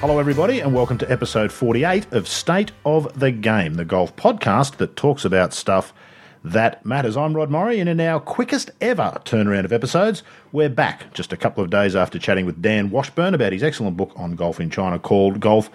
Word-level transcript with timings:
Hello, 0.00 0.20
everybody, 0.20 0.60
and 0.60 0.72
welcome 0.72 0.96
to 0.98 1.10
episode 1.10 1.50
48 1.50 2.12
of 2.12 2.28
State 2.28 2.70
of 2.84 3.18
the 3.18 3.32
Game, 3.32 3.74
the 3.74 3.84
golf 3.84 4.14
podcast 4.14 4.76
that 4.76 4.94
talks 4.94 5.24
about 5.24 5.52
stuff 5.52 5.92
that 6.44 6.86
matters. 6.86 7.16
I'm 7.16 7.34
Rod 7.34 7.50
Morri, 7.50 7.80
and 7.80 7.88
in 7.88 8.00
our 8.00 8.20
quickest 8.20 8.70
ever 8.80 9.20
turnaround 9.24 9.64
of 9.64 9.72
episodes, 9.72 10.22
we're 10.52 10.68
back 10.68 11.12
just 11.14 11.32
a 11.32 11.36
couple 11.36 11.64
of 11.64 11.70
days 11.70 11.96
after 11.96 12.16
chatting 12.16 12.46
with 12.46 12.62
Dan 12.62 12.90
Washburn 12.90 13.34
about 13.34 13.52
his 13.52 13.64
excellent 13.64 13.96
book 13.96 14.12
on 14.14 14.36
golf 14.36 14.60
in 14.60 14.70
China 14.70 15.00
called 15.00 15.40
Golf 15.40 15.68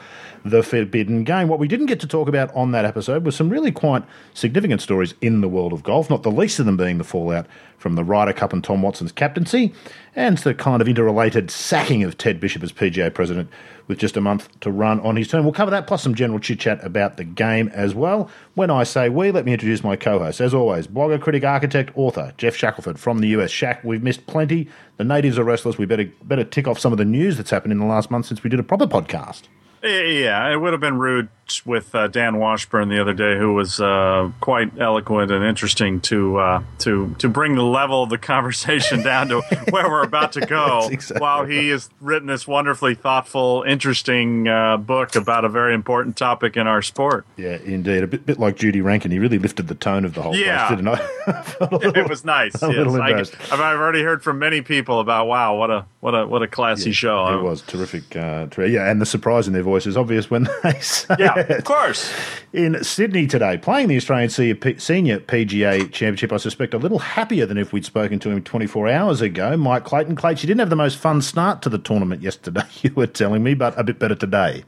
the 0.45 0.63
Forbidden 0.63 1.25
Game. 1.25 1.49
What 1.49 1.59
we 1.59 1.67
didn't 1.67 1.87
get 1.87 1.99
to 1.99 2.07
talk 2.07 2.29
about 2.29 2.53
on 2.55 2.71
that 2.71 2.85
episode 2.85 3.25
was 3.25 3.35
some 3.35 3.49
really 3.49 3.73
quite 3.73 4.03
significant 4.33 4.81
stories 4.81 5.15
in 5.19 5.41
the 5.41 5.49
world 5.49 5.73
of 5.73 5.83
golf, 5.83 6.09
not 6.09 6.23
the 6.23 6.31
least 6.31 6.59
of 6.59 6.65
them 6.65 6.77
being 6.77 6.97
the 6.97 7.03
fallout 7.03 7.45
from 7.77 7.95
the 7.95 8.03
Ryder 8.05 8.31
Cup 8.31 8.53
and 8.53 8.63
Tom 8.63 8.81
Watson's 8.81 9.11
captaincy, 9.11 9.73
and 10.15 10.37
the 10.39 10.53
kind 10.53 10.81
of 10.81 10.87
interrelated 10.87 11.51
sacking 11.51 12.03
of 12.03 12.17
Ted 12.17 12.39
Bishop 12.39 12.63
as 12.63 12.71
PGA 12.71 13.13
president 13.13 13.49
with 13.87 13.97
just 13.97 14.17
a 14.17 14.21
month 14.21 14.49
to 14.61 14.71
run 14.71 14.99
on 15.01 15.15
his 15.15 15.27
term. 15.27 15.43
We'll 15.43 15.53
cover 15.53 15.71
that 15.71 15.87
plus 15.87 16.03
some 16.03 16.15
general 16.15 16.39
chit 16.39 16.59
chat 16.59 16.83
about 16.83 17.17
the 17.17 17.23
game 17.23 17.69
as 17.69 17.93
well. 17.93 18.29
When 18.55 18.69
I 18.69 18.83
say 18.83 19.09
we, 19.09 19.31
let 19.31 19.45
me 19.45 19.53
introduce 19.53 19.83
my 19.83 19.95
co 19.95 20.19
host. 20.19 20.41
As 20.41 20.53
always, 20.53 20.87
blogger, 20.87 21.21
critic, 21.21 21.43
architect, 21.43 21.91
author, 21.95 22.33
Geoff 22.37 22.55
Shackelford 22.55 22.99
from 22.99 23.19
the 23.19 23.27
US. 23.29 23.51
Shack, 23.51 23.83
we've 23.83 24.03
missed 24.03 24.25
plenty. 24.27 24.67
The 24.97 25.03
natives 25.03 25.37
are 25.37 25.43
restless. 25.43 25.77
We 25.77 25.85
better 25.85 26.11
better 26.23 26.43
tick 26.43 26.67
off 26.67 26.79
some 26.79 26.91
of 26.91 26.97
the 26.97 27.05
news 27.05 27.37
that's 27.37 27.49
happened 27.49 27.73
in 27.73 27.79
the 27.79 27.85
last 27.85 28.11
month 28.11 28.25
since 28.27 28.43
we 28.43 28.49
did 28.49 28.59
a 28.59 28.63
proper 28.63 28.87
podcast. 28.87 29.43
Yeah, 29.83 30.49
it 30.49 30.55
would 30.57 30.71
have 30.71 30.79
been 30.79 30.97
rude 30.97 31.27
with 31.65 31.93
uh, 31.93 32.07
Dan 32.07 32.37
Washburn 32.37 32.89
the 32.89 32.99
other 32.99 33.13
day, 33.13 33.37
who 33.37 33.53
was 33.53 33.79
uh, 33.79 34.31
quite 34.39 34.77
eloquent 34.79 35.31
and 35.31 35.43
interesting 35.43 36.01
to 36.01 36.37
uh, 36.37 36.63
to 36.79 37.15
to 37.19 37.29
bring 37.29 37.55
the 37.55 37.63
level 37.63 38.03
of 38.03 38.09
the 38.09 38.17
conversation 38.17 39.03
down 39.03 39.29
to 39.29 39.41
where 39.69 39.89
we're 39.89 40.03
about 40.03 40.33
to 40.33 40.45
go. 40.45 40.87
Exactly 40.91 41.23
while 41.23 41.45
he 41.45 41.69
has 41.69 41.89
written 42.01 42.27
this 42.27 42.47
wonderfully 42.47 42.95
thoughtful, 42.95 43.63
interesting 43.67 44.47
uh, 44.47 44.77
book 44.77 45.15
about 45.15 45.45
a 45.45 45.49
very 45.49 45.73
important 45.73 46.17
topic 46.17 46.57
in 46.57 46.67
our 46.67 46.81
sport. 46.81 47.25
Yeah, 47.37 47.57
indeed, 47.63 48.03
a 48.03 48.07
bit, 48.07 48.25
bit 48.25 48.39
like 48.39 48.57
Judy 48.57 48.81
Rankin. 48.81 49.11
He 49.11 49.19
really 49.19 49.39
lifted 49.39 49.67
the 49.67 49.75
tone 49.75 50.05
of 50.05 50.13
the 50.13 50.21
whole. 50.21 50.35
Yeah, 50.35 50.67
place, 50.67 50.77
didn't 50.77 50.87
I? 50.89 51.55
little, 51.71 51.95
it 51.97 52.09
was 52.09 52.23
nice. 52.23 52.53
yes. 52.61 53.31
I, 53.51 53.55
have 53.55 53.79
already 53.79 54.01
heard 54.01 54.23
from 54.23 54.39
many 54.39 54.61
people 54.61 54.99
about 54.99 55.27
wow, 55.27 55.55
what 55.55 55.71
a 55.71 55.85
what 55.99 56.13
a 56.13 56.27
what 56.27 56.43
a 56.43 56.47
classy 56.47 56.89
yeah, 56.89 56.95
show. 56.95 57.39
It 57.39 57.41
was 57.41 57.61
terrific. 57.61 58.15
Uh, 58.15 58.47
yeah, 58.57 58.89
and 58.89 59.01
the 59.01 59.05
surprise 59.05 59.47
in 59.47 59.53
their 59.53 59.63
voice 59.63 59.85
is 59.85 59.97
obvious 59.97 60.29
when 60.29 60.49
they 60.63 60.79
say 60.79 61.15
yeah, 61.19 61.32
of 61.37 61.63
course. 61.63 62.13
In 62.51 62.83
Sydney 62.83 63.27
today, 63.27 63.57
playing 63.57 63.87
the 63.87 63.97
Australian 63.97 64.29
Senior 64.29 65.19
PGA 65.19 65.91
Championship, 65.91 66.31
I 66.31 66.37
suspect 66.37 66.73
a 66.73 66.77
little 66.77 66.99
happier 66.99 67.45
than 67.45 67.57
if 67.57 67.73
we'd 67.73 67.85
spoken 67.85 68.19
to 68.19 68.29
him 68.29 68.43
24 68.43 68.89
hours 68.89 69.21
ago. 69.21 69.57
Mike 69.57 69.83
Clayton. 69.83 70.15
Clayton, 70.15 70.41
you 70.43 70.47
didn't 70.47 70.59
have 70.59 70.69
the 70.69 70.75
most 70.75 70.97
fun 70.97 71.21
start 71.21 71.61
to 71.63 71.69
the 71.69 71.77
tournament 71.77 72.21
yesterday, 72.21 72.63
you 72.81 72.93
were 72.93 73.07
telling 73.07 73.43
me, 73.43 73.53
but 73.53 73.77
a 73.79 73.83
bit 73.83 73.99
better 73.99 74.15
today. 74.15 74.63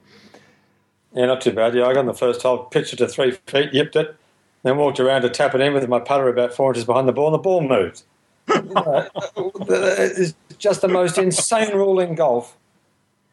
Yeah, 1.13 1.27
not 1.27 1.41
too 1.41 1.53
bad. 1.53 1.73
Yeah, 1.75 1.85
I 1.85 1.93
got 1.93 1.99
on 1.99 2.05
the 2.07 2.13
first 2.13 2.41
hole, 2.41 2.65
pitched 2.65 2.93
it 2.93 2.97
to 2.97 3.07
three 3.07 3.31
feet, 3.47 3.71
yipped 3.71 3.95
it, 3.95 4.15
then 4.63 4.77
walked 4.77 4.99
around 4.99 5.21
to 5.21 5.29
tap 5.29 5.55
it 5.55 5.61
in 5.61 5.73
with 5.73 5.87
my 5.87 5.99
putter 5.99 6.27
about 6.27 6.53
four 6.53 6.71
inches 6.71 6.83
behind 6.83 7.07
the 7.07 7.13
ball, 7.13 7.27
and 7.27 7.35
the 7.35 7.39
ball 7.39 7.61
moved. 7.61 8.03
it's 8.47 10.33
just 10.57 10.81
the 10.81 10.87
most 10.87 11.17
insane 11.17 11.73
rule 11.73 11.99
in 11.99 12.15
golf. 12.15 12.57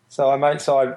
So 0.08 0.30
I 0.30 0.36
made 0.36 0.60
so 0.60 0.78
I 0.78 0.94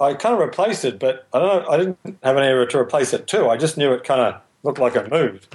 I 0.00 0.14
kind 0.14 0.34
of 0.34 0.40
replaced 0.40 0.84
it, 0.84 0.98
but 0.98 1.26
I 1.32 1.38
don't 1.38 1.62
know. 1.62 1.68
I 1.70 1.76
didn't 1.78 1.98
have 2.22 2.36
an 2.36 2.44
area 2.44 2.66
to 2.66 2.78
replace 2.78 3.12
it 3.12 3.26
to. 3.28 3.48
I 3.48 3.56
just 3.56 3.76
knew 3.78 3.92
it 3.92 4.04
kind 4.04 4.20
of 4.20 4.40
looked 4.62 4.78
like 4.78 4.94
it 4.94 5.10
moved. 5.10 5.46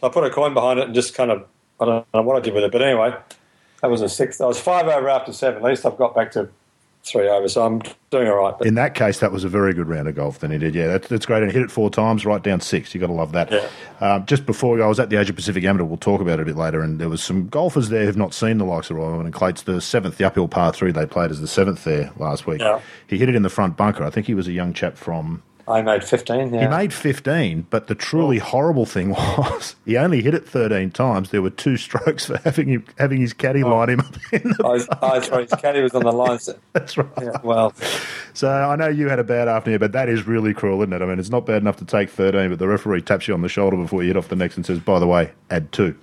So 0.00 0.06
I 0.06 0.10
put 0.10 0.24
a 0.24 0.30
coin 0.30 0.54
behind 0.54 0.78
it 0.78 0.86
and 0.86 0.94
just 0.94 1.14
kind 1.14 1.30
of 1.30 1.46
I 1.80 1.86
don't 1.86 2.06
know 2.14 2.22
what 2.22 2.36
I 2.36 2.40
did 2.40 2.54
with 2.54 2.64
it, 2.64 2.72
but 2.72 2.82
anyway, 2.82 3.14
that 3.80 3.90
was 3.90 4.02
a 4.02 4.08
six. 4.08 4.40
I 4.40 4.46
was 4.46 4.60
five 4.60 4.86
over 4.86 5.08
after 5.08 5.32
seven. 5.32 5.64
At 5.64 5.68
least 5.68 5.86
I've 5.86 5.96
got 5.96 6.14
back 6.14 6.30
to 6.32 6.48
three 7.02 7.28
over, 7.28 7.48
so 7.48 7.64
I'm 7.64 7.82
doing 8.10 8.28
all 8.28 8.36
right. 8.36 8.54
But 8.56 8.66
in 8.66 8.74
that 8.74 8.94
case, 8.94 9.20
that 9.20 9.32
was 9.32 9.42
a 9.42 9.48
very 9.48 9.72
good 9.72 9.88
round 9.88 10.06
of 10.06 10.14
golf. 10.14 10.40
Then 10.40 10.50
he 10.50 10.58
did, 10.58 10.74
yeah, 10.74 10.86
that's, 10.86 11.08
that's 11.08 11.26
great. 11.26 11.42
And 11.42 11.50
hit 11.50 11.62
it 11.62 11.70
four 11.70 11.90
times, 11.90 12.26
right 12.26 12.42
down 12.42 12.60
six. 12.60 12.94
You 12.94 13.00
got 13.00 13.06
to 13.06 13.12
love 13.12 13.32
that. 13.32 13.50
Yeah. 13.50 13.68
Um, 14.00 14.26
just 14.26 14.44
before 14.46 14.82
I 14.82 14.86
was 14.86 15.00
at 15.00 15.10
the 15.10 15.16
Asia 15.16 15.32
Pacific 15.32 15.64
Amateur, 15.64 15.84
we'll 15.84 15.96
talk 15.96 16.20
about 16.20 16.38
it 16.38 16.42
a 16.42 16.44
bit 16.44 16.56
later. 16.56 16.82
And 16.82 17.00
there 17.00 17.08
was 17.08 17.22
some 17.22 17.48
golfers 17.48 17.88
there 17.88 18.04
who've 18.04 18.16
not 18.16 18.34
seen 18.34 18.58
the 18.58 18.64
likes 18.64 18.90
of 18.90 18.96
Royal 18.96 19.20
and 19.20 19.32
Clates. 19.32 19.62
The 19.62 19.80
seventh, 19.80 20.18
the 20.18 20.24
uphill 20.24 20.48
par 20.48 20.72
three, 20.72 20.92
they 20.92 21.06
played 21.06 21.30
as 21.30 21.40
the 21.40 21.48
seventh 21.48 21.84
there 21.84 22.12
last 22.18 22.46
week. 22.46 22.60
Yeah. 22.60 22.80
He 23.06 23.18
hit 23.18 23.28
it 23.28 23.34
in 23.34 23.42
the 23.42 23.50
front 23.50 23.76
bunker. 23.76 24.04
I 24.04 24.10
think 24.10 24.26
he 24.26 24.34
was 24.34 24.46
a 24.46 24.52
young 24.52 24.72
chap 24.72 24.96
from 24.96 25.42
I 25.68 25.82
made 25.82 26.04
15. 26.04 26.54
Yeah. 26.54 26.60
He 26.62 26.68
made 26.68 26.92
15, 26.92 27.66
but 27.70 27.86
the 27.86 27.94
truly 27.94 28.40
oh. 28.40 28.44
horrible 28.44 28.86
thing 28.86 29.10
was 29.38 29.76
he 29.84 29.96
only 29.96 30.22
hit 30.22 30.34
it 30.34 30.48
13 30.48 30.90
times. 30.90 31.30
There 31.30 31.42
were 31.42 31.50
two 31.50 31.76
strokes 31.76 32.26
for 32.26 32.38
having 32.38 32.68
him, 32.68 32.84
having 32.98 33.20
his 33.20 33.32
caddy 33.32 33.62
oh. 33.62 33.70
line 33.70 33.90
him 33.90 34.00
up 34.00 34.16
in 34.32 34.42
the 34.42 34.56
oh, 34.64 34.78
oh, 35.02 35.12
that's 35.14 35.28
right. 35.30 35.50
His 35.50 35.60
caddy 35.60 35.80
was 35.80 35.94
on 35.94 36.02
the 36.02 36.12
line. 36.12 36.38
So. 36.38 36.56
that's 36.72 36.96
right. 36.96 37.08
Yeah, 37.20 37.38
well, 37.42 37.72
so 38.34 38.48
I 38.50 38.76
know 38.76 38.88
you 38.88 39.08
had 39.08 39.18
a 39.18 39.24
bad 39.24 39.48
afternoon, 39.48 39.78
but 39.78 39.92
that 39.92 40.08
is 40.08 40.26
really 40.26 40.54
cruel, 40.54 40.80
isn't 40.82 40.92
it? 40.92 41.02
I 41.02 41.06
mean, 41.06 41.18
it's 41.18 41.30
not 41.30 41.46
bad 41.46 41.62
enough 41.62 41.76
to 41.76 41.84
take 41.84 42.10
13, 42.10 42.50
but 42.50 42.58
the 42.58 42.68
referee 42.68 43.02
taps 43.02 43.28
you 43.28 43.34
on 43.34 43.42
the 43.42 43.48
shoulder 43.48 43.76
before 43.76 44.02
you 44.02 44.08
hit 44.08 44.16
off 44.16 44.28
the 44.28 44.36
next 44.36 44.56
and 44.56 44.66
says, 44.66 44.78
by 44.78 44.98
the 44.98 45.06
way, 45.06 45.32
add 45.50 45.72
two. 45.72 45.96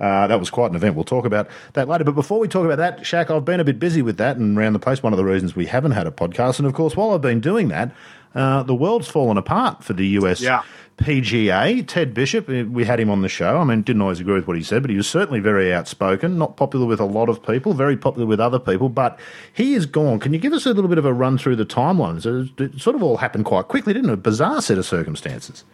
Uh, 0.00 0.26
that 0.26 0.40
was 0.40 0.48
quite 0.48 0.70
an 0.70 0.76
event. 0.76 0.94
We'll 0.94 1.04
talk 1.04 1.26
about 1.26 1.48
that 1.74 1.86
later. 1.86 2.04
But 2.04 2.14
before 2.14 2.38
we 2.38 2.48
talk 2.48 2.64
about 2.64 2.78
that, 2.78 3.04
Shack, 3.04 3.30
I've 3.30 3.44
been 3.44 3.60
a 3.60 3.64
bit 3.64 3.78
busy 3.78 4.00
with 4.00 4.16
that 4.16 4.38
and 4.38 4.56
around 4.56 4.72
the 4.72 4.78
place. 4.78 5.02
One 5.02 5.12
of 5.12 5.18
the 5.18 5.24
reasons 5.24 5.54
we 5.54 5.66
haven't 5.66 5.92
had 5.92 6.06
a 6.06 6.10
podcast. 6.10 6.58
And 6.58 6.66
of 6.66 6.72
course, 6.72 6.96
while 6.96 7.10
I've 7.10 7.20
been 7.20 7.40
doing 7.40 7.68
that, 7.68 7.94
uh, 8.34 8.62
the 8.62 8.74
world's 8.74 9.08
fallen 9.08 9.36
apart 9.36 9.82
for 9.82 9.92
the 9.92 10.06
US 10.08 10.40
yeah. 10.40 10.62
PGA. 10.98 11.86
Ted 11.86 12.14
Bishop, 12.14 12.48
uh, 12.48 12.64
we 12.68 12.84
had 12.84 13.00
him 13.00 13.10
on 13.10 13.22
the 13.22 13.28
show. 13.28 13.58
I 13.58 13.64
mean, 13.64 13.82
didn't 13.82 14.02
always 14.02 14.20
agree 14.20 14.34
with 14.34 14.46
what 14.46 14.56
he 14.56 14.62
said, 14.62 14.82
but 14.82 14.90
he 14.90 14.96
was 14.96 15.08
certainly 15.08 15.40
very 15.40 15.72
outspoken, 15.72 16.38
not 16.38 16.56
popular 16.56 16.86
with 16.86 17.00
a 17.00 17.04
lot 17.04 17.28
of 17.28 17.44
people, 17.44 17.72
very 17.72 17.96
popular 17.96 18.26
with 18.26 18.38
other 18.38 18.58
people, 18.58 18.88
but 18.88 19.18
he 19.52 19.74
is 19.74 19.86
gone. 19.86 20.20
Can 20.20 20.32
you 20.32 20.38
give 20.38 20.52
us 20.52 20.66
a 20.66 20.72
little 20.72 20.88
bit 20.88 20.98
of 20.98 21.06
a 21.06 21.12
run 21.12 21.38
through 21.38 21.56
the 21.56 21.66
timelines? 21.66 22.26
It 22.60 22.80
sort 22.80 22.96
of 22.96 23.02
all 23.02 23.16
happened 23.16 23.46
quite 23.46 23.68
quickly, 23.68 23.94
didn't 23.94 24.10
it? 24.10 24.14
A 24.14 24.18
bizarre 24.18 24.62
set 24.62 24.78
of 24.78 24.86
circumstances. 24.86 25.64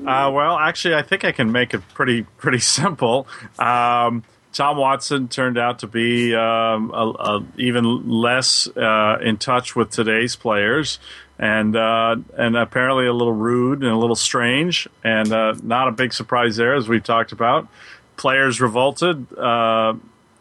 Uh, 0.00 0.30
well, 0.32 0.58
actually, 0.58 0.94
I 0.94 1.02
think 1.02 1.24
I 1.24 1.32
can 1.32 1.52
make 1.52 1.72
it 1.72 1.82
pretty 1.94 2.22
pretty 2.22 2.58
simple. 2.78 3.26
Um, 3.58 4.24
Tom 4.52 4.78
Watson 4.78 5.28
turned 5.28 5.58
out 5.58 5.80
to 5.80 5.86
be 5.86 6.34
um, 6.34 6.90
a, 6.94 7.12
a 7.18 7.46
even 7.58 8.08
less 8.08 8.66
uh, 8.68 9.18
in 9.22 9.36
touch 9.36 9.76
with 9.76 9.90
today's 9.90 10.34
players 10.34 10.98
and 11.38 11.76
uh, 11.76 12.16
and 12.36 12.56
apparently 12.56 13.06
a 13.06 13.12
little 13.12 13.32
rude 13.32 13.82
and 13.82 13.90
a 13.90 13.96
little 13.96 14.16
strange, 14.16 14.88
and 15.04 15.32
uh, 15.32 15.54
not 15.62 15.88
a 15.88 15.92
big 15.92 16.12
surprise 16.12 16.56
there, 16.56 16.74
as 16.74 16.88
we've 16.88 17.04
talked 17.04 17.32
about. 17.32 17.68
Players 18.16 18.60
revolted 18.60 19.36
uh, 19.36 19.94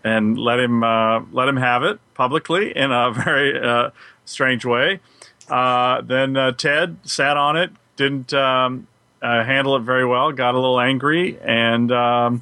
and 0.03 0.37
let 0.37 0.59
him 0.59 0.83
uh, 0.83 1.21
let 1.31 1.47
him 1.47 1.57
have 1.57 1.83
it 1.83 1.99
publicly 2.13 2.75
in 2.75 2.91
a 2.91 3.11
very 3.25 3.59
uh, 3.59 3.89
strange 4.23 4.63
way. 4.63 5.01
Uh, 5.49 6.01
then 6.01 6.33
Ted 6.57 6.97
sat 7.03 7.37
on 7.37 7.57
it, 7.57 7.71
didn't 7.97 8.33
um, 8.33 8.87
handle 9.21 9.75
it 9.75 9.81
very 9.81 10.05
well, 10.05 10.31
got 10.31 10.55
a 10.55 10.59
little 10.59 10.79
angry, 10.79 11.37
and 11.41 11.91
um, 11.91 12.41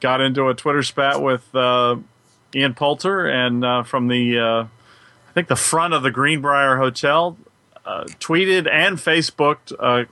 got 0.00 0.20
into 0.20 0.48
a 0.48 0.54
Twitter 0.54 0.82
spat 0.82 1.22
with 1.22 1.48
Ian 1.54 2.74
Poulter 2.74 3.26
and 3.26 3.86
from 3.86 4.08
the. 4.08 4.68
I 5.26 5.34
think 5.34 5.48
the 5.48 5.56
front 5.56 5.94
of 5.94 6.04
the 6.04 6.12
Greenbrier 6.12 6.76
Hotel 6.76 7.36
tweeted 7.84 8.70
and 8.70 8.98
Facebooked 8.98 9.72
uh, 9.78 10.04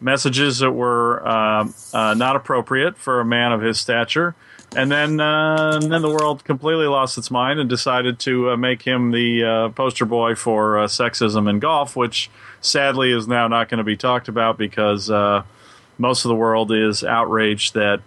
messages 0.00 0.58
that 0.58 0.72
were 0.72 1.26
uh, 1.26 1.68
uh, 1.92 2.14
not 2.14 2.36
appropriate 2.36 2.96
for 2.96 3.20
a 3.20 3.24
man 3.24 3.52
of 3.52 3.60
his 3.60 3.78
stature. 3.78 4.34
And 4.76 4.90
then, 4.90 5.20
uh, 5.20 5.78
and 5.82 5.90
then 5.90 6.02
the 6.02 6.10
world 6.10 6.44
completely 6.44 6.86
lost 6.86 7.16
its 7.16 7.30
mind 7.30 7.60
and 7.60 7.68
decided 7.68 8.18
to 8.20 8.56
make 8.56 8.82
him 8.82 9.10
the 9.10 9.72
poster 9.74 10.04
boy 10.04 10.34
for 10.34 10.76
sexism 10.86 11.48
in 11.48 11.60
golf, 11.60 11.96
which 11.96 12.30
sadly 12.60 13.12
is 13.12 13.26
now 13.26 13.48
not 13.48 13.68
going 13.68 13.78
to 13.78 13.84
be 13.84 13.96
talked 13.96 14.28
about 14.28 14.58
because 14.58 15.08
most 15.98 16.24
of 16.24 16.28
the 16.28 16.34
world 16.34 16.72
is 16.72 17.04
outraged 17.04 17.74
that 17.74 18.02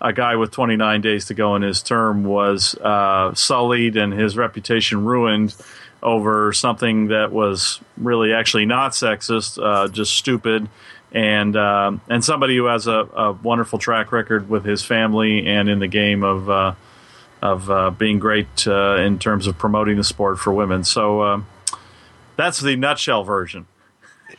a 0.00 0.12
guy 0.12 0.36
with 0.36 0.50
29 0.50 1.00
days 1.00 1.26
to 1.26 1.34
go 1.34 1.56
in 1.56 1.62
his 1.62 1.82
term 1.82 2.24
was 2.24 2.74
uh, 2.76 3.34
sullied 3.34 3.96
and 3.96 4.12
his 4.12 4.36
reputation 4.36 5.04
ruined 5.04 5.54
over 6.02 6.52
something 6.52 7.08
that 7.08 7.32
was 7.32 7.80
really 7.96 8.32
actually 8.32 8.66
not 8.66 8.92
sexist, 8.92 9.62
uh, 9.62 9.88
just 9.88 10.14
stupid, 10.14 10.68
and 11.12 11.56
uh, 11.56 11.92
and 12.08 12.24
somebody 12.24 12.56
who 12.56 12.66
has 12.66 12.86
a, 12.86 12.92
a, 12.92 13.32
wonderful 13.32 13.78
track 13.78 14.12
record 14.12 14.48
with 14.48 14.64
his 14.64 14.82
family 14.84 15.46
and 15.46 15.68
in 15.68 15.78
the 15.78 15.88
game 15.88 16.22
of 16.22 16.48
uh, 16.48 16.74
of 17.42 17.70
uh, 17.70 17.90
being 17.90 18.18
great 18.18 18.66
uh, 18.66 18.96
in 18.96 19.18
terms 19.18 19.46
of 19.46 19.58
promoting 19.58 19.96
the 19.96 20.04
sport 20.04 20.38
for 20.38 20.52
women. 20.52 20.84
So 20.84 21.20
uh, 21.20 21.42
that's 22.36 22.60
the 22.60 22.76
nutshell 22.76 23.24
version. 23.24 23.66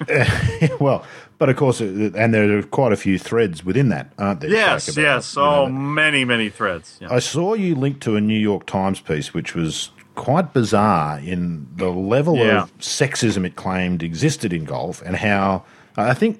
well, 0.80 1.06
but 1.38 1.50
of 1.50 1.58
course, 1.58 1.82
and 1.82 2.34
there 2.34 2.58
are 2.58 2.64
quite 2.64 2.94
a 2.94 2.98
few 2.98 3.20
threads 3.20 3.66
within 3.66 3.90
that, 3.90 4.14
aren't 4.18 4.42
there? 4.42 4.50
Yes, 4.50 4.96
yes, 4.96 5.36
know, 5.36 5.68
many, 5.68 6.24
many 6.24 6.50
threads. 6.50 6.98
Yeah. 7.02 7.12
I 7.12 7.20
saw 7.20 7.54
you 7.54 7.76
linked 7.76 8.02
to 8.02 8.16
a 8.16 8.22
New 8.22 8.40
York 8.40 8.66
Times 8.66 9.00
piece, 9.00 9.34
which 9.34 9.56
was 9.56 9.92
quite 10.22 10.54
bizarre 10.54 11.18
in 11.20 11.68
the 11.78 11.90
level 11.90 12.38
yeah. 12.38 12.62
of 12.62 12.78
sexism 12.78 13.44
it 13.44 13.56
claimed 13.56 14.04
existed 14.04 14.54
in 14.54 14.64
golf 14.66 15.02
and 15.02 15.16
how 15.16 15.66
I 15.98 16.14
think 16.14 16.40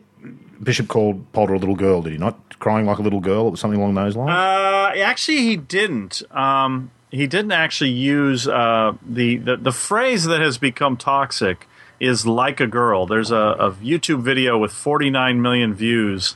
Bishop 0.62 0.88
called 0.88 1.32
Poulter 1.34 1.56
a 1.56 1.58
little 1.58 1.76
girl, 1.76 2.04
did 2.04 2.12
he 2.12 2.20
not? 2.20 2.60
Crying 2.60 2.86
like 2.86 3.00
a 3.00 3.02
little 3.02 3.22
girl, 3.22 3.48
it 3.48 3.52
was 3.52 3.60
something 3.60 3.80
along 3.80 3.96
those 3.96 4.16
lines? 4.16 4.30
Uh, 4.30 5.00
actually, 5.02 5.40
he 5.40 5.58
didn't. 5.58 6.22
Um, 6.30 6.92
he 7.10 7.26
didn't 7.26 7.54
actually 7.54 7.90
use 7.90 8.48
uh, 8.48 8.94
the, 9.04 9.38
the, 9.38 9.58
the 9.58 9.72
phrase 9.72 10.26
that 10.26 10.42
has 10.42 10.60
become 10.60 10.96
toxic 10.96 11.68
is 12.00 12.28
like 12.28 12.60
a 12.60 12.68
girl. 12.68 13.08
There's 13.08 13.32
a, 13.32 13.36
a 13.36 13.72
YouTube 13.72 14.22
video 14.22 14.60
with 14.60 14.72
49 14.72 15.42
million 15.42 15.74
views, 15.74 16.36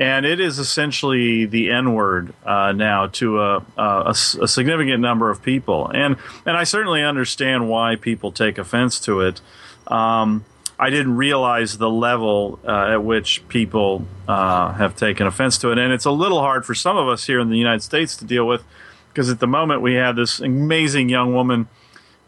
and 0.00 0.24
it 0.24 0.40
is 0.40 0.58
essentially 0.58 1.44
the 1.44 1.70
N 1.70 1.92
word 1.92 2.32
uh, 2.42 2.72
now 2.72 3.08
to 3.08 3.38
a, 3.38 3.62
a, 3.76 4.14
a, 4.40 4.48
significant 4.48 5.00
number 5.00 5.28
of 5.28 5.42
people. 5.42 5.88
And 5.88 6.16
and 6.46 6.56
I 6.56 6.64
certainly 6.64 7.04
understand 7.04 7.68
why 7.68 7.96
people 7.96 8.32
take 8.32 8.56
offense 8.56 8.98
to 9.00 9.20
it. 9.20 9.42
Um, 9.86 10.46
I 10.78 10.88
didn't 10.88 11.18
realize 11.18 11.76
the 11.76 11.90
level 11.90 12.58
uh, 12.66 12.94
at 12.94 13.04
which 13.04 13.46
people 13.48 14.06
uh, 14.26 14.72
have 14.72 14.96
taken 14.96 15.26
offense 15.26 15.58
to 15.58 15.70
it, 15.70 15.76
and 15.76 15.92
it's 15.92 16.06
a 16.06 16.10
little 16.10 16.40
hard 16.40 16.64
for 16.64 16.74
some 16.74 16.96
of 16.96 17.06
us 17.06 17.26
here 17.26 17.38
in 17.38 17.50
the 17.50 17.58
United 17.58 17.82
States 17.82 18.16
to 18.16 18.24
deal 18.24 18.46
with 18.46 18.64
because 19.08 19.28
at 19.28 19.38
the 19.38 19.46
moment 19.46 19.82
we 19.82 19.94
have 19.94 20.16
this 20.16 20.40
amazing 20.40 21.10
young 21.10 21.34
woman 21.34 21.68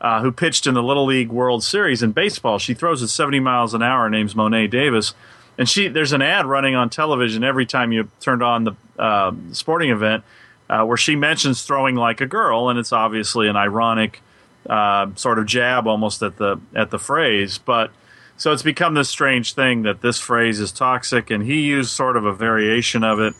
uh, 0.02 0.20
who 0.20 0.30
pitched 0.30 0.66
in 0.66 0.74
the 0.74 0.82
Little 0.82 1.06
League 1.06 1.30
World 1.30 1.64
Series 1.64 2.02
in 2.02 2.12
baseball. 2.12 2.58
She 2.58 2.74
throws 2.74 3.02
at 3.02 3.08
70 3.08 3.40
miles 3.40 3.72
an 3.72 3.82
hour. 3.82 4.02
Her 4.02 4.10
name's 4.10 4.34
Mo'ne 4.34 4.68
Davis, 4.68 5.14
and 5.58 5.68
she 5.68 5.88
there's 5.88 6.12
an 6.12 6.22
ad 6.22 6.46
running 6.46 6.74
on 6.74 6.90
television 6.90 7.44
every 7.44 7.66
time 7.66 7.92
you 7.92 8.08
turned 8.20 8.42
on 8.42 8.64
the 8.64 8.72
uh, 8.98 9.32
sporting 9.52 9.90
event 9.90 10.24
uh, 10.68 10.84
where 10.84 10.96
she 10.96 11.16
mentions 11.16 11.62
throwing 11.62 11.96
like 11.96 12.20
a 12.20 12.26
girl, 12.26 12.68
and 12.68 12.78
it's 12.78 12.92
obviously 12.92 13.48
an 13.48 13.56
ironic 13.56 14.22
uh, 14.68 15.08
sort 15.16 15.38
of 15.38 15.46
jab 15.46 15.86
almost 15.86 16.22
at 16.22 16.36
the 16.36 16.60
at 16.74 16.90
the 16.90 16.98
phrase, 16.98 17.58
but 17.58 17.90
so 18.36 18.52
it's 18.52 18.62
become 18.62 18.94
this 18.94 19.08
strange 19.08 19.52
thing 19.54 19.82
that 19.82 20.00
this 20.00 20.18
phrase 20.18 20.58
is 20.58 20.72
toxic, 20.72 21.30
and 21.30 21.44
he 21.44 21.60
used 21.60 21.90
sort 21.90 22.16
of 22.16 22.24
a 22.24 22.32
variation 22.32 23.04
of 23.04 23.20
it, 23.20 23.34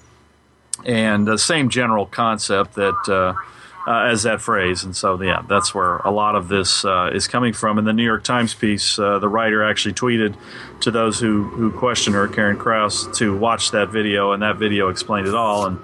and 0.85 1.26
the 1.26 1.38
same 1.38 1.70
general 1.70 2.06
concept 2.06 2.75
that 2.75 3.08
uh, 3.87 4.05
as 4.05 4.23
that 4.23 4.40
phrase. 4.40 4.84
And 4.84 4.96
so, 4.96 5.20
yeah, 5.20 5.43
that's 5.49 5.75
where 5.75 5.96
a 5.99 6.11
lot 6.11 6.34
of 6.34 6.49
this 6.49 6.84
uh, 6.84 7.11
is 7.12 7.26
coming 7.29 7.52
from. 7.52 7.79
In 7.79 7.84
the 7.84 7.93
New 7.93 8.05
York 8.05 8.25
Times 8.25 8.55
piece, 8.55 8.99
uh, 8.99 9.19
the 9.19 9.29
writer 9.29 9.64
actually 9.64 9.94
tweeted 9.94 10.34
to 10.81 10.90
those 10.90 11.19
who 11.19 11.44
who 11.44 11.70
questioned 11.73 12.14
her, 12.14 12.29
Karen 12.29 12.56
Crouse, 12.56 13.06
to 13.19 13.37
watch 13.37 13.70
that 13.73 13.88
video, 13.90 14.32
and 14.32 14.43
that 14.43 14.56
video 14.56 14.88
explained 14.88 15.29
it 15.29 15.34
all. 15.34 15.67
And 15.67 15.79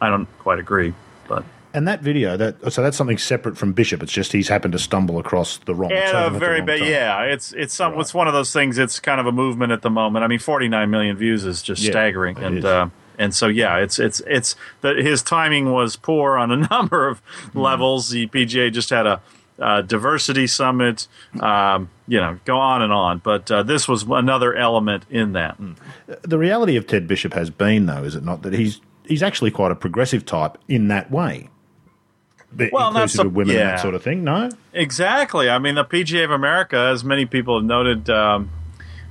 I 0.00 0.10
don't 0.10 0.26
quite 0.38 0.58
agree, 0.58 0.94
but 1.28 1.44
and 1.74 1.88
that 1.88 2.00
video, 2.00 2.36
that 2.36 2.72
so 2.72 2.82
that's 2.82 2.96
something 2.96 3.18
separate 3.18 3.56
from 3.56 3.72
Bishop. 3.72 4.02
It's 4.02 4.12
just 4.12 4.32
he's 4.32 4.48
happened 4.48 4.72
to 4.72 4.78
stumble 4.78 5.18
across 5.18 5.56
the 5.58 5.74
wrong. 5.74 5.90
Yeah, 5.90 6.28
very 6.28 6.60
bad. 6.60 6.80
Yeah, 6.80 7.22
it's 7.22 7.52
it's 7.52 7.72
some, 7.72 7.92
right. 7.92 8.00
it's 8.00 8.12
one 8.12 8.26
of 8.26 8.34
those 8.34 8.52
things. 8.52 8.78
It's 8.78 9.00
kind 9.00 9.20
of 9.20 9.26
a 9.26 9.32
movement 9.32 9.72
at 9.72 9.80
the 9.80 9.88
moment. 9.88 10.22
I 10.22 10.28
mean, 10.28 10.38
49 10.38 10.90
million 10.90 11.16
views 11.16 11.46
is 11.46 11.62
just 11.62 11.82
yeah, 11.82 11.90
staggering, 11.92 12.36
and 12.38 12.64
uh, 12.64 12.88
and 13.18 13.34
so 13.34 13.48
yeah, 13.48 13.78
it's 13.78 13.98
it's 13.98 14.20
it's 14.26 14.56
that 14.80 14.96
his 14.96 15.22
timing 15.22 15.72
was 15.72 15.96
poor 15.96 16.36
on 16.36 16.50
a 16.50 16.56
number 16.70 17.08
of 17.08 17.22
mm. 17.48 17.62
levels. 17.62 18.10
The 18.10 18.26
PGA 18.28 18.72
just 18.72 18.90
had 18.90 19.06
a 19.06 19.20
uh, 19.58 19.82
diversity 19.82 20.46
summit, 20.46 21.06
um, 21.40 21.90
you 22.08 22.18
know, 22.18 22.38
go 22.44 22.56
on 22.56 22.82
and 22.82 22.92
on. 22.92 23.18
But 23.18 23.50
uh, 23.50 23.62
this 23.62 23.86
was 23.86 24.02
another 24.04 24.54
element 24.54 25.04
in 25.10 25.32
that. 25.32 25.60
Mm. 25.60 25.76
The 26.22 26.38
reality 26.38 26.76
of 26.76 26.86
Ted 26.86 27.06
Bishop 27.06 27.34
has 27.34 27.50
been, 27.50 27.86
though, 27.86 28.02
is 28.04 28.14
it 28.16 28.24
not, 28.24 28.42
that 28.42 28.54
he's 28.54 28.80
he's 29.04 29.22
actually 29.22 29.50
quite 29.50 29.70
a 29.70 29.76
progressive 29.76 30.24
type 30.24 30.58
in 30.68 30.88
that 30.88 31.10
way 31.10 31.48
well, 32.72 32.88
inclusive 32.88 33.26
of 33.26 33.34
women 33.34 33.54
yeah. 33.54 33.60
and 33.60 33.70
that 33.70 33.80
sort 33.80 33.94
of 33.94 34.02
thing. 34.02 34.24
No, 34.24 34.50
exactly. 34.72 35.48
I 35.48 35.58
mean, 35.58 35.74
the 35.74 35.84
PGA 35.84 36.24
of 36.24 36.30
America, 36.30 36.76
as 36.76 37.04
many 37.04 37.26
people 37.26 37.58
have 37.58 37.64
noted, 37.64 38.10
um, 38.10 38.50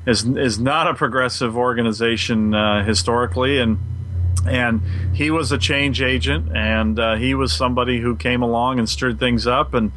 is 0.05 0.25
is 0.25 0.59
not 0.59 0.87
a 0.87 0.93
progressive 0.93 1.57
organization 1.57 2.53
uh, 2.53 2.83
historically, 2.83 3.59
and 3.59 3.77
and 4.45 4.81
he 5.13 5.29
was 5.29 5.51
a 5.51 5.57
change 5.57 6.01
agent, 6.01 6.55
and 6.55 6.99
uh, 6.99 7.15
he 7.15 7.33
was 7.33 7.53
somebody 7.53 7.99
who 7.99 8.15
came 8.15 8.41
along 8.41 8.79
and 8.79 8.89
stirred 8.89 9.19
things 9.19 9.45
up, 9.45 9.73
and 9.73 9.91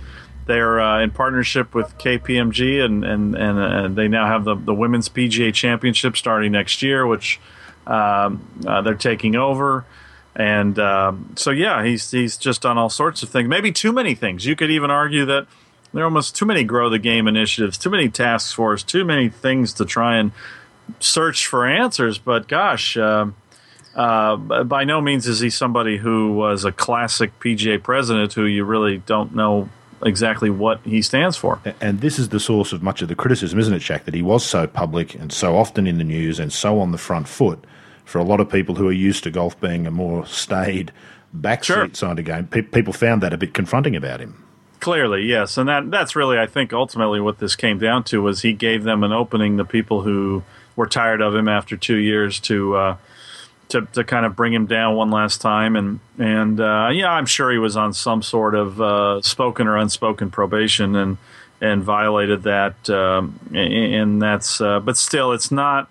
they're 0.46 0.80
uh, 0.80 1.02
in 1.02 1.10
partnership 1.10 1.74
with 1.74 1.96
KPMG, 1.98 2.84
and 2.84 3.04
and 3.04 3.34
and, 3.34 3.58
uh, 3.58 3.88
they 3.88 4.08
now 4.08 4.26
have 4.26 4.44
the 4.44 4.54
the 4.54 4.74
women's 4.74 5.08
PGA 5.08 5.52
Championship 5.54 6.16
starting 6.16 6.52
next 6.52 6.82
year, 6.82 7.06
which 7.06 7.40
um, 7.86 8.46
uh, 8.66 8.82
they're 8.82 8.94
taking 8.94 9.36
over. 9.36 9.84
And 10.36 10.78
um, 10.80 11.32
so, 11.36 11.50
yeah, 11.50 11.84
he's 11.84 12.10
he's 12.10 12.36
just 12.36 12.62
done 12.62 12.76
all 12.76 12.90
sorts 12.90 13.22
of 13.22 13.28
things. 13.28 13.48
Maybe 13.48 13.70
too 13.70 13.92
many 13.92 14.14
things. 14.14 14.44
You 14.44 14.56
could 14.56 14.70
even 14.70 14.90
argue 14.90 15.24
that 15.26 15.46
there 15.94 16.02
are 16.02 16.06
almost 16.06 16.36
too 16.36 16.44
many 16.44 16.64
grow 16.64 16.90
the 16.90 16.98
game 16.98 17.28
initiatives, 17.28 17.78
too 17.78 17.90
many 17.90 18.08
task 18.08 18.54
force, 18.54 18.82
too 18.82 19.04
many 19.04 19.28
things 19.28 19.72
to 19.74 19.84
try 19.84 20.18
and 20.18 20.32
search 21.00 21.46
for 21.46 21.66
answers. 21.66 22.18
But 22.18 22.48
gosh, 22.48 22.96
uh, 22.96 23.26
uh, 23.94 24.36
by 24.36 24.84
no 24.84 25.00
means 25.00 25.26
is 25.26 25.40
he 25.40 25.50
somebody 25.50 25.96
who 25.96 26.32
was 26.32 26.64
a 26.64 26.72
classic 26.72 27.38
PGA 27.38 27.82
president 27.82 28.32
who 28.32 28.44
you 28.44 28.64
really 28.64 28.98
don't 28.98 29.34
know 29.34 29.68
exactly 30.04 30.50
what 30.50 30.80
he 30.80 31.00
stands 31.00 31.36
for. 31.36 31.60
And 31.80 32.00
this 32.00 32.18
is 32.18 32.30
the 32.30 32.40
source 32.40 32.72
of 32.72 32.82
much 32.82 33.00
of 33.00 33.08
the 33.08 33.14
criticism, 33.14 33.58
isn't 33.58 33.72
it, 33.72 33.80
Shack? 33.80 34.04
That 34.04 34.14
he 34.14 34.22
was 34.22 34.44
so 34.44 34.66
public 34.66 35.14
and 35.14 35.32
so 35.32 35.56
often 35.56 35.86
in 35.86 35.98
the 35.98 36.04
news 36.04 36.38
and 36.38 36.52
so 36.52 36.80
on 36.80 36.90
the 36.90 36.98
front 36.98 37.28
foot 37.28 37.64
for 38.04 38.18
a 38.18 38.24
lot 38.24 38.40
of 38.40 38.50
people 38.50 38.74
who 38.74 38.88
are 38.88 38.92
used 38.92 39.22
to 39.24 39.30
golf 39.30 39.58
being 39.60 39.86
a 39.86 39.90
more 39.90 40.26
staid 40.26 40.92
backseat 41.36 41.64
sure. 41.64 41.94
side 41.94 42.18
of 42.18 42.24
game, 42.24 42.46
pe- 42.46 42.62
people 42.62 42.92
found 42.92 43.22
that 43.22 43.32
a 43.32 43.38
bit 43.38 43.54
confronting 43.54 43.96
about 43.96 44.20
him. 44.20 44.43
Clearly, 44.84 45.22
yes, 45.22 45.56
and 45.56 45.66
that 45.66 45.90
that's 45.90 46.14
really, 46.14 46.38
I 46.38 46.44
think, 46.44 46.74
ultimately 46.74 47.18
what 47.18 47.38
this 47.38 47.56
came 47.56 47.78
down 47.78 48.04
to 48.04 48.20
was 48.20 48.42
he 48.42 48.52
gave 48.52 48.84
them 48.84 49.02
an 49.02 49.12
opening. 49.12 49.56
The 49.56 49.64
people 49.64 50.02
who 50.02 50.42
were 50.76 50.86
tired 50.86 51.22
of 51.22 51.34
him 51.34 51.48
after 51.48 51.74
two 51.74 51.96
years 51.96 52.38
to 52.40 52.76
uh, 52.76 52.96
to 53.70 53.88
to 53.94 54.04
kind 54.04 54.26
of 54.26 54.36
bring 54.36 54.52
him 54.52 54.66
down 54.66 54.94
one 54.94 55.10
last 55.10 55.40
time, 55.40 55.74
and 55.74 56.00
and 56.18 56.60
uh, 56.60 56.90
yeah, 56.92 57.10
I'm 57.10 57.24
sure 57.24 57.50
he 57.50 57.56
was 57.56 57.78
on 57.78 57.94
some 57.94 58.20
sort 58.20 58.54
of 58.54 58.78
uh, 58.78 59.22
spoken 59.22 59.68
or 59.68 59.78
unspoken 59.78 60.30
probation 60.30 60.96
and 60.96 61.16
and 61.62 61.82
violated 61.82 62.42
that, 62.42 62.90
um, 62.90 63.40
and 63.54 64.20
that's 64.20 64.60
uh, 64.60 64.80
but 64.80 64.98
still, 64.98 65.32
it's 65.32 65.50
not 65.50 65.88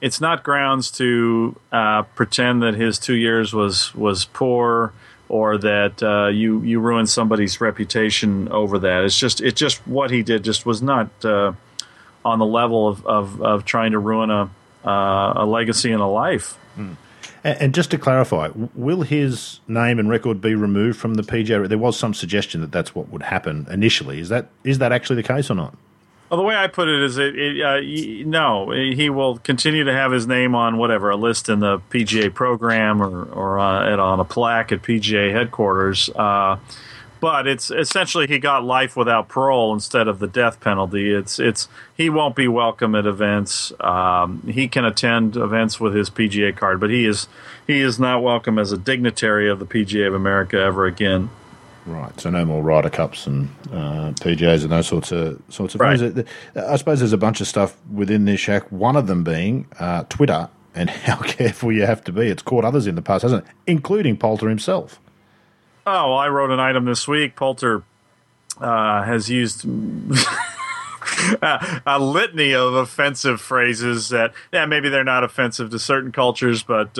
it's 0.00 0.18
not 0.22 0.42
grounds 0.42 0.90
to 0.92 1.60
uh, 1.72 2.04
pretend 2.14 2.62
that 2.62 2.72
his 2.72 2.98
two 2.98 3.16
years 3.16 3.52
was 3.52 3.94
was 3.94 4.24
poor 4.24 4.94
or 5.34 5.58
that 5.58 6.00
uh, 6.00 6.28
you 6.28 6.62
you 6.62 6.78
ruined 6.78 7.10
somebody's 7.10 7.60
reputation 7.60 8.48
over 8.50 8.78
that. 8.78 9.02
It's 9.02 9.18
just 9.18 9.40
it's 9.40 9.58
just 9.58 9.84
what 9.84 10.12
he 10.12 10.22
did 10.22 10.44
just 10.44 10.64
was 10.64 10.80
not 10.80 11.08
uh, 11.24 11.54
on 12.24 12.38
the 12.38 12.46
level 12.46 12.86
of, 12.86 13.04
of, 13.04 13.42
of 13.42 13.64
trying 13.64 13.90
to 13.90 13.98
ruin 13.98 14.30
a 14.30 14.48
uh, 14.84 15.32
a 15.34 15.44
legacy 15.44 15.90
and 15.90 16.00
a 16.00 16.06
life. 16.06 16.52
Hmm. 16.76 16.92
And, 17.42 17.62
and 17.62 17.74
just 17.74 17.90
to 17.90 17.98
clarify, 17.98 18.50
will 18.76 19.02
his 19.02 19.58
name 19.66 19.98
and 19.98 20.08
record 20.08 20.40
be 20.40 20.54
removed 20.54 21.00
from 21.00 21.14
the 21.14 21.22
PGA? 21.22 21.68
There 21.68 21.78
was 21.78 21.98
some 21.98 22.14
suggestion 22.14 22.60
that 22.60 22.70
that's 22.70 22.94
what 22.94 23.08
would 23.08 23.24
happen 23.24 23.66
initially. 23.68 24.20
Is 24.20 24.28
that 24.28 24.50
is 24.62 24.78
that 24.78 24.92
actually 24.92 25.16
the 25.16 25.24
case 25.24 25.50
or 25.50 25.56
not? 25.56 25.76
Well, 26.30 26.38
the 26.38 26.44
way 26.44 26.56
I 26.56 26.68
put 26.68 26.88
it 26.88 27.02
is, 27.02 27.18
it, 27.18 27.38
it 27.38 27.62
uh, 27.62 28.28
no, 28.28 28.70
he 28.70 29.10
will 29.10 29.38
continue 29.38 29.84
to 29.84 29.92
have 29.92 30.10
his 30.10 30.26
name 30.26 30.54
on 30.54 30.78
whatever 30.78 31.10
a 31.10 31.16
list 31.16 31.48
in 31.48 31.60
the 31.60 31.80
PGA 31.90 32.32
program 32.32 33.02
or 33.02 33.24
or 33.24 33.58
uh, 33.58 33.92
at, 33.92 34.00
on 34.00 34.20
a 34.20 34.24
plaque 34.24 34.72
at 34.72 34.82
PGA 34.82 35.32
headquarters. 35.32 36.08
Uh, 36.10 36.58
but 37.24 37.46
it's 37.46 37.70
essentially 37.70 38.26
he 38.26 38.38
got 38.38 38.64
life 38.64 38.96
without 38.96 39.28
parole 39.28 39.72
instead 39.72 40.08
of 40.08 40.18
the 40.18 40.26
death 40.26 40.60
penalty. 40.60 41.10
It's 41.10 41.38
it's 41.38 41.68
he 41.96 42.10
won't 42.10 42.36
be 42.36 42.48
welcome 42.48 42.94
at 42.94 43.06
events. 43.06 43.72
Um, 43.80 44.42
he 44.46 44.68
can 44.68 44.84
attend 44.84 45.34
events 45.34 45.80
with 45.80 45.94
his 45.94 46.10
PGA 46.10 46.54
card, 46.54 46.80
but 46.80 46.90
he 46.90 47.06
is 47.06 47.26
he 47.66 47.80
is 47.80 47.98
not 47.98 48.22
welcome 48.22 48.58
as 48.58 48.72
a 48.72 48.76
dignitary 48.76 49.48
of 49.48 49.58
the 49.58 49.64
PGA 49.64 50.06
of 50.06 50.14
America 50.14 50.58
ever 50.58 50.84
again. 50.84 51.30
Right, 51.86 52.18
so 52.18 52.30
no 52.30 52.46
more 52.46 52.62
Ryder 52.62 52.88
Cups 52.88 53.26
and 53.26 53.50
uh, 53.70 54.12
PGAs 54.12 54.62
and 54.62 54.72
those 54.72 54.86
sorts 54.86 55.12
of 55.12 55.42
sorts 55.50 55.74
of 55.74 55.82
right. 55.82 55.98
things. 55.98 56.26
I 56.56 56.76
suppose 56.76 57.00
there's 57.00 57.12
a 57.12 57.18
bunch 57.18 57.42
of 57.42 57.46
stuff 57.46 57.76
within 57.92 58.24
this 58.24 58.40
shack. 58.40 58.70
One 58.72 58.96
of 58.96 59.06
them 59.06 59.22
being 59.22 59.66
uh, 59.78 60.04
Twitter 60.04 60.48
and 60.74 60.88
how 61.06 61.16
careful 61.16 61.72
you 61.72 61.84
have 61.84 62.02
to 62.04 62.12
be. 62.12 62.28
It's 62.28 62.42
caught 62.42 62.64
others 62.64 62.86
in 62.86 62.94
the 62.94 63.02
past, 63.02 63.22
hasn't 63.22 63.44
it? 63.44 63.50
Including 63.66 64.16
Poulter 64.16 64.48
himself. 64.48 64.98
Oh, 65.86 66.10
well, 66.10 66.18
I 66.18 66.28
wrote 66.28 66.50
an 66.50 66.60
item 66.60 66.86
this 66.86 67.06
week. 67.06 67.36
Poulter 67.36 67.82
uh, 68.58 69.02
has 69.02 69.28
used 69.28 69.66
a, 71.42 71.82
a, 71.84 71.98
litany 71.98 72.54
of 72.54 72.72
offensive 72.72 73.40
phrases 73.40 74.08
that, 74.08 74.32
yeah, 74.52 74.64
maybe 74.64 74.88
they're 74.88 75.04
not 75.04 75.22
offensive 75.22 75.70
to 75.70 75.78
certain 75.78 76.12
cultures, 76.12 76.62
but 76.62 76.98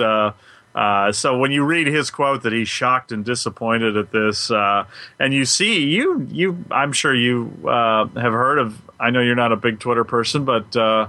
uh, 0.75 1.05
uh, 1.05 1.11
so 1.11 1.37
when 1.37 1.51
you 1.51 1.63
read 1.63 1.87
his 1.87 2.11
quote 2.11 2.43
that 2.43 2.51
he's 2.51 2.67
shocked 2.67 3.11
and 3.11 3.23
disappointed 3.23 3.95
at 3.95 4.11
this, 4.11 4.51
uh, 4.51 4.85
and 5.19 5.33
you 5.33 5.45
see 5.45 5.83
you 5.83 6.27
you 6.29 6.65
I'm 6.69 6.91
sure 6.91 7.15
you 7.15 7.51
uh, 7.65 8.07
have 8.07 8.33
heard 8.33 8.59
of. 8.59 8.81
I 8.99 9.09
know 9.09 9.21
you're 9.21 9.35
not 9.35 9.51
a 9.51 9.55
big 9.55 9.79
Twitter 9.79 10.03
person, 10.03 10.43
but 10.43 10.75
uh, 10.75 11.07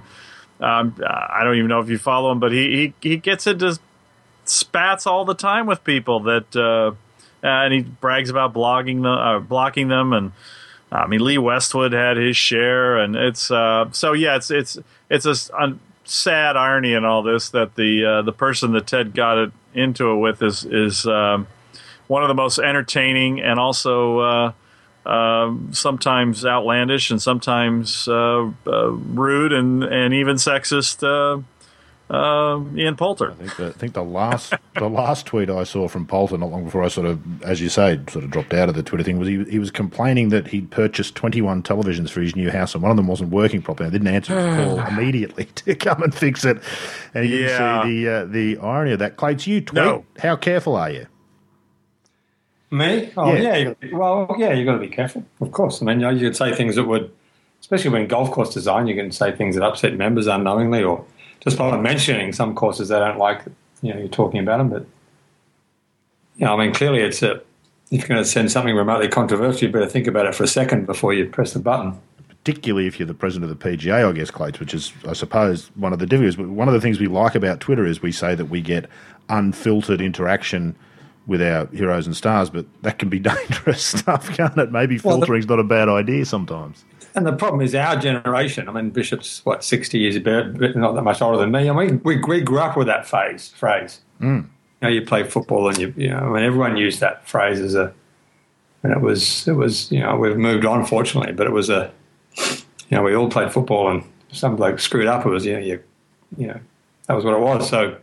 um, 0.61 0.95
I 1.05 1.43
don't 1.45 1.57
even 1.57 1.69
know 1.69 1.81
if 1.81 1.89
you 1.89 1.99
follow 1.99 2.31
him. 2.31 2.39
But 2.39 2.53
he 2.53 2.93
he, 3.03 3.09
he 3.09 3.17
gets 3.17 3.47
into 3.47 3.79
spats 4.45 5.07
all 5.07 5.25
the 5.25 5.35
time 5.35 5.67
with 5.67 5.83
people 5.83 6.21
that, 6.21 6.55
uh, 6.55 6.93
and 7.43 7.75
he 7.75 7.81
brags 7.81 8.31
about 8.31 8.55
blogging 8.55 9.03
the 9.03 9.45
blocking 9.45 9.89
them 9.89 10.13
and. 10.13 10.33
I 10.93 11.09
mean, 11.09 11.23
Lee 11.23 11.37
Westwood 11.37 11.93
had 11.93 12.17
his 12.17 12.37
share, 12.37 12.97
and 12.97 13.17
it's 13.17 13.41
so 13.41 14.13
yeah. 14.17 14.37
It's 14.37 14.53
it's 14.53 14.79
it's 15.11 15.27
a, 15.27 15.77
sad 16.07 16.57
irony 16.57 16.95
in 16.95 17.05
all 17.05 17.23
this 17.23 17.51
that 17.51 17.75
the 17.75 18.05
uh, 18.05 18.23
the 18.23 18.33
person 18.33 18.73
that 18.73 18.87
Ted 18.87 19.15
got 19.15 19.39
it 19.39 19.53
into 19.75 20.13
it 20.13 20.17
with 20.17 20.43
is 20.43 20.65
is 20.65 21.07
um, 21.07 21.47
one 22.07 22.23
of 22.23 22.29
the 22.29 22.35
most 22.35 22.59
entertaining 22.59 23.41
and 23.41 23.59
also 23.59 24.19
uh, 24.21 24.53
uh, 25.05 25.55
sometimes 25.71 26.45
outlandish 26.45 27.11
and 27.11 27.21
sometimes 27.21 28.09
uh, 28.09 28.51
uh, 28.67 28.91
rude 28.91 29.53
and, 29.53 29.85
and 29.85 30.15
even 30.15 30.37
sexist 30.37 31.45
uh, 32.09 32.61
Ian 32.77 32.95
Poulter. 32.97 33.33
I 33.33 33.35
think 33.35 33.57
the, 33.57 33.67
I 33.67 33.71
think 33.73 33.93
the 33.95 34.05
last 34.05 34.55
the 34.79 34.89
last 34.89 35.27
tweet 35.27 35.51
I 35.51 35.65
saw 35.65 35.89
from 35.89 36.07
Poulter 36.07 36.39
not 36.39 36.51
long 36.51 36.65
before 36.65 36.85
I 36.85 36.89
sort 36.89 37.07
of, 37.07 37.43
as 37.43 37.61
you 37.61 37.69
say, 37.69 37.99
sort 38.09 38.25
of 38.25 38.31
dropped 38.31 38.55
out 38.55 38.69
of 38.69 38.75
the 38.77 38.83
Twitter 38.85 39.03
thing 39.03 39.19
was 39.19 39.27
he, 39.27 39.43
he 39.45 39.59
was 39.59 39.71
complaining 39.73 40.29
that 40.29 40.47
he'd 40.49 40.71
purchased 40.71 41.15
21 41.17 41.63
televisions 41.65 42.11
for 42.11 42.21
his 42.21 42.37
new 42.37 42.51
house 42.51 42.75
and 42.75 42.83
one 42.83 42.91
of 42.91 42.97
them 42.97 43.09
wasn't 43.09 43.31
working 43.31 43.61
properly. 43.61 43.89
I 43.89 43.91
didn't 43.91 44.07
answer 44.09 44.39
his 44.39 44.57
call 44.57 44.81
immediately 44.87 45.45
to 45.57 45.75
come 45.75 46.03
and 46.03 46.15
fix 46.15 46.45
it. 46.45 46.59
And 47.15 47.29
you 47.29 47.39
Yeah. 47.47 47.83
see 47.83 48.05
the 48.05 48.13
uh, 48.13 48.25
the 48.27 48.59
irony 48.59 48.93
of 48.93 48.99
that. 49.01 49.17
Clates, 49.17 49.47
you 49.47 49.61
tweet. 49.61 49.75
No. 49.83 50.05
How 50.21 50.37
careful 50.37 50.77
are 50.77 50.91
you? 50.91 51.07
Me? 52.71 53.11
Oh 53.17 53.33
Yeah. 53.35 53.41
yeah. 53.43 53.57
you 53.57 53.65
gotta 53.65 53.77
be- 53.81 53.93
well, 53.95 54.37
yeah, 54.39 54.53
you've 54.53 54.67
got 54.67 54.75
to 54.75 54.79
be 54.81 54.89
careful. 54.89 55.25
Of 55.41 55.53
course. 55.53 55.81
I 55.83 55.85
mean, 55.85 56.01
you, 56.01 56.07
know, 56.07 56.11
you 56.13 56.27
could 56.29 56.37
say 56.37 56.53
things 56.55 56.75
that 56.77 56.85
would, 56.85 57.11
especially 57.61 57.91
when 57.91 58.07
golf 58.09 58.31
course 58.31 58.53
design, 58.53 58.87
you 58.87 58.95
can 58.97 59.13
say 59.13 59.33
things 59.33 59.55
that 59.57 59.65
upset 59.65 59.95
members 59.97 60.27
unknowingly, 60.27 60.83
or 60.83 61.05
just 61.41 61.59
by 61.59 61.77
mentioning 61.77 62.33
some 62.33 62.55
courses 62.55 62.89
they 62.89 62.99
don't 62.99 63.19
like. 63.19 63.43
You 63.83 63.93
know, 63.95 63.99
you're 64.01 64.09
talking 64.09 64.41
about 64.41 64.59
them, 64.59 64.69
but 64.71 64.87
you 66.37 66.45
know, 66.47 66.55
I 66.59 66.65
mean, 66.65 66.75
clearly, 66.75 67.01
it's 67.01 67.23
a. 67.23 67.41
If 67.91 68.01
you're 68.01 68.09
going 68.09 68.23
to 68.23 68.29
send 68.29 68.51
something 68.51 68.75
remotely 68.75 69.07
controversial, 69.09 69.69
you 69.69 69.73
better 69.73 69.87
think 69.87 70.09
about 70.09 70.27
it 70.27 70.35
for 70.35 70.43
a 70.43 70.49
second 70.49 70.87
before 70.87 71.15
you 71.15 71.27
press 71.27 71.53
the 71.53 71.61
button. 71.61 71.97
particularly 72.29 72.89
if 72.89 72.99
you're 72.99 73.07
the 73.07 73.15
president 73.15 73.49
of 73.51 73.57
the 73.59 73.65
PGA, 73.69 74.09
I 74.09 74.13
guess, 74.13 74.29
Clates, 74.31 74.59
which 74.59 74.75
is, 74.75 74.93
I 75.09 75.13
suppose, 75.13 75.71
one 75.77 75.93
of 75.93 76.01
the 76.01 76.07
difficulties. 76.07 76.35
But 76.35 76.49
one 76.49 76.67
of 76.67 76.75
the 76.75 76.81
things 76.81 76.99
we 76.99 77.07
like 77.07 77.37
about 77.37 77.61
Twitter 77.61 77.87
is 77.87 78.03
we 78.03 78.11
say 78.11 78.35
that 78.35 78.47
we 78.47 78.61
get 78.61 78.89
unfiltered 79.29 80.01
interaction 80.01 80.75
with 81.29 81.41
our 81.41 81.67
heroes 81.67 82.07
and 82.09 82.17
stars, 82.17 82.51
but 82.51 82.67
that 82.83 82.99
can 82.99 83.09
be 83.09 83.19
dangerous 83.21 83.85
stuff, 83.85 84.37
can't 84.37 84.57
it? 84.59 84.73
Maybe 84.73 84.99
Well, 85.05 85.21
the- 85.21 85.45
not 85.49 85.61
a 85.61 85.65
bad 85.65 85.89
idea 85.89 86.25
sometimes. 86.25 86.85
And 87.17 87.27
the 87.27 87.33
problem 87.33 87.63
is 87.63 87.75
our 87.75 87.97
generation. 87.97 88.69
I 88.69 88.73
mean, 88.73 88.91
Bishop's 88.91 89.45
what 89.47 89.65
sixty 89.65 89.99
years, 89.99 90.17
about 90.17 90.61
not 90.77 90.95
that 90.95 91.03
much 91.03 91.23
older 91.23 91.39
than 91.39 91.51
me. 91.51 91.71
I 91.71 91.73
mean, 91.73 92.01
we 92.05 92.19
we 92.19 92.43
grew 92.43 92.59
up 92.59 92.77
with 92.77 92.87
that 92.89 93.09
phase 93.09 93.49
phrase. 93.49 94.01
Mm. 94.21 94.43
You 94.45 94.49
know, 94.83 94.89
you 94.89 95.01
play 95.01 95.25
football, 95.25 95.67
and 95.69 95.79
you 95.79 95.95
you 95.97 96.11
know, 96.11 96.19
I 96.19 96.29
mean, 96.29 96.45
everyone 96.45 96.77
used 96.77 97.01
that 97.01 97.27
phrase 97.27 97.59
as 97.59 97.75
a. 97.75 97.93
And 98.83 98.93
it 98.93 99.01
was 99.01 99.49
it 99.49 99.55
was 99.55 99.91
you 99.91 100.01
know 100.01 100.15
we've 100.17 100.37
moved 100.37 100.67
on 100.67 100.85
fortunately, 100.85 101.33
but 101.33 101.47
it 101.47 101.53
was 101.53 101.71
a. 101.71 101.91
You 102.89 102.99
know, 102.99 103.03
we 103.03 103.17
all 103.17 103.31
played 103.31 103.51
football, 103.51 103.91
and 103.91 104.05
some 104.31 104.55
bloke 104.55 104.79
screwed 104.79 105.07
up. 105.07 105.25
It 105.25 105.31
was 105.31 105.47
you 105.47 105.55
know 105.55 105.59
you, 105.59 105.83
you 106.37 106.49
know, 106.49 106.61
that 107.07 107.15
was 107.15 107.25
what 107.25 107.33
it 107.33 107.41
was. 107.41 107.69
So, 107.69 107.97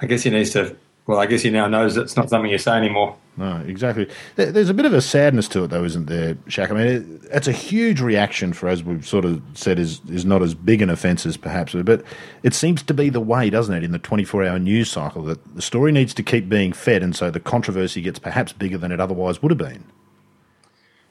I 0.00 0.06
guess 0.06 0.22
he 0.22 0.30
needs 0.30 0.50
to. 0.50 0.76
Well, 1.08 1.18
I 1.18 1.26
guess 1.26 1.42
he 1.42 1.50
now 1.50 1.66
knows 1.66 1.96
it's 1.96 2.16
not 2.16 2.30
something 2.30 2.50
you 2.50 2.58
say 2.58 2.76
anymore. 2.76 3.16
No, 3.38 3.62
exactly. 3.66 4.08
There's 4.36 4.70
a 4.70 4.74
bit 4.74 4.86
of 4.86 4.94
a 4.94 5.02
sadness 5.02 5.46
to 5.48 5.64
it, 5.64 5.66
though, 5.68 5.84
isn't 5.84 6.06
there, 6.06 6.38
Shack? 6.48 6.70
I 6.70 6.74
mean, 6.74 7.20
it's 7.30 7.46
a 7.46 7.52
huge 7.52 8.00
reaction 8.00 8.54
for, 8.54 8.66
as 8.66 8.82
we've 8.82 9.06
sort 9.06 9.26
of 9.26 9.42
said, 9.52 9.78
is 9.78 10.00
is 10.08 10.24
not 10.24 10.42
as 10.42 10.54
big 10.54 10.80
an 10.80 10.88
offence 10.88 11.26
as 11.26 11.36
perhaps, 11.36 11.74
but 11.74 12.02
it 12.42 12.54
seems 12.54 12.82
to 12.84 12.94
be 12.94 13.10
the 13.10 13.20
way, 13.20 13.50
doesn't 13.50 13.74
it, 13.74 13.84
in 13.84 13.92
the 13.92 13.98
24-hour 13.98 14.58
news 14.58 14.90
cycle 14.90 15.22
that 15.24 15.54
the 15.54 15.60
story 15.60 15.92
needs 15.92 16.14
to 16.14 16.22
keep 16.22 16.48
being 16.48 16.72
fed, 16.72 17.02
and 17.02 17.14
so 17.14 17.30
the 17.30 17.40
controversy 17.40 18.00
gets 18.00 18.18
perhaps 18.18 18.54
bigger 18.54 18.78
than 18.78 18.90
it 18.90 19.00
otherwise 19.00 19.42
would 19.42 19.50
have 19.50 19.58
been. 19.58 19.84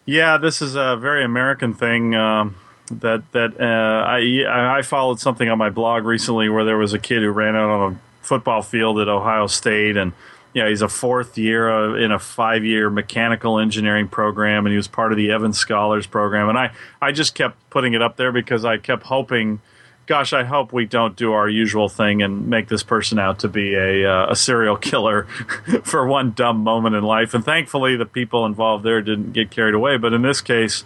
Yeah, 0.06 0.38
this 0.38 0.64
is 0.64 0.76
a 0.76 0.98
very 0.98 1.24
American 1.24 1.76
thing. 1.76 2.16
Um, 2.16 2.56
that 2.92 3.24
that 3.34 3.60
uh, 3.60 4.06
I 4.08 4.78
I 4.78 4.82
followed 4.82 5.20
something 5.20 5.50
on 5.50 5.58
my 5.58 5.70
blog 5.70 6.06
recently 6.06 6.50
where 6.50 6.64
there 6.64 6.78
was 6.78 6.94
a 6.94 7.00
kid 7.00 7.22
who 7.22 7.30
ran 7.30 7.56
out 7.56 7.70
on 7.70 7.94
a 7.94 8.26
football 8.26 8.62
field 8.62 9.00
at 9.00 9.08
Ohio 9.08 9.48
State, 9.48 9.98
and 9.98 10.14
you 10.56 10.64
know 10.64 10.70
he's 10.70 10.82
a 10.82 10.88
fourth 10.88 11.38
year 11.38 11.70
uh, 11.70 11.96
in 11.96 12.12
a 12.12 12.18
five 12.18 12.64
year 12.64 12.90
mechanical 12.90 13.60
engineering 13.60 14.08
program, 14.08 14.66
and 14.66 14.72
he 14.72 14.78
was 14.78 14.88
part 14.88 15.12
of 15.12 15.18
the 15.18 15.30
Evans 15.30 15.58
Scholars 15.58 16.08
program, 16.08 16.48
and 16.48 16.58
I 16.58 16.72
I 17.02 17.12
just 17.12 17.36
kept 17.36 17.70
putting 17.70 17.94
it 17.94 18.02
up 18.02 18.16
there 18.16 18.32
because 18.32 18.66
I 18.66 18.78
kept 18.78 19.04
hoping. 19.04 19.60
Gosh, 20.08 20.34
I 20.34 20.44
hope 20.44 20.72
we 20.72 20.86
don't 20.86 21.16
do 21.16 21.34
our 21.34 21.50
usual 21.50 21.90
thing 21.90 22.22
and 22.22 22.48
make 22.48 22.68
this 22.68 22.84
person 22.84 23.18
out 23.18 23.40
to 23.40 23.48
be 23.48 23.74
a 23.74 24.10
uh, 24.10 24.32
a 24.32 24.36
serial 24.36 24.78
killer 24.78 25.24
for 25.84 26.08
one 26.08 26.32
dumb 26.32 26.58
moment 26.58 26.96
in 26.96 27.04
life. 27.04 27.34
And 27.34 27.44
thankfully, 27.44 27.98
the 27.98 28.06
people 28.06 28.46
involved 28.46 28.86
there 28.86 29.02
didn't 29.02 29.34
get 29.34 29.50
carried 29.50 29.74
away. 29.74 29.98
But 29.98 30.14
in 30.14 30.22
this 30.22 30.42
case, 30.42 30.86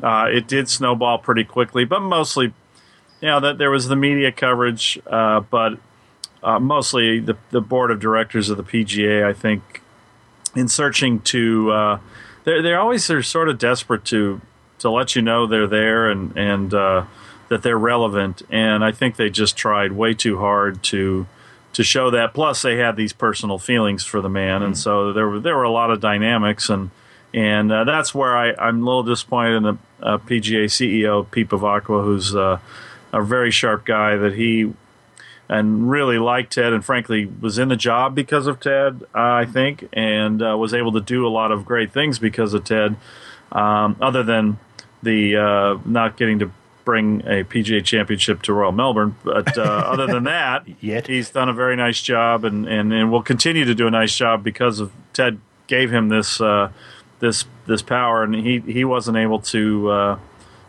uh, 0.00 0.28
it 0.32 0.46
did 0.46 0.68
snowball 0.68 1.18
pretty 1.18 1.42
quickly. 1.42 1.84
But 1.84 2.00
mostly, 2.00 2.52
you 3.20 3.28
know, 3.28 3.40
that 3.40 3.58
there 3.58 3.70
was 3.70 3.88
the 3.88 3.96
media 3.96 4.30
coverage, 4.30 4.96
uh, 5.08 5.40
but 5.40 5.78
uh, 6.42 6.58
mostly 6.58 7.20
the 7.20 7.36
the 7.50 7.60
board 7.60 7.90
of 7.90 8.00
directors 8.00 8.50
of 8.50 8.56
the 8.56 8.64
PGA, 8.64 9.24
I 9.24 9.32
think, 9.32 9.82
in 10.54 10.68
searching 10.68 11.20
to, 11.20 11.70
uh, 11.70 11.98
they're 12.44 12.62
they're 12.62 12.80
always 12.80 13.06
they're 13.06 13.22
sort 13.22 13.48
of 13.48 13.58
desperate 13.58 14.04
to 14.06 14.40
to 14.78 14.90
let 14.90 15.14
you 15.14 15.22
know 15.22 15.46
they're 15.46 15.66
there 15.66 16.10
and 16.10 16.36
and 16.36 16.74
uh, 16.74 17.04
that 17.48 17.62
they're 17.62 17.78
relevant. 17.78 18.42
And 18.50 18.84
I 18.84 18.92
think 18.92 19.16
they 19.16 19.30
just 19.30 19.56
tried 19.56 19.92
way 19.92 20.14
too 20.14 20.38
hard 20.38 20.82
to 20.84 21.26
to 21.74 21.84
show 21.84 22.10
that. 22.10 22.34
Plus, 22.34 22.62
they 22.62 22.76
had 22.76 22.96
these 22.96 23.12
personal 23.12 23.58
feelings 23.58 24.04
for 24.04 24.20
the 24.20 24.28
man, 24.28 24.62
and 24.62 24.76
so 24.76 25.12
there 25.12 25.28
were 25.28 25.40
there 25.40 25.56
were 25.56 25.62
a 25.62 25.70
lot 25.70 25.90
of 25.90 26.00
dynamics, 26.00 26.68
and 26.68 26.90
and 27.32 27.72
uh, 27.72 27.84
that's 27.84 28.14
where 28.14 28.36
I, 28.36 28.52
I'm 28.58 28.82
a 28.82 28.84
little 28.84 29.04
disappointed 29.04 29.56
in 29.56 29.62
the 29.62 29.78
uh, 30.02 30.18
PGA 30.18 30.64
CEO 30.64 31.30
Pete 31.30 31.48
Bevacqua, 31.48 32.04
who's 32.04 32.34
uh, 32.34 32.58
a 33.12 33.22
very 33.22 33.50
sharp 33.50 33.84
guy 33.84 34.16
that 34.16 34.34
he 34.34 34.72
and 35.52 35.90
really 35.90 36.18
liked 36.18 36.54
Ted, 36.54 36.72
and 36.72 36.82
frankly 36.82 37.26
was 37.26 37.58
in 37.58 37.68
the 37.68 37.76
job 37.76 38.14
because 38.14 38.46
of 38.46 38.58
Ted, 38.58 39.02
uh, 39.14 39.18
I 39.18 39.44
think, 39.44 39.86
and 39.92 40.42
uh, 40.42 40.56
was 40.56 40.72
able 40.72 40.92
to 40.92 41.00
do 41.00 41.26
a 41.26 41.28
lot 41.28 41.52
of 41.52 41.66
great 41.66 41.92
things 41.92 42.18
because 42.18 42.54
of 42.54 42.64
Ted. 42.64 42.96
Um, 43.52 43.96
other 44.00 44.22
than 44.22 44.58
the 45.02 45.36
uh, 45.36 45.78
not 45.84 46.16
getting 46.16 46.38
to 46.38 46.50
bring 46.86 47.20
a 47.20 47.44
PGA 47.44 47.84
Championship 47.84 48.40
to 48.42 48.54
Royal 48.54 48.72
Melbourne, 48.72 49.14
but 49.24 49.58
uh, 49.58 49.62
other 49.86 50.06
than 50.06 50.24
that, 50.24 50.64
Yet. 50.80 51.06
he's 51.06 51.28
done 51.28 51.50
a 51.50 51.52
very 51.52 51.76
nice 51.76 52.00
job, 52.00 52.46
and, 52.46 52.66
and, 52.66 52.90
and 52.90 53.12
will 53.12 53.22
continue 53.22 53.66
to 53.66 53.74
do 53.74 53.86
a 53.86 53.90
nice 53.90 54.16
job 54.16 54.42
because 54.42 54.80
of 54.80 54.90
Ted 55.12 55.38
gave 55.66 55.92
him 55.92 56.08
this 56.08 56.40
uh, 56.40 56.72
this 57.20 57.44
this 57.66 57.82
power, 57.82 58.22
and 58.22 58.34
he 58.34 58.60
he 58.60 58.86
wasn't 58.86 59.18
able 59.18 59.40
to. 59.40 60.18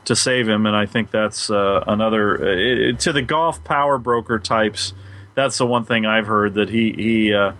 To 0.05 0.15
save 0.15 0.49
him, 0.49 0.65
and 0.65 0.75
I 0.75 0.85
think 0.85 1.11
that's 1.11 1.49
uh, 1.49 1.83
another 1.87 2.43
uh, 2.43 2.89
it, 2.89 2.99
to 3.01 3.13
the 3.13 3.21
golf 3.21 3.63
power 3.63 3.97
broker 3.97 4.37
types. 4.37 4.93
That's 5.33 5.57
the 5.57 5.65
one 5.65 5.85
thing 5.85 6.05
I've 6.05 6.27
heard 6.27 6.55
that 6.55 6.69
he 6.69 6.91
he 6.91 7.33
uh, 7.33 7.53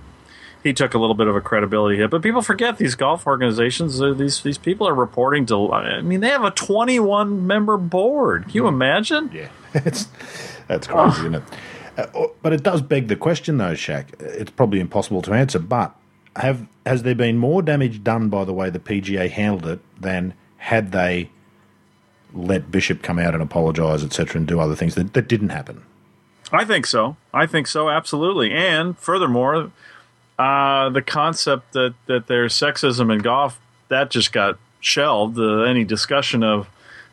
he 0.64 0.74
took 0.74 0.94
a 0.94 0.98
little 0.98 1.16
bit 1.16 1.28
of 1.28 1.36
a 1.36 1.42
credibility 1.42 1.98
hit. 1.98 2.10
But 2.10 2.22
people 2.22 2.42
forget 2.42 2.78
these 2.78 2.96
golf 2.96 3.28
organizations. 3.28 4.02
Uh, 4.02 4.14
these 4.14 4.42
these 4.42 4.58
people 4.58 4.88
are 4.88 4.96
reporting 4.96 5.46
to. 5.48 5.72
I 5.72 6.02
mean, 6.02 6.22
they 6.22 6.30
have 6.30 6.44
a 6.44 6.52
21 6.52 7.46
member 7.46 7.78
board. 7.78 8.44
Can 8.44 8.54
you 8.54 8.68
imagine? 8.68 9.30
Yeah, 9.34 9.50
it's 9.74 10.08
that's 10.68 10.88
crazy, 10.88 11.20
isn't 11.20 11.36
it? 11.36 11.44
Uh, 11.98 12.08
oh, 12.16 12.32
but 12.42 12.54
it 12.54 12.64
does 12.64 12.82
beg 12.82 13.08
the 13.08 13.16
question, 13.16 13.58
though, 13.58 13.76
Shack. 13.76 14.14
It's 14.20 14.52
probably 14.52 14.80
impossible 14.80 15.22
to 15.24 15.34
answer. 15.34 15.60
But 15.60 15.96
have 16.36 16.68
has 16.86 17.04
there 17.04 17.16
been 17.16 17.38
more 17.38 17.62
damage 17.62 18.04
done 18.04 18.30
by 18.30 18.46
the 18.46 18.54
way 18.54 18.70
the 18.70 18.80
PGA 18.80 19.30
handled 19.30 19.68
it 19.68 19.80
than 20.02 20.34
had 20.58 20.92
they 20.92 21.30
let 22.34 22.72
Bishop 22.72 23.02
come 23.02 23.20
out 23.20 23.34
and 23.34 23.44
apologise, 23.44 24.04
etc., 24.04 24.40
and 24.40 24.48
do 24.48 24.60
other 24.60 24.76
things 24.76 24.96
that, 24.96 25.14
that 25.14 25.28
didn't 25.28 25.50
happen? 25.50 25.84
I 26.52 26.66
think 26.66 26.86
so. 26.86 27.18
I 27.34 27.46
think 27.46 27.68
so, 27.68 27.90
absolutely. 27.90 28.52
And 28.52 28.98
furthermore, 28.98 29.72
uh, 30.38 30.90
the 30.90 31.02
concept 31.02 31.74
that, 31.74 31.96
that 32.08 32.28
there's 32.28 32.54
sexism 32.54 33.12
in 33.12 33.20
golf, 33.20 33.60
that 33.90 34.12
just 34.12 34.32
got 34.32 34.58
shelved. 34.80 35.40
Uh, 35.40 35.62
any 35.62 35.84
discussion 35.84 36.44
of 36.44 36.68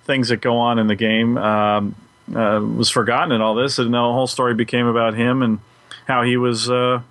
things 0.04 0.28
that 0.28 0.38
go 0.38 0.56
on 0.56 0.78
in 0.78 0.88
the 0.88 0.96
game 0.96 1.38
um, 1.38 1.94
uh, 2.34 2.60
was 2.60 2.90
forgotten 2.90 3.32
in 3.32 3.40
all 3.40 3.54
this. 3.54 3.78
And 3.78 3.94
the 3.94 3.98
whole 3.98 4.26
story 4.26 4.54
became 4.54 4.86
about 4.86 5.14
him 5.14 5.42
and 5.42 5.58
how 6.06 6.22
he 6.22 6.36
was 6.36 6.70
uh, 6.70 7.02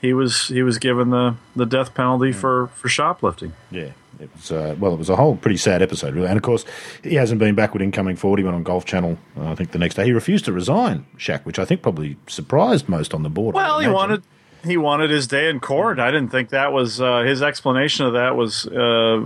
he 0.00 0.12
was 0.12 0.48
he 0.48 0.62
was 0.62 0.78
given 0.78 1.10
the, 1.10 1.36
the 1.54 1.66
death 1.66 1.94
penalty 1.94 2.32
for, 2.32 2.68
for 2.68 2.88
shoplifting. 2.88 3.52
Yeah, 3.70 3.90
it 4.18 4.30
was. 4.34 4.52
Uh, 4.52 4.76
well, 4.78 4.92
it 4.92 4.98
was 4.98 5.08
a 5.08 5.16
whole 5.16 5.36
pretty 5.36 5.56
sad 5.56 5.82
episode, 5.82 6.14
really. 6.14 6.28
And 6.28 6.36
of 6.36 6.42
course, 6.42 6.64
he 7.02 7.14
hasn't 7.14 7.38
been 7.38 7.54
backward 7.54 7.82
in 7.82 7.92
coming 7.92 8.16
forward. 8.16 8.38
He 8.38 8.44
went 8.44 8.56
on 8.56 8.62
Golf 8.62 8.84
Channel. 8.84 9.18
Uh, 9.36 9.50
I 9.50 9.54
think 9.54 9.72
the 9.72 9.78
next 9.78 9.94
day 9.94 10.04
he 10.04 10.12
refused 10.12 10.44
to 10.46 10.52
resign, 10.52 11.06
Shack, 11.16 11.44
which 11.44 11.58
I 11.58 11.64
think 11.64 11.82
probably 11.82 12.16
surprised 12.26 12.88
most 12.88 13.14
on 13.14 13.22
the 13.22 13.28
board. 13.28 13.54
Well, 13.54 13.80
he 13.80 13.88
wanted 13.88 14.22
he 14.64 14.76
wanted 14.76 15.10
his 15.10 15.26
day 15.26 15.48
in 15.48 15.60
court. 15.60 15.98
I 15.98 16.10
didn't 16.10 16.30
think 16.30 16.50
that 16.50 16.72
was 16.72 17.00
uh, 17.00 17.22
his 17.22 17.42
explanation 17.42 18.06
of 18.06 18.14
that 18.14 18.36
was 18.36 18.66
uh, 18.66 19.22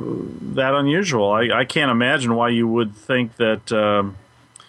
that 0.54 0.74
unusual. 0.74 1.30
I, 1.30 1.48
I 1.52 1.64
can't 1.64 1.90
imagine 1.90 2.34
why 2.34 2.50
you 2.50 2.68
would 2.68 2.94
think 2.94 3.36
that. 3.36 3.72
Um, 3.72 4.16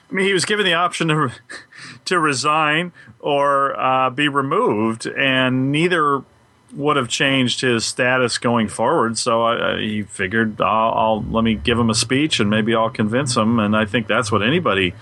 I 0.09 0.13
mean, 0.13 0.25
he 0.25 0.33
was 0.33 0.43
given 0.43 0.65
the 0.65 0.73
option 0.73 1.07
to 1.07 1.31
to 2.05 2.19
resign 2.19 2.91
or 3.19 3.79
uh, 3.79 4.09
be 4.09 4.27
removed, 4.27 5.05
and 5.05 5.71
neither 5.71 6.23
would 6.73 6.97
have 6.97 7.09
changed 7.09 7.61
his 7.61 7.85
status 7.85 8.37
going 8.37 8.67
forward. 8.67 9.17
So 9.17 9.43
I, 9.43 9.73
I, 9.73 9.79
he 9.79 10.03
figured, 10.03 10.61
I'll, 10.61 10.93
I'll 10.93 11.23
let 11.23 11.43
me 11.43 11.55
give 11.55 11.77
him 11.77 11.89
a 11.89 11.95
speech, 11.95 12.39
and 12.39 12.49
maybe 12.49 12.73
I'll 12.75 12.89
convince 12.89 13.35
him. 13.35 13.59
And 13.59 13.75
I 13.75 13.85
think 13.85 14.07
that's 14.07 14.31
what 14.31 14.41
anybody 14.41 14.93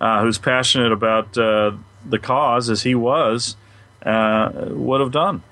uh, 0.00 0.22
who's 0.22 0.38
passionate 0.38 0.92
about 0.92 1.36
uh, 1.38 1.72
the 2.04 2.18
cause, 2.18 2.70
as 2.70 2.82
he 2.82 2.94
was, 2.94 3.56
uh, 4.04 4.50
would 4.70 5.00
have 5.00 5.12
done. 5.12 5.42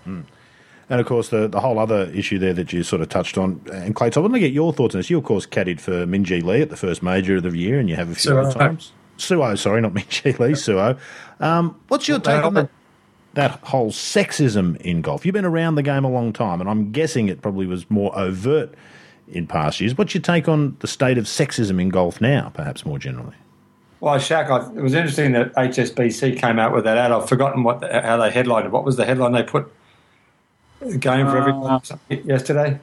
And 0.89 1.00
of 1.00 1.07
course, 1.07 1.29
the, 1.29 1.47
the 1.47 1.61
whole 1.61 1.79
other 1.79 2.11
issue 2.12 2.41
there 2.41 2.53
that 2.55 2.73
you 2.73 2.83
sort 2.83 3.00
of 3.00 3.09
touched 3.09 3.39
on, 3.39 3.61
and 3.73 3.95
Clay, 3.95 4.11
I 4.15 4.19
want 4.19 4.35
to 4.35 4.41
get 4.41 4.53
your 4.53 4.73
thoughts 4.73 4.97
on 4.97 4.99
this. 4.99 5.09
You, 5.09 5.19
of 5.19 5.25
course, 5.25 5.47
caddied 5.47 5.81
for 5.81 6.05
Minjee 6.05 6.43
Lee 6.43 6.62
at 6.62 6.71
the 6.71 6.77
first 6.77 7.00
major 7.00 7.37
of 7.37 7.45
the 7.45 7.57
year, 7.57 7.79
and 7.79 7.89
you 7.89 7.95
have 7.95 8.11
a 8.11 8.15
few 8.15 8.33
Suo. 8.33 8.43
other 8.43 8.53
times. 8.53 8.91
Suo, 9.17 9.55
sorry, 9.55 9.81
not 9.83 9.95
Minjee 9.95 10.37
Lee, 10.41 10.57
Suo. 10.57 10.99
Um, 11.39 11.79
what's 11.87 12.09
your 12.09 12.19
take 12.19 12.45
on 12.45 12.55
that, 12.55 12.71
that 13.35 13.61
whole 13.61 13.91
sexism 13.91 14.77
in 14.81 15.03
golf? 15.03 15.25
You've 15.25 15.35
been 15.35 15.45
around 15.45 15.75
the 15.75 15.83
game 15.83 16.05
a 16.05 16.11
long 16.11 16.33
time, 16.33 16.61
and 16.61 16.69
I'm 16.69 16.93
guessing 16.93 17.29
it 17.29 17.43
probably 17.43 17.67
was 17.67 17.89
more 17.91 18.17
overt 18.19 18.75
in 19.29 19.47
past 19.47 19.81
years. 19.81 19.97
What's 19.97 20.15
your 20.15 20.23
take 20.23 20.49
on 20.49 20.77
the 20.81 20.87
state 20.87 21.19
of 21.19 21.25
sexism 21.25 21.81
in 21.81 21.89
golf 21.89 22.21
now, 22.21 22.51
perhaps 22.55 22.85
more 22.85 22.99
generally? 22.99 23.37
Well, 24.01 24.19
Shack, 24.19 24.51
I, 24.51 24.67
it 24.67 24.83
was 24.83 24.95
interesting 24.95 25.33
that 25.33 25.55
HSBC 25.55 26.39
came 26.39 26.59
out 26.59 26.75
with 26.75 26.85
that 26.85 26.97
ad. 26.97 27.13
I've 27.13 27.29
forgotten 27.29 27.63
what 27.63 27.81
the, 27.81 28.01
how 28.01 28.17
they 28.17 28.31
headlined 28.31 28.67
it. 28.67 28.73
What 28.73 28.85
was 28.85 28.97
the 28.97 29.05
headline 29.05 29.33
they 29.33 29.43
put? 29.43 29.71
A 30.81 30.97
game 30.97 31.27
for 31.27 31.37
everyone 31.37 31.83
yesterday. 32.09 32.81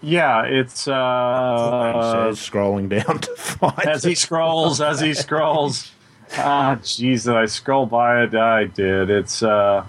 Yeah, 0.00 0.44
it's 0.44 0.88
uh, 0.88 2.32
says 2.32 2.38
scrolling 2.38 2.88
down 2.88 3.18
to 3.20 3.36
find 3.36 3.86
as 3.86 4.04
he 4.04 4.14
scrolls, 4.14 4.80
as 4.80 5.00
he 5.00 5.12
scrolls. 5.14 5.92
Ah, 6.34 6.78
jeez, 6.82 7.24
did 7.24 7.34
I 7.34 7.46
scroll 7.46 7.86
by 7.86 8.22
it? 8.22 8.34
I 8.34 8.64
did. 8.64 9.10
It's 9.10 9.42
uh, 9.42 9.86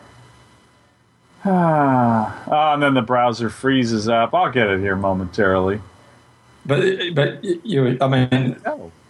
ah, 1.46 2.44
oh, 2.48 2.74
and 2.74 2.84
then 2.84 2.94
the 2.94 3.02
browser 3.02 3.50
freezes 3.50 4.08
up. 4.08 4.34
I'll 4.34 4.52
get 4.52 4.68
it 4.68 4.80
here 4.80 4.96
momentarily. 4.96 5.82
But 6.66 7.14
but 7.16 7.44
you, 7.44 7.98
I 8.02 8.08
mean, 8.08 8.58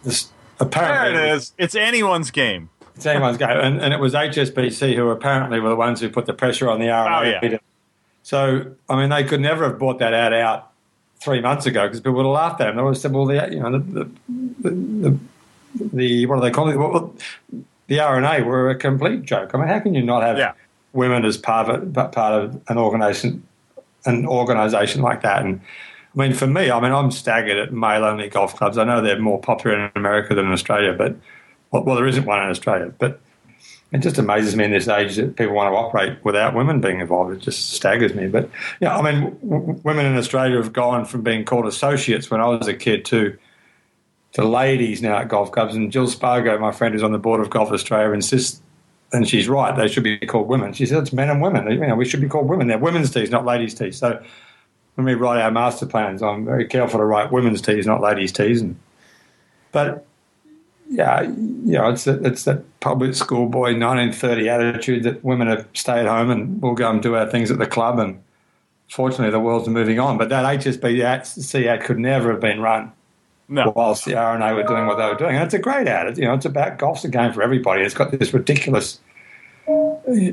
this, 0.03 0.31
apparently 0.59 1.17
There 1.17 1.33
it 1.33 1.37
is. 1.37 1.53
It's 1.57 1.75
anyone's 1.75 2.31
game. 2.31 2.69
It's 2.95 3.05
anyone's 3.05 3.37
game, 3.37 3.49
and, 3.49 3.79
and 3.79 3.93
it 3.93 3.99
was 3.99 4.13
HSBC 4.13 4.95
who 4.95 5.09
apparently 5.09 5.59
were 5.59 5.69
the 5.69 5.75
ones 5.75 6.01
who 6.01 6.09
put 6.09 6.25
the 6.25 6.33
pressure 6.33 6.69
on 6.69 6.79
the 6.79 6.89
R&A. 6.89 7.37
Oh, 7.37 7.39
yeah. 7.43 7.57
So 8.23 8.71
I 8.89 8.99
mean, 8.99 9.09
they 9.09 9.23
could 9.23 9.39
never 9.39 9.65
have 9.65 9.79
bought 9.79 9.99
that 9.99 10.13
ad 10.13 10.33
out 10.33 10.71
three 11.19 11.41
months 11.41 11.65
ago 11.65 11.83
because 11.83 11.99
people 11.99 12.13
would 12.13 12.23
have 12.23 12.33
laughed 12.33 12.61
at 12.61 12.65
them. 12.65 12.77
They 12.77 12.83
would 12.83 12.95
have 12.95 12.97
said, 12.97 13.13
"Well, 13.13 13.25
the 13.25 13.47
you 13.51 13.59
know 13.59 13.71
the 13.71 14.09
the, 14.59 14.69
the, 14.69 15.19
the 15.93 16.25
what 16.25 16.35
do 16.37 16.41
they 16.41 16.51
call 16.51 16.69
it? 16.69 16.77
Well, 16.77 17.13
the 17.87 17.99
R&A 17.99 18.43
were 18.43 18.69
a 18.69 18.75
complete 18.75 19.23
joke. 19.23 19.51
I 19.53 19.57
mean, 19.57 19.67
how 19.67 19.79
can 19.79 19.93
you 19.93 20.01
not 20.03 20.23
have 20.23 20.37
Yeah. 20.37 20.53
women 20.93 21.25
as 21.25 21.37
part 21.37 21.69
of 21.69 21.93
part 21.93 22.17
of 22.17 22.61
an 22.67 22.77
organisation 22.77 23.43
an 24.05 24.25
organisation 24.25 25.01
like 25.01 25.21
that? 25.21 25.43
And 25.45 25.61
I 26.15 26.19
mean, 26.19 26.33
for 26.33 26.47
me, 26.47 26.71
I 26.71 26.79
mean, 26.79 26.91
I'm 26.91 27.11
staggered 27.11 27.57
at 27.57 27.71
male-only 27.73 28.29
golf 28.29 28.55
clubs. 28.55 28.77
I 28.77 28.83
know 28.83 29.01
they're 29.01 29.19
more 29.19 29.39
popular 29.39 29.77
in 29.77 29.91
America 29.95 30.33
than 30.35 30.45
in 30.45 30.51
Australia, 30.51 30.93
but 30.93 31.15
well, 31.71 31.83
well, 31.83 31.95
there 31.95 32.07
isn't 32.07 32.25
one 32.25 32.41
in 32.43 32.49
Australia. 32.49 32.91
But 32.97 33.19
it 33.91 33.99
just 33.99 34.17
amazes 34.17 34.55
me 34.55 34.65
in 34.65 34.71
this 34.71 34.87
age 34.89 35.15
that 35.15 35.35
people 35.37 35.53
want 35.53 35.71
to 35.71 35.77
operate 35.77 36.17
without 36.25 36.53
women 36.53 36.81
being 36.81 36.99
involved. 36.99 37.33
It 37.33 37.39
just 37.39 37.69
staggers 37.71 38.13
me. 38.13 38.27
But 38.27 38.49
yeah, 38.81 38.97
I 38.97 39.01
mean, 39.01 39.37
w- 39.47 39.79
women 39.83 40.05
in 40.05 40.17
Australia 40.17 40.57
have 40.57 40.73
gone 40.73 41.05
from 41.05 41.21
being 41.21 41.45
called 41.45 41.65
associates 41.67 42.29
when 42.29 42.41
I 42.41 42.47
was 42.47 42.67
a 42.67 42.73
kid 42.73 43.05
to 43.05 43.37
to 44.37 44.45
ladies 44.45 45.01
now 45.01 45.17
at 45.17 45.29
golf 45.29 45.51
clubs. 45.51 45.75
And 45.75 45.91
Jill 45.91 46.07
Spargo, 46.07 46.59
my 46.59 46.71
friend 46.71 46.93
who's 46.93 47.01
on 47.01 47.11
the 47.11 47.17
board 47.17 47.41
of 47.41 47.49
Golf 47.49 47.71
Australia, 47.71 48.13
insists, 48.13 48.61
and 49.11 49.27
she's 49.27 49.49
right, 49.49 49.75
they 49.75 49.87
should 49.87 50.03
be 50.03 50.15
called 50.19 50.47
women. 50.47 50.73
She 50.73 50.85
says 50.85 51.01
it's 51.01 51.13
men 51.13 51.31
and 51.31 51.41
women. 51.41 51.67
You 51.71 51.87
know, 51.87 51.95
we 51.95 52.05
should 52.05 52.21
be 52.21 52.27
called 52.29 52.47
women. 52.47 52.67
They're 52.67 52.77
women's 52.77 53.09
tees, 53.09 53.31
not 53.31 53.45
ladies' 53.45 53.73
tees. 53.73 53.97
So 53.97 54.23
when 54.93 55.05
we 55.05 55.15
write 55.15 55.41
our 55.41 55.49
master 55.49 55.87
plans, 55.87 56.21
I'm 56.21 56.45
very 56.45 56.65
careful 56.65 56.99
to 56.99 57.05
write 57.05 57.31
women's 57.31 57.63
tees, 57.63 57.87
not 57.87 57.99
ladies' 57.99 58.31
tees. 58.31 58.61
And, 58.61 58.77
but 59.71 60.05
yeah, 60.87 61.23
you 61.23 61.73
know, 61.73 61.89
it's 61.89 62.03
that 62.03 62.23
it's 62.23 62.43
that 62.43 62.63
public 62.79 63.15
school 63.15 63.47
boy 63.47 63.73
1930 63.73 64.49
attitude 64.49 65.03
that 65.03 65.23
women 65.23 65.47
are 65.47 65.65
stay 65.73 65.99
at 65.99 66.05
home 66.05 66.29
and 66.29 66.61
we'll 66.61 66.75
go 66.75 66.91
and 66.91 67.01
do 67.01 67.15
our 67.15 67.27
things 67.27 67.49
at 67.49 67.57
the 67.57 67.65
club. 67.65 67.97
And 67.97 68.21
fortunately, 68.87 69.31
the 69.31 69.39
world's 69.39 69.67
moving 69.67 69.99
on. 69.99 70.19
But 70.19 70.29
that 70.29 70.45
HSBC 70.59 71.65
ad 71.65 71.83
could 71.83 71.97
never 71.97 72.29
have 72.33 72.39
been 72.39 72.61
run 72.61 72.91
No. 73.49 73.71
whilst 73.75 74.05
the 74.05 74.15
R&A 74.15 74.53
were 74.53 74.63
doing 74.63 74.87
what 74.87 74.97
they 74.97 75.05
were 75.05 75.15
doing. 75.15 75.35
And 75.35 75.43
it's 75.45 75.53
a 75.53 75.59
great 75.59 75.87
ad. 75.87 76.07
It's, 76.07 76.19
you 76.19 76.25
know, 76.25 76.33
it's 76.33 76.45
about 76.45 76.77
golf's 76.77 77.05
a 77.05 77.09
game 77.09 77.31
for 77.31 77.41
everybody. 77.41 77.83
It's 77.83 77.93
got 77.93 78.11
this 78.11 78.33
ridiculous 78.33 78.99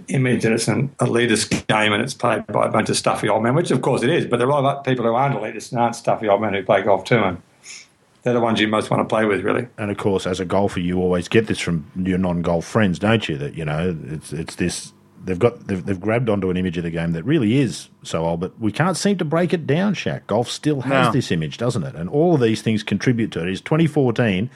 image 0.09 0.42
that 0.42 0.53
it's 0.53 0.68
an 0.68 0.88
elitist 1.00 1.66
game 1.66 1.92
and 1.92 2.03
it's 2.03 2.14
played 2.14 2.46
by 2.46 2.66
a 2.66 2.70
bunch 2.70 2.88
of 2.88 2.96
stuffy 2.96 3.29
old 3.29 3.42
men, 3.42 3.55
which 3.55 3.70
of 3.70 3.83
course 3.83 4.03
it 4.03 4.11
is. 4.11 4.27
But 4.27 4.38
there 4.38 4.46
are 4.46 4.59
a 4.59 4.62
lot 4.62 4.79
of 4.79 4.85
people 4.85 5.05
who 5.05 5.14
aren't 5.14 5.37
elitists 5.37 5.72
and 5.72 5.81
aren't 5.81 5.96
stuffy 5.96 6.29
old 6.29 6.40
men 6.40 6.55
who 6.55 6.62
play 6.62 6.83
golf 6.83 7.05
too. 7.05 7.18
And 7.18 7.42
they're 8.22 8.33
the 8.33 8.40
ones 8.40 8.61
you 8.61 8.68
most 8.68 8.90
want 8.90 9.00
to 9.00 9.12
play 9.12 9.24
with, 9.27 9.42
really. 9.42 9.68
and 9.77 9.90
of 9.90 9.96
course, 9.96 10.27
as 10.27 10.40
a 10.40 10.44
golfer, 10.44 10.81
you 10.81 10.98
always 10.98 11.29
get 11.29 11.46
this 11.46 11.61
from 11.61 11.90
your 11.96 12.18
non-golf 12.18 12.64
friends, 12.64 12.98
don't 12.98 13.29
you? 13.29 13.37
That 13.37 13.55
you 13.55 13.64
know, 13.64 13.96
it's 14.07 14.33
it's 14.33 14.55
this. 14.57 14.92
They've 15.25 15.39
got 15.39 15.67
they've, 15.67 15.85
they've 15.85 16.01
grabbed 16.01 16.29
onto 16.29 16.51
an 16.51 16.57
image 16.57 16.77
of 16.77 16.85
the 16.85 16.91
game 16.91 17.13
that 17.13 17.25
really 17.25 17.59
is 17.59 17.89
so 18.03 18.25
old, 18.27 18.41
but 18.41 18.59
we 18.61 18.71
can't 18.71 18.97
seem 18.97 19.17
to 19.19 19.25
break 19.25 19.53
it 19.55 19.67
down. 19.67 19.95
Shack, 19.95 20.27
golf 20.27 20.49
still 20.51 20.83
has 20.83 21.07
No. 21.07 21.13
this 21.13 21.31
image, 21.33 21.57
doesn't 21.59 21.83
it? 21.83 21.95
And 21.95 22.09
all 22.11 22.35
of 22.35 22.41
these 22.41 22.61
things 22.63 22.83
contribute 22.83 23.33
to 23.33 23.43
it. 23.43 23.49
It's 23.49 23.61
2014. 23.63 24.51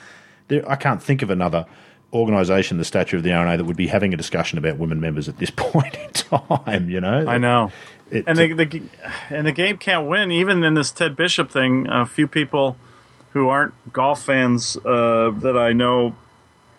There, 0.48 0.68
I 0.70 0.76
can't 0.76 1.02
think 1.02 1.22
of 1.22 1.30
another 1.30 1.66
organisation, 2.12 2.78
the 2.78 2.84
stature 2.84 3.16
of 3.18 3.22
the 3.22 3.32
R&A, 3.32 3.56
that 3.56 3.64
would 3.64 3.76
be 3.76 3.86
having 3.88 4.14
a 4.14 4.16
discussion 4.16 4.56
about 4.58 4.78
women 4.78 5.00
members 5.00 5.28
at 5.28 5.38
this 5.38 5.50
point 5.56 5.94
in 5.96 6.10
time. 6.12 6.88
You 6.90 7.00
know, 7.00 7.26
I 7.26 7.38
know. 7.38 7.70
It- 8.10 8.24
and 8.26 8.38
the, 8.38 8.52
the 8.54 8.82
and 9.30 9.46
the 9.46 9.52
game 9.52 9.76
can't 9.76 10.06
win. 10.06 10.30
Even 10.32 10.64
in 10.64 10.74
this 10.74 10.90
Ted 10.90 11.16
Bishop 11.16 11.50
thing, 11.50 11.86
a 11.88 12.06
few 12.06 12.26
people 12.26 12.76
who 13.32 13.48
aren't 13.48 13.74
golf 13.92 14.22
fans 14.22 14.76
uh, 14.86 15.30
that 15.40 15.56
I 15.58 15.72
know 15.74 16.14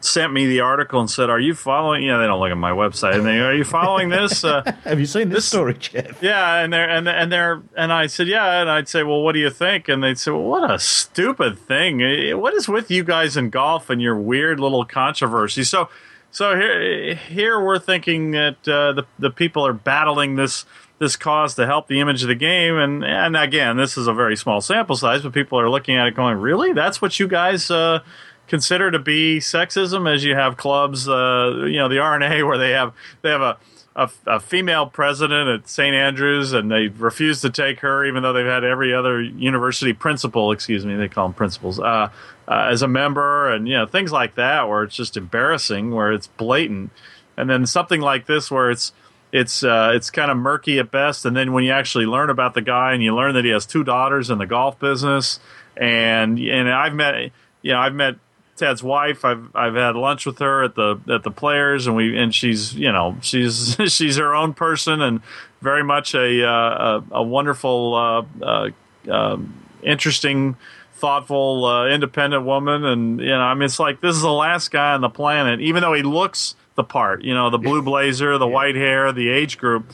sent 0.02 0.32
me 0.32 0.46
the 0.48 0.62
article 0.62 1.00
and 1.00 1.10
said, 1.10 1.30
"Are 1.30 1.40
you 1.40 1.54
following?" 1.54 2.04
Yeah, 2.04 2.18
they 2.18 2.26
don't 2.28 2.40
look 2.40 2.52
at 2.52 2.58
my 2.58 2.72
website. 2.72 3.16
And 3.16 3.26
they, 3.26 3.40
are 3.40 3.54
you 3.54 3.64
following 3.64 4.10
this? 4.10 4.44
Uh, 4.44 4.62
Have 4.84 5.00
you 5.00 5.06
seen 5.06 5.30
this, 5.30 5.38
This- 5.38 5.46
story, 5.46 5.74
Geoff? 5.74 6.22
yeah, 6.22 6.56
and 6.64 6.72
they're 6.72 6.90
and 6.90 7.08
and 7.10 7.32
they're 7.32 7.62
and 7.76 7.92
I 7.92 8.08
said, 8.08 8.28
"Yeah," 8.28 8.62
and 8.62 8.70
I'd 8.70 8.88
say, 8.88 9.04
"Well, 9.04 9.22
what 9.22 9.34
do 9.34 9.40
you 9.40 9.50
think?" 9.50 9.88
And 9.90 10.04
they'd 10.04 10.18
say, 10.18 10.32
"Well, 10.32 10.44
what 10.44 10.70
a 10.70 10.80
stupid 10.80 11.58
thing! 11.60 12.00
What 12.40 12.54
is 12.54 12.68
with 12.70 12.90
you 12.90 13.04
guys 13.04 13.36
in 13.38 13.50
golf 13.50 13.90
and 13.90 14.02
your 14.02 14.16
weird 14.16 14.60
little 14.60 14.86
controversy?" 14.86 15.64
So. 15.64 15.90
So 16.32 16.56
here, 16.56 17.16
here 17.16 17.60
we're 17.60 17.80
thinking 17.80 18.32
that 18.32 18.58
uh, 18.68 18.92
the 18.94 19.04
the 19.18 19.32
people 19.32 19.66
are 19.66 19.74
battling 19.74 20.36
this 20.36 20.64
this 21.00 21.16
cause 21.16 21.56
to 21.56 21.66
help 21.66 21.88
the 21.88 22.00
image 22.02 22.22
of 22.22 22.28
the 22.28 22.36
game, 22.36 22.78
and 22.78 23.04
and 23.04 23.36
again, 23.36 23.78
this 23.78 23.98
is 23.98 24.06
a 24.06 24.14
very 24.14 24.36
small 24.38 24.62
sample 24.62 24.96
size, 24.96 25.24
but 25.24 25.34
people 25.34 25.60
are 25.60 25.72
looking 25.72 25.96
at 25.98 26.06
it 26.06 26.14
going, 26.14 26.38
really? 26.38 26.72
That's 26.72 27.02
what 27.02 27.20
you 27.20 27.28
guys 27.28 27.72
uh, 27.72 28.02
consider 28.50 28.92
to 28.92 29.00
be 29.00 29.40
sexism? 29.40 30.14
As 30.14 30.26
you 30.26 30.36
have 30.36 30.58
clubs, 30.58 31.08
uh, 31.08 31.66
you 31.66 31.78
know, 31.78 31.88
the 31.88 32.00
R&A 32.00 32.44
where 32.44 32.58
they 32.58 32.72
have 32.72 32.94
they 33.22 33.30
have 33.30 33.42
a 33.42 33.58
a, 33.96 34.10
a 34.28 34.40
female 34.40 34.86
president 34.86 35.50
at 35.50 35.68
St. 35.68 35.94
Andrews, 35.94 36.54
and 36.54 36.72
they 36.72 36.88
refuse 36.88 37.42
to 37.42 37.50
take 37.50 37.82
her, 37.82 38.06
even 38.06 38.24
though 38.24 38.32
they've 38.32 38.46
had 38.46 38.64
every 38.64 38.94
other 38.94 39.22
university 39.22 39.92
principal, 39.92 40.52
excuse 40.52 40.86
me, 40.86 40.96
they 40.96 41.10
call 41.10 41.28
them 41.28 41.34
principals, 41.34 41.80
uh, 41.80 42.10
uh, 42.48 42.68
as 42.72 42.82
a 42.82 42.88
member, 42.88 43.52
and 43.52 43.68
you 43.68 43.76
know 43.76 43.86
things 43.86 44.12
like 44.12 44.36
that, 44.36 44.70
where 44.70 44.84
it's 44.84 44.96
just 44.96 45.18
embarrassing, 45.18 45.92
where 45.92 46.14
it's 46.14 46.28
blatant, 46.28 46.92
and 47.36 47.50
then 47.50 47.66
something 47.66 48.00
like 48.00 48.26
this, 48.26 48.50
where 48.50 48.72
it's 48.72 48.94
it's 49.32 49.64
uh, 49.64 49.92
it's 49.94 50.10
kind 50.10 50.32
of 50.32 50.38
murky 50.38 50.80
at 50.80 50.92
best, 50.92 51.26
and 51.26 51.36
then 51.36 51.52
when 51.52 51.64
you 51.64 51.72
actually 51.72 52.06
learn 52.06 52.30
about 52.30 52.54
the 52.54 52.62
guy, 52.62 52.94
and 52.94 53.04
you 53.04 53.14
learn 53.14 53.34
that 53.36 53.44
he 53.44 53.52
has 53.52 53.66
two 53.66 53.84
daughters 53.84 54.30
in 54.30 54.38
the 54.38 54.48
golf 54.48 54.80
business, 54.80 55.40
and 55.76 56.40
and 56.40 56.72
I've 56.72 56.96
met, 56.96 57.32
you 57.62 57.74
know, 57.74 57.80
I've 57.80 57.94
met 57.94 58.16
Ted's 58.60 58.84
wife. 58.84 59.26
I've 59.26 59.56
I've 59.56 59.76
had 59.76 59.96
lunch 59.96 60.26
with 60.26 60.40
her 60.40 60.64
at 60.64 60.76
the 60.76 61.00
at 61.10 61.24
the 61.24 61.32
players, 61.32 61.88
and 61.88 61.96
we 61.96 62.18
and 62.18 62.36
she's 62.36 62.76
you 62.76 62.92
know 62.92 63.18
she's 63.22 63.78
she's 63.88 64.18
her 64.18 64.36
own 64.36 64.54
person 64.54 65.02
and 65.02 65.22
very 65.62 65.84
much 65.84 66.14
a 66.14 66.46
uh, 66.46 66.52
a, 66.52 67.04
a 67.12 67.24
wonderful, 67.24 67.96
uh, 67.96 68.46
uh, 68.46 68.70
um, 69.10 69.54
interesting, 69.82 70.58
thoughtful, 70.94 71.66
uh, 71.66 71.88
independent 71.88 72.46
woman. 72.46 72.86
And 72.86 73.20
you 73.20 73.28
know, 73.28 73.40
I 73.40 73.54
mean, 73.54 73.64
it's 73.64 73.80
like 73.80 74.02
this 74.02 74.16
is 74.16 74.22
the 74.22 74.32
last 74.32 74.72
guy 74.72 74.94
on 74.94 75.02
the 75.02 75.10
planet, 75.10 75.62
even 75.62 75.82
though 75.82 75.94
he 75.94 76.04
looks 76.04 76.56
the 76.76 76.84
part. 76.84 77.24
You 77.24 77.34
know, 77.34 77.50
the 77.50 77.58
blue 77.58 77.82
blazer, 77.82 78.38
the 78.38 78.48
white 78.48 78.76
hair, 78.76 79.12
the 79.12 79.30
age 79.30 79.58
group. 79.58 79.92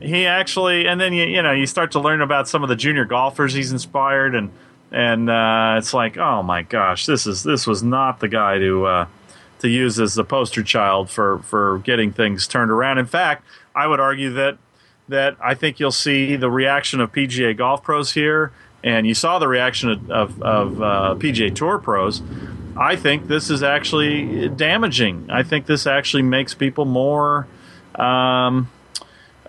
He 0.00 0.26
actually, 0.26 0.86
and 0.86 1.00
then 1.00 1.12
you 1.12 1.24
you 1.24 1.42
know 1.42 1.52
you 1.52 1.66
start 1.66 1.92
to 1.92 2.00
learn 2.00 2.20
about 2.20 2.48
some 2.48 2.62
of 2.62 2.68
the 2.68 2.76
junior 2.76 3.04
golfers 3.04 3.54
he's 3.54 3.72
inspired 3.72 4.34
and 4.34 4.50
and 4.90 5.28
uh, 5.28 5.76
it's 5.78 5.92
like, 5.92 6.16
oh 6.16 6.42
my 6.42 6.62
gosh, 6.62 7.06
this 7.06 7.26
is 7.26 7.42
this 7.42 7.66
was 7.66 7.82
not 7.82 8.20
the 8.20 8.28
guy 8.28 8.58
to 8.58 8.86
uh, 8.86 9.06
to 9.60 9.68
use 9.68 9.98
as 9.98 10.14
the 10.14 10.24
poster 10.24 10.62
child 10.62 11.10
for 11.10 11.38
for 11.40 11.78
getting 11.80 12.12
things 12.12 12.46
turned 12.46 12.70
around. 12.70 12.98
In 12.98 13.06
fact, 13.06 13.44
I 13.74 13.86
would 13.86 14.00
argue 14.00 14.30
that 14.34 14.58
that 15.08 15.36
I 15.40 15.54
think 15.54 15.80
you'll 15.80 15.92
see 15.92 16.36
the 16.36 16.50
reaction 16.50 17.00
of 17.00 17.12
PGA 17.12 17.56
golf 17.56 17.82
pros 17.82 18.12
here, 18.12 18.52
and 18.82 19.06
you 19.06 19.14
saw 19.14 19.38
the 19.38 19.48
reaction 19.48 19.90
of, 19.90 20.10
of, 20.10 20.42
of 20.42 20.82
uh, 20.82 21.14
PGA 21.18 21.54
Tour 21.54 21.78
pros. 21.78 22.22
I 22.76 22.96
think 22.96 23.28
this 23.28 23.50
is 23.50 23.62
actually 23.62 24.48
damaging. 24.48 25.28
I 25.30 25.42
think 25.42 25.66
this 25.66 25.86
actually 25.86 26.22
makes 26.22 26.54
people 26.54 26.84
more. 26.84 27.46
Um, 27.94 28.68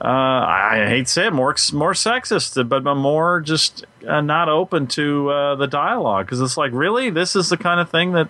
uh, 0.01 0.08
I 0.08 0.86
hate 0.88 1.05
to 1.08 1.12
say 1.12 1.27
it, 1.27 1.34
more 1.34 1.55
more 1.73 1.93
sexist, 1.93 2.67
but 2.69 2.84
more 2.84 3.41
just 3.41 3.86
uh, 4.08 4.21
not 4.21 4.49
open 4.49 4.88
to 4.88 5.29
uh, 5.29 5.55
the 5.55 5.67
dialogue 5.67 6.25
because 6.25 6.41
it's 6.41 6.58
like, 6.58 6.71
really, 6.73 7.10
this 7.10 7.36
is 7.36 7.49
the 7.49 7.58
kind 7.58 7.79
of 7.79 7.89
thing 7.89 8.12
that 8.12 8.27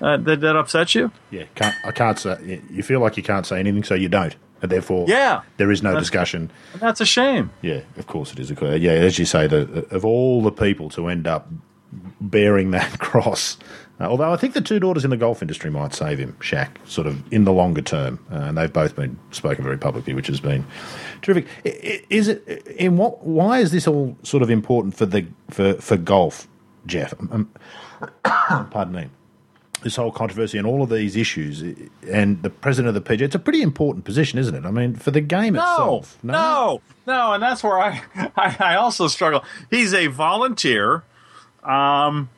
uh, 0.00 0.16
that, 0.16 0.40
that 0.40 0.56
upsets 0.56 0.94
you. 0.94 1.12
Yeah, 1.30 1.44
can't, 1.54 1.74
I 1.84 1.92
can't 1.92 2.18
say. 2.18 2.60
You 2.70 2.82
feel 2.82 3.00
like 3.00 3.16
you 3.16 3.22
can't 3.22 3.46
say 3.46 3.60
anything, 3.60 3.84
so 3.84 3.94
you 3.94 4.08
don't. 4.08 4.34
And 4.62 4.70
therefore, 4.70 5.06
Yeah. 5.08 5.42
there 5.58 5.70
is 5.70 5.82
no 5.82 5.90
That's- 5.90 6.04
discussion. 6.04 6.50
That's 6.78 7.00
a 7.00 7.06
shame. 7.06 7.50
Yeah, 7.62 7.80
of 7.96 8.06
course 8.06 8.32
it 8.32 8.38
is. 8.38 8.50
Yeah, 8.50 8.92
as 8.92 9.18
you 9.18 9.24
say, 9.24 9.46
the, 9.48 9.86
of 9.90 10.04
all 10.04 10.40
the 10.42 10.52
people 10.52 10.88
to 10.90 11.08
end 11.08 11.26
up 11.26 11.48
bearing 12.20 12.70
that 12.70 12.98
cross. 12.98 13.56
Uh, 14.02 14.06
although 14.06 14.32
I 14.32 14.36
think 14.36 14.54
the 14.54 14.60
two 14.60 14.80
daughters 14.80 15.04
in 15.04 15.10
the 15.10 15.16
golf 15.16 15.42
industry 15.42 15.70
might 15.70 15.94
save 15.94 16.18
him, 16.18 16.36
Shack, 16.40 16.80
sort 16.84 17.06
of 17.06 17.22
in 17.32 17.44
the 17.44 17.52
longer 17.52 17.82
term, 17.82 18.18
uh, 18.32 18.36
and 18.36 18.58
they've 18.58 18.72
both 18.72 18.96
been 18.96 19.16
spoken 19.30 19.62
very 19.64 19.78
publicly, 19.78 20.12
which 20.12 20.26
has 20.26 20.40
been 20.40 20.66
terrific. 21.22 21.46
Is 21.64 22.28
it 22.28 22.46
in 22.76 22.96
what? 22.96 23.24
Why 23.24 23.60
is 23.60 23.70
this 23.70 23.86
all 23.86 24.16
sort 24.24 24.42
of 24.42 24.50
important 24.50 24.96
for 24.96 25.06
the 25.06 25.26
for 25.50 25.74
for 25.74 25.96
golf, 25.96 26.48
Geoff? 26.86 27.14
Um, 27.20 27.48
pardon 28.24 28.92
me. 28.94 29.08
This 29.82 29.96
whole 29.96 30.12
controversy 30.12 30.58
and 30.58 30.66
all 30.66 30.82
of 30.84 30.90
these 30.90 31.16
issues, 31.16 31.60
and 32.08 32.40
the 32.44 32.50
president 32.50 32.96
of 32.96 33.02
the 33.04 33.10
PGA, 33.16 33.22
it's 33.22 33.34
a 33.34 33.38
pretty 33.40 33.62
important 33.62 34.04
position, 34.04 34.38
isn't 34.38 34.54
it? 34.54 34.64
I 34.64 34.70
mean, 34.70 34.94
for 34.94 35.10
the 35.10 35.20
game 35.20 35.54
No, 35.54 35.62
itself. 35.98 36.18
no, 36.22 36.80
no, 37.04 37.32
and 37.32 37.42
that's 37.42 37.64
where 37.64 37.80
I, 37.80 38.00
I, 38.36 38.56
I 38.60 38.74
also 38.76 39.08
struggle. 39.08 39.42
He's 39.70 39.92
a 39.92 40.06
volunteer. 40.06 41.02
Um, 41.64 42.28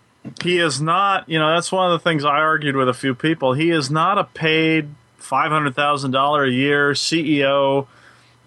he 0.42 0.58
is 0.58 0.80
not. 0.80 1.28
You 1.28 1.38
know, 1.38 1.54
that's 1.54 1.70
one 1.70 1.90
of 1.90 1.92
the 1.92 2.02
things 2.02 2.24
I 2.24 2.38
argued 2.38 2.76
with 2.76 2.88
a 2.88 2.94
few 2.94 3.14
people. 3.14 3.52
He 3.52 3.70
is 3.70 3.90
not 3.90 4.18
a 4.18 4.24
paid 4.24 4.88
five 5.16 5.50
hundred 5.50 5.74
thousand 5.74 6.10
dollar 6.10 6.44
a 6.44 6.50
year 6.50 6.92
CEO 6.92 7.86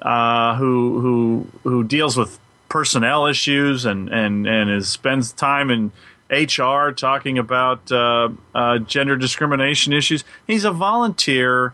uh, 0.02 0.56
who 0.56 1.00
who 1.00 1.48
who 1.70 1.84
deals 1.84 2.18
with 2.18 2.40
personnel 2.70 3.28
issues 3.28 3.86
and 3.86 4.10
and 4.10 4.48
and 4.48 4.70
is 4.70 4.90
spends 4.90 5.32
time 5.32 5.70
in 5.70 5.92
HR 6.30 6.92
talking 6.92 7.38
about 7.38 7.92
uh, 7.92 8.30
uh, 8.54 8.80
gender 8.80 9.16
discrimination 9.16 9.94
issues. 9.94 10.24
He's 10.46 10.66
a 10.66 10.72
volunteer 10.72 11.74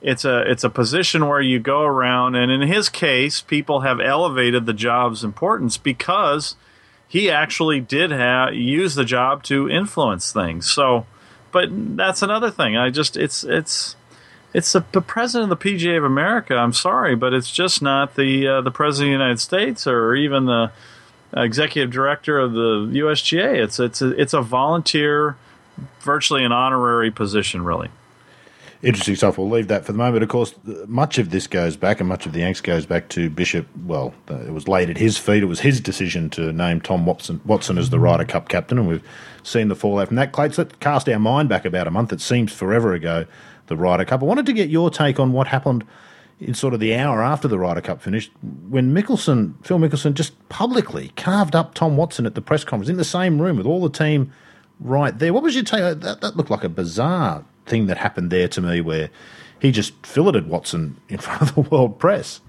it's 0.00 0.24
a 0.24 0.48
it's 0.50 0.64
a 0.64 0.70
position 0.70 1.26
where 1.26 1.40
you 1.40 1.58
go 1.58 1.82
around 1.82 2.36
and 2.36 2.52
in 2.52 2.62
his 2.62 2.88
case 2.88 3.40
people 3.40 3.80
have 3.80 4.00
elevated 4.00 4.66
the 4.66 4.72
job's 4.72 5.24
importance 5.24 5.76
because 5.76 6.54
he 7.08 7.30
actually 7.30 7.80
did 7.80 8.10
use 8.54 8.94
the 8.94 9.04
job 9.04 9.42
to 9.42 9.68
influence 9.68 10.32
things 10.32 10.70
so 10.70 11.06
but 11.50 11.68
that's 11.96 12.22
another 12.22 12.50
thing 12.50 12.76
i 12.76 12.90
just 12.90 13.16
it's 13.16 13.44
it's 13.44 13.96
it's 14.54 14.72
the, 14.72 14.84
the 14.92 15.00
president 15.00 15.52
of 15.52 15.58
the 15.58 15.70
PGA 15.70 15.98
of 15.98 16.04
America. 16.04 16.54
I'm 16.54 16.72
sorry, 16.72 17.14
but 17.14 17.34
it's 17.34 17.50
just 17.50 17.82
not 17.82 18.14
the 18.14 18.48
uh, 18.48 18.60
the 18.62 18.70
president 18.70 19.14
of 19.14 19.18
the 19.18 19.24
United 19.24 19.40
States 19.40 19.86
or 19.86 20.14
even 20.14 20.46
the 20.46 20.72
executive 21.36 21.90
director 21.90 22.38
of 22.38 22.52
the 22.52 22.88
USGA. 23.00 23.62
It's 23.62 23.78
it's 23.78 24.00
a, 24.00 24.08
it's 24.20 24.32
a 24.32 24.40
volunteer, 24.40 25.36
virtually 26.00 26.44
an 26.44 26.52
honorary 26.52 27.10
position, 27.10 27.62
really. 27.62 27.90
Interesting 28.80 29.16
stuff. 29.16 29.38
We'll 29.38 29.50
leave 29.50 29.66
that 29.68 29.84
for 29.84 29.90
the 29.90 29.98
moment. 29.98 30.22
Of 30.22 30.28
course, 30.28 30.54
much 30.86 31.18
of 31.18 31.30
this 31.30 31.48
goes 31.48 31.76
back, 31.76 31.98
and 31.98 32.08
much 32.08 32.26
of 32.26 32.32
the 32.32 32.42
angst 32.42 32.62
goes 32.62 32.86
back 32.86 33.08
to 33.10 33.28
Bishop. 33.28 33.66
Well, 33.84 34.14
it 34.28 34.52
was 34.52 34.68
laid 34.68 34.88
at 34.88 34.96
his 34.96 35.18
feet. 35.18 35.42
It 35.42 35.46
was 35.46 35.60
his 35.60 35.80
decision 35.80 36.30
to 36.30 36.52
name 36.52 36.80
Tom 36.80 37.04
Watson, 37.04 37.40
Watson 37.44 37.76
as 37.76 37.90
the 37.90 37.98
Ryder 37.98 38.24
Cup 38.24 38.48
captain, 38.48 38.78
and 38.78 38.86
we've 38.86 39.02
seen 39.42 39.66
the 39.66 39.74
fallout 39.74 40.08
from 40.08 40.16
that. 40.16 40.30
Clates, 40.30 40.58
let's 40.58 40.76
cast 40.76 41.08
our 41.08 41.18
mind 41.18 41.48
back 41.48 41.64
about 41.64 41.88
a 41.88 41.90
month. 41.90 42.12
It 42.12 42.20
seems 42.20 42.52
forever 42.52 42.92
ago, 42.92 43.26
the 43.66 43.76
Ryder 43.76 44.04
Cup. 44.04 44.22
I 44.22 44.26
wanted 44.26 44.46
to 44.46 44.52
get 44.52 44.68
your 44.68 44.90
take 44.90 45.18
on 45.18 45.32
what 45.32 45.48
happened 45.48 45.84
in 46.38 46.54
sort 46.54 46.72
of 46.72 46.78
the 46.78 46.94
hour 46.94 47.20
after 47.20 47.48
the 47.48 47.58
Ryder 47.58 47.80
Cup 47.80 48.00
finished, 48.00 48.30
when 48.68 48.94
Mickelson, 48.94 49.54
Phil 49.66 49.80
Mickelson, 49.80 50.14
just 50.14 50.48
publicly 50.48 51.10
carved 51.16 51.56
up 51.56 51.74
Tom 51.74 51.96
Watson 51.96 52.26
at 52.26 52.36
the 52.36 52.40
press 52.40 52.62
conference 52.62 52.88
in 52.88 52.96
the 52.96 53.04
same 53.04 53.42
room 53.42 53.56
with 53.56 53.66
all 53.66 53.82
the 53.82 53.90
team 53.90 54.32
right 54.78 55.18
there. 55.18 55.32
What 55.32 55.42
was 55.42 55.56
your 55.56 55.64
take? 55.64 55.80
That, 56.00 56.20
that 56.20 56.36
looked 56.36 56.50
like 56.50 56.62
a 56.62 56.68
bizarre 56.68 57.44
thing 57.68 57.86
that 57.86 57.98
happened 57.98 58.30
there 58.30 58.48
to 58.48 58.60
me, 58.60 58.80
where 58.80 59.10
he 59.60 59.72
just 59.72 59.94
filleted 60.06 60.48
Watson 60.48 60.96
in 61.08 61.18
front 61.18 61.42
of 61.42 61.54
the 61.54 61.60
world 61.62 61.98
press. 61.98 62.40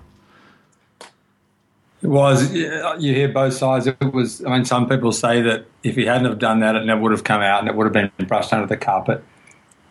It 2.01 2.07
was. 2.07 2.53
You 2.53 3.13
hear 3.13 3.27
both 3.27 3.53
sides. 3.53 3.87
It 3.87 4.13
was. 4.13 4.43
I 4.45 4.49
mean, 4.49 4.65
some 4.65 4.87
people 4.87 5.11
say 5.11 5.41
that 5.41 5.65
if 5.83 5.95
he 5.95 6.05
hadn't 6.05 6.25
have 6.25 6.39
done 6.39 6.61
that, 6.61 6.75
it 6.75 6.85
never 6.85 7.01
would 7.01 7.11
have 7.11 7.25
come 7.25 7.41
out, 7.41 7.59
and 7.59 7.67
it 7.67 7.75
would 7.75 7.83
have 7.83 7.93
been 7.93 8.27
brushed 8.27 8.53
under 8.53 8.67
the 8.67 8.77
carpet. 8.77 9.21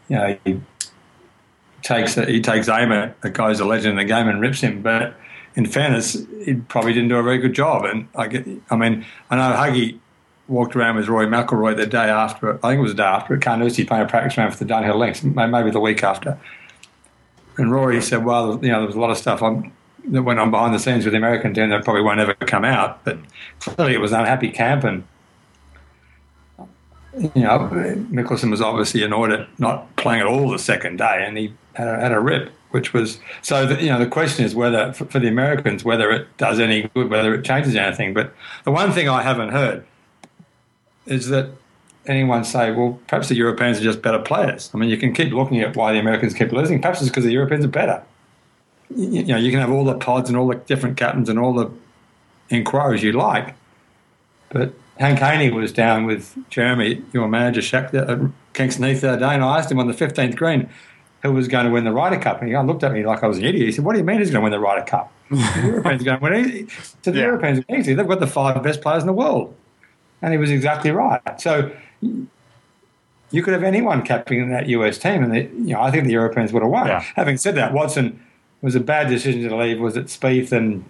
You 0.09 0.17
know, 0.17 0.39
he 0.45 0.61
takes 1.83 2.15
he 2.15 2.41
takes 2.41 2.69
aim 2.69 2.93
at 2.93 3.15
a 3.23 3.31
guy's 3.31 3.61
a 3.61 3.67
legend 3.67 3.93
in 3.93 3.97
the 3.97 4.05
game 4.05 4.27
and 4.27 4.41
rips 4.41 4.63
him. 4.63 4.81
But 4.81 5.17
in 5.55 5.67
fairness, 5.67 6.17
he 6.45 6.55
probably 6.55 6.95
didn't 6.95 7.11
do 7.11 7.17
a 7.17 7.23
very 7.23 7.39
good 7.39 7.53
job. 7.53 7.85
And 7.85 8.09
I 8.17 8.27
get. 8.27 8.47
I 8.71 8.77
mean, 8.77 9.05
I 9.29 9.37
know 9.37 9.55
Huggy 9.55 9.99
walked 10.49 10.75
around 10.75 10.97
with 10.97 11.09
Rory 11.09 11.27
McIlroy 11.27 11.77
the 11.77 11.87
day 11.87 12.09
after. 12.09 12.55
I 12.65 12.71
think 12.71 12.79
it 12.79 12.83
was 12.83 12.93
the 12.93 13.03
day 13.03 13.09
after 13.09 13.35
at 13.35 13.43
Carnoustie 13.43 13.85
playing 13.85 14.05
a 14.05 14.09
practice 14.09 14.37
round 14.37 14.55
for 14.55 14.65
the 14.65 14.73
Dunhill 14.73 14.97
Links, 14.97 15.23
maybe 15.23 15.71
the 15.71 15.81
week 15.81 16.03
after. 16.03 16.39
And 17.59 17.71
Rory 17.71 18.01
said, 18.01 18.25
"Well, 18.25 18.59
you 18.63 18.71
know, 18.71 18.79
there 18.79 18.87
was 18.87 18.97
a 18.97 19.01
lot 19.01 19.11
of 19.11 19.19
stuff 19.19 19.43
on, 19.43 19.73
that 20.05 20.23
went 20.23 20.39
on 20.39 20.51
behind 20.51 20.75
the 20.75 20.79
scenes 20.79 21.05
with 21.05 21.13
the 21.13 21.19
American 21.19 21.53
team 21.53 21.71
that 21.71 21.85
probably 21.85 22.03
won't 22.03 22.21
ever 22.21 22.35
come 22.35 22.65
out. 22.65 23.05
But 23.05 23.19
clearly, 23.61 23.95
it 23.95 24.01
was 24.01 24.13
an 24.13 24.21
unhappy 24.21 24.51
camp, 24.51 24.85
and 24.85 25.05
you 27.35 27.43
know, 27.43 27.59
Mickelson 28.11 28.51
was 28.51 28.61
obviously 28.61 29.03
annoyed 29.03 29.33
at 29.33 29.49
not 29.59 29.95
playing 29.97 30.21
at 30.21 30.27
all 30.27 30.51
the 30.51 30.59
second 30.59 30.99
day, 30.99 31.25
and 31.27 31.37
he 31.37 31.53
had 31.75 31.89
a, 31.89 32.01
had 32.01 32.13
a 32.13 32.21
rip, 32.21 32.53
which 32.71 32.95
was 32.95 33.19
so. 33.43 33.67
The, 33.67 33.83
you 33.83 33.89
know, 33.89 33.99
the 33.99 34.07
question 34.07 34.45
is 34.45 34.55
whether 34.55 34.93
for, 34.93 35.05
for 35.07 35.19
the 35.19 35.29
Americans 35.29 35.85
whether 35.85 36.11
it 36.11 36.29
does 36.39 36.61
any 36.61 36.83
good, 36.95 37.11
whether 37.11 37.35
it 37.35 37.45
changes 37.45 37.75
anything. 37.75 38.15
But 38.15 38.33
the 38.65 38.71
one 38.71 38.93
thing 38.93 39.09
I 39.09 39.23
haven't 39.23 39.51
heard 39.51 39.85
is 41.11 41.29
that 41.29 41.51
anyone 42.07 42.45
say, 42.45 42.71
well, 42.71 42.99
perhaps 43.07 43.29
the 43.29 43.35
Europeans 43.35 43.79
are 43.79 43.83
just 43.83 44.03
better 44.03 44.19
players. 44.19 44.71
I 44.75 44.79
mean, 44.79 44.89
you 44.89 44.97
can 44.97 45.13
keep 45.13 45.33
looking 45.33 45.61
at 45.61 45.77
why 45.77 45.93
the 45.93 45.99
Americans 45.99 46.35
keep 46.35 46.53
losing. 46.53 46.81
Perhaps 46.81 47.01
it's 47.01 47.11
because 47.11 47.25
the 47.25 47.33
Europeans 47.33 47.65
are 47.65 47.69
better. 47.69 48.03
You, 48.95 49.09
you 49.21 49.25
know, 49.27 49.37
you 49.37 49.51
can 49.51 49.61
have 49.61 49.71
all 49.71 49.85
the 49.85 49.95
pods 49.97 50.29
and 50.31 50.39
all 50.39 50.49
the 50.49 50.55
different 50.57 50.97
captains 50.97 51.29
and 51.29 51.39
all 51.39 51.53
the 51.53 51.71
inquiries 52.51 53.03
you 53.03 53.13
like, 53.13 53.55
but 54.49 54.73
Hank 54.99 55.19
Haney 55.19 55.51
was 55.51 55.73
down 55.73 56.07
with 56.07 56.35
Jeremy, 56.49 57.03
your 57.13 57.29
manager, 57.29 57.61
Shack, 57.63 57.93
at 57.95 58.09
uh, 58.09 58.19
Kingston 58.55 58.85
Heath 58.85 59.03
the 59.03 59.11
other 59.11 59.19
day, 59.21 59.35
and 59.35 59.45
I 59.45 59.59
asked 59.59 59.71
him 59.71 59.79
on 59.79 59.87
the 59.87 59.93
15th 59.93 60.35
green 60.37 60.69
who 61.23 61.33
was 61.33 61.47
going 61.49 61.67
to 61.67 61.71
win 61.73 61.85
the 61.85 61.93
Ryder 61.93 62.19
Cup. 62.19 62.41
And 62.41 62.49
he 62.49 62.57
looked 62.57 62.83
at 62.85 62.93
me 62.93 63.05
like 63.05 63.23
I 63.23 63.27
was 63.27 63.39
an 63.39 63.45
idiot. 63.45 63.67
He 63.67 63.73
said, 63.73 63.85
What 63.85 63.93
do 63.93 63.99
you 63.99 64.05
mean 64.05 64.19
he's 64.19 64.31
going 64.31 64.41
to 64.41 64.45
win 64.45 64.53
the 64.53 64.61
Ryder 64.61 64.85
Cup? 64.87 65.13
the 65.31 65.37
Europeans 65.65 66.03
are 66.03 66.05
going 66.05 66.19
to 66.19 66.23
win 66.23 66.33
it. 66.35 66.71
So 67.03 67.11
the 67.11 67.19
Yeah. 67.19 67.25
Europeans 67.27 67.59
are 67.69 67.77
easy. 67.77 67.93
They've 67.95 68.07
got 68.09 68.21
the 68.21 68.27
five 68.27 68.61
best 68.63 68.81
players 68.81 69.03
in 69.03 69.07
the 69.09 69.13
world. 69.13 69.55
And 70.23 70.33
he 70.33 70.39
was 70.39 70.51
exactly 70.51 70.91
right. 70.91 71.21
So 71.41 71.71
you 73.31 73.43
could 73.43 73.53
have 73.53 73.63
anyone 73.63 74.03
captaining 74.03 74.51
that 74.51 74.69
US 74.69 74.99
team, 74.99 75.23
and 75.23 75.33
the, 75.33 75.41
you 75.43 75.75
know 75.75 75.81
I 75.81 75.91
think 75.91 76.05
the 76.05 76.13
Europeans 76.13 76.53
would 76.53 76.63
have 76.63 76.71
won. 76.71 76.87
Yeah. 76.89 77.05
Having 77.17 77.37
said 77.39 77.55
that, 77.57 77.73
Watson 77.73 78.23
was 78.63 78.75
a 78.75 78.81
bad 78.81 79.09
decision 79.09 79.49
to 79.49 79.57
leave. 79.57 79.79
Was 79.81 79.97
it 79.97 80.07
Spieth 80.07 80.51
and 80.51 80.85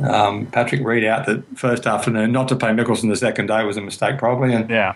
um, 0.00 0.46
Patrick 0.46 0.82
Reed 0.84 1.04
out 1.04 1.26
the 1.26 1.42
first 1.54 1.86
afternoon? 1.86 2.32
Not 2.32 2.48
to 2.48 2.56
play 2.56 2.70
Mickelson 2.70 3.08
the 3.08 3.16
second 3.16 3.46
day 3.46 3.64
was 3.64 3.76
a 3.76 3.80
mistake, 3.80 4.18
probably. 4.18 4.52
And 4.54 4.68
Yeah. 4.70 4.94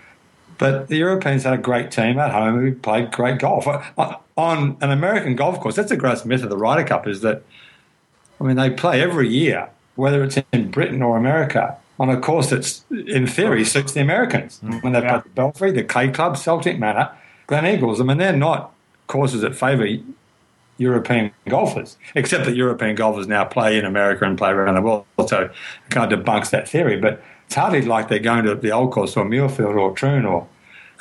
but 0.57 0.87
the 0.89 0.97
Europeans 0.97 1.43
had 1.43 1.53
a 1.53 1.57
great 1.57 1.91
team 1.91 2.19
at 2.19 2.31
home 2.31 2.59
who 2.59 2.73
played 2.75 3.11
great 3.11 3.39
golf 3.39 3.67
Uh, 3.67 4.15
on 4.35 4.77
an 4.81 4.89
American 4.91 5.35
golf 5.35 5.59
course. 5.59 5.75
That's 5.75 5.91
a 5.91 5.97
gross 5.97 6.25
myth 6.25 6.43
of 6.43 6.49
the 6.49 6.57
Ryder 6.57 6.83
Cup 6.85 7.07
is 7.07 7.21
that 7.21 7.43
I 8.41 8.45
mean 8.45 8.55
they 8.57 8.71
play 8.71 9.01
every 9.01 9.29
year, 9.29 9.69
whether 9.95 10.23
it's 10.23 10.37
in 10.51 10.71
Britain 10.71 11.01
or 11.03 11.15
America, 11.17 11.77
on 11.99 12.09
a 12.09 12.19
course 12.19 12.49
that's 12.49 12.83
in 12.89 13.27
theory 13.27 13.63
suits 13.63 13.93
the 13.93 14.01
Americans. 14.01 14.59
Mm-hmm. 14.63 14.79
When 14.79 14.93
they 14.93 15.01
Yeah. 15.01 15.21
the 15.21 15.29
Belfry, 15.29 15.71
the 15.71 15.83
K 15.83 16.09
Club, 16.09 16.37
Celtic 16.37 16.79
Manor, 16.79 17.11
Gleneagles. 17.47 17.99
I 17.99 18.03
mean 18.03 18.17
they're 18.17 18.33
not 18.33 18.73
courses 19.07 19.41
that 19.41 19.55
favour 19.55 19.87
European 20.77 21.31
golfers, 21.47 21.97
except 22.15 22.45
that 22.45 22.55
European 22.55 22.95
golfers 22.95 23.27
now 23.27 23.45
play 23.45 23.77
in 23.77 23.85
America 23.85 24.25
and 24.25 24.37
play 24.37 24.49
around 24.49 24.75
the 24.75 24.81
world. 24.81 25.05
So 25.27 25.43
it 25.43 25.51
kind 25.89 26.11
of 26.11 26.19
debunks 26.19 26.49
that 26.49 26.67
theory. 26.67 26.97
But 26.99 27.21
it's 27.45 27.55
hardly 27.55 27.83
like 27.83 28.07
they're 28.07 28.19
going 28.19 28.45
to 28.45 28.55
the 28.55 28.71
old 28.71 28.91
course 28.91 29.15
or 29.15 29.25
Muirfield 29.25 29.75
or 29.75 29.93
Troon 29.93 30.25
or 30.25 30.47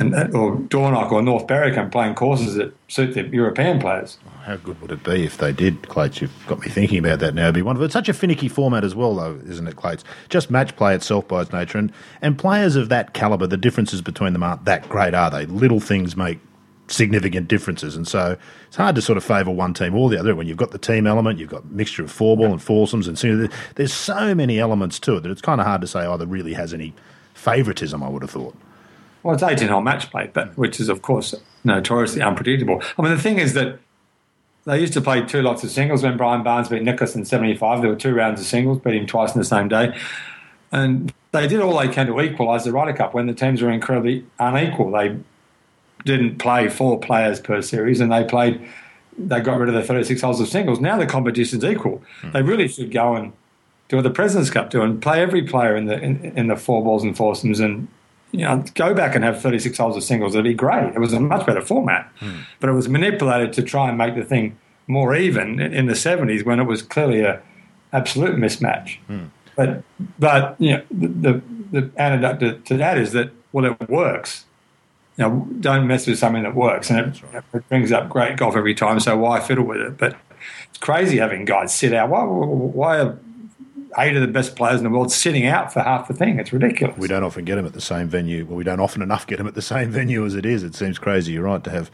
and, 0.02 0.14
uh, 0.14 0.38
or 0.38 0.56
Dornoch 0.56 1.12
or 1.12 1.22
North 1.22 1.46
Berwick 1.46 1.76
and 1.76 1.90
playing 1.90 2.14
courses 2.14 2.54
that 2.56 2.74
suit 2.88 3.14
the 3.14 3.26
European 3.28 3.78
players. 3.78 4.18
Oh, 4.26 4.30
how 4.44 4.56
good 4.56 4.80
would 4.80 4.90
it 4.90 5.02
be 5.02 5.24
if 5.24 5.38
they 5.38 5.52
did, 5.52 5.88
Clates? 5.88 6.20
You've 6.20 6.46
got 6.46 6.60
me 6.60 6.68
thinking 6.68 6.98
about 6.98 7.20
that 7.20 7.34
now. 7.34 7.48
It'd 7.48 7.64
be. 7.64 7.84
It's 7.84 7.92
such 7.92 8.08
a 8.08 8.14
finicky 8.14 8.48
format 8.48 8.84
as 8.84 8.94
well, 8.94 9.14
though, 9.14 9.40
isn't 9.46 9.66
it, 9.66 9.76
Clates? 9.76 10.04
Just 10.28 10.50
match 10.50 10.76
play 10.76 10.94
itself 10.94 11.26
by 11.28 11.42
its 11.42 11.52
nature. 11.52 11.78
And, 11.78 11.92
and 12.20 12.38
players 12.38 12.76
of 12.76 12.88
that 12.90 13.14
calibre, 13.14 13.46
the 13.46 13.56
differences 13.56 14.02
between 14.02 14.32
them 14.32 14.42
aren't 14.42 14.64
that 14.64 14.88
great, 14.88 15.14
are 15.14 15.30
they? 15.30 15.46
Little 15.46 15.80
things 15.80 16.16
make 16.16 16.38
significant 16.88 17.48
differences. 17.48 17.96
And 17.96 18.06
so 18.06 18.36
it's 18.66 18.76
hard 18.76 18.94
to 18.96 19.02
sort 19.02 19.16
of 19.16 19.24
favour 19.24 19.50
one 19.50 19.74
team 19.74 19.94
or 19.94 20.10
the 20.10 20.18
other. 20.18 20.34
When 20.34 20.46
you've 20.46 20.56
got 20.56 20.70
the 20.70 20.78
team 20.78 21.06
element, 21.06 21.38
you've 21.38 21.50
got 21.50 21.70
mixture 21.70 22.02
of 22.02 22.10
four 22.10 22.36
ball 22.36 22.52
and 22.52 22.62
foursomes, 22.62 23.08
and 23.08 23.18
so 23.18 23.48
there's 23.76 23.92
so 23.94 24.34
many 24.34 24.58
elements 24.58 24.98
to 25.00 25.16
it 25.16 25.22
that 25.22 25.30
it's 25.30 25.40
kind 25.40 25.60
of 25.60 25.66
hard 25.66 25.80
to 25.80 25.86
say 25.86 26.04
oh, 26.04 26.14
either 26.14 26.26
really 26.26 26.52
has 26.54 26.74
any 26.74 26.94
favouritism, 27.34 28.02
I 28.02 28.08
would 28.08 28.22
have 28.22 28.30
thought. 28.30 28.54
Well, 29.22 29.34
it's 29.34 29.42
18 29.42 29.68
hole 29.68 29.80
match 29.80 30.10
play, 30.10 30.30
but 30.32 30.56
which 30.56 30.80
is, 30.80 30.88
of 30.88 31.02
course, 31.02 31.34
notoriously 31.64 32.22
unpredictable. 32.22 32.82
I 32.98 33.02
mean, 33.02 33.12
the 33.12 33.22
thing 33.22 33.38
is 33.38 33.54
that 33.54 33.78
they 34.64 34.80
used 34.80 34.92
to 34.94 35.00
play 35.00 35.24
two 35.24 35.42
lots 35.42 35.64
of 35.64 35.70
singles 35.70 36.02
when 36.02 36.16
Brian 36.16 36.42
Barnes 36.42 36.68
beat 36.68 36.82
Nicklaus 36.82 37.14
in 37.14 37.24
75. 37.24 37.82
There 37.82 37.90
were 37.90 37.96
two 37.96 38.14
rounds 38.14 38.40
of 38.40 38.46
singles, 38.46 38.78
beat 38.78 38.94
him 38.94 39.06
twice 39.06 39.34
in 39.34 39.38
the 39.40 39.44
same 39.44 39.68
day. 39.68 39.96
And 40.70 41.12
they 41.32 41.46
did 41.46 41.60
all 41.60 41.78
they 41.78 41.88
can 41.88 42.06
to 42.06 42.20
equalise 42.20 42.64
the 42.64 42.72
Ryder 42.72 42.92
Cup 42.92 43.14
when 43.14 43.26
the 43.26 43.34
teams 43.34 43.60
were 43.60 43.70
incredibly 43.70 44.24
unequal. 44.38 44.90
They 44.90 45.16
didn't 46.04 46.38
play 46.38 46.68
four 46.68 46.98
players 46.98 47.40
per 47.40 47.62
series 47.62 48.00
and 48.00 48.10
they 48.10 48.24
played 48.24 48.60
they 49.18 49.40
got 49.40 49.58
rid 49.58 49.68
of 49.68 49.74
the 49.74 49.82
36 49.82 50.22
holes 50.22 50.40
of 50.40 50.48
singles. 50.48 50.80
Now 50.80 50.96
the 50.96 51.06
competition's 51.06 51.64
equal. 51.64 52.02
Hmm. 52.22 52.30
They 52.32 52.42
really 52.42 52.66
should 52.66 52.90
go 52.90 53.14
and 53.14 53.32
do 53.88 53.96
what 53.96 54.02
the 54.02 54.10
President's 54.10 54.50
Cup 54.50 54.70
do 54.70 54.80
and 54.80 55.02
play 55.02 55.20
every 55.20 55.42
player 55.42 55.76
in 55.76 55.84
the 55.86 56.00
in, 56.00 56.32
in 56.36 56.46
the 56.46 56.56
four 56.56 56.82
balls 56.82 57.02
and 57.02 57.16
foursomes 57.16 57.60
and 57.60 57.88
you 58.32 58.40
know 58.40 58.64
go 58.74 58.94
back 58.94 59.14
and 59.14 59.22
have 59.24 59.40
36 59.40 59.76
holes 59.78 59.96
of 59.96 60.02
singles. 60.02 60.34
It'd 60.34 60.44
be 60.44 60.54
great. 60.54 60.94
It 60.94 60.98
was 60.98 61.12
a 61.12 61.20
much 61.20 61.46
better 61.46 61.60
format, 61.60 62.10
hmm. 62.18 62.40
but 62.58 62.68
it 62.68 62.72
was 62.72 62.88
manipulated 62.88 63.52
to 63.54 63.62
try 63.62 63.88
and 63.88 63.96
make 63.96 64.14
the 64.14 64.24
thing 64.24 64.58
more 64.88 65.14
even 65.14 65.60
in, 65.60 65.86
the 65.86 65.92
70s 65.92 66.44
when 66.44 66.58
it 66.58 66.64
was 66.64 66.82
clearly 66.82 67.20
a 67.20 67.40
absolute 67.92 68.36
mismatch. 68.36 68.98
Hmm. 69.06 69.26
But 69.54 69.84
but 70.18 70.56
you 70.58 70.78
know 70.78 70.82
the 70.90 71.08
the, 71.08 71.42
the 71.70 71.90
antidote 71.96 72.40
to, 72.40 72.58
to 72.58 72.76
that 72.78 72.98
is 72.98 73.12
that 73.12 73.30
well 73.52 73.66
it 73.66 73.88
works. 73.88 74.46
You 75.18 75.24
know, 75.24 75.48
don't 75.60 75.86
mess 75.86 76.06
with 76.06 76.18
something 76.18 76.42
that 76.42 76.54
works, 76.54 76.88
and 76.88 76.98
it, 76.98 77.22
it 77.52 77.68
brings 77.68 77.92
up 77.92 78.08
great 78.08 78.38
golf 78.38 78.56
every 78.56 78.74
time. 78.74 78.98
So 78.98 79.14
why 79.18 79.40
fiddle 79.40 79.66
with 79.66 79.82
it? 79.82 79.98
But 79.98 80.16
it's 80.70 80.78
crazy 80.78 81.18
having 81.18 81.44
guys 81.44 81.74
sit 81.74 81.92
out. 81.92 82.08
Why 82.08 82.22
why 82.24 83.00
are 83.00 83.18
eight 83.98 84.16
of 84.16 84.22
the 84.22 84.28
best 84.28 84.56
players 84.56 84.78
in 84.78 84.84
the 84.84 84.90
world 84.90 85.12
sitting 85.12 85.46
out 85.46 85.72
for 85.72 85.80
half 85.80 86.08
the 86.08 86.14
thing? 86.14 86.38
It's 86.38 86.52
ridiculous. 86.52 86.96
We 86.96 87.08
don't 87.08 87.24
often 87.24 87.44
get 87.44 87.56
them 87.56 87.66
at 87.66 87.72
the 87.72 87.80
same 87.80 88.08
venue. 88.08 88.44
Well, 88.44 88.56
we 88.56 88.64
don't 88.64 88.80
often 88.80 89.02
enough 89.02 89.26
get 89.26 89.38
them 89.38 89.46
at 89.46 89.54
the 89.54 89.62
same 89.62 89.90
venue 89.92 90.24
as 90.24 90.34
it 90.34 90.46
is. 90.46 90.62
It 90.62 90.74
seems 90.74 90.98
crazy. 90.98 91.32
You're 91.32 91.44
right 91.44 91.62
to 91.64 91.70
have 91.70 91.90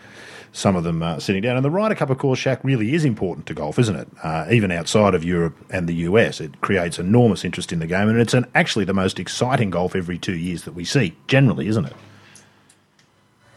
some 0.52 0.76
of 0.76 0.84
them 0.84 1.02
uh, 1.02 1.18
sitting 1.18 1.42
down. 1.42 1.56
And 1.56 1.64
the 1.64 1.70
Ryder 1.70 1.94
Cup, 1.94 2.10
of 2.10 2.18
course, 2.18 2.38
Shack, 2.38 2.62
really 2.64 2.94
is 2.94 3.04
important 3.04 3.46
to 3.46 3.54
golf, 3.54 3.78
isn't 3.78 3.96
it? 3.96 4.08
Uh, 4.22 4.46
even 4.50 4.70
outside 4.70 5.14
of 5.14 5.24
Europe 5.24 5.56
and 5.70 5.88
the 5.88 5.94
US, 5.94 6.40
it 6.40 6.60
creates 6.60 6.98
enormous 6.98 7.44
interest 7.44 7.72
in 7.72 7.78
the 7.78 7.86
game, 7.86 8.08
and 8.08 8.18
it's 8.18 8.34
an, 8.34 8.46
actually 8.54 8.84
the 8.84 8.94
most 8.94 9.18
exciting 9.18 9.70
golf 9.70 9.94
every 9.94 10.18
two 10.18 10.36
years 10.36 10.64
that 10.64 10.72
we 10.72 10.84
see, 10.84 11.16
generally, 11.26 11.68
isn't 11.68 11.84
it? 11.84 11.94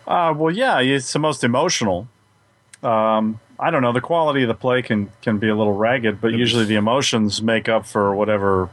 Uh, 0.07 0.33
well, 0.35 0.53
yeah, 0.53 0.79
it's 0.79 1.13
the 1.13 1.19
most 1.19 1.43
emotional. 1.43 2.07
Um, 2.83 3.39
I 3.61 3.69
don't 3.69 3.83
know. 3.83 3.93
The 3.93 4.01
quality 4.01 4.41
of 4.41 4.47
the 4.47 4.55
play 4.55 4.81
can 4.81 5.11
can 5.21 5.37
be 5.37 5.47
a 5.47 5.55
little 5.55 5.73
ragged, 5.73 6.19
but 6.19 6.33
usually 6.33 6.65
the 6.65 6.75
emotions 6.75 7.41
make 7.41 7.69
up 7.69 7.85
for 7.85 8.13
whatever. 8.15 8.69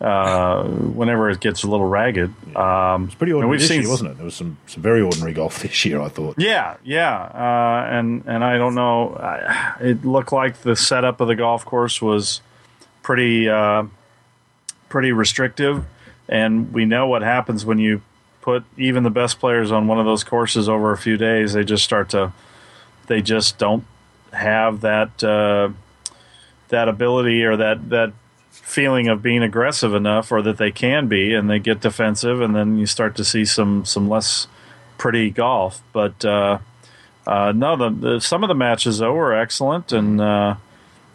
Uh, 0.00 0.64
whenever 0.64 1.30
it 1.30 1.38
gets 1.38 1.62
a 1.62 1.68
little 1.68 1.86
ragged, 1.86 2.34
um, 2.56 3.04
It's 3.04 3.14
pretty 3.14 3.32
ordinary 3.32 3.52
we've 3.52 3.60
this 3.60 3.68
seen 3.68 3.82
year, 3.82 3.90
wasn't 3.90 4.10
it? 4.10 4.16
There 4.16 4.24
was 4.24 4.34
some, 4.34 4.58
some 4.66 4.82
very 4.82 5.00
ordinary 5.00 5.32
golf 5.32 5.62
this 5.62 5.84
year, 5.84 6.00
I 6.00 6.08
thought. 6.08 6.34
Yeah, 6.38 6.74
yeah, 6.82 7.16
uh, 7.16 7.86
and 7.88 8.24
and 8.26 8.42
I 8.42 8.58
don't 8.58 8.74
know. 8.74 9.14
I, 9.14 9.76
it 9.80 10.04
looked 10.04 10.32
like 10.32 10.62
the 10.62 10.74
setup 10.74 11.20
of 11.20 11.28
the 11.28 11.36
golf 11.36 11.64
course 11.64 12.02
was 12.02 12.40
pretty 13.04 13.48
uh, 13.48 13.84
pretty 14.88 15.12
restrictive, 15.12 15.84
and 16.28 16.72
we 16.72 16.84
know 16.84 17.06
what 17.06 17.22
happens 17.22 17.64
when 17.64 17.78
you 17.78 18.02
put 18.40 18.64
even 18.76 19.04
the 19.04 19.10
best 19.10 19.38
players 19.38 19.70
on 19.70 19.86
one 19.86 20.00
of 20.00 20.04
those 20.04 20.24
courses 20.24 20.68
over 20.68 20.90
a 20.90 20.98
few 20.98 21.16
days. 21.16 21.52
They 21.52 21.62
just 21.62 21.84
start 21.84 22.08
to, 22.10 22.32
they 23.06 23.22
just 23.22 23.56
don't 23.56 23.84
have 24.32 24.80
that 24.80 25.22
uh, 25.22 25.70
that 26.68 26.88
ability 26.88 27.44
or 27.44 27.56
that 27.56 27.90
that 27.90 28.12
feeling 28.50 29.08
of 29.08 29.22
being 29.22 29.42
aggressive 29.42 29.94
enough, 29.94 30.32
or 30.32 30.42
that 30.42 30.56
they 30.56 30.70
can 30.70 31.06
be, 31.08 31.34
and 31.34 31.48
they 31.50 31.58
get 31.58 31.80
defensive, 31.80 32.40
and 32.40 32.54
then 32.54 32.78
you 32.78 32.86
start 32.86 33.16
to 33.16 33.24
see 33.24 33.44
some 33.44 33.84
some 33.84 34.08
less 34.08 34.46
pretty 34.98 35.30
golf. 35.30 35.82
But 35.92 36.24
uh, 36.24 36.58
uh, 37.26 37.52
no, 37.54 37.76
the, 37.76 37.90
the 37.90 38.20
some 38.20 38.42
of 38.42 38.48
the 38.48 38.54
matches 38.54 38.98
though 38.98 39.12
were 39.12 39.34
excellent, 39.34 39.92
and 39.92 40.20
uh, 40.20 40.56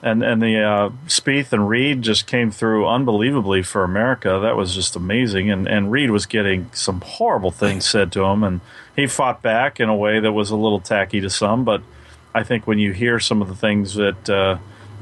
and 0.01 0.23
and 0.23 0.41
the 0.41 0.59
uh, 0.59 0.89
Spieth 1.07 1.51
and 1.53 1.67
Reed 1.67 2.01
just 2.01 2.27
came 2.27 2.51
through 2.51 2.87
unbelievably 2.87 3.63
for 3.63 3.83
America. 3.83 4.39
That 4.41 4.55
was 4.55 4.75
just 4.75 4.95
amazing, 4.95 5.49
and 5.49 5.67
and 5.67 5.91
Reed 5.91 6.11
was 6.11 6.25
getting 6.25 6.69
some 6.73 7.01
horrible 7.01 7.51
things 7.51 7.85
said 7.87 8.11
to 8.13 8.23
him, 8.23 8.43
and 8.43 8.61
he 8.95 9.07
fought 9.07 9.41
back 9.41 9.79
in 9.79 9.89
a 9.89 9.95
way 9.95 10.19
that 10.19 10.31
was 10.31 10.51
a 10.51 10.55
little 10.55 10.79
tacky 10.79 11.21
to 11.21 11.29
some, 11.29 11.63
but 11.63 11.81
I 12.35 12.43
think 12.43 12.67
when 12.67 12.79
you 12.79 12.91
hear 12.93 13.19
some 13.19 13.41
of 13.41 13.47
the 13.47 13.55
things 13.55 13.95
that 13.95 14.29
uh, 14.29 14.57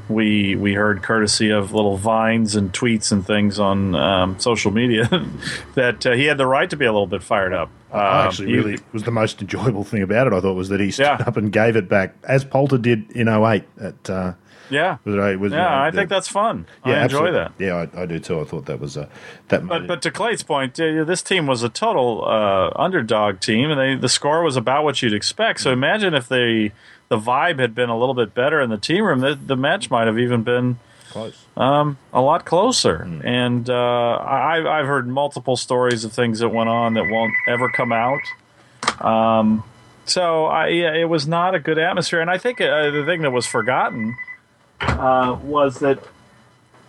we 0.08 0.54
we 0.56 0.74
heard 0.74 1.02
courtesy 1.02 1.50
of 1.50 1.72
little 1.74 1.96
vines 1.96 2.54
and 2.56 2.72
tweets 2.72 3.10
and 3.12 3.26
things 3.26 3.58
on 3.58 3.94
um, 3.94 4.38
social 4.38 4.70
media 4.70 5.08
that 5.74 6.06
uh, 6.06 6.12
he 6.12 6.24
had 6.26 6.38
the 6.38 6.46
right 6.46 6.70
to 6.70 6.76
be 6.76 6.84
a 6.84 6.92
little 6.92 7.06
bit 7.08 7.22
fired 7.22 7.52
up. 7.52 7.70
Um, 7.92 8.00
actually 8.00 8.52
really 8.54 8.78
was 8.92 9.02
the 9.04 9.10
most 9.10 9.40
enjoyable 9.40 9.84
thing 9.84 10.02
about 10.02 10.26
it. 10.26 10.32
I 10.32 10.40
thought 10.40 10.54
was 10.54 10.68
that 10.68 10.80
he 10.80 10.90
stood 10.90 11.04
Yeah. 11.04 11.24
up 11.26 11.36
and 11.36 11.50
gave 11.52 11.76
it 11.76 11.88
back 11.88 12.14
as 12.24 12.44
Poulter 12.44 12.78
did 12.78 13.10
in 13.12 13.28
08 13.28 13.64
at. 13.80 14.10
Uh, 14.10 14.32
yeah, 14.68 14.96
was 15.04 15.14
it, 15.14 15.38
was, 15.38 15.52
yeah. 15.52 15.80
I 15.80 15.90
the- 15.92 15.96
think 15.98 16.10
that's 16.10 16.26
fun. 16.26 16.66
yeah, 16.84 16.94
I 16.94 17.04
enjoy 17.04 17.28
absolutely. 17.28 17.38
that. 17.38 17.52
Yeah, 17.60 17.86
I, 17.96 18.02
I 18.02 18.06
do 18.06 18.18
too. 18.18 18.40
I 18.40 18.44
thought 18.44 18.66
that 18.66 18.80
was 18.80 18.96
uh, 18.96 19.06
that. 19.46 19.64
But 19.64 19.86
but 19.86 20.02
to 20.02 20.10
Clay's 20.10 20.42
point, 20.42 20.80
uh, 20.80 21.04
this 21.04 21.22
team 21.22 21.46
was 21.46 21.62
a 21.62 21.68
total 21.68 22.24
uh, 22.26 22.70
underdog 22.74 23.38
team, 23.38 23.70
and 23.70 23.78
they 23.80 23.94
the 23.94 24.08
score 24.08 24.42
was 24.42 24.56
about 24.56 24.82
what 24.82 25.00
you'd 25.02 25.14
expect. 25.14 25.60
So 25.60 25.70
imagine 25.70 26.14
if 26.14 26.26
they 26.26 26.72
the 27.08 27.18
vibe 27.18 27.58
had 27.58 27.74
been 27.74 27.88
a 27.88 27.98
little 27.98 28.14
bit 28.14 28.34
better 28.34 28.60
in 28.60 28.70
the 28.70 28.78
team 28.78 29.04
room, 29.04 29.20
the, 29.20 29.34
the 29.34 29.56
match 29.56 29.90
might 29.90 30.06
have 30.06 30.18
even 30.18 30.42
been 30.42 30.78
close. 31.10 31.44
um, 31.56 31.98
a 32.12 32.20
lot 32.20 32.44
closer. 32.44 33.08
And 33.24 33.68
uh, 33.70 33.74
I, 33.74 34.78
I've 34.80 34.86
heard 34.86 35.06
multiple 35.06 35.56
stories 35.56 36.04
of 36.04 36.12
things 36.12 36.40
that 36.40 36.48
went 36.48 36.68
on 36.68 36.94
that 36.94 37.08
won't 37.08 37.34
ever 37.48 37.68
come 37.68 37.92
out. 37.92 38.20
Um, 39.00 39.64
so 40.04 40.46
I, 40.46 40.68
yeah, 40.68 40.94
it 40.94 41.08
was 41.08 41.26
not 41.26 41.54
a 41.54 41.60
good 41.60 41.78
atmosphere. 41.78 42.20
And 42.20 42.30
I 42.30 42.38
think 42.38 42.60
uh, 42.60 42.90
the 42.90 43.04
thing 43.04 43.22
that 43.22 43.32
was 43.32 43.46
forgotten 43.46 44.16
uh, 44.80 45.38
was 45.42 45.80
that 45.80 45.98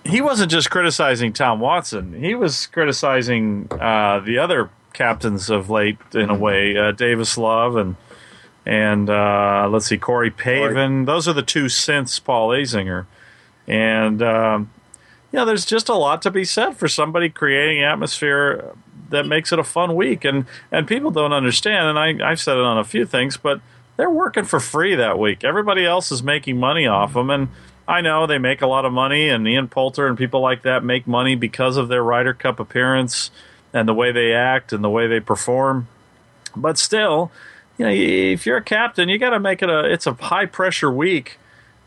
he 0.03 0.21
wasn't 0.21 0.51
just 0.51 0.69
criticizing 0.69 1.33
Tom 1.33 1.59
Watson; 1.59 2.13
he 2.13 2.33
was 2.33 2.67
criticizing 2.67 3.67
uh, 3.71 4.19
the 4.19 4.37
other 4.37 4.69
captains 4.93 5.49
of 5.49 5.69
late 5.69 5.97
in 6.13 6.29
a 6.29 6.35
way, 6.35 6.77
uh, 6.77 6.91
Davis 6.91 7.37
Love 7.37 7.75
and 7.75 7.95
and 8.67 9.09
uh, 9.09 9.69
let's 9.71 9.85
see, 9.85 9.97
Corey 9.97 10.29
Pavin. 10.29 11.05
Those 11.05 11.25
are 11.25 11.33
the 11.33 11.41
two 11.41 11.69
since 11.69 12.19
Paul 12.19 12.49
Azinger. 12.49 13.05
And 13.65 14.21
um, 14.21 14.71
yeah, 15.31 15.45
there's 15.45 15.65
just 15.65 15.87
a 15.87 15.95
lot 15.95 16.21
to 16.23 16.31
be 16.31 16.43
said 16.43 16.75
for 16.75 16.89
somebody 16.89 17.29
creating 17.29 17.81
atmosphere 17.81 18.75
that 19.09 19.25
makes 19.25 19.53
it 19.53 19.59
a 19.59 19.63
fun 19.63 19.95
week. 19.95 20.25
And 20.25 20.45
and 20.69 20.85
people 20.85 21.11
don't 21.11 21.31
understand. 21.31 21.87
And 21.87 21.97
I 21.97 22.29
I've 22.29 22.41
said 22.41 22.57
it 22.57 22.63
on 22.63 22.77
a 22.77 22.83
few 22.83 23.05
things, 23.05 23.37
but 23.37 23.61
they're 23.95 24.09
working 24.09 24.43
for 24.43 24.59
free 24.59 24.95
that 24.95 25.17
week. 25.17 25.45
Everybody 25.45 25.85
else 25.85 26.11
is 26.11 26.21
making 26.21 26.57
money 26.57 26.85
off 26.85 27.13
them, 27.13 27.29
and 27.29 27.47
I 27.87 28.01
know 28.01 28.27
they 28.27 28.37
make 28.37 28.61
a 28.61 28.67
lot 28.67 28.83
of 28.83 28.91
money. 28.91 29.29
And 29.29 29.47
Ian 29.47 29.69
Poulter 29.69 30.07
and 30.07 30.17
people 30.17 30.41
like 30.41 30.63
that 30.63 30.83
make 30.83 31.07
money 31.07 31.35
because 31.35 31.77
of 31.77 31.87
their 31.87 32.03
Ryder 32.03 32.33
Cup 32.33 32.59
appearance 32.59 33.31
and 33.71 33.87
the 33.87 33.93
way 33.93 34.11
they 34.11 34.33
act 34.33 34.73
and 34.73 34.83
the 34.83 34.89
way 34.89 35.07
they 35.07 35.21
perform. 35.21 35.87
But 36.53 36.77
still, 36.77 37.31
you 37.77 37.85
know, 37.85 37.91
if 37.91 38.45
you're 38.45 38.57
a 38.57 38.63
captain, 38.63 39.09
you 39.09 39.17
got 39.17 39.31
to 39.31 39.39
make 39.39 39.61
it 39.61 39.69
a. 39.69 39.91
It's 39.91 40.07
a 40.07 40.13
high 40.13 40.45
pressure 40.45 40.91
week 40.91 41.37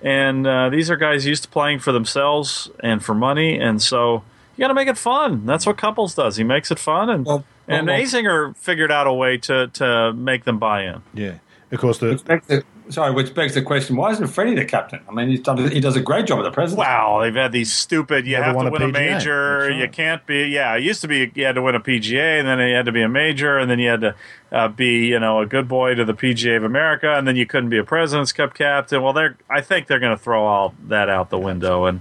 and 0.02 0.46
uh, 0.46 0.68
these 0.70 0.90
are 0.90 0.96
guys 0.96 1.26
used 1.26 1.42
to 1.44 1.48
playing 1.48 1.78
for 1.80 1.92
themselves 1.92 2.70
and 2.80 3.04
for 3.04 3.14
money, 3.14 3.58
and 3.58 3.82
so 3.82 4.22
you 4.56 4.62
got 4.62 4.68
to 4.68 4.74
make 4.74 4.88
it 4.88 4.96
fun. 4.98 5.44
That's 5.46 5.66
what 5.66 5.76
Couples 5.76 6.14
does. 6.14 6.36
He 6.36 6.44
makes 6.44 6.70
it 6.70 6.78
fun, 6.78 7.10
and 7.10 7.26
Well, 7.26 7.44
and 7.68 7.86
well, 7.86 7.96
well- 7.96 8.04
Azinger 8.06 8.56
figured 8.56 8.90
out 8.90 9.06
a 9.06 9.12
way 9.12 9.36
to 9.38 9.68
to 9.68 10.12
make 10.12 10.44
them 10.44 10.58
buy 10.58 10.84
in. 10.84 11.02
Yeah, 11.14 11.34
of 11.70 11.80
course. 11.80 11.98
The 11.98 12.10
Which 12.10 12.24
begs 12.24 12.46
the, 12.46 12.64
sorry, 12.90 13.12
which 13.12 13.34
begs 13.34 13.54
the 13.54 13.62
question: 13.62 13.96
Why 13.96 14.10
isn't 14.10 14.26
Freddie 14.28 14.54
the 14.54 14.64
captain? 14.64 15.00
I 15.08 15.12
mean, 15.12 15.28
he's 15.28 15.40
done, 15.40 15.70
he 15.70 15.80
does 15.80 15.96
a 15.96 16.00
great 16.00 16.26
job 16.26 16.38
at 16.38 16.42
the 16.42 16.50
president. 16.50 16.86
Wow, 16.86 17.20
they've 17.22 17.34
had 17.34 17.52
these 17.52 17.72
stupid. 17.72 18.26
You 18.26 18.38
Never 18.38 18.44
have 18.44 18.64
to 18.66 18.70
win 18.70 18.82
a 18.82 18.86
PGA. 18.88 18.92
major. 18.92 19.58
That's 19.60 19.70
right. 19.72 19.80
You 19.80 19.88
can't 19.88 20.26
be. 20.26 20.44
Yeah, 20.48 20.76
it 20.76 20.82
used 20.82 21.00
to 21.02 21.08
be 21.08 21.30
you 21.34 21.44
had 21.44 21.54
to 21.54 21.62
win 21.62 21.74
a 21.74 21.80
PGA, 21.80 22.38
and 22.40 22.46
then 22.48 22.58
you 22.60 22.74
had 22.74 22.86
to 22.86 22.92
be 22.92 23.02
a 23.02 23.08
major, 23.08 23.58
and 23.58 23.70
then 23.70 23.78
you 23.78 23.88
had 23.90 24.00
to 24.00 24.14
uh, 24.52 24.68
be 24.68 25.06
you 25.06 25.18
know 25.20 25.40
a 25.40 25.46
good 25.46 25.68
boy 25.68 25.94
to 25.94 26.04
the 26.04 26.14
PGA 26.14 26.56
of 26.56 26.64
America, 26.64 27.14
and 27.16 27.26
then 27.26 27.36
you 27.36 27.46
couldn't 27.46 27.70
be 27.70 27.78
a 27.78 27.84
Presidents 27.84 28.32
Cup 28.32 28.54
captain. 28.54 29.02
Well, 29.02 29.12
they're. 29.12 29.36
I 29.48 29.60
think 29.60 29.86
they're 29.86 30.00
going 30.00 30.16
to 30.16 30.22
throw 30.22 30.44
all 30.44 30.74
that 30.88 31.08
out 31.08 31.30
the 31.30 31.38
window, 31.38 31.84
and 31.86 32.00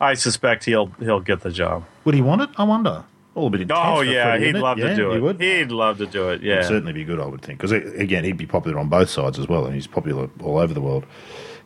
I 0.00 0.14
suspect 0.14 0.64
he'll 0.64 0.86
he'll 0.98 1.20
get 1.20 1.40
the 1.42 1.50
job. 1.50 1.84
would 2.04 2.14
he 2.14 2.22
want 2.22 2.42
it? 2.42 2.50
I 2.56 2.64
wonder. 2.64 3.04
All 3.34 3.46
a 3.46 3.50
bit 3.50 3.62
intense. 3.62 3.80
Oh 3.82 4.00
yeah, 4.02 4.24
Freddie, 4.24 4.46
he'd 4.46 4.56
love 4.56 4.78
Yeah, 4.78 4.88
to 4.88 4.96
do 4.96 5.10
he 5.10 5.16
it. 5.16 5.20
would. 5.20 5.40
He'd 5.40 5.70
love 5.72 5.98
to 5.98 6.06
do 6.06 6.28
it. 6.30 6.42
Yeah, 6.42 6.54
It'd 6.56 6.66
certainly 6.66 6.92
be 6.92 7.04
good, 7.04 7.18
I 7.18 7.24
would 7.26 7.40
think, 7.42 7.58
because 7.60 7.72
again, 7.72 8.24
he'd 8.24 8.36
be 8.36 8.46
popular 8.46 8.78
on 8.78 8.88
both 8.88 9.08
sides 9.08 9.38
as 9.38 9.48
well, 9.48 9.64
and 9.64 9.74
he's 9.74 9.86
popular 9.86 10.28
all 10.42 10.58
over 10.58 10.74
the 10.74 10.82
world. 10.82 11.06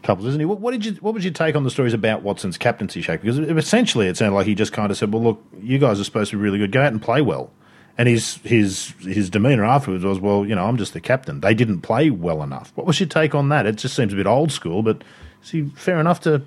Couples, 0.03 0.29
isn't 0.29 0.39
he? 0.41 0.45
What, 0.45 0.61
what 0.61 0.71
did 0.71 0.85
you? 0.85 0.93
What 1.01 1.15
was 1.15 1.25
your 1.25 1.33
take 1.33 1.57
on 1.57 1.65
the 1.65 1.71
stories 1.71 1.93
about 1.95 2.23
Watson's 2.23 2.57
captaincy, 2.57 3.01
Shack? 3.03 3.23
Because 3.23 3.39
essentially, 3.39 4.07
it 4.07 4.17
sounded 4.17 4.37
like 4.37 4.47
he 4.47 4.55
just 4.55 4.73
kind 4.73 4.93
of 4.93 4.97
said, 4.97 5.13
"Well, 5.13 5.23
look, 5.23 5.45
you 5.61 5.79
guys 5.79 5.99
are 5.99 6.05
supposed 6.05 6.31
to 6.31 6.37
be 6.37 6.43
really 6.43 6.59
good. 6.59 6.71
Go 6.71 6.83
out 6.83 6.93
and 6.93 7.03
play 7.03 7.21
well." 7.23 7.51
And 7.99 8.09
his 8.09 8.37
his 8.45 8.95
his 9.01 9.31
demeanour 9.31 9.65
afterwards 9.65 10.05
was, 10.05 10.21
"Well, 10.21 10.47
you 10.47 10.55
know, 10.55 10.67
I'm 10.67 10.77
just 10.77 10.93
the 10.93 11.01
captain. 11.01 11.41
They 11.41 11.55
didn't 11.55 11.81
play 11.81 12.11
well 12.11 12.43
enough." 12.45 12.71
What 12.77 12.87
was 12.87 13.01
your 13.01 13.09
take 13.09 13.35
on 13.35 13.49
that? 13.49 13.67
It 13.67 13.77
just 13.77 13.97
seems 13.97 14.13
a 14.13 14.17
bit 14.17 14.27
old 14.29 14.53
school, 14.53 14.85
but 14.85 15.03
is 15.43 15.51
he 15.51 15.71
fair 15.75 15.99
enough 15.99 16.21
to 16.21 16.43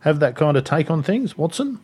have 0.00 0.18
that 0.20 0.34
kind 0.36 0.56
of 0.58 0.64
take 0.64 0.90
on 0.90 1.02
things, 1.02 1.38
Watson? 1.38 1.78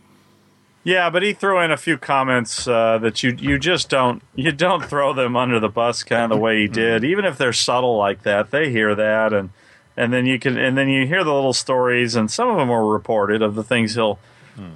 Yeah, 0.86 1.10
but 1.10 1.24
he 1.24 1.32
threw 1.32 1.58
in 1.58 1.72
a 1.72 1.76
few 1.76 1.98
comments 1.98 2.68
uh, 2.68 2.98
that 2.98 3.20
you 3.24 3.34
you 3.40 3.58
just 3.58 3.88
don't 3.88 4.22
you 4.36 4.52
don't 4.52 4.84
throw 4.84 5.12
them 5.12 5.34
under 5.34 5.58
the 5.58 5.68
bus 5.68 6.04
kind 6.04 6.30
of 6.30 6.30
the 6.30 6.40
way 6.40 6.60
he 6.60 6.68
did. 6.68 7.02
Even 7.02 7.24
if 7.24 7.36
they're 7.36 7.52
subtle 7.52 7.96
like 7.96 8.22
that, 8.22 8.52
they 8.52 8.70
hear 8.70 8.94
that 8.94 9.32
and 9.32 9.50
and 9.96 10.12
then 10.12 10.26
you 10.26 10.38
can 10.38 10.56
and 10.56 10.78
then 10.78 10.88
you 10.88 11.04
hear 11.04 11.24
the 11.24 11.34
little 11.34 11.52
stories 11.52 12.14
and 12.14 12.30
some 12.30 12.48
of 12.48 12.56
them 12.56 12.68
were 12.68 12.88
reported 12.88 13.42
of 13.42 13.56
the 13.56 13.64
things 13.64 13.96
he'll 13.96 14.20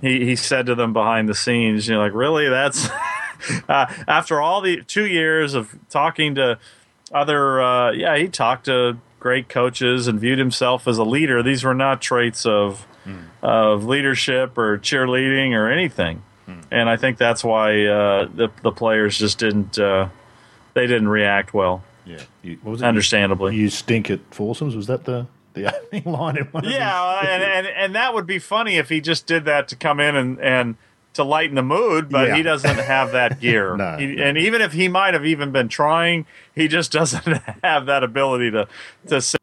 he, 0.00 0.24
he 0.24 0.34
said 0.34 0.66
to 0.66 0.74
them 0.74 0.92
behind 0.92 1.28
the 1.28 1.34
scenes. 1.34 1.86
You're 1.86 1.98
like, 1.98 2.12
really? 2.12 2.48
That's 2.48 2.88
uh, 3.68 3.86
after 4.08 4.40
all 4.40 4.60
the 4.62 4.82
two 4.82 5.06
years 5.06 5.54
of 5.54 5.78
talking 5.90 6.34
to 6.34 6.58
other 7.14 7.62
uh, 7.62 7.92
yeah 7.92 8.16
he 8.16 8.26
talked 8.26 8.64
to 8.64 8.98
great 9.20 9.48
coaches 9.48 10.08
and 10.08 10.18
viewed 10.18 10.40
himself 10.40 10.88
as 10.88 10.98
a 10.98 11.04
leader. 11.04 11.40
These 11.40 11.62
were 11.62 11.72
not 11.72 12.02
traits 12.02 12.44
of 12.44 12.84
of 13.42 13.84
leadership 13.84 14.56
or 14.58 14.78
cheerleading 14.78 15.52
or 15.52 15.70
anything. 15.70 16.22
And 16.72 16.88
I 16.90 16.96
think 16.96 17.16
that's 17.16 17.44
why 17.44 17.84
uh, 17.86 18.28
the 18.34 18.48
the 18.62 18.72
players 18.72 19.16
just 19.16 19.38
didn't 19.38 19.78
uh, 19.78 20.08
they 20.74 20.88
didn't 20.88 21.08
react 21.08 21.54
well. 21.54 21.84
Yeah. 22.04 22.22
You, 22.42 22.58
what 22.62 22.72
was 22.72 22.82
it? 22.82 22.86
Understandably. 22.86 23.54
You 23.54 23.70
stink 23.70 24.10
at 24.10 24.18
foursomes. 24.32 24.74
Was 24.74 24.88
that 24.88 25.04
the 25.04 25.28
the 25.54 25.72
opening 25.82 26.12
line 26.12 26.36
in 26.38 26.44
one 26.46 26.64
of 26.64 26.70
Yeah, 26.72 27.20
and, 27.20 27.42
and 27.44 27.66
and 27.68 27.94
that 27.94 28.14
would 28.14 28.26
be 28.26 28.40
funny 28.40 28.78
if 28.78 28.88
he 28.88 29.00
just 29.00 29.26
did 29.26 29.44
that 29.44 29.68
to 29.68 29.76
come 29.76 30.00
in 30.00 30.16
and 30.16 30.40
and 30.40 30.74
to 31.12 31.22
lighten 31.22 31.54
the 31.54 31.62
mood, 31.62 32.08
but 32.08 32.28
Yeah. 32.28 32.36
he 32.36 32.42
doesn't 32.42 32.78
have 32.78 33.12
that 33.12 33.40
gear. 33.40 33.76
No, 33.76 33.96
He- 33.96 34.16
no. 34.16 34.22
And 34.24 34.36
even 34.38 34.60
if 34.60 34.72
he 34.72 34.88
might 34.88 35.14
have 35.14 35.26
even 35.26 35.52
been 35.52 35.68
trying, 35.68 36.26
he 36.52 36.66
just 36.66 36.90
doesn't 36.98 37.36
have 37.62 37.86
that 37.86 38.02
ability 38.02 38.50
to 38.50 38.66
to 39.06 39.20
sit 39.20 39.40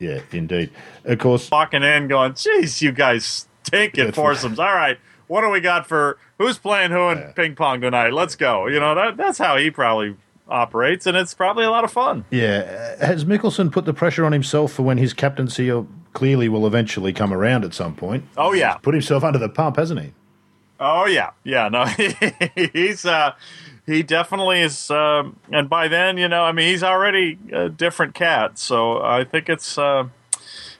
yeah, 0.00 0.20
indeed. 0.32 0.70
Of 1.04 1.18
course, 1.20 1.48
walking 1.50 1.84
in 1.84 2.08
going, 2.08 2.32
jeez, 2.32 2.82
you 2.82 2.90
guys 2.90 3.46
stink 3.62 3.96
at 3.98 4.14
foursomes." 4.16 4.58
All 4.58 4.74
right, 4.74 4.98
what 5.28 5.42
do 5.42 5.50
we 5.50 5.60
got 5.60 5.86
for 5.86 6.18
who's 6.38 6.58
playing 6.58 6.90
who 6.90 7.10
in 7.10 7.18
Yeah. 7.18 7.32
ping 7.32 7.54
pong 7.54 7.80
tonight? 7.82 8.12
Let's 8.12 8.34
go. 8.34 8.66
You 8.66 8.80
know 8.80 8.96
that 8.96 9.16
that's 9.16 9.38
how 9.38 9.56
he 9.56 9.70
probably 9.70 10.16
operates, 10.48 11.06
and 11.06 11.16
it's 11.16 11.32
probably 11.34 11.64
a 11.64 11.70
lot 11.70 11.84
of 11.84 11.92
fun. 11.92 12.24
yeah. 12.30 12.96
Has 13.04 13.24
Mickelson 13.24 13.70
put 13.70 13.84
the 13.84 13.94
pressure 13.94 14.24
on 14.24 14.32
himself 14.32 14.72
for 14.72 14.82
when 14.82 14.98
his 14.98 15.12
captaincy 15.12 15.70
clearly 16.12 16.48
will 16.48 16.66
eventually 16.66 17.12
come 17.12 17.32
around 17.32 17.64
at 17.64 17.72
some 17.72 17.94
point? 17.94 18.24
Oh 18.36 18.52
yeah, 18.52 18.74
Put 18.78 18.94
himself 18.94 19.22
under 19.22 19.38
the 19.38 19.48
pump, 19.48 19.76
hasn't 19.76 20.00
he? 20.00 20.12
Oh 20.80 21.06
yeah, 21.06 21.30
yeah. 21.44 21.68
No, 21.68 21.84
he's 22.72 23.04
uh, 23.06 23.34
he 23.90 24.02
definitely 24.02 24.60
is. 24.60 24.90
Um, 24.90 25.36
and 25.50 25.68
by 25.68 25.88
then, 25.88 26.16
you 26.16 26.28
know, 26.28 26.44
I 26.44 26.52
mean, 26.52 26.68
he's 26.68 26.82
already 26.82 27.38
a 27.52 27.68
different 27.68 28.14
cat. 28.14 28.58
So 28.58 29.02
I 29.02 29.24
think 29.24 29.48
it's 29.48 29.76
uh, 29.76 30.08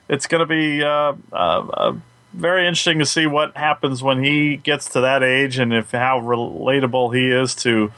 it's 0.07 0.27
going 0.27 0.39
to 0.39 0.45
be 0.45 0.83
uh, 0.83 1.13
uh, 1.31 1.35
uh, 1.35 1.95
very 2.33 2.65
interesting 2.67 2.99
to 2.99 3.05
see 3.05 3.27
what 3.27 3.57
happens 3.57 4.01
when 4.01 4.23
he 4.23 4.57
gets 4.57 4.87
to 4.89 5.01
that 5.01 5.23
age 5.23 5.59
and 5.59 5.73
if 5.73 5.91
how 5.91 6.21
relatable 6.21 7.15
he 7.15 7.29
is 7.29 7.53
to 7.55 7.91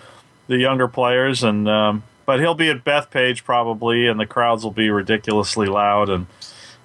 the 0.47 0.57
younger 0.57 0.87
players. 0.87 1.43
And 1.43 1.69
um, 1.69 2.03
but 2.25 2.39
he'll 2.39 2.55
be 2.55 2.69
at 2.69 2.83
Bethpage 2.83 3.43
probably, 3.43 4.07
and 4.07 4.19
the 4.19 4.25
crowds 4.25 4.63
will 4.63 4.71
be 4.71 4.89
ridiculously 4.89 5.67
loud 5.67 6.09
and. 6.09 6.27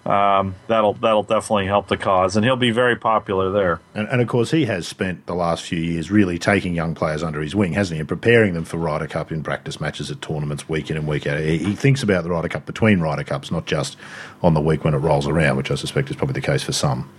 Um, 0.06 0.54
that'll 0.68 0.94
that'll 0.94 1.22
definitely 1.22 1.66
help 1.66 1.88
the 1.88 1.98
cause, 1.98 2.36
and 2.36 2.44
he'll 2.44 2.56
be 2.56 2.70
very 2.70 2.96
popular 2.96 3.50
there. 3.50 3.80
And, 3.94 4.08
and 4.08 4.22
of 4.22 4.28
course, 4.28 4.50
he 4.50 4.64
has 4.64 4.86
spent 4.88 5.26
the 5.26 5.34
last 5.34 5.64
few 5.64 5.78
years 5.78 6.10
really 6.10 6.38
taking 6.38 6.74
young 6.74 6.94
players 6.94 7.22
under 7.22 7.42
his 7.42 7.54
wing, 7.54 7.74
hasn't 7.74 7.96
he, 7.96 8.00
and 8.00 8.08
preparing 8.08 8.54
them 8.54 8.64
for 8.64 8.78
Ryder 8.78 9.06
Cup 9.06 9.30
in 9.30 9.42
practice 9.42 9.80
matches 9.80 10.10
at 10.10 10.22
tournaments 10.22 10.68
week 10.68 10.90
in 10.90 10.96
and 10.96 11.06
week 11.06 11.26
out. 11.26 11.40
He, 11.40 11.58
he 11.58 11.74
thinks 11.74 12.02
about 12.02 12.24
the 12.24 12.30
Ryder 12.30 12.48
Cup 12.48 12.64
between 12.64 13.00
Ryder 13.00 13.24
Cups, 13.24 13.50
not 13.50 13.66
just 13.66 13.96
on 14.42 14.54
the 14.54 14.60
week 14.60 14.84
when 14.84 14.94
it 14.94 14.98
rolls 14.98 15.26
around, 15.26 15.56
which 15.56 15.70
I 15.70 15.74
suspect 15.74 16.08
is 16.10 16.16
probably 16.16 16.34
the 16.34 16.46
case 16.46 16.62
for 16.62 16.72
some 16.72 17.10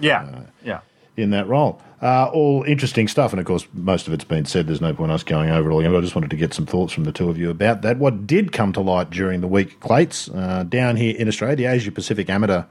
Yeah, 0.00 0.42
yeah. 0.62 0.80
In 1.16 1.30
that 1.30 1.48
role. 1.48 1.80
Uh, 2.02 2.28
all 2.32 2.62
interesting 2.64 3.08
stuff, 3.08 3.32
and 3.32 3.40
of 3.40 3.46
course, 3.46 3.66
most 3.72 4.06
of 4.06 4.12
it's 4.12 4.24
been 4.24 4.44
said. 4.44 4.66
There's 4.66 4.82
no 4.82 4.92
point 4.92 5.10
us 5.10 5.22
going 5.22 5.50
over 5.50 5.70
it 5.70 5.72
all 5.72 5.80
again. 5.80 5.92
But 5.92 5.98
I 5.98 6.00
just 6.02 6.14
wanted 6.14 6.30
to 6.30 6.36
get 6.36 6.52
some 6.52 6.66
thoughts 6.66 6.92
from 6.92 7.04
the 7.04 7.12
two 7.12 7.30
of 7.30 7.38
you 7.38 7.50
about 7.50 7.82
that. 7.82 7.98
What 7.98 8.26
did 8.26 8.52
come 8.52 8.72
to 8.74 8.80
light 8.80 9.10
during 9.10 9.40
the 9.40 9.48
week, 9.48 9.80
Clates, 9.80 10.28
uh, 10.28 10.64
down 10.64 10.96
here 10.96 11.16
in 11.16 11.26
Australia, 11.26 11.56
the 11.56 11.64
Asia 11.66 11.90
Pacific 11.90 12.28
Amateur 12.28 12.64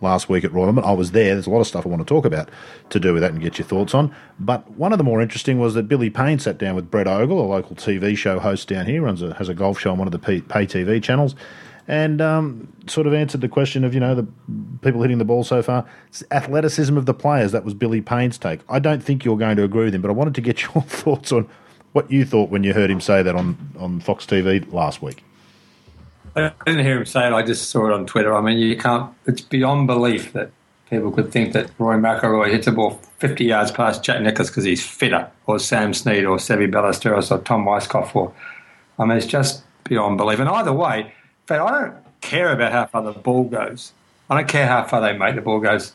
last 0.00 0.28
week 0.28 0.44
at 0.44 0.52
Royal 0.52 0.72
Melbourne. 0.72 0.90
I 0.90 0.94
was 0.94 1.12
there. 1.12 1.34
There's 1.34 1.46
a 1.46 1.50
lot 1.50 1.60
of 1.60 1.66
stuff 1.66 1.84
I 1.84 1.88
want 1.88 2.00
to 2.00 2.06
talk 2.06 2.24
about 2.24 2.48
to 2.90 2.98
do 3.00 3.12
with 3.12 3.22
that 3.22 3.32
and 3.32 3.40
get 3.40 3.58
your 3.58 3.66
thoughts 3.66 3.94
on. 3.94 4.14
But 4.38 4.70
one 4.72 4.92
of 4.92 4.98
the 4.98 5.04
more 5.04 5.20
interesting 5.20 5.58
was 5.58 5.74
that 5.74 5.88
Billy 5.88 6.10
Payne 6.10 6.38
sat 6.38 6.58
down 6.58 6.74
with 6.74 6.90
Brett 6.90 7.06
Ogle, 7.06 7.40
a 7.40 7.46
local 7.46 7.76
TV 7.76 8.16
show 8.16 8.38
host 8.38 8.68
down 8.68 8.86
here, 8.86 9.02
runs 9.02 9.22
a, 9.22 9.34
has 9.34 9.48
a 9.48 9.54
golf 9.54 9.78
show 9.78 9.92
on 9.92 9.98
one 9.98 10.08
of 10.08 10.12
the 10.12 10.18
P- 10.18 10.40
pay 10.40 10.66
TV 10.66 11.02
channels, 11.02 11.34
and 11.90 12.20
um, 12.20 12.72
sort 12.86 13.08
of 13.08 13.14
answered 13.14 13.40
the 13.40 13.48
question 13.48 13.82
of 13.82 13.92
you 13.94 13.98
know 13.98 14.14
the 14.14 14.26
people 14.80 15.02
hitting 15.02 15.18
the 15.18 15.24
ball 15.24 15.42
so 15.42 15.60
far. 15.60 15.84
It's 16.06 16.22
athleticism 16.30 16.96
of 16.96 17.04
the 17.04 17.12
players. 17.12 17.50
That 17.50 17.64
was 17.64 17.74
Billy 17.74 18.00
Payne's 18.00 18.38
take. 18.38 18.60
I 18.68 18.78
don't 18.78 19.02
think 19.02 19.24
you're 19.24 19.36
going 19.36 19.56
to 19.56 19.64
agree 19.64 19.86
with 19.86 19.94
him, 19.94 20.00
but 20.00 20.08
I 20.08 20.14
wanted 20.14 20.36
to 20.36 20.40
get 20.40 20.62
your 20.74 20.84
thoughts 20.84 21.32
on 21.32 21.48
what 21.92 22.08
you 22.08 22.24
thought 22.24 22.48
when 22.48 22.62
you 22.62 22.72
heard 22.72 22.92
him 22.92 23.00
say 23.00 23.24
that 23.24 23.34
on, 23.34 23.74
on 23.76 23.98
Fox 23.98 24.24
TV 24.24 24.72
last 24.72 25.02
week. 25.02 25.24
I 26.36 26.52
didn't 26.64 26.84
hear 26.84 26.98
him 26.98 27.06
say 27.06 27.26
it. 27.26 27.32
I 27.32 27.42
just 27.42 27.70
saw 27.70 27.88
it 27.88 27.92
on 27.92 28.06
Twitter. 28.06 28.36
I 28.36 28.40
mean, 28.40 28.58
you 28.58 28.76
can't. 28.76 29.12
It's 29.26 29.40
beyond 29.40 29.88
belief 29.88 30.32
that 30.32 30.52
people 30.88 31.10
could 31.10 31.32
think 31.32 31.52
that 31.54 31.72
Rory 31.76 31.98
McIlroy 31.98 32.52
hits 32.52 32.68
a 32.68 32.72
ball 32.72 33.00
50 33.18 33.44
yards 33.44 33.72
past 33.72 34.04
Jack 34.04 34.22
Nicklaus 34.22 34.48
because 34.48 34.62
he's 34.62 34.86
fitter, 34.86 35.28
or 35.48 35.58
Sam 35.58 35.92
Snead, 35.92 36.24
or 36.24 36.36
Seve 36.36 36.70
Ballesteros, 36.70 37.32
or 37.32 37.42
Tom 37.42 37.64
Weiskopf. 37.64 38.14
Or 38.14 38.32
I 38.96 39.06
mean, 39.06 39.16
it's 39.16 39.26
just 39.26 39.64
beyond 39.82 40.18
belief. 40.18 40.38
And 40.38 40.48
either 40.48 40.72
way, 40.72 41.12
fact, 41.50 41.62
I 41.62 41.80
don't 41.80 41.94
care 42.20 42.52
about 42.52 42.72
how 42.72 42.86
far 42.86 43.02
the 43.02 43.12
ball 43.12 43.44
goes. 43.44 43.92
I 44.28 44.36
don't 44.36 44.48
care 44.48 44.66
how 44.66 44.84
far 44.84 45.00
they 45.00 45.16
make 45.16 45.34
the 45.34 45.42
ball 45.42 45.60
goes. 45.60 45.94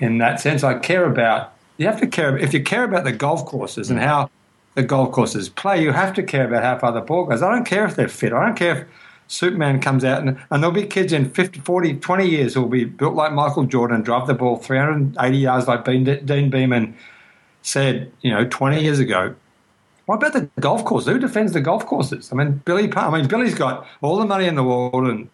In 0.00 0.18
that 0.18 0.40
sense, 0.40 0.62
I 0.62 0.78
care 0.78 1.04
about. 1.04 1.52
You 1.78 1.86
have 1.86 2.00
to 2.00 2.06
care 2.06 2.36
if 2.36 2.52
you 2.52 2.62
care 2.62 2.84
about 2.84 3.04
the 3.04 3.12
golf 3.12 3.44
courses 3.46 3.90
and 3.90 3.98
mm. 3.98 4.04
how 4.04 4.30
the 4.74 4.82
golf 4.82 5.12
courses 5.12 5.48
play. 5.48 5.82
You 5.82 5.92
have 5.92 6.14
to 6.14 6.22
care 6.22 6.46
about 6.46 6.62
how 6.62 6.78
far 6.78 6.92
the 6.92 7.00
ball 7.00 7.24
goes. 7.24 7.42
I 7.42 7.50
don't 7.50 7.64
care 7.64 7.84
if 7.86 7.96
they're 7.96 8.08
fit. 8.08 8.32
I 8.32 8.46
don't 8.46 8.56
care 8.56 8.82
if 8.82 8.88
Superman 9.28 9.80
comes 9.80 10.04
out 10.04 10.20
and, 10.20 10.38
and 10.50 10.62
there'll 10.62 10.74
be 10.74 10.86
kids 10.86 11.12
in 11.12 11.30
50, 11.30 11.60
40, 11.60 11.94
20 11.94 12.28
years 12.28 12.54
who 12.54 12.62
will 12.62 12.68
be 12.68 12.84
built 12.84 13.14
like 13.14 13.32
Michael 13.32 13.64
Jordan 13.64 14.02
drive 14.02 14.26
the 14.26 14.34
ball 14.34 14.56
380 14.56 15.36
yards 15.36 15.66
like 15.66 15.84
Dean, 15.84 16.04
Deane 16.04 16.50
Beman 16.50 16.94
said, 17.62 18.12
you 18.20 18.30
know, 18.30 18.44
20 18.44 18.82
years 18.82 18.98
ago. 18.98 19.34
What 20.12 20.18
about 20.18 20.34
the 20.34 20.60
golf 20.60 20.84
course? 20.84 21.06
Who 21.06 21.18
defends 21.18 21.54
the 21.54 21.62
golf 21.62 21.86
courses? 21.86 22.30
I 22.30 22.34
mean, 22.34 22.60
Billy. 22.66 22.86
Pa- 22.86 23.08
I 23.08 23.18
mean, 23.18 23.28
Billy's 23.28 23.54
got 23.54 23.86
all 24.02 24.18
the 24.18 24.26
money 24.26 24.44
in 24.44 24.56
the 24.56 24.62
world, 24.62 25.08
and 25.08 25.30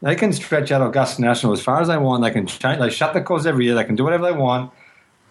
they 0.00 0.14
can 0.14 0.32
stretch 0.32 0.72
out 0.72 0.80
Augusta 0.80 1.20
National 1.20 1.52
as 1.52 1.60
far 1.60 1.82
as 1.82 1.88
they 1.88 1.98
want. 1.98 2.22
They 2.22 2.30
can 2.30 2.46
change. 2.46 2.80
They 2.80 2.88
shut 2.88 3.12
the 3.12 3.20
course 3.20 3.44
every 3.44 3.66
year. 3.66 3.74
They 3.74 3.84
can 3.84 3.94
do 3.94 4.04
whatever 4.04 4.24
they 4.24 4.32
want. 4.32 4.72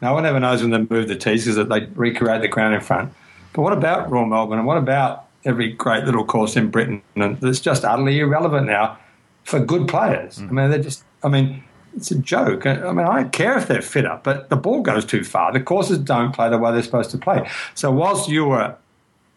No 0.03 0.13
one 0.13 0.23
ever 0.27 0.39
knows 0.39 0.61
when 0.61 0.69
they 0.69 0.77
move 0.77 1.07
the 1.07 1.15
tees 1.15 1.45
because 1.45 1.67
they 1.67 1.85
recreate 1.95 2.41
the 2.43 2.47
ground 2.47 2.75
in 2.75 2.81
front. 2.81 3.11
But 3.53 3.63
what 3.63 3.73
about 3.73 4.11
Royal 4.11 4.27
Melbourne? 4.27 4.59
And 4.59 4.67
what 4.67 4.77
about 4.77 5.25
every 5.45 5.71
great 5.71 6.03
little 6.03 6.23
course 6.23 6.55
in 6.55 6.69
Britain? 6.69 7.01
And 7.15 7.43
it's 7.43 7.59
just 7.59 7.83
utterly 7.83 8.19
irrelevant 8.19 8.67
now 8.67 8.99
for 9.45 9.59
good 9.59 9.87
players. 9.87 10.37
Mm. 10.37 10.49
I 10.49 10.51
mean, 10.51 10.69
they're 10.69 10.83
just. 10.83 11.03
I 11.23 11.29
mean, 11.29 11.63
it's 11.95 12.11
a 12.11 12.19
joke. 12.19 12.65
I 12.65 12.91
mean, 12.91 13.05
I 13.05 13.21
don't 13.21 13.31
care 13.31 13.57
if 13.57 13.67
they're 13.67 13.81
fit 13.81 14.05
up, 14.05 14.23
but 14.23 14.49
the 14.49 14.55
ball 14.55 14.81
goes 14.81 15.05
too 15.05 15.23
far. 15.23 15.51
The 15.53 15.61
courses 15.61 15.97
don't 15.97 16.33
play 16.33 16.49
the 16.49 16.57
way 16.57 16.71
they're 16.71 16.83
supposed 16.83 17.11
to 17.11 17.17
play. 17.17 17.49
So 17.73 17.91
whilst 17.91 18.29
you 18.29 18.45
were 18.45 18.75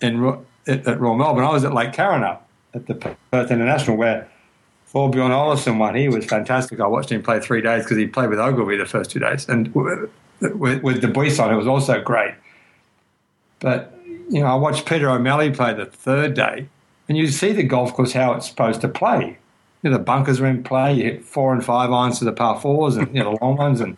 in 0.00 0.38
at, 0.66 1.00
Royal 1.00 1.16
Melbourne, 1.16 1.44
I 1.44 1.52
was 1.52 1.64
at 1.64 1.72
Lake 1.72 1.92
Karrinyup 1.92 2.40
at 2.74 2.86
the 2.86 2.94
Perth 3.30 3.50
International 3.50 3.96
where 3.96 4.28
Thorbjorn 4.92 5.30
Olesen 5.30 5.78
won. 5.78 5.94
He 5.94 6.08
was 6.08 6.24
fantastic. 6.24 6.80
I 6.80 6.86
watched 6.86 7.10
him 7.10 7.22
play 7.22 7.40
three 7.40 7.60
days 7.60 7.84
because 7.84 7.96
he 7.96 8.06
played 8.06 8.30
with 8.30 8.38
Ogilvy 8.38 8.76
the 8.76 8.86
first 8.86 9.10
two 9.10 9.20
days, 9.20 9.48
and 9.48 9.74
with, 9.74 10.10
with 10.40 11.02
Buisson, 11.02 11.52
it 11.52 11.56
was 11.56 11.66
also 11.66 12.00
great. 12.00 12.34
But 13.60 13.94
you 14.30 14.40
know, 14.40 14.46
I 14.46 14.54
watched 14.54 14.86
Peter 14.86 15.10
O'Malley 15.10 15.50
play 15.50 15.74
the 15.74 15.86
third 15.86 16.34
day, 16.34 16.68
and 17.08 17.18
you 17.18 17.28
see 17.28 17.52
the 17.52 17.62
golf 17.62 17.94
course 17.94 18.12
how 18.12 18.32
it's 18.32 18.48
supposed 18.48 18.80
to 18.82 18.88
play. 18.88 19.38
You 19.82 19.90
know, 19.90 19.98
the 19.98 20.02
bunkers 20.02 20.40
are 20.40 20.46
in 20.46 20.64
play. 20.64 20.94
You 20.94 21.04
hit 21.04 21.24
four 21.24 21.52
and 21.52 21.64
five 21.64 21.90
irons 21.92 22.18
to 22.18 22.24
the 22.24 22.32
par 22.32 22.60
fours, 22.60 22.96
and 22.96 23.14
you 23.14 23.22
know 23.22 23.34
the 23.34 23.44
long 23.44 23.56
ones, 23.56 23.80
and 23.80 23.96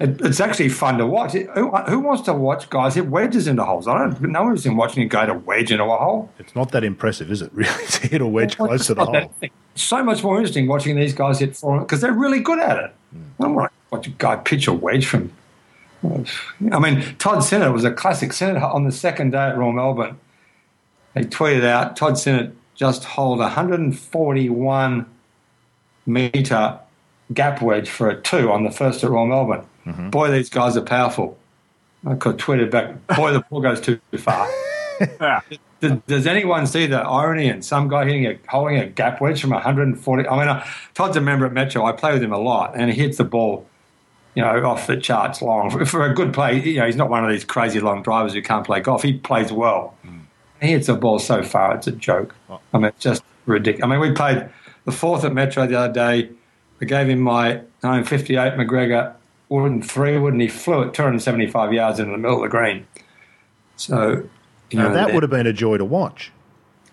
it, 0.00 0.20
it's 0.20 0.40
actually 0.40 0.68
fun 0.68 0.98
to 0.98 1.06
watch. 1.06 1.34
It, 1.34 1.48
who, 1.50 1.70
who 1.70 1.98
wants 1.98 2.22
to 2.22 2.32
watch 2.32 2.70
guys 2.70 2.94
hit 2.94 3.08
wedges 3.08 3.48
into 3.48 3.64
holes? 3.64 3.88
I 3.88 3.98
don't. 3.98 4.20
No 4.22 4.44
one's 4.44 4.62
been 4.62 4.76
watching 4.76 5.02
you 5.02 5.08
go 5.08 5.26
to 5.26 5.34
wedge 5.34 5.72
into 5.72 5.84
a 5.84 5.96
hole. 5.96 6.30
It's 6.38 6.54
not 6.54 6.70
that 6.72 6.84
impressive, 6.84 7.30
is 7.30 7.42
it? 7.42 7.50
Really, 7.52 7.86
to 7.88 8.06
hit 8.06 8.20
a 8.20 8.26
wedge 8.26 8.56
close 8.56 8.86
to 8.86 8.94
the 8.94 9.04
hole. 9.04 9.34
It's 9.42 9.52
so 9.74 10.02
much 10.02 10.22
more 10.22 10.36
interesting 10.36 10.68
watching 10.68 10.96
these 10.96 11.14
guys 11.14 11.40
hit 11.40 11.56
four 11.56 11.80
because 11.80 12.00
they're 12.00 12.12
really 12.12 12.40
good 12.40 12.60
at 12.60 12.78
it. 12.78 12.94
Hmm. 13.12 13.22
I 13.38 13.44
don't 13.44 13.54
want 13.54 13.72
to 13.72 13.96
watch 13.96 14.06
a 14.06 14.10
guy 14.10 14.36
pitch 14.36 14.68
a 14.68 14.72
wedge 14.72 15.06
from. 15.06 15.32
I 16.72 16.78
mean, 16.78 17.16
Todd 17.18 17.42
Sinnott 17.42 17.72
was 17.72 17.84
a 17.84 17.90
classic. 17.90 18.32
Sinnott 18.32 18.62
on 18.62 18.84
the 18.84 18.92
second 18.92 19.32
day 19.32 19.48
at 19.48 19.58
Royal 19.58 19.72
Melbourne, 19.72 20.16
he 21.14 21.22
tweeted 21.22 21.64
out 21.64 21.96
Todd 21.96 22.16
Sinnott 22.16 22.54
just 22.76 23.02
holed 23.02 23.40
141 23.40 25.06
meter 26.08 26.78
gap 27.32 27.62
wedge 27.62 27.88
for 27.88 28.08
a 28.08 28.20
two 28.20 28.50
on 28.50 28.64
the 28.64 28.70
first 28.70 29.04
at 29.04 29.10
Royal 29.10 29.26
Melbourne. 29.26 29.64
Boy, 30.10 30.30
these 30.30 30.50
guys 30.50 30.76
are 30.76 30.82
powerful. 30.82 31.38
I 32.06 32.14
could 32.14 32.38
tweeted 32.38 32.70
back, 32.70 33.06
boy, 33.16 33.32
the 33.32 33.40
ball 33.40 33.60
goes 33.60 33.80
too 33.80 34.00
far. 34.18 34.48
Does, 35.80 35.92
does 36.08 36.26
anyone 36.26 36.66
see 36.66 36.86
the 36.86 36.98
irony 36.98 37.46
in 37.46 37.62
some 37.62 37.86
guy 37.86 38.04
hitting 38.04 38.26
a 38.26 38.36
holding 38.48 38.78
a 38.78 38.86
gap 38.86 39.20
wedge 39.20 39.40
from 39.40 39.50
140? 39.50 40.26
I 40.26 40.36
mean, 40.36 40.48
uh, 40.48 40.66
Todd's 40.94 41.16
a 41.16 41.20
member 41.20 41.46
at 41.46 41.52
Metro. 41.52 41.84
I 41.84 41.92
play 41.92 42.12
with 42.12 42.20
him 42.20 42.32
a 42.32 42.38
lot, 42.38 42.74
and 42.74 42.90
he 42.90 43.00
hits 43.00 43.18
the 43.18 43.24
ball, 43.24 43.64
you 44.34 44.42
know, 44.42 44.48
off 44.66 44.88
the 44.88 44.96
charts 44.96 45.40
long 45.40 45.70
for, 45.70 45.84
for 45.86 46.04
a 46.04 46.12
good 46.12 46.34
play. 46.34 46.60
You 46.60 46.80
know, 46.80 46.86
he's 46.86 46.96
not 46.96 47.08
one 47.10 47.24
of 47.24 47.30
these 47.30 47.44
crazy 47.44 47.78
long 47.78 48.02
drivers 48.02 48.32
who 48.32 48.42
can't 48.42 48.66
play 48.66 48.80
golf. 48.80 49.04
He 49.04 49.12
plays 49.12 49.52
well. 49.52 49.94
He 50.60 50.68
hits 50.72 50.88
the 50.88 50.94
ball 50.94 51.20
so 51.20 51.44
far, 51.44 51.76
it's 51.76 51.86
a 51.86 51.92
joke. 51.92 52.34
I 52.74 52.78
mean, 52.78 52.86
it's 52.86 53.00
just 53.00 53.22
ridiculous. 53.48 53.84
I 53.84 53.90
mean, 53.90 54.00
we 54.00 54.12
played 54.12 54.48
the 54.84 54.92
fourth 54.92 55.24
at 55.24 55.32
Metro 55.32 55.66
the 55.66 55.78
other 55.78 55.92
day. 55.92 56.30
I 56.80 56.84
gave 56.84 57.08
him 57.08 57.20
my 57.20 57.54
958 57.82 58.54
McGregor 58.54 59.14
wooden 59.48 59.82
three 59.82 60.18
wood, 60.18 60.34
and 60.34 60.42
he 60.42 60.48
flew 60.48 60.82
it 60.82 60.94
275 60.94 61.72
yards 61.72 61.98
into 61.98 62.12
the 62.12 62.18
middle 62.18 62.36
of 62.36 62.42
the 62.42 62.48
green. 62.48 62.86
So, 63.76 64.28
you 64.70 64.78
Now, 64.78 64.88
know, 64.88 64.94
that 64.94 65.14
would 65.14 65.22
have 65.22 65.30
been 65.30 65.46
a 65.46 65.52
joy 65.52 65.78
to 65.78 65.84
watch. 65.84 66.30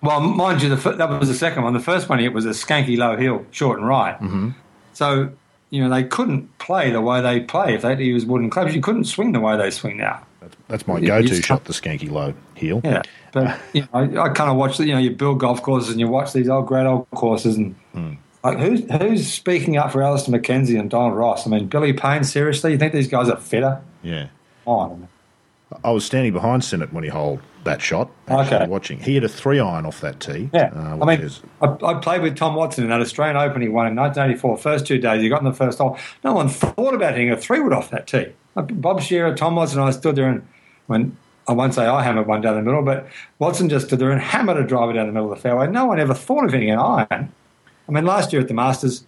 Well, 0.01 0.21
mind 0.21 0.61
you, 0.61 0.73
the, 0.73 0.91
that 0.91 1.09
was 1.09 1.29
the 1.29 1.35
second 1.35 1.63
one. 1.63 1.73
The 1.73 1.79
first 1.79 2.09
one, 2.09 2.19
it 2.19 2.33
was 2.33 2.45
a 2.45 2.49
skanky 2.49 2.97
low 2.97 3.17
hill, 3.17 3.45
short 3.51 3.79
and 3.79 3.87
right. 3.87 4.15
Mm-hmm. 4.15 4.49
So, 4.93 5.31
you 5.71 5.83
know, 5.83 5.89
they 5.89 6.03
couldn't 6.03 6.57
play 6.59 6.91
the 6.91 7.01
way 7.01 7.21
they 7.21 7.39
play 7.41 7.73
if 7.73 7.81
they 7.81 7.89
had 7.89 7.97
to 7.97 8.03
use 8.03 8.25
wooden 8.25 8.49
clubs. 8.49 8.75
You 8.75 8.81
couldn't 8.81 9.05
swing 9.05 9.31
the 9.31 9.39
way 9.39 9.57
they 9.57 9.71
swing 9.71 9.97
now. 9.97 10.23
That's, 10.45 10.55
that's 10.67 10.87
my 10.87 10.99
go-to 10.99 11.41
shot, 11.41 11.65
the 11.65 11.73
skanky 11.73 12.09
low 12.09 12.33
heel. 12.55 12.81
Yeah, 12.83 13.01
but 13.33 13.59
you 13.73 13.81
know, 13.81 13.87
I, 13.93 14.01
I 14.25 14.29
kind 14.29 14.49
of 14.51 14.57
watch 14.57 14.77
the, 14.77 14.85
you 14.85 14.93
know, 14.93 14.99
you 14.99 15.11
build 15.11 15.39
golf 15.39 15.61
courses 15.61 15.89
and 15.91 15.99
you 15.99 16.07
watch 16.07 16.33
these 16.33 16.47
old 16.49 16.67
great 16.67 16.85
old 16.85 17.07
courses 17.11 17.57
and 17.57 17.75
like 18.43 18.59
who's 18.59 18.81
who's 19.01 19.27
speaking 19.31 19.77
up 19.77 19.91
for 19.91 20.03
Alister 20.03 20.31
MacKenzie 20.31 20.79
and 20.79 20.89
Donald 20.89 21.15
Ross? 21.15 21.47
I 21.47 21.49
mean, 21.49 21.67
Billy 21.67 21.93
Payne. 21.93 22.23
Seriously, 22.23 22.71
you 22.73 22.77
think 22.77 22.93
these 22.93 23.07
guys 23.07 23.27
are 23.29 23.37
fitter? 23.37 23.81
Yeah. 24.03 24.27
On 24.65 25.07
I 25.83 25.91
was 25.91 26.05
standing 26.05 26.31
behind 26.31 26.63
Sinnott 26.63 26.93
when 26.93 27.03
he 27.03 27.09
holed 27.09 27.39
that 27.63 27.81
shot. 27.81 28.09
Okay. 28.29 28.67
Watching. 28.67 28.99
He 28.99 29.15
had 29.15 29.23
a 29.23 29.27
three 29.27 29.59
iron 29.59 29.85
off 29.85 29.99
that 30.01 30.19
tee. 30.19 30.49
yeah, 30.53 30.71
uh, 30.75 30.99
I 31.01 31.05
mean, 31.05 31.21
is- 31.21 31.41
I, 31.61 31.75
I 31.83 31.93
played 31.95 32.21
with 32.21 32.35
Tom 32.37 32.53
Watson 32.55 32.83
in 32.83 32.91
that 32.91 33.01
Australian 33.01 33.35
Open 33.37 33.61
he 33.63 33.67
won 33.67 33.87
in 33.87 33.95
1984. 33.95 34.57
First 34.57 34.85
two 34.85 34.99
days, 34.99 35.21
he 35.23 35.29
got 35.29 35.39
in 35.39 35.45
the 35.45 35.53
first 35.53 35.79
hole. 35.79 35.97
No 36.23 36.33
one 36.33 36.47
thought 36.49 36.93
about 36.93 37.13
hitting 37.13 37.31
a 37.31 37.37
three 37.37 37.59
wood 37.59 37.73
off 37.73 37.89
that 37.89 38.05
tee. 38.07 38.27
Bob 38.61 39.01
Shearer, 39.01 39.35
Tom 39.35 39.55
Watson, 39.55 39.79
and 39.79 39.87
I 39.87 39.91
stood 39.91 40.15
there 40.15 40.29
and 40.29 40.47
when. 40.87 41.17
I 41.47 41.53
won't 41.53 41.75
say 41.75 41.85
I 41.85 42.01
hammered 42.01 42.25
one 42.25 42.41
down 42.41 42.55
the 42.55 42.63
middle, 42.63 42.81
but 42.81 43.07
Watson 43.37 43.69
just 43.69 43.85
stood 43.85 43.99
there 43.99 44.09
and 44.09 44.19
hammered 44.19 44.57
a 44.57 44.63
driver 44.65 44.93
down 44.93 45.05
the 45.05 45.13
middle 45.13 45.31
of 45.31 45.37
the 45.37 45.41
fairway. 45.43 45.67
No 45.67 45.85
one 45.85 45.99
ever 45.99 46.15
thought 46.15 46.43
of 46.43 46.51
hitting 46.51 46.71
an 46.71 46.79
iron. 46.79 47.31
I 47.87 47.91
mean, 47.91 48.03
last 48.03 48.33
year 48.33 48.41
at 48.41 48.47
the 48.47 48.55
Masters, 48.55 49.05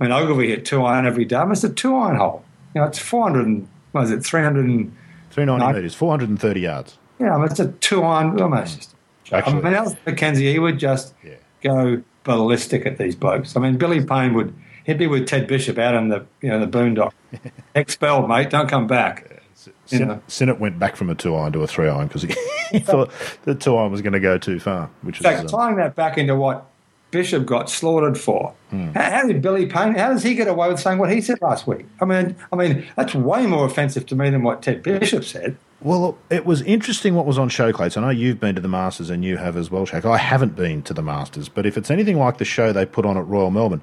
I 0.00 0.04
mean, 0.04 0.10
Ogilvy 0.10 0.48
hit 0.48 0.64
two 0.64 0.82
iron 0.82 1.06
every 1.06 1.26
day. 1.26 1.36
I 1.36 1.42
mean, 1.44 1.52
it's 1.52 1.62
a 1.62 1.68
two 1.68 1.94
iron 1.94 2.16
hole. 2.16 2.42
You 2.74 2.80
know, 2.80 2.86
it's 2.86 2.98
400 2.98 3.46
and, 3.46 3.68
what 3.92 4.04
is 4.04 4.12
it, 4.12 4.24
300 4.24 4.64
and, 4.64 4.96
390 5.30 5.72
No. 5.72 5.76
metres, 5.76 5.94
430 5.94 6.60
yards. 6.60 6.96
yeah, 7.18 7.34
I 7.34 7.36
mean, 7.36 7.46
it's 7.50 7.60
a 7.60 7.68
two 7.72 8.02
iron, 8.02 8.40
oh, 8.40 8.44
almost 8.44 8.76
just. 8.78 8.94
Actually, 9.30 9.58
I 9.58 9.60
mean, 9.60 9.74
Alister 9.74 9.98
MacKenzie, 10.06 10.50
he 10.52 10.58
would 10.58 10.78
just 10.78 11.12
Yeah. 11.22 11.34
go 11.62 12.02
ballistic 12.22 12.86
at 12.86 12.96
these 12.96 13.14
blokes. 13.14 13.58
I 13.58 13.60
mean, 13.60 13.76
Billy 13.76 14.02
Payne 14.02 14.32
would, 14.32 14.54
he'd 14.84 14.98
be 14.98 15.06
with 15.06 15.26
Ted 15.26 15.46
Bishop 15.46 15.78
out 15.78 15.94
in 15.94 16.08
the, 16.08 16.26
you 16.40 16.48
know, 16.48 16.64
the 16.64 16.66
boondock. 16.66 17.12
Expelled, 17.74 18.28
mate, 18.28 18.50
don't 18.50 18.68
come 18.68 18.86
back. 18.86 19.42
Sinnott 19.86 20.60
went 20.60 20.78
back 20.78 20.96
from 20.96 21.10
a 21.10 21.14
two 21.14 21.34
iron 21.34 21.52
to 21.52 21.62
a 21.62 21.66
three 21.66 21.88
iron 21.88 22.06
because 22.06 22.22
he, 22.22 22.34
he 22.70 22.78
thought 22.78 23.10
the 23.44 23.54
two 23.54 23.76
iron 23.76 23.90
was 23.90 24.02
going 24.02 24.12
to 24.12 24.20
go 24.20 24.38
too 24.38 24.60
far, 24.60 24.90
which 25.02 25.18
fact, 25.18 25.44
is. 25.44 25.52
um, 25.52 25.58
tying 25.58 25.76
that 25.76 25.94
back 25.94 26.18
into 26.18 26.36
what 26.36 26.66
Bishop 27.10 27.46
got 27.46 27.70
slaughtered 27.70 28.18
for. 28.18 28.54
How, 28.72 29.02
how 29.02 29.26
did 29.26 29.40
Billy 29.40 29.66
Payne? 29.66 29.94
How 29.94 30.08
does 30.08 30.24
he 30.24 30.34
get 30.34 30.48
away 30.48 30.68
with 30.68 30.80
saying 30.80 30.98
what 30.98 31.12
he 31.12 31.20
said 31.20 31.40
last 31.40 31.66
week? 31.66 31.86
I 32.00 32.04
mean, 32.04 32.34
I 32.52 32.56
mean 32.56 32.86
that's 32.96 33.14
way 33.14 33.46
more 33.46 33.64
offensive 33.66 34.04
to 34.06 34.16
me 34.16 34.30
than 34.30 34.42
what 34.42 34.62
Ted 34.62 34.82
Bishop 34.82 35.24
said. 35.24 35.56
Well, 35.80 36.18
it 36.30 36.46
was 36.46 36.62
interesting 36.62 37.14
what 37.14 37.26
was 37.26 37.38
on 37.38 37.50
show, 37.50 37.72
Clates. 37.72 37.96
I 37.96 38.00
know 38.00 38.08
you've 38.08 38.40
been 38.40 38.54
to 38.54 38.60
the 38.60 38.68
Masters 38.68 39.10
and 39.10 39.22
you 39.22 39.36
have 39.36 39.56
as 39.56 39.70
well, 39.70 39.84
Shack. 39.84 40.06
I 40.06 40.16
haven't 40.16 40.56
been 40.56 40.82
to 40.82 40.94
the 40.94 41.02
Masters, 41.02 41.48
but 41.48 41.66
if 41.66 41.76
it's 41.76 41.90
anything 41.90 42.18
like 42.18 42.38
the 42.38 42.44
show 42.44 42.72
they 42.72 42.86
put 42.86 43.04
on 43.04 43.16
at 43.16 43.26
Royal 43.28 43.50
Melbourne, 43.50 43.82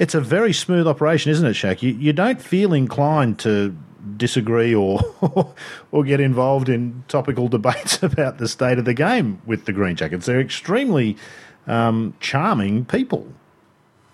it's 0.00 0.14
a 0.14 0.20
very 0.20 0.54
smooth 0.54 0.88
operation, 0.88 1.30
isn't 1.30 1.46
it, 1.46 1.52
Shack? 1.52 1.82
You, 1.82 1.92
you 1.92 2.14
don't 2.14 2.40
feel 2.40 2.72
inclined 2.72 3.38
to 3.40 3.76
disagree 4.16 4.74
or 4.74 4.98
or 5.92 6.04
get 6.04 6.20
involved 6.20 6.70
in 6.70 7.04
topical 7.06 7.48
debates 7.48 8.02
about 8.02 8.38
the 8.38 8.48
state 8.48 8.78
of 8.78 8.86
the 8.86 8.94
game 8.94 9.40
with 9.44 9.66
the 9.66 9.72
Green 9.72 9.94
Jackets. 9.94 10.24
They're 10.26 10.40
extremely 10.40 11.18
um, 11.66 12.14
charming 12.18 12.86
people. 12.86 13.28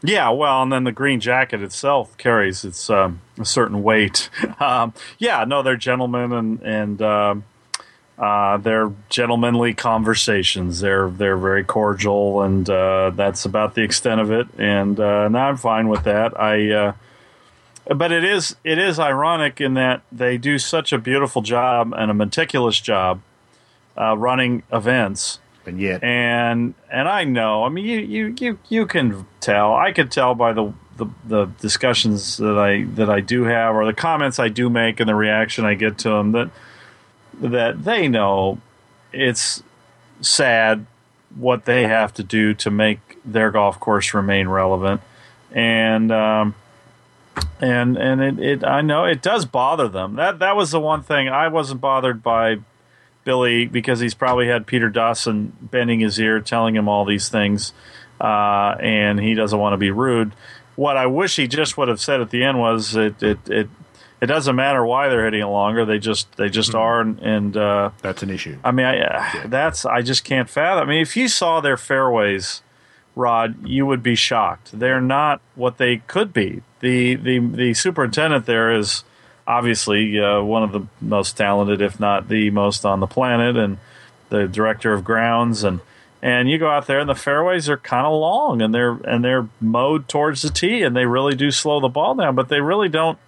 Yeah, 0.03 0.30
well, 0.30 0.62
and 0.62 0.70
then 0.70 0.84
the 0.84 0.93
green 0.93 1.20
jacket 1.20 1.62
itself 1.62 2.16
carries 2.18 2.64
its 2.64 2.91
um, 2.91 3.20
a 3.39 3.45
certain 3.45 3.82
weight. 3.82 4.28
Um, 4.59 4.95
yeah, 5.18 5.45
no, 5.45 5.62
they're 5.62 5.76
gentlemen 5.76 6.32
and 6.32 6.62
and 6.62 7.03
um, 7.03 7.45
uh, 8.19 8.57
they're 8.57 8.93
gentlemanly 9.09 9.75
conversations. 9.75 10.81
They're 10.81 11.11
they're 11.11 11.37
very 11.37 11.64
cordial, 11.64 12.43
and 12.43 12.69
uh, 12.69 13.11
that's 13.11 13.45
about 13.45 13.75
the 13.75 13.83
extent 13.83 14.21
of 14.21 14.31
it. 14.31 14.47
And 14.59 14.99
uh, 14.99 15.27
and 15.27 15.37
I'm 15.37 15.57
fine 15.57 15.89
with 15.89 16.05
that. 16.05 16.39
I. 16.41 16.71
Uh, 16.71 16.93
but 17.95 18.11
it 18.11 18.25
is 18.25 18.57
it 18.64 18.79
is 18.79 18.99
ironic 18.99 19.61
in 19.61 19.75
that 19.75 20.03
they 20.11 20.39
do 20.39 20.59
such 20.59 20.93
a 20.93 20.99
beautiful 20.99 21.41
job 21.41 21.95
and 21.97 22.11
a 22.11 22.14
meticulous 22.14 22.81
job 22.81 23.21
uh, 23.97 24.17
running 24.17 24.64
events 24.73 25.39
And 25.67 25.81
yet, 25.81 26.03
and 26.03 26.75
and 26.91 27.09
I 27.09 27.25
know. 27.25 27.64
I 27.64 27.69
mean, 27.69 27.85
you 27.85 27.99
you 27.99 28.35
you 28.39 28.59
you 28.69 28.87
can 28.87 29.27
tell. 29.41 29.75
I 29.75 29.93
could 29.93 30.11
tell 30.12 30.35
by 30.35 30.53
the, 30.53 30.73
the 30.97 31.07
the 31.27 31.47
discussions 31.61 32.37
that 32.37 32.57
I 32.59 32.85
that 32.95 33.11
I 33.11 33.21
do 33.21 33.45
have, 33.45 33.75
or 33.75 33.85
the 33.85 33.93
comments 33.93 34.39
I 34.39 34.49
do 34.49 34.71
make, 34.71 35.01
and 35.01 35.09
the 35.09 35.14
reaction 35.14 35.64
I 35.64 35.75
get 35.75 35.99
to 35.99 36.11
them 36.11 36.33
that 36.33 36.51
that 37.41 37.84
they 37.84 38.09
know 38.09 38.59
it's 39.12 39.62
sad 40.20 40.87
what 41.34 41.64
they 41.64 41.87
have 41.87 42.14
to 42.14 42.22
do 42.22 42.55
to 42.55 42.70
make 42.70 43.18
their 43.24 43.51
golf 43.51 43.78
course 43.80 44.14
remain 44.14 44.49
relevant, 44.49 45.01
and. 45.53 46.12
Um, 46.12 46.55
and 47.61 47.97
and 47.97 48.22
it, 48.22 48.39
it 48.39 48.64
I 48.64 48.80
know 48.80 49.05
it 49.05 49.22
does 49.22 49.45
bother 49.45 49.89
them. 49.89 50.16
That 50.16 50.39
that 50.41 50.57
was 50.57 50.70
the 50.70 50.80
one 50.80 51.03
thing 51.03 51.28
I 51.28 51.49
wasn't 51.49 51.80
bothered 51.80 52.22
by 52.22 52.59
Billy 53.24 53.66
because 53.66 54.01
he's 54.01 54.14
probably 54.14 54.47
had 54.47 54.66
Peter 54.66 54.89
Dawson 54.89 55.53
bending 55.61 56.01
his 56.01 56.18
ear, 56.18 56.41
telling 56.41 56.76
him 56.76 56.89
all 56.89 57.05
these 57.05 57.28
things, 57.28 57.72
uh, 58.20 58.76
and 58.80 59.18
he 59.20 59.34
doesn't 59.34 59.59
want 59.59 59.72
to 59.72 59.78
be 59.78 59.91
rude. 59.91 60.32
What 60.76 60.97
I 60.97 61.07
wish 61.07 61.37
he 61.37 61.49
just 61.49 61.76
would 61.78 61.89
have 61.89 62.01
said 62.01 62.20
at 62.20 62.30
the 62.30 62.45
end 62.45 62.59
was 62.59 62.95
it 62.95 63.22
it 63.22 63.39
it, 63.49 63.68
it 64.21 64.27
doesn't 64.27 64.57
matter 64.57 64.85
why 64.85 65.09
they're 65.09 65.25
hitting 65.25 65.43
it 65.43 65.47
longer. 65.47 65.85
They 65.85 65.99
just 65.99 66.37
they 66.37 66.49
just 66.49 66.75
are, 66.75 67.01
and, 67.01 67.19
and 67.21 67.57
uh, 67.57 67.91
that's 68.01 68.23
an 68.23 68.31
issue. 68.31 68.59
I 68.64 68.71
mean, 68.71 68.87
I, 68.87 69.47
that's 69.47 69.85
I 69.85 70.03
just 70.03 70.25
can't 70.25 70.49
fathom. 70.49 70.89
I 70.89 70.91
mean, 70.91 71.03
if 71.03 71.17
you 71.17 71.29
saw 71.29 71.61
their 71.61 71.77
fairways, 71.77 72.62
Rod, 73.14 73.67
you 73.67 73.85
would 73.87 74.03
be 74.03 74.14
shocked. 74.14 74.71
They're 74.79 75.01
not 75.01 75.41
what 75.55 75.77
they 75.79 75.99
could 75.99 76.33
be. 76.33 76.62
the 76.81 77.14
the 77.17 77.39
The 77.39 77.75
superintendent 77.75 78.47
there 78.47 78.75
is 78.75 79.05
obviously 79.47 80.19
uh, 80.19 80.43
one 80.43 80.62
of 80.62 80.73
the 80.73 80.87
most 81.01 81.37
talented, 81.37 81.81
if 81.83 82.01
not 82.01 82.29
the 82.29 82.51
most 82.51 82.85
on 82.85 83.01
the 83.01 83.07
planet, 83.07 83.57
and 83.57 83.79
the 84.31 84.49
director 84.49 84.93
of 84.93 85.05
grounds 85.05 85.62
and. 85.64 85.81
And 86.23 86.49
you 86.51 86.59
go 86.59 86.69
out 86.69 86.87
there, 86.87 86.99
and 86.99 87.09
the 87.09 87.14
fairways 87.14 87.69
are 87.69 87.77
kind 87.77 88.07
of 88.07 88.12
long, 88.14 88.61
and 88.62 88.75
they're 88.75 88.99
and 89.05 89.23
they're 89.23 89.49
mowed 89.61 90.09
towards 90.09 90.43
the 90.43 90.49
tee, 90.49 90.83
and 90.83 90.97
they 90.97 91.05
really 91.05 91.37
do 91.37 91.51
slow 91.51 91.79
the 91.79 91.91
ball 91.91 92.14
down. 92.14 92.35
But 92.35 92.49
they 92.49 92.61
really 92.61 92.89
don't 92.89 93.19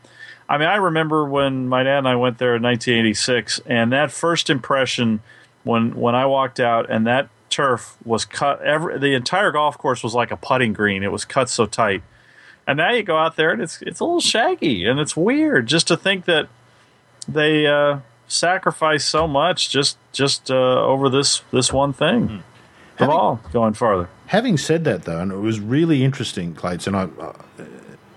I 0.49 0.57
mean, 0.59 0.69
I 0.69 0.77
remember 0.77 1.25
when 1.25 1.69
my 1.69 1.83
dad 1.83 1.99
and 1.99 2.09
I 2.09 2.17
went 2.17 2.39
there 2.39 2.57
in 2.57 2.63
1986, 2.63 3.61
and 3.67 3.93
that 3.93 4.11
first 4.11 4.49
impression 4.49 5.21
when 5.65 5.95
when 5.95 6.15
I 6.15 6.27
walked 6.27 6.59
out 6.59 6.89
and 6.91 7.07
that 7.07 7.29
turf 7.51 7.97
was 8.05 8.25
cut. 8.25 8.63
Every 8.63 8.99
the 8.99 9.15
entire 9.15 9.51
golf 9.53 9.77
course 9.77 10.03
was 10.03 10.15
like 10.15 10.31
a 10.31 10.37
putting 10.37 10.73
green. 10.73 11.03
It 11.03 11.13
was 11.13 11.25
cut 11.25 11.49
so 11.51 11.67
tight. 11.67 12.03
And 12.67 12.77
now 12.79 12.91
you 12.93 13.03
go 13.03 13.17
out 13.19 13.37
there 13.37 13.51
and 13.51 13.61
it's 13.63 13.83
it's 13.83 14.01
a 14.01 14.05
little 14.05 14.21
shaggy 14.21 14.87
and 14.87 14.99
it's 15.01 15.17
weird 15.17 15.67
just 15.67 15.89
to 15.89 15.97
think 15.97 16.25
that 16.27 16.49
they 17.27 17.67
uh, 17.67 18.01
sacrifice 18.27 19.05
so 19.05 19.27
much 19.27 19.71
just 19.71 19.99
just 20.13 20.51
uh, 20.51 20.55
over 20.85 21.09
this 21.09 21.43
this 21.51 21.73
one 21.73 21.93
thing. 21.93 22.43
The 22.97 23.05
Having- 23.05 23.17
ball 23.17 23.41
going 23.53 23.75
farther. 23.75 24.09
Having 24.27 24.59
said 24.59 24.85
that, 24.85 25.05
though, 25.05 25.21
and 25.21 25.33
it 25.33 25.37
was 25.39 25.59
really 25.59 26.05
interesting, 26.05 26.55
Clates, 26.55 26.87
and 26.87 26.95
I, 26.95 27.09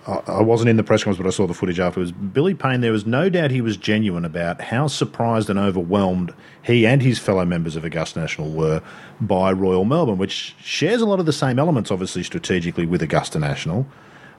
I, 0.07 0.41
wasn't 0.41 0.69
in 0.69 0.77
the 0.77 0.83
press 0.83 1.03
conference, 1.03 1.23
but 1.23 1.27
I 1.27 1.35
saw 1.35 1.45
the 1.45 1.53
footage 1.53 1.79
afterwards. 1.79 2.11
Billy 2.11 2.55
Payne, 2.55 2.81
there 2.81 2.91
was 2.91 3.05
no 3.05 3.29
doubt 3.29 3.51
he 3.51 3.61
was 3.61 3.77
genuine 3.77 4.25
about 4.25 4.59
how 4.59 4.87
surprised 4.87 5.49
and 5.49 5.59
overwhelmed 5.59 6.33
he 6.63 6.87
and 6.87 7.01
his 7.01 7.19
fellow 7.19 7.45
members 7.45 7.75
of 7.75 7.85
Augusta 7.85 8.19
National 8.19 8.49
were 8.49 8.81
by 9.19 9.51
Royal 9.51 9.85
Melbourne, 9.85 10.17
which 10.17 10.55
shares 10.59 11.01
a 11.01 11.05
lot 11.05 11.19
of 11.19 11.27
the 11.27 11.33
same 11.33 11.59
elements, 11.59 11.91
obviously, 11.91 12.23
strategically 12.23 12.85
with 12.85 13.03
Augusta 13.03 13.37
National, 13.37 13.85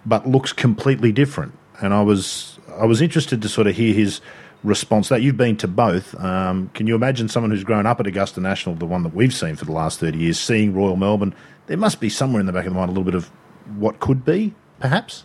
but 0.04 0.26
looks 0.26 0.52
completely 0.52 1.12
different. 1.12 1.56
And 1.80 1.94
I 1.94 2.02
was, 2.02 2.58
I 2.76 2.86
was 2.86 3.00
interested 3.00 3.40
to 3.42 3.48
sort 3.48 3.68
of 3.68 3.76
hear 3.76 3.94
his 3.94 4.20
response 4.64 5.08
that. 5.10 5.22
You've 5.22 5.36
been 5.36 5.56
to 5.58 5.68
both. 5.68 6.18
Um, 6.20 6.70
can 6.74 6.88
you 6.88 6.96
imagine 6.96 7.28
someone 7.28 7.50
who's 7.50 7.64
grown 7.64 7.86
up 7.86 8.00
at 8.00 8.06
Augusta 8.06 8.40
National, 8.40 8.74
the 8.74 8.86
one 8.86 9.04
that 9.04 9.14
we've 9.14 9.34
seen 9.34 9.54
for 9.56 9.64
the 9.64 9.72
last 9.72 10.00
30 10.00 10.18
years, 10.18 10.40
seeing 10.40 10.74
Royal 10.74 10.96
Melbourne? 10.96 11.34
There 11.66 11.76
must 11.76 12.00
be 12.00 12.08
somewhere 12.08 12.40
in 12.40 12.46
the 12.46 12.52
back 12.52 12.66
of 12.66 12.72
the 12.72 12.78
mind 12.78 12.88
a 12.88 12.92
little 12.92 13.04
bit 13.04 13.14
of 13.14 13.30
what 13.76 14.00
could 14.00 14.24
be, 14.24 14.54
perhaps? 14.80 15.24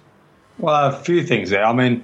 Well, 0.60 0.89
a 0.89 0.91
few 1.03 1.24
things 1.24 1.49
there. 1.49 1.64
I 1.66 1.74
mean, 1.74 2.03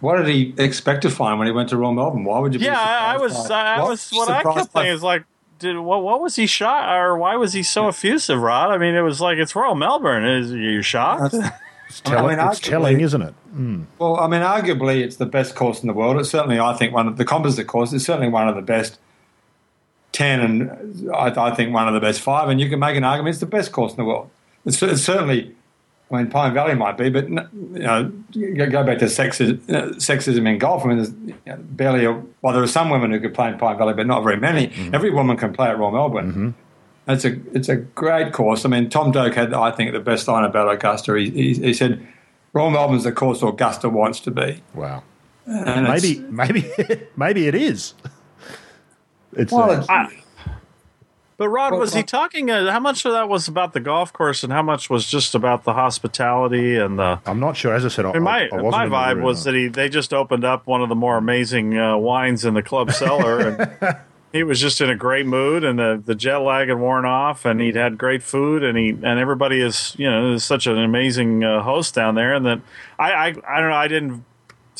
what 0.00 0.16
did 0.18 0.26
he 0.28 0.54
expect 0.58 1.02
to 1.02 1.10
find 1.10 1.38
when 1.38 1.46
he 1.46 1.52
went 1.52 1.68
to 1.70 1.76
Royal 1.76 1.92
Melbourne? 1.94 2.24
Why 2.24 2.38
would 2.38 2.52
you? 2.52 2.58
be 2.60 2.66
Yeah, 2.66 2.78
I, 2.80 3.14
I 3.14 3.16
was. 3.18 3.48
by- 3.48 3.54
I 3.76 3.82
was. 3.82 4.10
What 4.10 4.28
I 4.28 4.38
surprised 4.38 4.58
kept 4.58 4.72
thinking 4.72 4.92
is 4.92 5.02
like, 5.02 5.24
did 5.58 5.78
what? 5.78 6.02
What 6.02 6.20
was 6.20 6.36
he 6.36 6.46
shot, 6.46 6.94
or 6.96 7.16
why 7.18 7.36
was 7.36 7.52
he 7.52 7.62
so 7.62 7.88
effusive, 7.88 8.40
Rod? 8.40 8.70
I 8.70 8.78
mean, 8.78 8.94
it 8.94 9.02
was 9.02 9.20
like 9.20 9.38
it's 9.38 9.54
Royal 9.54 9.74
Melbourne. 9.74 10.24
Is 10.24 10.52
you 10.52 10.82
shocked? 10.82 11.34
It's, 11.34 12.00
tell- 12.00 12.18
I 12.26 12.28
mean, 12.36 12.38
it's 12.46 12.60
arguably- 12.60 12.62
telling, 12.62 13.00
isn't 13.00 13.22
it? 13.22 13.34
Hmm. 13.52 13.82
Well, 13.98 14.18
I 14.20 14.26
mean, 14.28 14.42
arguably, 14.42 15.02
it's 15.02 15.16
the 15.16 15.26
best 15.26 15.54
course 15.54 15.80
in 15.82 15.86
the 15.88 15.92
world. 15.92 16.18
It's 16.18 16.30
certainly, 16.30 16.58
I 16.60 16.72
think, 16.74 16.94
one 16.94 17.08
of 17.08 17.16
the 17.16 17.24
composite 17.24 17.66
course 17.66 17.92
is 17.92 18.04
certainly 18.04 18.28
one 18.28 18.48
of 18.48 18.54
the 18.56 18.62
best 18.62 18.98
ten, 20.12 20.40
and 20.40 21.10
I, 21.14 21.48
I 21.48 21.54
think 21.54 21.72
one 21.74 21.88
of 21.88 21.94
the 21.94 22.00
best 22.00 22.20
five. 22.20 22.48
And 22.48 22.60
you 22.60 22.68
can 22.68 22.78
make 22.78 22.96
an 22.96 23.04
argument 23.04 23.32
it's 23.34 23.40
the 23.40 23.46
best 23.46 23.72
course 23.72 23.92
in 23.92 23.96
the 23.98 24.04
world. 24.04 24.30
It's, 24.64 24.82
it's 24.82 25.02
certainly. 25.02 25.54
I 26.12 26.16
mean, 26.16 26.26
Pine 26.28 26.52
Valley 26.54 26.74
might 26.74 26.96
be, 26.98 27.08
but 27.08 27.28
you 27.28 27.34
know, 27.34 28.10
go 28.68 28.82
back 28.82 28.98
to 28.98 29.04
sexism, 29.04 29.60
uh, 29.70 29.94
sexism 29.94 30.48
in 30.48 30.58
golf. 30.58 30.84
I 30.84 30.88
mean, 30.88 30.96
there's 30.96 31.12
you 31.26 31.34
know, 31.46 31.56
barely. 31.58 32.04
A, 32.04 32.12
well, 32.42 32.52
there 32.52 32.62
are 32.62 32.66
some 32.66 32.90
women 32.90 33.12
who 33.12 33.20
could 33.20 33.32
play 33.32 33.48
in 33.48 33.58
Pine 33.58 33.78
Valley, 33.78 33.94
but 33.94 34.06
not 34.08 34.22
very 34.24 34.36
many. 34.36 34.72
Every 34.92 35.10
woman 35.10 35.36
can 35.36 35.52
play 35.52 35.68
at 35.68 35.78
Royal 35.78 35.92
Melbourne. 35.92 36.54
It's 37.06 37.24
a 37.24 37.38
it's 37.54 37.68
a 37.68 37.76
great 37.76 38.32
course. 38.32 38.64
I 38.64 38.68
mean, 38.68 38.90
Tom 38.90 39.12
Doak 39.12 39.34
had, 39.34 39.54
I 39.54 39.70
think, 39.70 39.92
the 39.92 40.00
best 40.00 40.26
line 40.28 40.44
about 40.44 40.72
Augusta. 40.72 41.14
He, 41.16 41.30
he, 41.30 41.54
he 41.54 41.72
said, 41.72 42.04
"Royal 42.52 42.70
Melbourne's 42.70 43.04
the 43.04 43.12
course 43.12 43.40
Augusta 43.42 43.88
wants 43.88 44.18
to 44.20 44.30
be." 44.32 44.62
Wow. 44.74 45.02
And 45.46 45.84
Maybe, 45.88 46.20
maybe, 46.28 46.70
maybe 47.16 47.46
it 47.48 47.54
is. 47.54 47.94
It's 49.32 49.52
Well, 49.52 49.70
uh, 49.70 49.72
it's- 49.74 49.88
I- 49.88 50.16
but 51.40 51.48
Rod, 51.48 51.72
was 51.72 51.94
he 51.94 52.02
talking? 52.02 52.50
Uh, 52.50 52.70
how 52.70 52.80
much 52.80 53.06
of 53.06 53.12
that 53.12 53.26
was 53.26 53.48
about 53.48 53.72
the 53.72 53.80
golf 53.80 54.12
course, 54.12 54.44
and 54.44 54.52
how 54.52 54.60
much 54.60 54.90
was 54.90 55.06
just 55.06 55.34
about 55.34 55.64
the 55.64 55.72
hospitality 55.72 56.76
and 56.76 56.98
the? 56.98 57.18
I'm 57.24 57.40
not 57.40 57.56
sure. 57.56 57.74
As 57.74 57.82
I 57.82 57.88
said, 57.88 58.04
I, 58.04 58.18
my 58.18 58.50
I 58.52 58.60
wasn't 58.60 58.90
my 58.90 59.14
vibe 59.14 59.22
was 59.22 59.44
that 59.44 59.54
he 59.54 59.68
they 59.68 59.88
just 59.88 60.12
opened 60.12 60.44
up 60.44 60.66
one 60.66 60.82
of 60.82 60.90
the 60.90 60.94
more 60.94 61.16
amazing 61.16 61.78
uh, 61.78 61.96
wines 61.96 62.44
in 62.44 62.52
the 62.52 62.62
club 62.62 62.92
cellar, 62.92 63.38
and 63.38 63.96
he 64.34 64.42
was 64.42 64.60
just 64.60 64.82
in 64.82 64.90
a 64.90 64.94
great 64.94 65.24
mood, 65.24 65.64
and 65.64 65.78
the, 65.78 66.02
the 66.04 66.14
jet 66.14 66.36
lag 66.40 66.68
had 66.68 66.78
worn 66.78 67.06
off, 67.06 67.46
and 67.46 67.58
he'd 67.58 67.74
had 67.74 67.96
great 67.96 68.22
food, 68.22 68.62
and 68.62 68.76
he 68.76 68.90
and 68.90 69.18
everybody 69.18 69.62
is 69.62 69.96
you 69.96 70.10
know 70.10 70.34
is 70.34 70.44
such 70.44 70.66
an 70.66 70.76
amazing 70.76 71.42
uh, 71.42 71.62
host 71.62 71.94
down 71.94 72.16
there, 72.16 72.34
and 72.34 72.44
that 72.44 72.60
I, 72.98 73.12
I 73.12 73.26
I 73.28 73.60
don't 73.60 73.70
know 73.70 73.76
I 73.76 73.88
didn't 73.88 74.26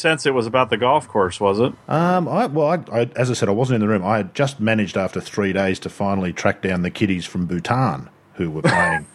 sense 0.00 0.26
it 0.26 0.34
was 0.34 0.46
about 0.46 0.70
the 0.70 0.76
golf 0.76 1.06
course, 1.08 1.40
was 1.40 1.60
it? 1.60 1.72
Um, 1.88 2.28
I, 2.28 2.46
well, 2.46 2.68
I, 2.68 3.00
I, 3.00 3.10
as 3.16 3.30
I 3.30 3.34
said, 3.34 3.48
I 3.48 3.52
wasn't 3.52 3.76
in 3.76 3.80
the 3.80 3.88
room. 3.88 4.04
I 4.04 4.18
had 4.18 4.34
just 4.34 4.60
managed 4.60 4.96
after 4.96 5.20
three 5.20 5.52
days 5.52 5.78
to 5.80 5.90
finally 5.90 6.32
track 6.32 6.62
down 6.62 6.82
the 6.82 6.90
kiddies 6.90 7.26
from 7.26 7.46
Bhutan 7.46 8.08
who 8.34 8.50
were 8.50 8.62
playing 8.64 9.06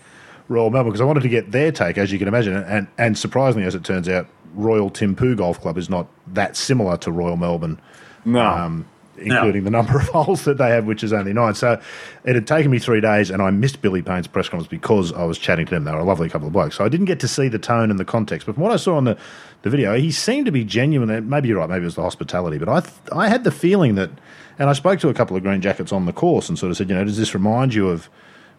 Royal 0.47 0.69
Melbourne 0.69 0.91
because 0.91 1.01
I 1.01 1.05
wanted 1.05 1.23
to 1.23 1.29
get 1.29 1.51
their 1.51 1.71
take, 1.71 1.97
as 1.97 2.11
you 2.11 2.19
can 2.19 2.27
imagine. 2.27 2.55
And, 2.55 2.87
and 2.97 3.17
surprisingly, 3.17 3.65
as 3.65 3.75
it 3.75 3.83
turns 3.83 4.07
out, 4.07 4.27
Royal 4.53 4.89
Thimphu 4.89 5.35
Golf 5.35 5.59
Club 5.59 5.77
is 5.77 5.89
not 5.89 6.07
that 6.27 6.55
similar 6.55 6.97
to 6.97 7.11
Royal 7.11 7.35
Melbourne. 7.37 7.79
No. 8.23 8.41
um, 8.41 8.87
including 9.17 9.63
the 9.63 9.69
number 9.69 9.97
of 9.97 10.07
holes 10.09 10.45
that 10.45 10.57
they 10.57 10.69
have, 10.69 10.85
which 10.85 11.03
is 11.03 11.13
only 11.13 11.33
nine. 11.33 11.55
So 11.55 11.79
it 12.23 12.35
had 12.35 12.47
taken 12.47 12.71
me 12.71 12.79
three 12.79 13.01
days, 13.01 13.29
and 13.29 13.41
I 13.41 13.49
missed 13.51 13.81
Billy 13.81 14.01
Payne's 14.01 14.27
press 14.27 14.49
conference 14.49 14.67
because 14.67 15.13
I 15.13 15.23
was 15.23 15.37
chatting 15.37 15.65
to 15.67 15.71
them. 15.73 15.83
They 15.83 15.91
were 15.91 15.99
a 15.99 16.03
lovely 16.03 16.29
couple 16.29 16.47
of 16.47 16.53
blokes. 16.53 16.77
So 16.77 16.85
I 16.85 16.89
didn't 16.89 17.05
get 17.05 17.19
to 17.21 17.27
see 17.27 17.47
the 17.47 17.59
tone 17.59 17.89
and 17.89 17.99
the 17.99 18.05
context. 18.05 18.45
But 18.45 18.55
from 18.55 18.63
what 18.63 18.71
I 18.71 18.77
saw 18.77 18.95
on 18.95 19.05
the, 19.05 19.17
the 19.61 19.69
video, 19.69 19.95
he 19.95 20.11
seemed 20.11 20.45
to 20.45 20.51
be 20.51 20.63
genuine. 20.63 21.29
Maybe 21.29 21.49
you're 21.49 21.59
right, 21.59 21.69
maybe 21.69 21.83
it 21.83 21.85
was 21.85 21.95
the 21.95 22.01
hospitality, 22.01 22.57
but 22.57 22.69
I, 22.69 22.79
th- 22.81 22.93
I 23.11 23.29
had 23.29 23.43
the 23.43 23.51
feeling 23.51 23.95
that, 23.95 24.11
and 24.59 24.69
I 24.69 24.73
spoke 24.73 24.99
to 25.01 25.09
a 25.09 25.13
couple 25.13 25.35
of 25.35 25.43
green 25.43 25.61
jackets 25.61 25.91
on 25.91 26.05
the 26.05 26.13
course 26.13 26.49
and 26.49 26.57
sort 26.57 26.71
of 26.71 26.77
said, 26.77 26.89
you 26.89 26.95
know, 26.95 27.03
does 27.03 27.17
this 27.17 27.33
remind 27.33 27.73
you 27.73 27.89
of, 27.89 28.09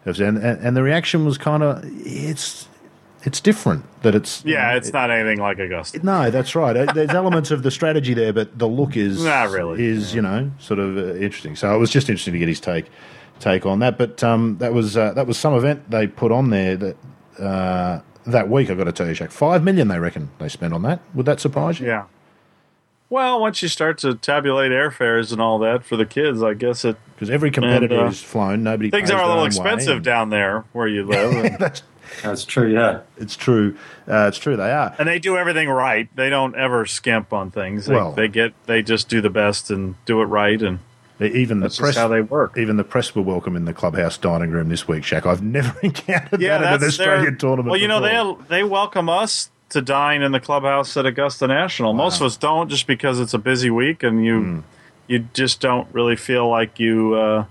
of 0.05 0.19
and, 0.19 0.37
and, 0.37 0.59
and 0.65 0.77
the 0.77 0.83
reaction 0.83 1.25
was 1.25 1.37
kind 1.37 1.63
of, 1.63 1.81
it's, 2.05 2.67
it's 3.27 3.41
different 3.41 3.83
that 4.03 4.15
it's 4.15 4.43
yeah, 4.45 4.75
it's 4.75 4.93
not 4.93 5.11
anything 5.11 5.37
like 5.39 5.59
Augusta. 5.59 5.99
no, 6.03 6.31
that's 6.31 6.55
right. 6.55 6.75
Uh, 6.77 6.91
There's 6.93 7.09
elements 7.11 7.51
of 7.51 7.61
the 7.61 7.69
strategy 7.71 8.13
there, 8.13 8.31
but 8.31 8.57
the 8.57 8.67
look 8.67 8.95
is 8.95 9.23
Not 9.23 9.49
really. 9.49 9.85
is 9.85 10.15
you 10.15 10.21
know 10.21 10.49
sort 10.59 10.79
of 10.79 10.97
uh, 10.97 11.15
interesting. 11.15 11.55
So 11.55 11.75
it 11.75 11.77
was 11.77 11.91
just 11.91 12.09
interesting 12.09 12.33
to 12.33 12.39
get 12.39 12.47
his 12.47 12.59
take 12.61 12.85
take 13.39 13.65
on 13.65 13.79
that. 13.79 13.97
But 13.97 14.23
um, 14.23 14.57
that 14.59 14.73
was 14.73 14.95
uh, 14.95 15.11
that 15.13 15.27
was 15.27 15.37
some 15.37 15.53
event 15.53 15.91
they 15.91 16.07
put 16.07 16.31
on 16.31 16.49
there 16.51 16.77
that 16.77 16.97
uh, 17.37 17.99
that 18.25 18.49
week. 18.49 18.69
I've 18.69 18.77
got 18.77 18.85
to 18.85 18.91
tell 18.93 19.07
you, 19.07 19.13
Shack, 19.13 19.31
five 19.31 19.61
million 19.63 19.89
they 19.89 19.99
reckon 19.99 20.29
they 20.39 20.47
spent 20.49 20.73
on 20.73 20.81
that. 20.83 21.01
Would 21.13 21.25
that 21.25 21.39
surprise 21.41 21.79
you? 21.81 21.87
Yeah. 21.87 22.05
Well, 23.09 23.39
once 23.39 23.61
you 23.61 23.69
start 23.69 23.97
to 23.99 24.15
tabulate 24.15 24.71
airfares 24.71 25.31
and 25.31 25.41
all 25.41 25.59
that 25.59 25.85
for 25.85 25.95
the 25.95 26.05
kids, 26.05 26.43
I 26.43 26.53
guess 26.53 26.83
it 26.83 26.97
Because 27.15 27.29
every 27.29 27.51
competitor 27.51 27.95
And, 27.95 28.05
uh, 28.05 28.09
is 28.09 28.21
flown. 28.21 28.63
Nobody 28.63 28.89
things 28.89 29.09
are 29.11 29.21
a 29.21 29.27
little 29.27 29.45
expensive 29.45 29.97
way, 29.99 30.03
down 30.03 30.29
there 30.29 30.65
where 30.73 30.87
you 30.87 31.05
live. 31.05 31.57
That's 31.59 31.83
That's 32.23 32.45
true, 32.45 32.71
yeah. 32.73 33.01
it's 33.17 33.35
true. 33.35 33.75
Uh, 34.07 34.25
it's 34.27 34.37
true. 34.37 34.55
They 34.57 34.71
are. 34.71 34.95
and 34.99 35.07
they 35.07 35.19
do 35.19 35.37
everything 35.37 35.69
right. 35.69 36.07
They 36.15 36.29
don't 36.29 36.55
ever 36.55 36.85
skimp 36.85 37.33
on 37.33 37.51
things. 37.51 37.85
They, 37.87 37.95
Well- 37.95 38.13
they 38.13 38.27
get 38.27 38.53
they 38.65 38.81
just 38.81 39.09
do 39.09 39.21
the 39.21 39.29
best 39.29 39.69
and 39.71 39.95
do 40.05 40.21
it 40.21 40.25
right, 40.25 40.61
and 40.61 40.79
Even 41.19 41.59
the 41.59 41.65
press. 41.67 41.77
just 41.77 41.97
how 41.97 42.07
they 42.07 42.21
work. 42.21 42.57
even 42.57 42.77
the 42.77 42.83
press 42.83 43.13
were 43.15 43.21
welcome 43.23 43.55
in 43.55 43.65
the 43.65 43.73
clubhouse 43.73 44.17
dining 44.17 44.51
room 44.51 44.69
this 44.69 44.87
week, 44.87 45.03
Shack. 45.03 45.25
I've 45.25 45.41
never 45.57 45.77
encountered 45.81 46.39
Yeah, 46.41 46.57
that 46.59 46.67
in 46.67 46.73
an 46.75 46.79
that's 46.81 46.97
their- 46.97 47.09
Australian 47.13 47.37
tournament. 47.37 47.69
Well, 47.71 47.79
you 47.79 47.87
know 47.87 48.01
they 48.01 48.45
they 48.49 48.63
welcome 48.63 49.09
us 49.09 49.49
to 49.69 49.81
dine 49.81 50.21
in 50.21 50.31
the 50.31 50.39
clubhouse 50.39 50.95
at 50.95 51.05
Augusta 51.05 51.45
National. 51.47 51.93
Most 51.93 52.21
of 52.21 52.25
us 52.25 52.37
don't, 52.37 52.69
just 52.69 52.87
because 52.87 53.19
it's 53.19 53.33
a 53.33 53.37
busy 53.39 53.69
week 53.69 54.01
and 54.03 54.23
you 54.23 54.39
Hmm. 54.41 54.59
you 55.07 55.19
just 55.33 55.59
don't 55.59 55.87
really 55.93 56.15
feel 56.15 56.47
like 56.49 56.79
you 56.79 57.15
uh, 57.15 57.45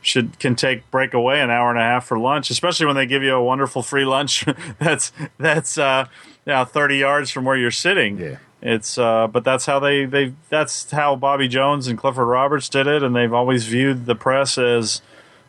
should 0.00 0.38
can 0.38 0.54
take 0.56 0.90
break 0.90 1.14
away 1.14 1.40
an 1.40 1.50
hour 1.50 1.70
and 1.70 1.78
a 1.78 1.82
half 1.82 2.06
for 2.06 2.18
lunch, 2.18 2.50
especially 2.50 2.86
when 2.86 2.96
they 2.96 3.06
give 3.06 3.22
you 3.22 3.34
a 3.34 3.42
wonderful 3.42 3.82
free 3.82 4.04
lunch 4.04 4.44
that's 4.78 5.12
that's 5.38 5.78
uh, 5.78 6.06
you 6.46 6.52
know, 6.52 6.64
thirty 6.64 6.96
yards 6.96 7.30
from 7.30 7.44
where 7.44 7.56
you're 7.56 7.70
sitting. 7.70 8.18
Yeah. 8.18 8.36
It's 8.62 8.98
uh, 8.98 9.26
but 9.26 9.44
that's 9.44 9.66
how 9.66 9.78
they 9.78 10.04
they 10.04 10.34
that's 10.50 10.90
how 10.90 11.16
Bobby 11.16 11.48
Jones 11.48 11.86
and 11.86 11.98
Clifford 11.98 12.28
Roberts 12.28 12.68
did 12.68 12.86
it, 12.86 13.02
and 13.02 13.16
they've 13.16 13.32
always 13.32 13.64
viewed 13.66 14.06
the 14.06 14.14
press 14.14 14.58
as 14.58 15.00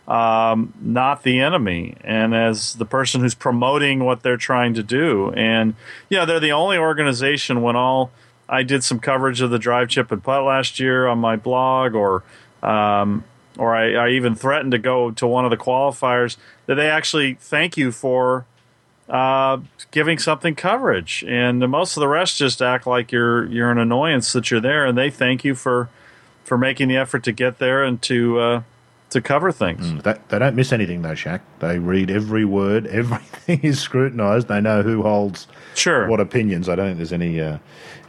um, 0.08 0.74
not 0.80 1.24
the 1.24 1.39
enemy 1.39 1.95
and 2.04 2.34
as 2.34 2.76
the 2.76 2.86
person 2.86 3.22
who's 3.22 3.36
promoting 3.36 4.04
what 4.04 4.24
they're 4.24 4.38
trying 4.38 4.74
to 4.76 4.84
do. 4.84 5.32
And 5.34 5.76
yeah, 6.10 6.26
they're 6.26 6.39
the 6.39 6.54
only 6.54 6.78
organization 6.78 7.62
when 7.62 7.76
all 7.76 8.12
I 8.47 8.64
did 8.64 8.84
some 8.84 8.99
coverage 8.99 9.41
of 9.41 9.52
the 9.52 9.60
drive 9.60 9.89
chip 9.89 10.12
and 10.12 10.24
putt 10.24 10.43
last 10.43 10.80
year 10.80 11.08
on 11.08 11.20
my 11.20 11.36
blog, 11.36 11.95
or 11.95 12.24
um, 12.64 13.24
or 13.58 13.76
I, 13.76 13.93
I 13.93 14.10
even 14.10 14.36
threatened 14.36 14.72
to 14.72 14.78
go 14.80 15.12
to 15.12 15.28
one 15.28 15.45
of 15.45 15.52
the 15.52 15.58
qualifiers 15.58 16.38
that 16.66 16.76
they 16.76 16.89
actually 16.89 17.36
thank 17.36 17.78
you 17.78 17.91
for 17.91 18.45
uh, 19.10 19.60
giving 19.91 20.18
something 20.18 20.56
coverage, 20.56 21.24
and 21.28 21.60
most 21.70 21.97
of 21.97 22.02
the 22.02 22.08
rest 22.08 22.38
just 22.38 22.62
act 22.62 22.88
like 22.88 23.12
you're 23.12 23.45
you're 23.47 23.70
an 23.70 23.78
annoyance 23.78 24.32
that 24.34 24.49
you're 24.49 24.62
there, 24.62 24.86
and 24.86 24.97
they 24.97 25.10
thank 25.10 25.43
you 25.43 25.54
for 25.56 25.89
for 26.43 26.58
making 26.58 26.88
the 26.88 26.97
effort 26.97 27.24
to 27.24 27.32
get 27.32 27.60
there 27.60 27.84
and 27.84 28.02
to 28.04 28.39
uh, 28.39 28.62
to 29.10 29.22
cover 29.22 29.52
things. 29.52 30.02
They, 30.04 30.16
they 30.30 30.39
don't 30.39 30.56
miss 30.56 30.72
anything 30.72 31.02
though, 31.02 31.16
Shack. 31.16 31.41
They 31.60 31.78
read 31.78 32.10
every 32.10 32.45
word. 32.45 32.88
Everything 33.02 33.60
is 33.62 33.80
scrutinised. 33.80 34.47
They 34.47 34.62
know 34.62 34.82
who 34.82 35.04
holds 35.04 35.47
Sure. 35.76 36.08
what 36.08 36.20
opinions. 36.20 36.68
I 36.70 36.76
don't 36.76 36.88
think 36.88 36.98
there's 36.98 37.14
any 37.14 37.40
uh, 37.40 37.58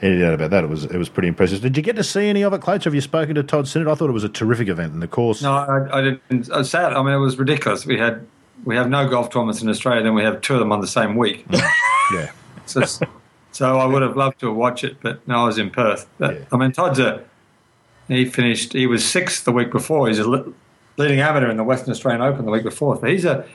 any 0.00 0.18
doubt 0.18 0.34
about 0.34 0.50
that. 0.50 0.64
It 0.64 0.70
was 0.70 0.84
it 0.84 0.96
was 0.96 1.08
pretty 1.08 1.28
impressive. 1.28 1.60
Did 1.60 1.76
you 1.76 1.82
get 1.82 1.96
to 1.96 2.04
see 2.04 2.26
any 2.28 2.42
of 2.42 2.52
it, 2.52 2.60
Clates? 2.60 2.84
Have 2.84 2.94
you 2.94 3.00
spoken 3.00 3.34
to 3.36 3.42
Todd 3.42 3.68
Sinnott? 3.68 3.88
I 3.88 3.94
thought 3.94 4.08
it 4.08 4.12
was 4.14 4.24
a 4.24 4.28
terrific 4.28 4.68
event, 4.68 4.92
and 4.92 5.02
the 5.02 5.08
course. 5.08 5.42
No, 5.42 5.52
I, 5.52 5.98
I 5.98 6.00
didn't. 6.02 6.50
I 6.52 6.58
was 6.58 6.70
sad. 6.70 6.92
I 6.92 7.02
mean, 7.02 7.12
it 7.14 7.18
was 7.18 7.38
ridiculous. 7.38 7.86
We 7.86 7.98
had 7.98 8.26
we 8.64 8.76
have 8.76 8.88
no 8.88 9.08
golf 9.08 9.30
tournaments 9.30 9.62
in 9.62 9.68
Australia, 9.68 10.02
then 10.02 10.14
we 10.14 10.22
have 10.22 10.40
two 10.40 10.54
of 10.54 10.60
them 10.60 10.70
on 10.72 10.80
the 10.80 10.86
same 10.86 11.16
week. 11.16 11.44
Yeah, 12.14 12.30
It's 12.58 12.74
just- 12.74 13.02
so 13.52 13.78
I 13.78 13.86
would 13.86 14.02
have 14.02 14.16
loved 14.16 14.40
to 14.40 14.52
watch 14.52 14.82
it, 14.84 14.96
but 15.02 15.26
no, 15.28 15.42
I 15.42 15.46
was 15.46 15.56
in 15.58 15.70
Perth. 15.70 16.06
But, 16.18 16.34
Yeah. 16.34 16.44
I 16.52 16.56
mean, 16.56 16.72
Todd's 16.72 16.98
a 16.98 17.22
he 18.08 18.24
finished. 18.24 18.72
He 18.72 18.86
was 18.86 19.04
sixth 19.08 19.44
the 19.44 19.52
week 19.52 19.70
before. 19.70 20.08
He's 20.08 20.18
a 20.18 20.26
leading 20.96 21.20
amateur 21.20 21.48
in 21.50 21.56
the 21.56 21.64
Western 21.64 21.90
Australian 21.92 22.22
Open 22.22 22.44
the 22.44 22.50
week 22.50 22.64
before. 22.64 22.98
So 23.00 23.06
he's 23.06 23.24
a 23.24 23.46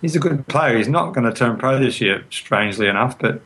he's 0.00 0.16
a 0.16 0.18
good 0.18 0.46
player. 0.48 0.76
He's 0.78 0.88
not 0.88 1.14
going 1.14 1.24
to 1.24 1.32
turn 1.32 1.56
pro 1.58 1.78
this 1.78 2.00
year, 2.00 2.24
strangely 2.30 2.86
enough, 2.88 3.18
but 3.18 3.42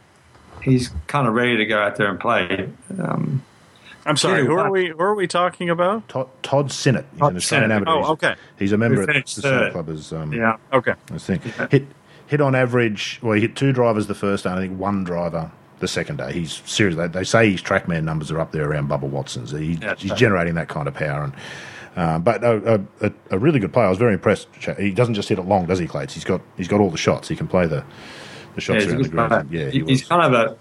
he's 0.62 0.90
kind 1.06 1.26
of 1.26 1.34
ready 1.34 1.56
to 1.56 1.66
go 1.66 1.78
out 1.80 1.96
there 1.96 2.08
and 2.08 2.18
play. 2.20 2.68
Um, 2.98 3.42
I'm 4.06 4.16
sorry. 4.16 4.44
Who 4.44 4.54
are 4.58 4.70
we? 4.70 4.88
Who 4.88 5.00
are 5.00 5.14
we 5.14 5.26
talking 5.26 5.70
about? 5.70 6.08
Todd, 6.08 6.28
Todd 6.42 6.70
Sinnott. 6.72 7.06
He's 7.12 7.20
Todd 7.20 7.30
an 7.32 7.36
Australian 7.38 7.70
Sinnott. 7.70 7.88
amateur. 7.88 8.06
Oh, 8.08 8.12
okay. 8.12 8.34
He's 8.58 8.72
a 8.72 8.76
member 8.78 8.96
Who 8.96 9.02
at 9.02 9.06
the 9.06 9.12
finished 9.14 9.36
third. 9.38 9.72
club 9.72 9.88
as 9.88 10.12
um, 10.12 10.32
yeah, 10.32 10.56
Okay. 10.72 10.94
I 11.12 11.18
think 11.18 11.42
hit 11.70 11.86
hit 12.26 12.40
on 12.40 12.54
average. 12.54 13.18
Well, 13.22 13.32
he 13.32 13.40
hit 13.40 13.56
two 13.56 13.72
drivers 13.72 14.06
the 14.06 14.14
first 14.14 14.44
day. 14.44 14.50
and 14.50 14.58
I 14.58 14.62
think 14.62 14.78
one 14.78 15.04
driver 15.04 15.50
the 15.80 15.88
second 15.88 16.16
day. 16.18 16.32
He's 16.32 16.62
serious. 16.66 16.96
They, 16.96 17.08
they 17.08 17.24
say 17.24 17.50
his 17.50 17.62
TrackMan 17.62 18.04
numbers 18.04 18.30
are 18.30 18.40
up 18.40 18.52
there 18.52 18.68
around 18.70 18.88
Bubba 18.88 19.08
Watson's. 19.08 19.50
He, 19.52 19.74
Yeah, 19.80 19.94
he's 19.96 20.10
right. 20.10 20.18
generating 20.18 20.54
that 20.56 20.68
kind 20.68 20.86
of 20.88 20.94
power 20.94 21.24
and. 21.24 21.32
Uh, 21.96 22.18
but 22.18 22.42
a, 22.42 22.84
a, 23.02 23.12
a 23.30 23.38
really 23.38 23.60
good 23.60 23.72
player. 23.72 23.86
I 23.86 23.88
was 23.88 23.98
very 23.98 24.14
impressed. 24.14 24.48
He 24.80 24.90
doesn't 24.90 25.14
just 25.14 25.28
hit 25.28 25.38
it 25.38 25.42
long, 25.46 25.66
does 25.66 25.78
he, 25.78 25.86
Clates? 25.86 26.12
He's 26.12 26.24
got 26.24 26.40
he's 26.56 26.66
got 26.66 26.80
all 26.80 26.90
the 26.90 26.96
shots. 26.98 27.28
He 27.28 27.36
can 27.36 27.46
play 27.46 27.68
the 27.68 27.84
the 28.54 28.60
yeah, 28.72 28.78
shots 28.80 28.84
he's 28.84 28.92
around 29.12 29.28
the 29.30 29.44
player. 29.44 29.46
Yeah, 29.50 29.70
He- 29.70 29.78
he's 29.80 30.02
was. 30.02 30.08
kind 30.08 30.34
of 30.34 30.40
a 30.50 30.56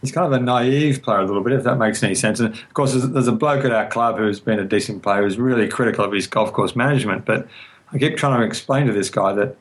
he's 0.00 0.12
kind 0.12 0.26
of 0.26 0.32
a 0.32 0.42
naive 0.42 1.02
player 1.02 1.20
a 1.20 1.24
little 1.26 1.42
bit, 1.42 1.52
if 1.52 1.64
that 1.64 1.76
makes 1.76 2.02
any 2.02 2.14
sense. 2.14 2.40
And 2.40 2.52
of 2.54 2.74
course, 2.74 2.92
there's, 2.92 3.08
there's 3.10 3.28
a 3.28 3.32
bloke 3.32 3.64
at 3.64 3.72
our 3.72 3.86
club 3.88 4.18
who's 4.18 4.40
been 4.40 4.58
a 4.58 4.64
decent 4.64 5.02
player 5.02 5.22
who's 5.22 5.38
really 5.38 5.68
critical 5.68 6.04
of 6.04 6.12
his 6.12 6.26
golf 6.26 6.52
course 6.52 6.74
management. 6.74 7.24
But 7.24 7.46
I 7.92 7.98
keep 7.98 8.16
trying 8.16 8.40
to 8.40 8.46
explain 8.46 8.86
to 8.86 8.92
this 8.92 9.10
guy 9.10 9.32
that 9.34 9.56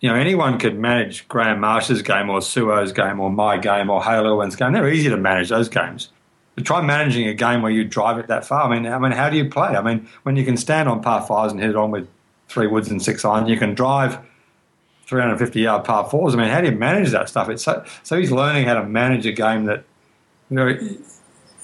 you 0.00 0.08
know 0.08 0.14
anyone 0.14 0.58
could 0.58 0.78
manage 0.78 1.28
Graham 1.28 1.60
Marsh's 1.60 2.02
game 2.02 2.30
or 2.30 2.40
Su 2.40 2.72
Oh's 2.72 2.92
game 2.92 3.20
or 3.20 3.30
my 3.30 3.58
game 3.58 3.90
or 3.90 4.02
Hale 4.02 4.26
Irwin's 4.26 4.56
game. 4.56 4.72
They're 4.72 4.88
easy 4.88 5.08
to 5.10 5.16
manage 5.16 5.48
those 5.50 5.68
games. 5.68 6.08
But 6.54 6.64
try 6.64 6.80
managing 6.80 7.28
a 7.28 7.34
game 7.34 7.62
where 7.62 7.70
you 7.70 7.84
drive 7.84 8.18
it 8.18 8.26
that 8.28 8.44
far. 8.44 8.62
I 8.68 8.74
mean, 8.74 8.90
I 8.90 8.98
mean, 8.98 9.12
how 9.12 9.30
do 9.30 9.36
you 9.36 9.48
play? 9.48 9.68
I 9.68 9.80
mean, 9.82 10.08
when 10.24 10.34
you 10.36 10.44
can 10.44 10.56
stand 10.56 10.88
on 10.88 11.02
par 11.02 11.24
fives 11.24 11.52
and 11.52 11.60
hit 11.60 11.70
it 11.70 11.76
on 11.76 11.90
with 11.92 12.08
three 12.48 12.66
woods 12.66 12.90
and 12.90 13.00
six 13.00 13.24
iron, 13.24 13.46
you 13.46 13.56
can 13.56 13.74
drive 13.74 14.18
350 15.08 15.60
yard 15.60 15.84
par 15.84 16.08
fours. 16.08 16.34
I 16.34 16.38
mean, 16.38 16.48
how 16.48 16.60
do 16.60 16.68
you 16.70 16.76
manage 16.76 17.10
that 17.10 17.28
stuff? 17.28 17.48
It's 17.48 17.62
so, 17.64 17.84
so 18.02 18.18
he's 18.18 18.30
learning 18.30 18.66
how 18.66 18.74
to 18.74 18.84
manage 18.84 19.24
a 19.26 19.32
game 19.32 19.64
that 19.64 19.84
you 20.50 20.56
know, 20.56 20.66
you 20.66 20.98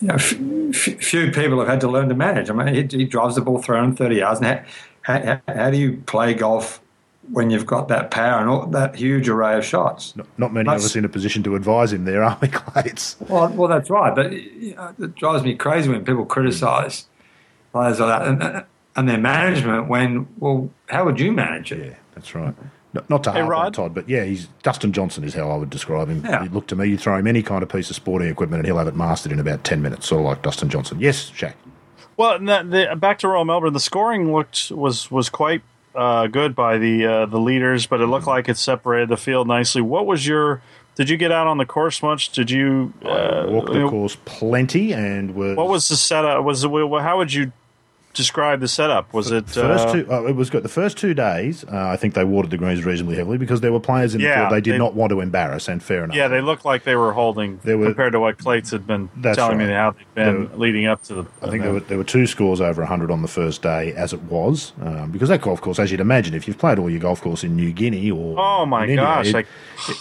know 0.01 0.15
f- 0.15 0.33
f- 0.35 1.03
few 1.03 1.31
people 1.31 1.59
have 1.59 1.69
had 1.69 1.81
to 1.83 1.89
learn 1.89 2.09
to 2.09 2.15
manage. 2.15 2.49
I 2.51 2.55
mean, 2.55 2.75
he, 2.75 2.97
he 2.99 3.05
drives 3.05 3.35
the 3.35 3.43
ball 3.43 3.61
330 3.61 4.17
yards. 4.17 4.41
And 4.41 4.65
how, 5.03 5.23
how, 5.23 5.41
how 5.55 5.71
do 5.71 5.77
you 5.77 6.03
play 6.07 6.33
golf 6.35 6.81
when 7.33 7.51
you've 7.51 7.67
got 7.67 7.89
that 7.89 8.11
power 8.11 8.41
and 8.41 8.49
all, 8.49 8.67
that 8.67 8.97
huge 8.97 9.29
array 9.29 9.57
of 9.59 9.65
shots? 9.65 10.17
Not, 10.17 10.27
not 10.39 10.53
many 10.55 10.67
of 10.69 10.73
That's- 10.73 10.87
us 10.87 10.97
in 10.97 11.05
a 11.05 11.09
position 11.11 11.43
to 11.43 11.55
advise 11.55 11.93
him 11.93 12.05
there, 12.07 12.25
are 12.25 12.39
we, 12.41 12.49
Clates? 12.53 13.17
Well, 13.29 13.49
well, 13.51 13.69
that's 13.69 13.91
right. 13.91 14.15
But 14.15 14.33
you 14.33 14.75
know, 14.75 14.95
it 14.99 15.15
drives 15.15 15.45
me 15.45 15.55
crazy 15.55 15.91
when 15.91 16.03
people 16.05 16.25
criticise 16.25 17.07
players 17.73 18.01
like 18.01 18.09
that 18.09 18.27
and, 18.29 18.65
and 18.97 19.09
their 19.09 19.19
management. 19.19 19.89
When 19.89 20.29
well, 20.39 20.71
how 20.89 21.05
would 21.05 21.21
you 21.21 21.31
manage 21.33 21.73
it? 21.73 21.87
Yeah, 21.91 21.95
That's 22.15 22.35
right. 22.35 22.55
Not, 22.95 23.11
not 23.11 23.25
to 23.25 23.33
Hey, 23.33 23.41
harp 23.41 23.59
on 23.59 23.73
Todd, 23.73 23.95
but 23.95 24.09
yeah, 24.09 24.25
he's 24.25 24.47
Dustin 24.63 24.93
Johnson 24.93 25.25
is 25.25 25.35
how 25.35 25.51
I 25.51 25.57
would 25.57 25.69
describe 25.69 26.09
him. 26.09 26.25
Yeah. 26.25 26.45
He 26.45 26.49
look 26.49 26.69
to 26.69 26.77
me, 26.77 26.87
you 26.87 26.97
throw 26.97 27.17
him 27.17 27.27
any 27.27 27.43
kind 27.43 27.63
of 27.63 27.69
piece 27.69 27.91
of 27.91 27.97
sporting 27.97 28.29
equipment, 28.29 28.61
and 28.61 28.67
he'll 28.67 28.79
have 28.79 28.87
it 28.87 28.97
mastered 28.97 29.33
in 29.33 29.41
about 29.41 29.65
ten 29.65 29.83
minutes, 29.83 30.07
sort 30.07 30.21
of 30.21 30.27
like 30.27 30.43
Dustin 30.43 30.69
Johnson. 30.69 31.01
Yes, 31.01 31.31
Shack. 31.35 31.57
Well, 32.17 32.39
that, 32.39 32.71
the, 32.71 32.97
back 32.97 33.19
to 33.19 33.29
Royal 33.29 33.45
Melbourne, 33.45 33.73
the 33.73 33.81
scoring 33.81 34.33
looked 34.33 34.71
was 34.71 35.11
was 35.11 35.29
quite 35.29 35.63
uh, 35.95 36.29
good 36.29 36.55
by 36.55 36.79
the 36.79 37.05
uh, 37.05 37.27
the 37.27 37.41
leaders, 37.41 37.87
but 37.87 38.01
it 38.01 38.07
looked 38.07 38.29
like 38.29 38.49
it 38.49 38.57
separated 38.57 39.09
the 39.09 39.17
field 39.17 39.49
nicely. 39.49 39.83
What 39.83 40.07
was 40.07 40.27
your? 40.27 40.63
Did 40.95 41.11
you 41.11 41.17
get 41.17 41.33
out 41.33 41.49
on 41.49 41.59
the 41.59 41.67
course 41.67 42.01
much? 42.03 42.31
Did 42.31 42.53
you? 42.53 42.93
Uh, 43.05 43.47
Walked 43.49 43.73
the 43.73 43.89
course 43.89 44.17
plenty, 44.25 44.95
and 44.95 45.35
was 45.35 45.57
What 45.57 45.69
was 45.69 45.89
the 45.89 45.97
setup? 45.97 46.45
Was 46.45 46.63
it? 46.63 46.71
How 46.71 47.17
would 47.19 47.33
you 47.33 47.51
describe 48.15 48.61
the 48.61 48.69
setup? 48.69 49.13
Was 49.13 49.31
it 49.31 49.47
First 49.51 49.89
uh, 49.89 49.93
two, 49.93 50.07
oh, 50.09 50.27
it 50.27 50.35
was 50.37 50.49
good. 50.49 50.63
The 50.63 50.69
first 50.71 50.97
two 50.97 51.13
days, 51.15 51.65
uh, 51.65 51.89
I 51.89 51.97
think 51.97 52.15
they 52.15 52.25
watered 52.25 52.51
the 52.51 52.57
greens 52.57 52.85
reasonably 52.85 53.17
heavily 53.17 53.37
because 53.37 53.61
there 53.61 53.73
were 53.73 53.81
players 53.81 54.15
in 54.15 54.21
the 54.23 54.27
Yeah, 54.29 54.49
field 54.49 54.53
they 54.53 54.61
did 54.63 54.75
they- 54.75 54.79
not 54.79 54.95
want 54.95 55.11
to 55.11 55.21
embarrass, 55.21 55.69
and 55.69 55.83
fair 55.83 56.05
enough. 56.05 56.17
Yeah, 56.17 56.29
they 56.29 56.41
looked 56.41 56.65
like 56.65 56.85
they 56.85 56.97
were 56.97 57.13
holding 57.13 57.61
There 57.65 57.77
were- 57.77 57.87
compared 57.87 58.13
to 58.13 58.21
what 58.21 58.39
Clates 58.39 58.71
had 58.71 58.87
been 58.87 59.11
telling 59.35 59.59
me 59.59 59.67
how 59.67 59.91
they've 60.15 60.15
been 60.25 60.51
were- 60.51 60.57
leading 60.57 60.87
up 60.87 61.03
to 61.05 61.15
the. 61.15 61.27
I 61.43 61.51
think 61.51 61.63
there 61.65 61.73
were, 61.73 61.81
there 61.81 61.99
were 61.99 62.05
two 62.05 62.27
scores 62.27 62.61
over 62.61 62.81
100 62.83 63.11
on 63.11 63.21
the 63.23 63.29
first 63.29 63.61
day, 63.63 63.93
as 63.93 64.13
it 64.13 64.23
was, 64.23 64.73
um, 64.81 65.11
because 65.11 65.29
that 65.29 65.43
golf 65.43 65.61
course, 65.61 65.79
as 65.79 65.91
you'd 65.91 66.01
imagine, 66.01 66.35
if 66.35 66.47
you've 66.49 66.59
played 66.59 66.79
all 66.79 66.89
your 66.89 67.01
golf 67.01 67.21
course 67.21 67.45
in 67.45 67.55
New 67.57 67.73
Guinea 67.73 68.11
or 68.11 68.37
Oh, 68.39 68.65
my 68.65 68.85
in 68.85 68.91
India, 68.91 69.05
gosh, 69.05 69.27
it, 69.29 69.35
I 69.35 69.39
it, 69.41 69.47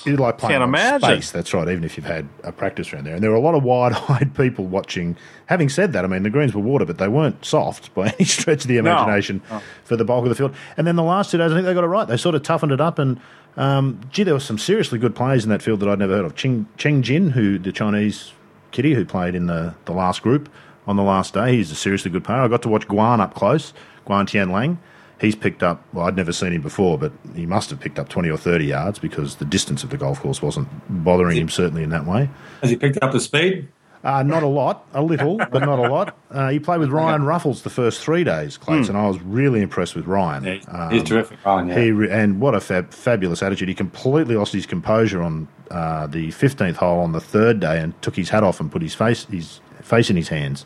it's 0.05 0.19
like 0.19 0.37
playing 0.37 0.59
can't 0.59 0.63
imagine. 0.63 1.01
space. 1.01 1.31
That's 1.31 1.53
right, 1.53 1.67
even 1.67 1.83
if 1.83 1.97
you've 1.97 2.05
had 2.05 2.27
a 2.43 2.51
practice 2.51 2.93
round 2.93 3.07
there, 3.07 3.15
and 3.15 3.23
there 3.23 3.31
were 3.31 3.37
a 3.37 3.41
lot 3.41 3.55
of 3.55 3.63
wide-eyed 3.73 4.35
people 4.35 4.65
watching. 4.65 5.17
Having 5.47 5.69
said 5.69 5.93
that, 5.93 6.05
I 6.05 6.07
mean 6.07 6.23
the 6.23 6.29
greens 6.29 6.53
were 6.53 6.61
water, 6.61 6.85
but 6.85 6.99
they 6.99 7.07
weren't 7.07 7.43
soft 7.43 7.93
by 8.03 8.13
any 8.17 8.25
stretch 8.25 8.63
of 8.63 8.67
the 8.67 8.77
imagination 8.77 9.41
for 9.83 9.95
the 9.95 10.05
bulk 10.05 10.23
of 10.23 10.29
the 10.29 10.35
field. 10.35 10.55
And 10.77 10.85
then 10.85 10.95
the 10.95 11.03
last 11.03 11.31
two 11.31 11.37
days, 11.37 11.51
I 11.51 11.55
think 11.55 11.65
they 11.65 11.73
got 11.73 11.83
it 11.83 11.87
right. 11.87 12.07
They 12.07 12.17
sort 12.17 12.35
of 12.35 12.43
toughened 12.43 12.71
it 12.71 12.81
up, 12.81 12.99
and 12.99 13.19
um, 13.57 14.01
gee, 14.11 14.23
there 14.23 14.33
were 14.33 14.39
some 14.39 14.57
seriously 14.57 14.99
good 14.99 15.15
players 15.15 15.43
in 15.43 15.49
that 15.49 15.61
field 15.61 15.79
that 15.81 15.89
I'd 15.89 15.99
never 15.99 16.15
heard 16.15 16.25
of. 16.25 16.35
Cheng, 16.35 16.67
Cheng 16.77 17.01
Jin, 17.01 17.31
who 17.31 17.57
the 17.59 17.71
Chinese 17.71 18.33
kiddie 18.71 18.93
who 18.93 19.05
played 19.05 19.35
in 19.35 19.47
the, 19.47 19.75
the 19.85 19.93
last 19.93 20.21
group 20.21 20.49
on 20.87 20.95
the 20.95 21.03
last 21.03 21.33
day, 21.33 21.55
he's 21.55 21.71
a 21.71 21.75
seriously 21.75 22.11
good 22.11 22.23
player. 22.23 22.39
I 22.39 22.47
got 22.47 22.61
to 22.63 22.69
watch 22.69 22.87
Guan 22.87 23.19
up 23.19 23.35
close, 23.35 23.73
Guan 24.07 24.27
Tian 24.27 24.51
Lang. 24.51 24.79
He's 25.21 25.35
picked 25.35 25.63
up, 25.63 25.81
well, 25.93 26.05
I'd 26.05 26.17
never 26.17 26.33
seen 26.33 26.51
him 26.51 26.61
before, 26.61 26.97
but 26.97 27.13
he 27.33 27.45
must 27.45 27.69
have 27.69 27.79
picked 27.79 27.97
up 27.97 28.09
20 28.09 28.29
or 28.29 28.35
30 28.35 28.65
yards 28.65 28.99
because 28.99 29.35
the 29.35 29.45
distance 29.45 29.83
of 29.83 29.89
the 29.89 29.97
golf 29.97 30.19
course 30.19 30.41
wasn't 30.41 30.67
bothering 30.89 31.37
him, 31.37 31.47
certainly 31.47 31.83
in 31.83 31.91
that 31.91 32.05
way. 32.05 32.29
Has 32.61 32.71
he 32.71 32.75
picked 32.75 33.01
up 33.01 33.13
the 33.13 33.21
speed? 33.21 33.69
Uh, 34.03 34.21
not 34.21 34.43
a 34.43 34.47
lot, 34.47 34.85
a 34.93 35.01
little, 35.01 35.37
but 35.37 35.59
not 35.59 35.79
a 35.79 35.89
lot. 35.89 36.17
Uh, 36.33 36.49
he 36.49 36.57
played 36.59 36.79
with 36.79 36.89
Ryan 36.89 37.21
Ruffels 37.21 37.61
the 37.61 37.69
first 37.69 38.01
three 38.01 38.23
days, 38.23 38.57
Clates, 38.57 38.89
and 38.89 38.97
I 38.97 39.07
was 39.07 39.19
really 39.21 39.61
impressed 39.61 39.95
with 39.95 40.07
Ryan. 40.07 40.43
Yeah, 40.43 40.53
he's, 40.55 40.65
Um, 40.67 40.89
he's 40.91 41.03
terrific, 41.03 41.45
Ryan. 41.45 41.67
Yeah. 41.67 41.79
he 41.79 41.91
re- 41.91 42.09
and 42.09 42.39
what 42.41 42.55
a 42.55 42.59
fab, 42.59 42.91
fabulous 42.91 43.43
attitude. 43.43 43.67
He 43.67 43.75
completely 43.75 44.35
lost 44.35 44.51
his 44.51 44.65
composure 44.65 45.21
on 45.21 45.47
uh, 45.69 46.07
the 46.07 46.31
fifteenth 46.31 46.77
hole 46.77 47.01
on 47.01 47.11
the 47.11 47.21
third 47.21 47.59
day 47.59 47.79
and 47.79 47.93
took 48.01 48.15
his 48.15 48.29
hat 48.31 48.43
off 48.43 48.59
and 48.59 48.71
put 48.71 48.81
his 48.81 48.95
face 48.95 49.25
his 49.25 49.59
face 49.83 50.09
in 50.09 50.15
his 50.15 50.29
hands. 50.29 50.65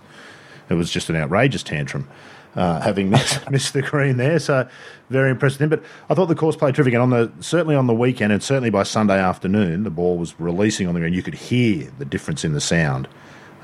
It 0.69 0.75
was 0.75 0.89
just 0.89 1.09
an 1.09 1.17
outrageous 1.17 1.63
tantrum, 1.63 2.07
uh, 2.55 2.79
having 2.79 3.09
missed, 3.11 3.51
missed 3.51 3.73
the 3.73 3.81
green 3.81 4.15
there. 4.15 4.39
So 4.39 4.69
very 5.09 5.29
impressed 5.31 5.59
with 5.59 5.63
him. 5.63 5.69
But 5.77 5.83
I 6.09 6.13
thought 6.13 6.27
the 6.27 6.35
course 6.35 6.55
played 6.55 6.75
terrific. 6.75 6.93
And 6.93 7.03
on 7.03 7.09
the 7.09 7.29
certainly 7.41 7.75
on 7.75 7.87
the 7.87 7.93
weekend 7.93 8.31
and 8.31 8.41
certainly 8.41 8.69
by 8.69 8.83
Sunday 8.83 9.19
afternoon, 9.19 9.83
the 9.83 9.89
ball 9.91 10.17
was 10.17 10.39
releasing 10.39 10.87
on 10.87 10.93
the 10.93 11.01
green. 11.01 11.13
You 11.13 11.23
could 11.23 11.35
hear 11.35 11.91
the 11.99 12.05
difference 12.05 12.45
in 12.45 12.53
the 12.53 12.61
sound 12.61 13.09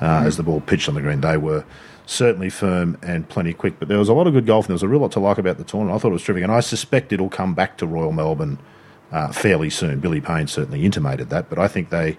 uh, 0.01 0.23
as 0.25 0.37
the 0.37 0.43
ball 0.43 0.61
pitched 0.61 0.87
on 0.89 0.95
the 0.95 1.01
green. 1.01 1.21
They 1.21 1.37
were 1.37 1.63
certainly 2.05 2.49
firm 2.49 2.97
and 3.01 3.27
plenty 3.29 3.53
quick. 3.53 3.79
But 3.79 3.87
there 3.87 3.97
was 3.99 4.09
a 4.09 4.13
lot 4.13 4.27
of 4.27 4.33
good 4.33 4.45
golf, 4.45 4.65
and 4.65 4.69
there 4.69 4.75
was 4.75 4.83
a 4.83 4.87
real 4.87 4.99
lot 4.99 5.11
to 5.13 5.19
like 5.19 5.37
about 5.37 5.57
the 5.57 5.63
tournament. 5.63 5.95
I 5.95 5.99
thought 5.99 6.09
it 6.09 6.13
was 6.13 6.23
terrific, 6.23 6.43
and 6.43 6.51
I 6.51 6.59
suspect 6.59 7.13
it'll 7.13 7.29
come 7.29 7.53
back 7.53 7.77
to 7.77 7.87
Royal 7.87 8.11
Melbourne 8.11 8.59
uh, 9.11 9.31
fairly 9.31 9.69
soon. 9.69 9.99
Billy 9.99 10.19
Payne 10.21 10.47
certainly 10.47 10.83
intimated 10.85 11.29
that, 11.29 11.49
but 11.49 11.59
I 11.59 11.67
think 11.67 11.89
they, 11.91 12.17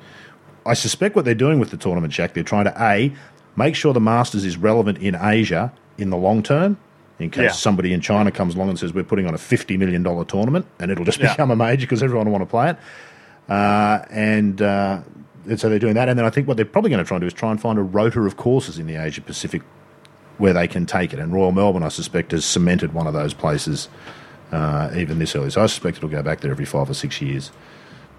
I 0.65 0.75
suspect 0.75 1.17
what 1.17 1.25
they're 1.25 1.35
doing 1.35 1.59
with 1.59 1.71
the 1.71 1.77
tournament, 1.77 2.13
Jack, 2.13 2.33
they're 2.35 2.43
trying 2.45 2.65
to 2.65 2.83
a 2.83 3.13
make 3.57 3.75
sure 3.77 3.93
the 3.93 4.01
Masters 4.01 4.45
is 4.45 4.57
relevant 4.57 4.99
in 4.99 5.15
Asia 5.15 5.73
in 5.99 6.11
the 6.11 6.17
long 6.17 6.43
term. 6.43 6.77
In 7.21 7.31
case 7.31 7.43
Yeah. 7.43 7.51
somebody 7.53 7.93
in 7.93 8.01
China 8.01 8.33
comes 8.33 8.57
along 8.57 8.71
and 8.71 8.79
says 8.79 8.93
we're 8.93 9.05
putting 9.05 9.27
on 9.29 9.35
a 9.35 9.39
fifty 9.39 9.77
million 9.77 10.03
dollar 10.03 10.25
tournament, 10.25 10.67
and 10.81 10.91
it'll 10.91 11.05
just 11.05 11.21
Yeah. 11.21 11.31
become 11.33 11.51
a 11.53 11.57
major 11.57 11.83
because 11.87 12.03
everyone 12.03 12.27
will 12.27 12.33
want 12.33 12.43
to 12.43 12.51
play 12.51 12.71
it. 12.71 12.77
Uh, 13.49 14.05
and, 14.11 14.61
uh, 14.63 15.01
and 15.47 15.59
so 15.61 15.69
they're 15.69 15.79
doing 15.79 15.95
that. 15.95 16.09
And 16.09 16.19
then 16.19 16.27
I 16.27 16.31
think 16.31 16.47
what 16.49 16.57
they're 16.57 16.67
probably 16.67 16.91
going 16.91 17.03
to 17.03 17.07
try 17.07 17.17
and 17.17 17.21
do 17.23 17.27
is 17.27 17.33
try 17.33 17.51
and 17.51 17.61
find 17.61 17.79
a 17.79 17.83
rotor 17.83 18.27
of 18.27 18.37
courses 18.37 18.79
in 18.79 18.87
the 18.87 18.97
Asia 18.97 19.21
Pacific 19.21 19.63
where 20.39 20.53
they 20.53 20.67
can 20.67 20.85
take 20.87 21.13
it. 21.13 21.19
And 21.19 21.33
Royal 21.33 21.53
Melbourne, 21.53 21.83
I 21.83 21.89
suspect, 21.89 22.33
has 22.33 22.45
cemented 22.45 22.93
one 22.93 23.07
of 23.07 23.13
those 23.15 23.35
places 23.35 23.89
uh, 24.53 24.91
even 24.97 25.19
this 25.19 25.35
early. 25.37 25.51
So 25.51 25.63
I 25.63 25.67
suspect 25.67 25.99
it'll 25.99 26.09
go 26.09 26.23
back 26.23 26.41
there 26.41 26.51
every 26.51 26.65
five 26.65 26.89
or 26.91 26.95
six 26.95 27.21
years. 27.21 27.51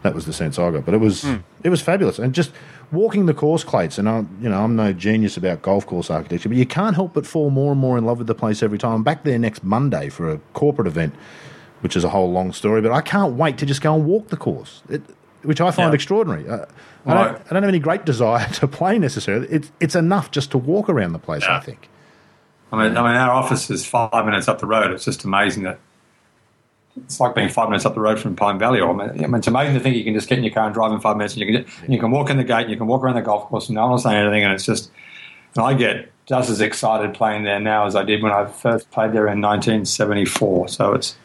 That 0.01 0.13
was 0.13 0.25
the 0.25 0.33
sense 0.33 0.59
I 0.59 0.69
got. 0.69 0.85
But 0.85 0.93
it 0.93 0.99
was 0.99 1.25
it 1.63 1.69
was 1.69 1.81
fabulous. 1.81 2.19
And 2.19 2.33
just 2.33 2.51
walking 2.91 3.25
the 3.25 3.33
course, 3.33 3.63
Clates, 3.63 3.97
and 3.97 4.07
I'm 4.07 4.29
you 4.39 4.47
know 4.49 4.63
I'm 4.63 4.75
no 4.75 4.93
genius 4.93 5.35
about 5.35 5.63
golf 5.63 5.87
course 5.87 6.11
architecture, 6.11 6.47
but 6.47 6.57
you 6.59 6.65
can't 6.67 6.95
help 6.95 7.13
but 7.15 7.25
fall 7.25 7.49
more 7.49 7.71
and 7.71 7.81
more 7.81 7.97
in 7.97 8.05
love 8.05 8.19
with 8.19 8.27
the 8.27 8.35
place 8.35 8.61
every 8.61 8.77
time. 8.77 8.93
I'm 8.93 9.03
back 9.03 9.23
there 9.23 9.39
next 9.39 9.63
Monday 9.63 10.09
for 10.09 10.29
a 10.31 10.37
corporate 10.53 10.87
event, 10.87 11.15
which 11.81 11.95
is 11.97 12.03
a 12.03 12.09
whole 12.09 12.31
long 12.31 12.53
story. 12.53 12.81
But 12.81 12.91
I 12.91 13.01
can't 13.01 13.33
wait 13.33 13.57
to 13.57 13.65
just 13.65 13.81
go 13.81 13.95
and 13.95 14.05
walk 14.05 14.27
the 14.27 14.37
course. 14.37 14.83
It, 14.89 15.01
which 15.41 15.59
I 15.59 15.71
find 15.71 15.89
Yeah. 15.91 15.95
extraordinary. 15.95 16.47
Uh, 16.47 16.65
I, 17.05 17.13
don't, 17.13 17.35
I 17.35 17.53
don't 17.53 17.63
have 17.63 17.69
any 17.69 17.79
great 17.79 18.05
desire 18.05 18.47
to 18.53 18.67
play 18.67 18.99
necessarily. 18.99 19.47
It's 19.47 19.71
it's 19.79 19.95
enough 19.95 20.31
just 20.31 20.51
to 20.51 20.57
walk 20.57 20.89
around 20.89 21.13
the 21.13 21.19
place. 21.19 21.43
I 21.43 21.59
think. 21.59 21.89
I 22.71 22.77
mean, 22.77 22.97
I 22.97 23.01
mean, 23.01 23.15
our 23.15 23.31
office 23.31 23.69
is 23.69 23.85
five 23.85 24.25
minutes 24.25 24.47
up 24.47 24.59
the 24.59 24.65
road. 24.65 24.91
It's 24.91 25.05
just 25.05 25.23
amazing 25.23 25.63
that 25.63 25.79
it's 26.97 27.19
like 27.19 27.35
being 27.35 27.49
five 27.49 27.69
minutes 27.69 27.85
up 27.85 27.93
the 27.93 28.01
road 28.01 28.19
from 28.19 28.35
Pine 28.35 28.57
Valley. 28.57 28.79
Or, 28.79 29.01
I 29.01 29.13
mean, 29.13 29.35
it's 29.35 29.47
amazing 29.47 29.75
to 29.75 29.79
think 29.79 29.95
you 29.95 30.03
can 30.03 30.13
just 30.13 30.27
get 30.27 30.37
in 30.37 30.43
your 30.43 30.53
car 30.53 30.65
and 30.65 30.73
drive 30.73 30.91
in 30.91 30.99
five 30.99 31.17
minutes, 31.17 31.35
and 31.35 31.41
you 31.41 31.47
can 31.47 31.71
and 31.83 31.93
you 31.93 31.99
can 31.99 32.11
walk 32.11 32.29
in 32.29 32.37
the 32.37 32.43
gate, 32.43 32.63
and 32.63 32.71
you 32.71 32.77
can 32.77 32.87
walk 32.87 33.03
around 33.03 33.15
the 33.15 33.21
golf 33.21 33.49
course, 33.49 33.67
and 33.67 33.75
no 33.75 33.81
one 33.83 33.91
will 33.91 33.97
say 33.97 34.15
anything. 34.15 34.43
And 34.43 34.53
it's 34.53 34.65
just, 34.65 34.91
and 35.55 35.63
I 35.63 35.73
get 35.73 36.11
just 36.25 36.49
as 36.49 36.61
excited 36.61 37.13
playing 37.13 37.43
there 37.43 37.59
now 37.59 37.85
as 37.85 37.95
I 37.95 38.03
did 38.03 38.23
when 38.23 38.31
I 38.31 38.45
first 38.47 38.89
played 38.91 39.11
there 39.11 39.27
in 39.27 39.41
1974. 39.41 40.69
So 40.69 40.93
it's 40.93 41.15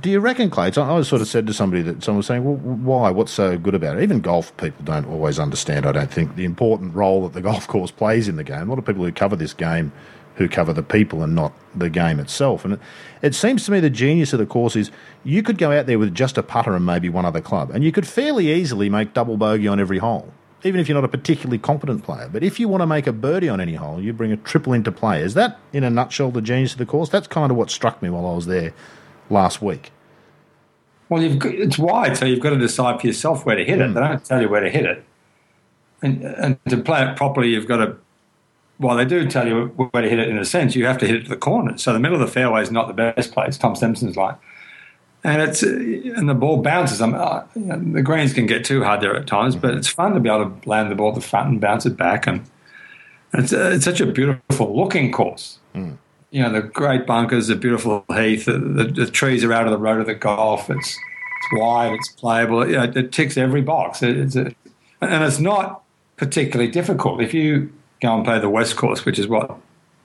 Do 0.00 0.10
you 0.10 0.20
reckon? 0.20 0.52
I 0.56 0.70
I 0.76 0.92
was 0.92 1.08
sort 1.08 1.22
of 1.22 1.28
said 1.28 1.46
to 1.46 1.54
somebody 1.54 1.82
that 1.82 2.02
someone 2.02 2.18
was 2.18 2.26
saying, 2.26 2.44
"Well, 2.44 2.56
why? 2.56 3.10
What's 3.10 3.32
so 3.32 3.56
good 3.56 3.74
about 3.74 3.96
it?" 3.96 4.02
Even 4.02 4.20
golf 4.20 4.54
people 4.56 4.84
don't 4.84 5.06
always 5.06 5.38
understand. 5.38 5.86
I 5.86 5.92
don't 5.92 6.10
think 6.10 6.36
the 6.36 6.44
important 6.44 6.94
role 6.94 7.22
that 7.22 7.32
the 7.32 7.40
golf 7.50 7.66
course 7.66 7.90
plays 7.90 8.28
in 8.28 8.36
the 8.36 8.44
game. 8.44 8.62
A 8.62 8.64
lot 8.66 8.78
of 8.78 8.84
people 8.84 9.04
who 9.04 9.12
cover 9.12 9.34
this 9.34 9.54
game, 9.54 9.92
who 10.34 10.48
cover 10.48 10.72
the 10.72 10.82
people 10.82 11.22
and 11.22 11.34
not 11.34 11.52
the 11.74 11.88
game 11.88 12.20
itself. 12.20 12.64
And 12.64 12.74
it, 12.74 12.80
it 13.22 13.34
seems 13.34 13.64
to 13.64 13.72
me 13.72 13.80
the 13.80 13.90
genius 13.90 14.32
of 14.32 14.40
the 14.40 14.46
course 14.46 14.76
is 14.76 14.90
you 15.24 15.42
could 15.42 15.56
go 15.56 15.72
out 15.72 15.86
there 15.86 15.98
with 15.98 16.14
just 16.14 16.36
a 16.36 16.42
putter 16.42 16.74
and 16.74 16.84
maybe 16.84 17.08
one 17.08 17.24
other 17.24 17.40
club, 17.40 17.70
and 17.70 17.82
you 17.82 17.92
could 17.92 18.06
fairly 18.06 18.52
easily 18.52 18.90
make 18.90 19.14
double 19.14 19.36
bogey 19.36 19.68
on 19.68 19.80
every 19.80 19.98
hole. 19.98 20.32
Even 20.64 20.80
if 20.80 20.88
you're 20.88 20.94
not 20.94 21.04
a 21.04 21.08
particularly 21.08 21.58
competent 21.58 22.04
player, 22.04 22.28
but 22.30 22.44
if 22.44 22.60
you 22.60 22.68
want 22.68 22.82
to 22.82 22.86
make 22.86 23.08
a 23.08 23.12
birdie 23.12 23.48
on 23.48 23.60
any 23.60 23.74
hole, 23.74 24.00
you 24.00 24.12
bring 24.12 24.30
a 24.30 24.36
triple 24.36 24.72
into 24.72 24.92
play. 24.92 25.20
Is 25.20 25.34
that, 25.34 25.58
in 25.72 25.82
a 25.82 25.90
nutshell, 25.90 26.30
the 26.30 26.40
genius 26.40 26.72
of 26.72 26.78
the 26.78 26.86
course? 26.86 27.08
That's 27.08 27.26
kind 27.26 27.50
of 27.50 27.56
what 27.56 27.68
struck 27.68 28.00
me 28.00 28.10
while 28.10 28.26
I 28.26 28.34
was 28.34 28.46
there 28.46 28.72
last 29.32 29.62
week. 29.62 29.90
Well, 31.08 31.22
you've 31.22 31.38
got, 31.38 31.54
it's 31.54 31.78
wide, 31.78 32.16
so 32.16 32.24
you've 32.24 32.40
got 32.40 32.50
to 32.50 32.58
decide 32.58 33.00
for 33.00 33.06
yourself 33.06 33.44
where 33.44 33.56
to 33.56 33.64
hit 33.64 33.80
it. 33.80 33.92
They 33.92 34.00
don't 34.00 34.24
tell 34.24 34.40
you 34.40 34.48
where 34.48 34.60
to 34.60 34.70
hit 34.70 34.86
it, 34.86 35.04
and 36.00 36.22
and 36.22 36.58
to 36.68 36.76
play 36.76 37.02
it 37.06 37.16
properly, 37.16 37.48
you've 37.48 37.66
got 37.66 37.78
to. 37.78 37.96
Well, 38.78 38.96
they 38.96 39.04
do 39.04 39.28
tell 39.28 39.46
you 39.46 39.66
where 39.66 40.02
to 40.02 40.08
hit 40.08 40.18
it 40.18 40.28
in 40.28 40.38
a 40.38 40.44
sense. 40.44 40.74
You 40.74 40.86
have 40.86 40.98
to 40.98 41.06
hit 41.06 41.16
it 41.16 41.22
to 41.24 41.28
the 41.28 41.36
corner. 41.36 41.76
So 41.78 41.92
the 41.92 42.00
middle 42.00 42.20
of 42.20 42.26
the 42.26 42.32
fairway 42.32 42.62
is 42.62 42.70
not 42.70 42.88
the 42.88 42.94
best 42.94 43.32
place. 43.32 43.58
Tom 43.58 43.76
Simpson's 43.76 44.16
like, 44.16 44.36
and 45.22 45.42
it's 45.42 45.62
and 45.62 46.28
the 46.28 46.34
ball 46.34 46.62
bounces. 46.62 47.00
I'm, 47.00 47.14
uh, 47.14 47.44
the 47.54 48.02
greens 48.02 48.32
can 48.32 48.46
get 48.46 48.64
too 48.64 48.82
hard 48.82 49.02
there 49.02 49.14
at 49.14 49.26
times, 49.26 49.54
but 49.54 49.74
it's 49.74 49.88
fun 49.88 50.14
to 50.14 50.20
be 50.20 50.28
able 50.28 50.50
to 50.50 50.68
land 50.68 50.90
the 50.90 50.94
ball 50.94 51.10
at 51.10 51.14
the 51.14 51.20
front 51.20 51.48
and 51.48 51.60
bounce 51.60 51.86
it 51.86 51.96
back. 51.96 52.26
And 52.26 52.44
it's 53.34 53.52
uh, 53.52 53.72
it's 53.74 53.84
such 53.84 54.00
a 54.00 54.06
beautiful 54.06 54.76
looking 54.76 55.12
course 55.12 55.58
you 56.32 56.42
know, 56.42 56.50
the 56.50 56.62
great 56.62 57.06
bunkers, 57.06 57.46
the 57.46 57.54
beautiful 57.54 58.04
heath, 58.08 58.46
the, 58.46 58.58
the, 58.58 58.84
the 58.84 59.06
trees 59.06 59.44
are 59.44 59.52
out 59.52 59.66
of 59.66 59.70
the 59.70 59.78
road 59.78 60.00
of 60.00 60.06
the 60.06 60.14
golf. 60.14 60.70
It's, 60.70 60.88
it's 60.88 61.48
wide, 61.52 61.92
it's 61.92 62.08
playable. 62.08 62.66
You 62.66 62.76
know, 62.76 62.84
it 62.84 63.12
ticks 63.12 63.36
every 63.36 63.60
box. 63.60 64.02
It, 64.02 64.16
it's 64.16 64.34
a, 64.34 64.54
and 65.02 65.22
it's 65.24 65.38
not 65.38 65.82
particularly 66.16 66.70
difficult. 66.70 67.20
If 67.20 67.34
you 67.34 67.70
go 68.00 68.16
and 68.16 68.24
play 68.24 68.38
the 68.38 68.48
West 68.48 68.76
Course, 68.76 69.04
which 69.04 69.18
is 69.18 69.28
what 69.28 69.58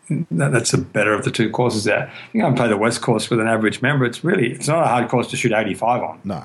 that, 0.09 0.51
that's 0.51 0.71
the 0.71 0.79
better 0.79 1.13
of 1.13 1.23
the 1.23 1.31
two 1.31 1.49
courses 1.49 1.85
there. 1.85 2.11
You 2.33 2.41
go 2.41 2.47
and 2.47 2.57
play 2.57 2.67
the 2.67 2.77
West 2.77 3.01
Course 3.01 3.29
with 3.29 3.39
an 3.39 3.47
average 3.47 3.81
member. 3.81 4.05
It's 4.05 4.23
really 4.23 4.51
it's 4.51 4.67
not 4.67 4.83
a 4.83 4.87
hard 4.87 5.07
course 5.07 5.29
to 5.29 5.37
shoot 5.37 5.53
85 5.53 6.01
on. 6.03 6.21
No. 6.25 6.43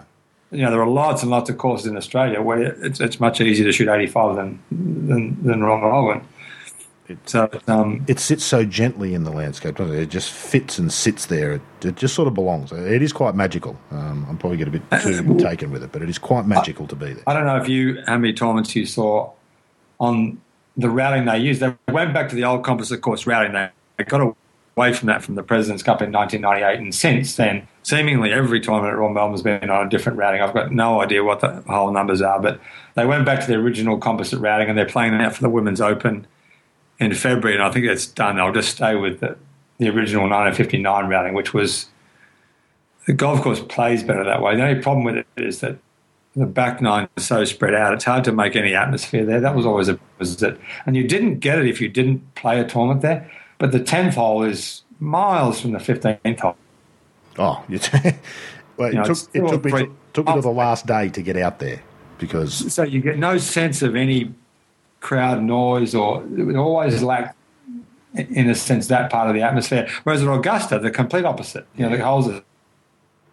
You 0.53 0.63
know, 0.63 0.71
there 0.71 0.83
are 0.83 0.89
lots 0.89 1.23
and 1.23 1.31
lots 1.31 1.51
of 1.51 1.59
courses 1.59 1.87
in 1.87 1.97
Australia 1.97 2.41
where 2.41 2.61
it's, 2.85 3.01
it's 3.01 3.19
much 3.19 3.41
easier 3.41 3.65
to 3.65 3.73
shoot 3.73 3.89
85 3.89 4.37
than 4.37 4.59
than, 4.71 5.43
than 5.43 5.65
Ron 5.65 5.81
Melbourne. 5.81 6.29
So 7.27 7.49
um, 7.69 8.05
It 8.09 8.19
sits 8.19 8.45
so 8.45 8.65
gently 8.65 9.15
in 9.15 9.25
the 9.25 9.31
landscape, 9.31 9.77
doesn't 9.77 9.95
it? 9.95 10.03
It 10.03 10.11
just 10.11 10.31
fits 10.31 10.79
and 10.79 10.93
sits 10.93 11.27
there. 11.27 11.53
It, 11.53 11.63
it 11.83 11.97
just 11.97 12.15
sort 12.15 12.29
of 12.29 12.35
belongs. 12.35 12.73
It 12.73 13.03
is 13.03 13.13
quite 13.13 13.35
magical. 13.35 13.77
Um, 13.91 14.27
I'm 14.29 14.39
probably 14.39 14.59
getting 14.59 14.75
a 14.75 14.79
bit 14.79 15.03
too 15.03 15.39
taken 15.39 15.71
with 15.71 15.83
it, 15.83 15.93
but 15.93 16.03
it 16.03 16.09
is 16.09 16.19
quite 16.19 16.47
magical 16.47 16.87
to 16.89 16.97
be 16.97 17.15
there. 17.15 17.25
I 17.27 17.35
don't 17.35 17.47
know 17.47 17.57
if 17.57 17.69
you 17.69 18.03
how 18.07 18.19
many 18.19 18.33
tournaments 18.33 18.75
you 18.75 18.87
saw 18.87 19.31
on 20.01 20.41
the 20.77 20.89
routing 20.89 21.25
they 21.27 21.39
used. 21.39 21.61
They 21.61 21.75
went 21.89 22.15
back 22.15 22.29
to 22.31 22.35
the 22.35 22.45
old 22.45 22.65
composite 22.65 23.01
course 23.01 23.27
routing. 23.27 23.53
They, 23.53 23.69
they 23.99 24.05
got 24.05 24.37
away 24.77 24.93
from 24.93 25.09
that 25.09 25.23
from 25.23 25.35
the 25.35 25.43
President's 25.43 25.83
Cup 25.83 26.01
in 26.03 26.13
1998, 26.13 26.83
and 26.83 26.95
since 26.95 27.37
then, 27.37 27.67
seemingly 27.83 28.33
every 28.33 28.61
tournament 28.61 28.93
at 28.93 28.99
Royal 28.99 29.13
Melbourne's 29.13 29.43
been 29.43 29.69
on 29.71 29.87
a 29.87 29.91
different 29.91 30.19
routing. 30.19 30.41
I've 30.41 30.55
got 30.55 30.73
no 30.73 31.01
idea 31.01 31.23
what 31.23 31.41
the 31.41 31.63
whole 31.69 31.93
numbers 31.93 32.23
are, 32.23 32.41
but 32.41 32.61
they 32.95 33.07
went 33.07 33.27
back 33.27 33.41
to 33.41 33.47
the 33.47 33.55
original 33.55 33.99
composite 33.99 34.41
routing, 34.41 34.69
and 34.69 34.79
they're 34.79 34.87
playing 34.87 35.19
that 35.19 35.35
for 35.35 35.43
the 35.43 35.51
Women's 35.51 35.81
Open 35.81 36.27
in 37.03 37.15
February, 37.15 37.55
and 37.55 37.63
I 37.63 37.71
think 37.71 37.87
it's 37.87 38.07
done. 38.07 38.39
I'll 38.39 38.53
just 38.53 38.77
stay 38.77 38.95
with 38.95 39.21
the, 39.21 39.37
the 39.79 39.89
original 39.89 40.23
1959 40.23 41.09
routing, 41.09 41.35
which 41.35 41.53
was 41.53 41.87
the 43.07 43.13
golf 43.13 43.43
course 43.43 43.61
plays 43.61 44.03
better 44.03 44.25
that 44.25 44.41
way. 44.41 44.57
The 44.57 44.63
only 44.63 44.83
problem 44.83 45.05
with 45.05 45.17
it 45.17 45.27
is 45.37 45.61
that 45.61 45.79
the 46.35 46.47
back 46.47 46.81
nine 46.81 47.09
is 47.17 47.27
so 47.27 47.45
spread 47.45 47.75
out. 47.75 47.93
It's 47.93 48.05
hard 48.05 48.25
to 48.25 48.33
make 48.33 48.57
any 48.57 48.75
atmosphere 48.75 49.25
there. 49.25 49.41
That 49.41 49.55
was 49.55 49.67
always 49.67 49.89
a 49.89 49.99
was 50.19 50.43
it, 50.43 50.59
and 50.87 50.97
you 50.97 51.07
didn't 51.07 51.41
get 51.41 51.59
it 51.59 51.67
if 51.67 51.81
you 51.81 51.89
didn't 51.89 52.35
play 52.35 52.61
a 52.61 52.67
tournament 52.67 53.03
there. 53.03 53.31
But 53.59 53.73
the 53.73 53.81
tenth 53.81 54.15
hole 54.15 54.43
is 54.43 54.83
miles 54.99 55.61
from 55.61 55.73
the 55.73 55.81
fifteenth 55.81 56.41
hole. 56.41 56.57
Oh, 57.39 57.65
well, 57.69 58.89
it, 58.89 58.93
you 58.93 58.93
know, 58.93 59.05
took, 59.05 59.19
it 59.35 59.49
took, 59.49 59.65
me, 59.65 59.71
to, 59.71 59.97
took 60.13 60.27
me 60.27 60.35
to 60.35 60.41
the 60.41 60.51
last 60.51 60.87
day 60.87 61.09
to 61.11 61.23
get 61.23 61.37
out 61.37 61.59
there 61.59 61.83
because 62.19 62.73
so 62.73 62.83
you 62.83 63.01
get 63.01 63.19
no 63.19 63.37
sense 63.37 63.83
of 63.83 63.97
any 63.97 64.33
crowd 65.03 65.43
noise 65.43 65.95
or 65.95 66.25
it 66.39 66.57
always 66.57 67.03
lacked 67.03 67.37
in 68.15 68.49
a 68.49 68.55
sense 68.55 68.87
that 68.89 69.11
part 69.11 69.29
of 69.29 69.35
the 69.35 69.43
atmosphere. 69.43 69.89
Whereas 70.05 70.23
at 70.23 70.29
Augusta, 70.29 70.79
the 70.79 70.91
complete 70.91 71.25
opposite. 71.25 71.67
You 71.77 71.89
know, 71.89 71.97
the 71.97 72.03
holes 72.03 72.29
are 72.29 72.43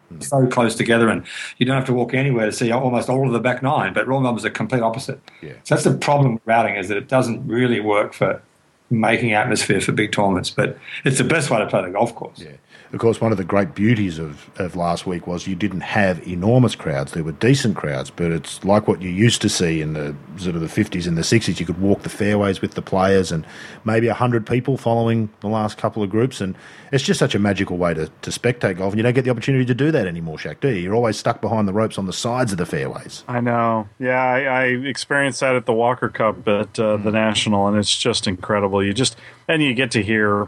hmm. 0.09 0.22
so 0.22 0.47
close 0.47 0.76
together, 0.76 1.09
and 1.09 1.26
you 1.57 1.65
don't 1.65 1.76
have 1.76 1.86
to 1.86 1.93
walk 1.93 2.13
anywhere 2.13 2.45
to 2.45 2.51
see 2.51 2.72
almost 2.72 3.09
all 3.09 3.28
of 3.28 3.34
the 3.34 3.39
back 3.39 3.61
nine. 3.61 3.93
But 3.93 4.07
Royal 4.07 4.22
Melbourne's 4.22 4.45
a 4.45 4.49
complete 4.49 4.82
opposite. 4.82 5.20
Yeah. 5.41 5.53
So 5.63 5.76
that's 5.76 5.84
the 5.84 5.97
problem 5.97 6.36
with 6.36 6.43
routing 6.45 6.76
is 6.76 6.88
that 6.89 6.97
it 6.97 7.07
doesn't 7.07 7.45
really 7.47 7.80
work 7.80 8.13
for 8.13 8.41
making 8.89 9.34
atmosphere 9.34 9.82
for 9.82 9.91
big 9.91 10.11
tournaments. 10.11 10.49
But 10.49 10.78
it's 11.05 11.17
the 11.17 11.24
best 11.24 11.49
way 11.49 11.59
to 11.59 11.67
play 11.67 11.84
the 11.84 11.91
golf 11.91 12.15
course. 12.15 12.39
Yeah. 12.39 12.51
Of 12.91 12.97
course, 12.97 13.21
one 13.21 13.31
of 13.31 13.37
the 13.37 13.43
great 13.43 13.75
beauties 13.75 14.17
of, 14.17 14.49
of 14.59 14.75
last 14.75 15.05
week 15.05 15.27
was 15.27 15.45
you 15.45 15.55
didn't 15.55 15.81
have 15.81 16.27
enormous 16.27 16.75
crowds. 16.75 17.11
There 17.11 17.23
were 17.23 17.33
decent 17.33 17.75
crowds, 17.75 18.09
but 18.09 18.31
it's 18.31 18.63
like 18.63 18.87
what 18.87 18.99
you 18.99 19.11
used 19.11 19.43
to 19.43 19.49
see 19.49 19.79
in 19.79 19.93
the 19.93 20.15
sort 20.37 20.55
of 20.55 20.61
the 20.61 20.67
50s 20.67 21.05
and 21.05 21.15
the 21.15 21.21
60s. 21.21 21.59
You 21.59 21.67
could 21.67 21.79
walk 21.79 22.01
the 22.01 22.09
fairways 22.09 22.61
with 22.61 22.73
the 22.73 22.81
players 22.81 23.31
and 23.31 23.45
maybe 23.85 24.07
100 24.07 24.47
people 24.47 24.75
following 24.75 25.29
the 25.41 25.47
last 25.47 25.77
couple 25.77 26.01
of 26.01 26.09
groups. 26.09 26.41
And 26.41 26.55
it's 26.91 27.03
just 27.03 27.19
such 27.19 27.35
a 27.35 27.39
magical 27.39 27.77
way 27.77 27.93
to, 27.93 28.09
to 28.23 28.31
spectate 28.31 28.77
golf. 28.77 28.93
And 28.93 28.97
you 28.97 29.03
don't 29.03 29.13
get 29.13 29.23
the 29.23 29.31
opportunity 29.31 29.65
to 29.65 29.75
do 29.75 29.91
that 29.91 30.07
anymore, 30.07 30.39
Shack, 30.39 30.59
do 30.59 30.69
you? 30.69 30.81
You're 30.81 30.95
always 30.95 31.17
stuck 31.17 31.41
behind 31.41 31.67
the 31.67 31.73
ropes 31.73 31.99
on 31.99 32.07
the 32.07 32.13
sides 32.13 32.51
of 32.51 32.57
the 32.57 32.65
fairways. 32.65 33.23
I 33.27 33.39
know. 33.39 33.87
Yeah, 33.99 34.19
I, 34.19 34.39
I 34.41 34.63
experienced 34.65 35.41
that 35.41 35.55
at 35.55 35.67
the 35.67 35.73
Walker 35.73 36.09
Cup 36.09 36.47
at 36.47 36.79
uh, 36.79 36.97
the 36.97 37.11
National, 37.11 37.67
and 37.67 37.77
it's 37.77 37.95
just 37.95 38.25
incredible. 38.25 38.83
You 38.83 38.95
just, 38.95 39.15
and 39.47 39.61
you 39.61 39.75
get 39.75 39.91
to 39.91 40.01
hear 40.01 40.47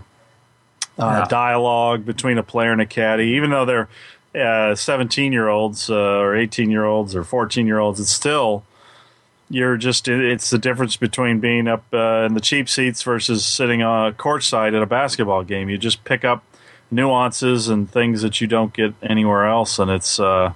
uh, 1.00 1.22
yeah. 1.22 1.26
dialogue 1.28 2.06
between 2.06 2.38
a 2.38 2.44
player 2.44 2.72
and 2.72 2.82
a 2.82 2.86
caddy, 2.86 3.26
even 3.30 3.50
though 3.50 3.66
they're 3.66 4.76
17 4.76 5.32
uh, 5.32 5.34
year 5.34 5.48
olds 5.48 5.90
uh, 5.90 5.96
or 5.96 6.36
18 6.36 6.70
year 6.70 6.86
olds 6.86 7.16
or 7.16 7.24
14 7.24 7.68
year 7.68 7.80
olds, 7.80 8.00
it's 8.00 8.12
still 8.12 8.64
you're 9.50 9.76
just 9.76 10.08
it's 10.08 10.50
the 10.50 10.58
difference 10.58 10.96
between 10.96 11.40
being 11.40 11.68
up 11.68 11.84
uh, 11.94 12.26
in 12.26 12.34
the 12.34 12.40
cheap 12.40 12.70
seats 12.70 13.04
versus 13.04 13.46
sitting 13.46 13.82
on 13.82 14.14
courtside 14.14 14.76
at 14.76 14.82
a 14.82 14.86
basketball 14.86 15.44
game. 15.44 15.70
You 15.70 15.78
just 15.78 16.04
pick 16.06 16.24
up 16.24 16.44
nuances 16.90 17.68
and 17.68 17.90
things 17.92 18.22
that 18.22 18.40
you 18.40 18.48
don't 18.48 18.74
get 18.74 18.94
anywhere 19.04 19.46
else, 19.48 19.78
and 19.78 19.92
it's 19.92 20.20
uh, 20.20 20.54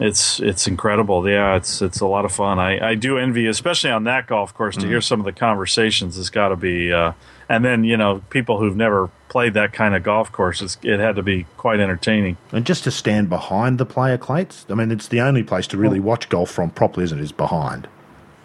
it's 0.00 0.40
it's 0.40 0.66
incredible. 0.66 1.28
Yeah, 1.28 1.56
it's 1.56 1.80
it's 1.80 2.00
a 2.00 2.06
lot 2.06 2.24
of 2.24 2.32
fun. 2.32 2.58
I, 2.58 2.90
I 2.90 2.94
do 2.96 3.16
envy, 3.16 3.46
especially 3.46 3.90
on 3.90 4.04
that 4.04 4.26
golf 4.26 4.52
course, 4.52 4.76
to 4.76 4.86
mm 4.86 4.88
hear 4.88 5.00
some 5.00 5.20
of 5.20 5.26
the 5.26 5.32
conversations. 5.32 6.18
It's 6.18 6.30
got 6.30 6.48
to 6.48 6.56
be, 6.56 6.92
uh, 6.92 7.12
and 7.48 7.64
then 7.64 7.84
you 7.84 7.96
know 7.96 8.22
people 8.30 8.58
who've 8.58 8.76
never 8.76 9.08
played 9.28 9.54
that 9.54 9.72
kind 9.72 9.94
of 9.94 10.02
golf 10.02 10.30
course, 10.32 10.78
it 10.82 11.00
had 11.00 11.16
to 11.16 11.22
be 11.22 11.46
quite 11.56 11.80
entertaining. 11.80 12.36
And 12.52 12.64
just 12.64 12.84
to 12.84 12.90
stand 12.90 13.28
behind 13.28 13.78
the 13.78 13.86
player 13.86 14.18
clates, 14.18 14.66
I 14.68 14.74
mean, 14.74 14.90
it's 14.90 15.08
the 15.08 15.20
only 15.20 15.42
place 15.42 15.66
to 15.68 15.76
really 15.76 16.00
watch 16.00 16.28
golf 16.28 16.50
from 16.50 16.70
properly, 16.70 17.04
isn't 17.04 17.18
it? 17.18 17.22
Is 17.22 17.32
behind. 17.32 17.88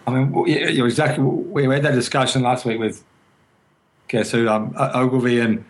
I 0.08 0.12
mean, 0.12 0.48
you're 0.48 0.88
exactly. 0.88 1.24
We 1.24 1.64
had 1.66 1.84
that 1.84 1.94
discussion 1.94 2.42
last 2.42 2.66
week 2.66 2.80
with 2.80 3.04
guess 4.08 4.32
who, 4.32 4.50
um, 4.50 4.74
Ogilvy 4.78 5.40
and 5.40 5.64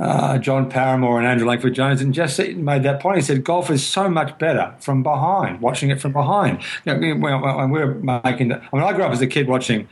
uh, 0.00 0.38
John 0.38 0.70
Paramor 0.70 1.18
and 1.18 1.26
Andrew 1.26 1.46
Langford 1.46 1.74
Jones, 1.74 2.00
and 2.00 2.12
Jess 2.12 2.38
made 2.38 2.82
that 2.82 3.00
point. 3.00 3.16
He 3.16 3.22
said 3.22 3.44
golf 3.44 3.70
is 3.70 3.86
so 3.86 4.08
much 4.08 4.36
better 4.38 4.74
from 4.80 5.02
behind, 5.02 5.60
watching 5.60 5.90
it 5.90 6.00
from 6.00 6.12
behind. 6.12 6.62
You 6.84 6.94
know, 6.94 7.16
when, 7.16 7.70
we 7.70 7.78
were 7.78 7.94
making, 7.94 8.48
the, 8.48 8.56
I 8.56 8.76
mean, 8.76 8.82
I 8.82 8.92
grew 8.92 9.04
up 9.04 9.12
as 9.12 9.20
a 9.20 9.26
kid 9.26 9.48
watching 9.48 9.88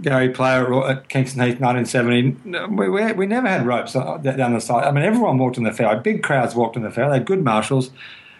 Gary 0.00 0.30
Player 0.30 0.84
at 0.84 1.08
Kingston 1.08 1.42
Heath, 1.42 1.60
1970. 1.60 2.74
We, 2.74 2.88
we, 2.88 3.12
we, 3.12 3.26
never 3.26 3.46
had 3.46 3.66
ropes 3.66 3.94
uh, 3.94 4.16
down 4.16 4.54
the 4.54 4.60
side. 4.60 4.84
I 4.84 4.90
mean, 4.90 5.04
everyone 5.04 5.38
walked 5.38 5.58
in 5.58 5.64
the 5.64 5.72
fair. 5.72 5.94
Big 5.96 6.22
crowds 6.22 6.54
walked 6.54 6.76
in 6.76 6.82
the 6.82 6.90
fair. 6.90 7.08
They 7.08 7.16
had 7.16 7.26
good 7.26 7.44
marshals. 7.44 7.90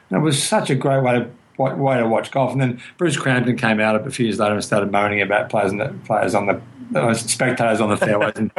And 0.08 0.18
it 0.18 0.24
was 0.24 0.42
such 0.42 0.70
a 0.70 0.74
great 0.74 1.02
way 1.02 1.18
to 1.18 1.30
way 1.58 1.98
to 1.98 2.06
watch 2.08 2.30
golf. 2.30 2.52
And 2.52 2.60
then 2.60 2.80
Bruce 2.96 3.16
Crampton 3.16 3.56
came 3.56 3.80
out 3.80 3.94
a 3.94 4.10
few 4.10 4.26
years 4.26 4.38
later 4.38 4.54
and 4.54 4.64
started 4.64 4.90
moaning 4.90 5.20
about 5.20 5.50
players 5.50 5.70
and 5.70 5.80
the, 5.80 5.94
players 6.04 6.34
on 6.34 6.46
the 6.46 6.60
uh, 6.98 7.14
spectators 7.14 7.80
on 7.80 7.90
the 7.90 7.96
fairways, 7.96 8.34
and 8.36 8.50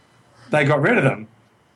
they 0.50 0.64
got 0.64 0.80
rid 0.80 0.98
of 0.98 1.04
them. 1.04 1.28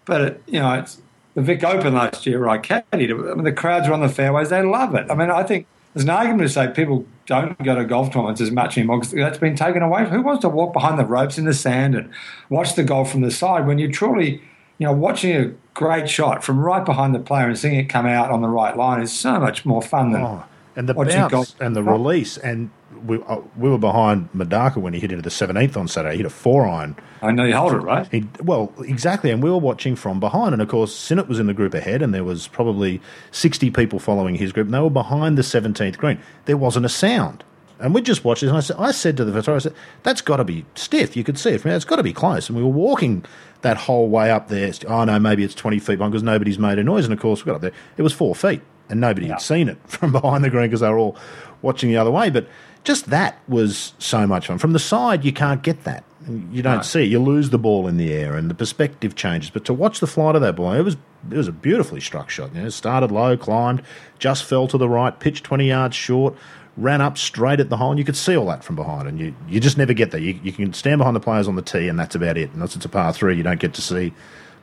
But 0.05 0.21
it, 0.21 0.43
you 0.47 0.61
know, 0.61 0.75
it's 0.75 1.01
the 1.35 1.43
Vic 1.43 1.63
Open 1.65 1.95
last 1.95 2.27
year, 2.27 2.39
right? 2.39 2.63
Caddy, 2.63 3.13
I 3.13 3.15
mean, 3.15 3.45
the 3.45 3.53
crowds 3.53 3.89
are 3.89 3.93
on 3.93 4.01
the 4.01 4.09
fairways; 4.09 4.51
they 4.51 4.63
love 4.63 4.95
it. 4.95 5.11
I 5.11 5.15
mean, 5.15 5.31
I 5.31 5.43
think 5.43 5.67
there's 5.95 6.05
an 6.05 6.11
argument 6.11 6.43
to 6.43 6.49
say 6.49 6.69
people 6.69 7.07
don't 7.33 7.63
go 7.63 7.75
to 7.75 7.85
golf 7.85 8.13
tournaments 8.13 8.43
as 8.43 8.51
much 8.51 8.77
anymore 8.77 8.99
because 8.99 9.13
that's 9.13 9.39
been 9.39 9.57
taken 9.57 9.81
away. 9.83 10.07
Who 10.09 10.21
wants 10.21 10.43
to 10.43 10.51
walk 10.51 10.75
behind 10.75 10.99
the 10.99 11.07
ropes 11.07 11.39
in 11.39 11.47
the 11.47 11.55
sand 11.55 11.95
and 11.95 12.11
watch 12.51 12.75
the 12.75 12.85
golf 12.85 13.11
from 13.11 13.23
the 13.23 13.31
side 13.31 13.67
when 13.67 13.79
you're 13.79 13.91
truly, 13.91 14.43
you 14.77 14.87
know, 14.87 14.93
watching 14.93 15.35
a 15.35 15.53
great 15.73 16.11
shot 16.11 16.45
from 16.45 16.61
right 16.61 16.85
behind 16.85 17.15
the 17.15 17.19
player 17.19 17.47
and 17.47 17.59
seeing 17.59 17.77
it 17.77 17.89
come 17.89 18.05
out 18.05 18.31
on 18.31 18.43
the 18.43 18.49
right 18.49 18.77
line 18.77 19.01
is 19.01 19.11
so 19.11 19.41
much 19.41 19.65
more 19.65 19.81
fun 19.81 20.13
than. 20.13 20.23
Oh, 20.23 20.45
and 20.77 20.89
the 20.89 20.95
bounce 20.95 21.33
golf. 21.33 21.61
and 21.61 21.75
the 21.75 21.83
release 21.83 22.37
and 22.37 22.71
we, 23.05 23.23
uh, 23.23 23.41
we 23.57 23.71
were 23.71 23.79
behind 23.79 24.33
Murdaca 24.33 24.77
when 24.77 24.93
he 24.93 25.01
hit 25.01 25.13
into 25.13 25.23
the 25.23 25.31
17th 25.31 25.77
on 25.77 25.89
Saturday. 25.89 26.15
He 26.15 26.19
hit 26.19 26.27
a 26.27 26.31
four 26.31 26.67
iron. 26.67 26.97
I 27.21 27.31
know 27.33 27.45
you 27.45 27.53
held 27.53 27.73
it, 27.73 27.79
right? 27.79 28.09
He, 28.11 28.27
well, 28.43 28.73
exactly. 28.81 29.31
And 29.31 29.43
we 29.43 29.51
were 29.51 29.59
watching 29.59 29.97
from 29.97 30.21
behind. 30.21 30.53
And 30.53 30.63
of 30.63 30.69
course, 30.69 30.95
Sinnott 30.95 31.29
was 31.29 31.39
in 31.39 31.47
the 31.47 31.55
group 31.55 31.75
ahead, 31.75 32.03
and 32.03 32.13
there 32.13 32.25
was 32.25 32.49
probably 32.49 33.01
60 33.31 33.71
people 33.71 33.99
following 33.99 34.35
his 34.35 34.53
group. 34.53 34.67
And 34.67 34.75
they 34.75 34.81
were 34.81 34.91
behind 34.91 35.39
the 35.39 35.43
17th 35.43 35.97
green. 35.99 36.21
There 36.45 36.57
wasn't 36.57 36.87
a 36.87 36.91
sound. 36.91 37.45
And 37.83 37.95
we 37.95 38.01
just 38.01 38.25
watched 38.25 38.43
this, 38.43 38.49
and 38.49 38.57
I 38.57 38.61
said, 38.61 38.77
I 38.79 38.93
said 38.93 39.17
to 39.17 39.25
the 39.25 39.33
photographer, 39.33 39.57
I 39.57 39.71
said, 39.71 39.75
that's 40.05 40.21
got 40.21 40.37
to 40.37 40.45
be 40.45 40.65
stiff. 40.77 41.17
You 41.17 41.25
could 41.25 41.37
see 41.37 41.51
it 41.51 41.61
from 41.61 41.73
It's 41.73 41.85
got 41.85 41.97
to 41.97 42.05
be 42.05 42.13
close. 42.13 42.49
And 42.49 42.57
we 42.57 42.63
were 42.63 42.71
walking 42.71 43.25
that 43.63 43.77
whole 43.77 44.09
way 44.09 44.31
up 44.31 44.47
there. 44.47 44.73
Oh, 44.87 45.03
no, 45.05 45.19
maybe 45.19 45.43
it's 45.43 45.55
20 45.55 45.81
feet 45.81 45.99
long 45.99 46.13
because 46.13 46.23
nobody's 46.23 46.61
made 46.61 46.79
a 46.79 46.85
noise. 46.85 47.05
And 47.05 47.13
of 47.13 47.19
course, 47.19 47.45
we 47.45 47.51
got 47.51 47.57
up 47.57 47.61
there. 47.61 47.73
It 47.97 48.03
was 48.03 48.13
four 48.13 48.37
feet, 48.37 48.63
and 48.89 49.01
nobody 49.01 49.27
yeah. 49.27 49.33
had 49.33 49.43
seen 49.43 49.69
it 49.69 49.79
from 49.87 50.13
behind 50.13 50.45
the 50.45 50.51
green 50.51 50.67
because 50.67 50.81
they 50.81 50.89
were 50.89 50.99
all 50.99 51.17
watching 51.61 51.91
the 51.91 51.97
other 51.97 52.13
way. 52.13 52.31
But 52.31 52.47
just 52.85 53.11
that 53.11 53.39
was 53.49 53.93
so 53.99 54.27
much 54.27 54.47
fun. 54.47 54.59
From 54.59 54.73
the 54.73 54.79
side, 54.79 55.25
you 55.25 55.33
can't 55.33 55.63
get 55.63 55.85
that. 55.85 56.05
You 56.51 56.63
don't 56.63 56.85
see 56.85 57.03
it. 57.03 57.09
You 57.09 57.19
lose 57.19 57.51
the 57.51 57.59
ball 57.59 57.89
in 57.89 57.97
the 57.97 58.13
air, 58.13 58.37
and 58.37 58.49
the 58.49 58.55
perspective 58.55 59.17
changes. 59.17 59.51
But 59.51 59.65
to 59.65 59.75
watch 59.75 59.99
the 59.99 60.07
flight 60.07 60.37
of 60.37 60.43
that 60.43 60.55
ball, 60.55 60.73
it 60.73 60.83
was 60.83 60.97
it 61.31 61.37
was 61.37 61.49
a 61.49 61.53
beautifully 61.53 62.01
struck 62.01 62.31
shot. 62.31 62.55
You 62.55 62.63
know, 62.63 62.69
started 62.69 63.11
low, 63.11 63.37
climbed, 63.37 63.83
just 64.21 64.45
fell 64.45 64.69
to 64.69 64.79
the 64.79 64.89
right, 64.89 65.19
pitched 65.19 65.43
twenty 65.43 65.69
yards 65.69 65.97
short, 65.97 66.37
ran 66.77 67.01
up 67.01 67.19
straight 67.19 67.59
at 67.59 67.71
the 67.71 67.77
hole, 67.77 67.91
and 67.91 67.99
you 67.99 68.05
could 68.05 68.17
see 68.17 68.37
all 68.37 68.47
that 68.47 68.63
from 68.63 68.77
behind. 68.77 69.09
And 69.09 69.19
you, 69.19 69.35
you 69.49 69.59
just 69.59 69.77
never 69.77 69.93
get 69.93 70.13
that. 70.13 70.23
You, 70.23 70.39
you 70.43 70.53
can 70.53 70.73
stand 70.73 70.99
behind 70.99 71.17
the 71.17 71.21
players 71.21 71.49
on 71.49 71.57
the 71.57 71.63
tee, 71.63 71.89
and 71.89 71.99
that's 71.99 72.15
about 72.15 72.39
it. 72.39 72.51
Unless 72.55 72.77
it's 72.77 72.85
a 72.85 72.89
par 72.89 73.13
three, 73.13 73.37
you 73.37 73.43
don't 73.43 73.61
get 73.61 73.75
to 73.75 73.83
see 73.83 74.13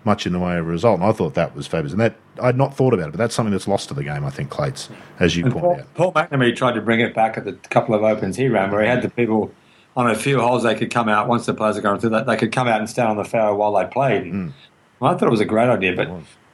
much 0.06 0.26
in 0.26 0.34
the 0.34 0.40
way 0.40 0.58
of 0.58 0.66
a 0.66 0.70
result. 0.70 1.00
And 1.00 1.10
I 1.10 1.12
thought 1.12 1.34
that 1.36 1.56
was 1.56 1.68
fabulous. 1.68 1.92
And 1.92 2.02
that 2.02 2.16
I'd 2.42 2.58
not 2.58 2.76
thought 2.76 2.94
about 2.94 3.10
it, 3.10 3.12
but 3.12 3.18
that's 3.18 3.36
something 3.36 3.52
that's 3.52 3.68
lost 3.68 3.90
to 3.90 3.94
the 3.94 4.04
game, 4.04 4.24
I 4.24 4.30
think, 4.30 4.50
Clates, 4.50 4.90
as 5.20 5.36
you 5.36 5.44
point 5.44 5.56
Paul, 5.56 5.80
out. 5.80 5.94
Paul 5.96 6.14
McNamee 6.14 6.56
tried 6.56 6.74
to 6.74 6.82
bring 6.82 7.00
it 7.00 7.14
back 7.14 7.38
at 7.38 7.46
the 7.46 7.54
couple 7.70 7.96
of 7.96 8.04
opens 8.04 8.38
he 8.38 8.48
ran, 8.48 8.72
where 8.72 8.82
he 8.82 8.88
had 8.88 9.02
the 9.02 9.10
people 9.10 9.54
on 9.96 10.10
a 10.10 10.16
few 10.16 10.40
holes 10.40 10.64
they 10.64 10.76
could 10.76 10.92
come 10.92 11.10
out 11.10 11.28
once 11.28 11.46
the 11.46 11.54
players 11.54 11.78
are 11.78 11.82
going 11.82 12.00
through 12.00 12.12
that 12.12 12.26
they 12.26 12.38
could 12.38 12.52
come 12.52 12.68
out 12.68 12.80
and 12.80 12.90
stand 12.90 13.10
on 13.10 13.18
the 13.18 13.26
fairway 13.26 13.58
while 13.58 13.74
they 13.74 13.86
played. 13.86 14.24
Mm. 14.24 14.54
Well, 15.00 15.14
I 15.14 15.18
thought 15.18 15.28
it 15.28 15.32
was 15.32 15.42
a 15.42 15.46
great 15.46 15.70
idea, 15.70 15.96
but 15.96 16.08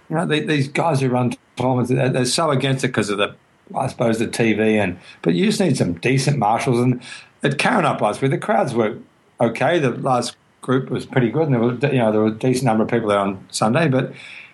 you 0.09 0.15
know 0.15 0.25
they, 0.25 0.39
these 0.39 0.67
guys 0.67 1.01
who 1.01 1.09
run 1.09 1.33
tournaments 1.55 1.89
they're 1.89 2.25
so 2.25 2.51
against 2.51 2.83
it 2.83 2.87
because 2.87 3.09
of 3.09 3.17
the 3.17 3.35
I 3.75 3.87
suppose 3.87 4.19
the 4.19 4.27
TV 4.27 4.77
and 4.81 4.99
but 5.21 5.33
you 5.33 5.45
just 5.45 5.59
need 5.59 5.77
some 5.77 5.93
decent 5.93 6.37
marshals 6.37 6.79
and 6.79 7.01
at 7.43 7.53
Karrinyup 7.53 8.01
last 8.01 8.21
week 8.21 8.31
the 8.31 8.37
crowds 8.37 8.73
were 8.73 8.97
okay. 9.39 9.79
The 9.79 9.91
last 9.91 10.35
group 10.65 10.89
was 10.89 11.05
pretty 11.05 11.29
good, 11.29 11.43
and 11.43 11.53
there 11.53 11.61
was 11.61 11.81
you 11.83 11.99
know 11.99 12.11
there 12.11 12.21
were 12.21 12.27
a 12.27 12.31
decent 12.31 12.65
number 12.65 12.83
of 12.83 12.89
people 12.89 13.09
there 13.09 13.19
on 13.19 13.45
Sunday, 13.51 13.87
but 13.87 14.11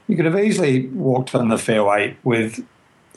you 0.08 0.16
could 0.16 0.26
have 0.26 0.38
easily 0.38 0.88
walked 0.88 1.34
on 1.34 1.48
the 1.48 1.58
fairway 1.58 2.18
with 2.24 2.64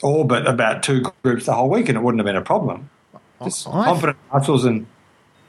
all 0.01 0.23
but 0.23 0.47
about 0.47 0.81
two 0.81 1.03
groups 1.21 1.45
the 1.45 1.53
whole 1.53 1.69
week, 1.69 1.89
and 1.89 1.97
it 1.97 2.01
wouldn't 2.01 2.19
have 2.19 2.25
been 2.25 2.35
a 2.35 2.41
problem. 2.41 2.89
Just 3.43 3.67
I, 3.67 3.85
confident 3.85 4.17
muscles 4.31 4.63
and 4.63 4.87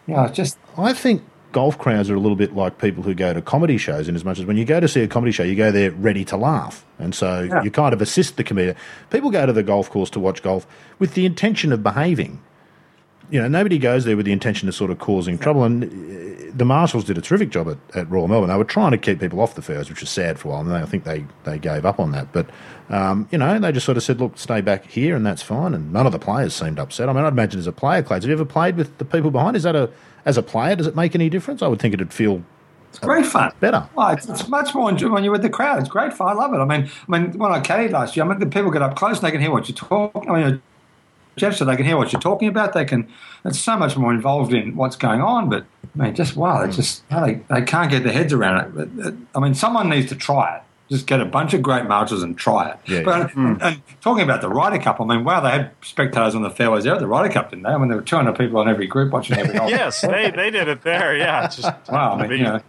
you 0.07 0.15
know, 0.15 0.29
just. 0.29 0.59
I 0.77 0.93
think 0.93 1.23
golf 1.53 1.79
crowds 1.79 2.11
are 2.11 2.17
a 2.17 2.21
little 2.21 2.37
bit 2.37 2.55
like 2.55 2.79
people 2.79 3.03
who 3.03 3.15
go 3.15 3.33
to 3.33 3.41
comedy 3.41 3.79
shows, 3.79 4.09
in 4.09 4.17
as 4.17 4.25
much 4.25 4.39
as 4.41 4.45
when 4.45 4.57
you 4.57 4.65
go 4.65 4.81
to 4.81 4.89
see 4.89 5.03
a 5.03 5.09
comedy 5.09 5.33
show, 5.33 5.45
you 5.45 5.55
go 5.55 5.71
there 5.71 5.93
ready 5.93 6.25
to 6.27 6.37
laugh, 6.37 6.85
and 6.99 7.15
so 7.15 7.43
yeah. 7.43 7.63
you 7.63 7.71
kind 7.71 7.95
of 7.95 8.03
assist 8.03 8.37
the 8.37 8.45
comedian. 8.45 8.77
People 9.11 9.31
go 9.31 9.47
to 9.47 9.53
the 9.53 9.63
golf 9.63 9.89
course 9.89 10.11
to 10.11 10.21
watch 10.21 10.43
golf 10.43 10.67
with 10.99 11.15
the 11.15 11.25
intention 11.25 11.73
of 11.73 11.83
behaving 11.83 12.43
you 13.31 13.41
know, 13.41 13.49
nobody 13.49 13.79
goes 13.79 14.05
there 14.05 14.17
with 14.17 14.27
the 14.27 14.33
intention 14.33 14.69
of 14.69 14.75
sort 14.75 14.91
of 14.91 14.99
causing 14.99 15.39
trouble. 15.39 15.65
And 15.65 15.85
uh, 15.85 16.53
the 16.55 16.65
marshals 16.65 17.05
did 17.05 17.19
a 17.19 17.21
terrific 17.21 17.51
job 17.51 17.69
at, 17.69 17.79
at 17.97 18.11
Royal 18.11 18.29
Melbourne. 18.29 18.49
They 18.51 18.57
were 18.57 18.65
trying 18.65 18.93
to 18.93 18.99
keep 18.99 19.21
people 19.21 19.41
off 19.41 19.55
the 19.55 19.63
fairs, 19.63 19.89
which 19.91 20.01
was 20.01 20.11
sad 20.11 20.39
for 20.39 20.49
a 20.49 20.51
while. 20.53 20.61
And 20.63 20.71
they, 20.71 20.77
I 20.77 20.85
think 20.87 21.05
they, 21.05 21.25
they 21.45 21.59
gave 21.59 21.85
up 21.85 21.99
on 22.01 22.13
that. 22.13 22.33
But, 22.33 22.49
um, 22.89 23.29
you 23.31 23.39
know, 23.39 23.59
they 23.59 23.73
just 23.73 23.85
sort 23.87 23.97
of 23.97 24.03
said, 24.03 24.21
look, 24.21 24.39
stay 24.39 24.61
back 24.61 24.87
here 24.87 25.17
and 25.17 25.25
that's 25.27 25.43
fine. 25.43 25.75
And 25.75 25.93
none 25.93 26.07
of 26.07 26.13
the 26.13 26.19
players 26.19 26.55
seemed 26.55 26.79
upset. 26.79 27.09
I 27.09 27.13
mean, 27.13 27.25
I'd 27.25 27.33
imagine 27.33 27.59
as 27.61 27.67
a 27.67 27.73
player, 27.73 28.03
Clay, 28.03 28.17
have 28.17 28.25
you 28.25 28.33
ever 28.33 28.45
played 28.45 28.77
with 28.77 28.97
the 28.99 29.05
people 29.05 29.31
behind? 29.31 29.57
Is 29.57 29.65
that 29.65 29.77
a, 29.77 29.91
as 30.25 30.37
a 30.39 30.43
player, 30.43 30.77
does 30.77 30.87
it 30.87 30.97
make 30.97 31.15
any 31.15 31.29
difference? 31.29 31.63
I 31.63 31.69
would 31.69 31.81
think 31.81 31.95
it'd 31.95 32.13
feel 32.13 32.43
It's 32.91 32.99
great 32.99 33.27
fun. 33.27 33.53
better. 33.61 33.89
Oh, 33.97 34.09
it's, 34.09 34.29
it's 34.29 34.49
much 34.49 34.75
more 34.75 34.89
enjoyable 34.89 35.15
when 35.15 35.25
you're 35.25 35.33
with 35.33 35.43
the 35.43 35.51
crowd. 35.51 35.81
It's 35.81 35.89
great 35.89 36.13
fun. 36.13 36.29
I 36.29 36.33
love 36.33 36.55
it. 36.55 36.59
I 36.59 36.65
mean, 36.65 36.91
I 37.09 37.19
mean, 37.19 37.39
when 37.39 37.53
I 37.53 37.61
caddied 37.61 37.91
last 37.91 38.17
year, 38.17 38.25
I 38.25 38.29
mean, 38.29 38.39
the 38.39 38.47
people 38.47 38.71
get 38.71 38.83
up 38.83 38.97
close 38.97 39.19
and 39.19 39.27
they 39.27 39.31
can 39.31 39.41
hear 39.41 39.51
what 39.51 39.69
you're 39.69 39.77
talking. 39.77 40.31
I 40.31 40.45
mean, 40.45 40.63
Geoff 41.37 41.57
said 41.57 41.69
they 41.69 41.77
can 41.77 41.85
hear 41.85 41.97
what 41.97 42.13
you're 42.13 42.21
talking 42.21 42.49
about. 42.49 42.73
They 42.73 42.85
can. 42.85 43.09
It's 43.45 43.59
so 43.59 43.77
much 43.77 43.97
more 43.97 44.13
involved 44.13 44.53
in 44.53 44.75
what's 44.75 44.97
going 44.97 45.21
on. 45.21 45.49
But 45.51 45.67
I 45.99 46.03
mean, 46.05 46.15
just 46.15 46.37
wow, 46.37 46.63
it's 46.63 46.77
just 46.77 47.09
they 47.11 47.41
they 47.49 47.63
can't 47.63 47.91
get 47.91 48.05
their 48.05 48.13
heads 48.13 48.33
around 48.33 48.65
it. 48.65 48.75
But, 48.97 49.07
uh, 49.07 49.13
I 49.35 49.41
mean, 49.41 49.55
someone 49.55 49.89
needs 49.89 50.09
to 50.09 50.17
try 50.17 50.57
it. 50.57 50.63
Just 50.89 51.09
get 51.09 51.21
a 51.21 51.25
bunch 51.25 51.53
of 51.53 51.63
great 51.63 51.85
marchers 51.87 52.23
and 52.23 52.39
try 52.39 52.71
it. 52.71 52.79
Yeah, 52.87 53.03
but 53.03 53.35
and, 53.35 53.61
and 53.61 53.83
talking 54.01 54.23
about 54.23 54.41
the 54.41 54.49
Ryder 54.49 54.79
Cup, 54.81 55.01
I 55.01 55.05
mean, 55.05 55.25
wow, 55.25 55.41
they 55.41 55.51
had 55.51 55.73
spectators 55.83 56.37
on 56.37 56.43
the 56.43 56.51
fairways 56.51 56.85
there 56.85 56.95
at 56.95 57.01
the 57.01 57.09
Ryder 57.09 57.33
Cup, 57.33 57.51
didn't 57.51 57.65
they? 57.65 57.71
I 57.71 57.77
mean, 57.77 57.89
there 57.89 57.99
were 57.99 58.05
200 58.05 58.39
people 58.39 58.61
on 58.61 58.69
every 58.69 58.87
group 58.87 59.13
watching 59.13 59.37
every. 59.37 59.55
Yes, 59.69 60.01
they, 60.03 60.31
they 60.31 60.49
did 60.51 60.69
it 60.69 60.83
there. 60.83 61.17
Yeah, 61.17 61.49
just 61.49 61.73
Wow, 61.91 62.13
I 62.13 62.27
mean, 62.29 62.39
you 62.39 62.45
know, 62.45 62.61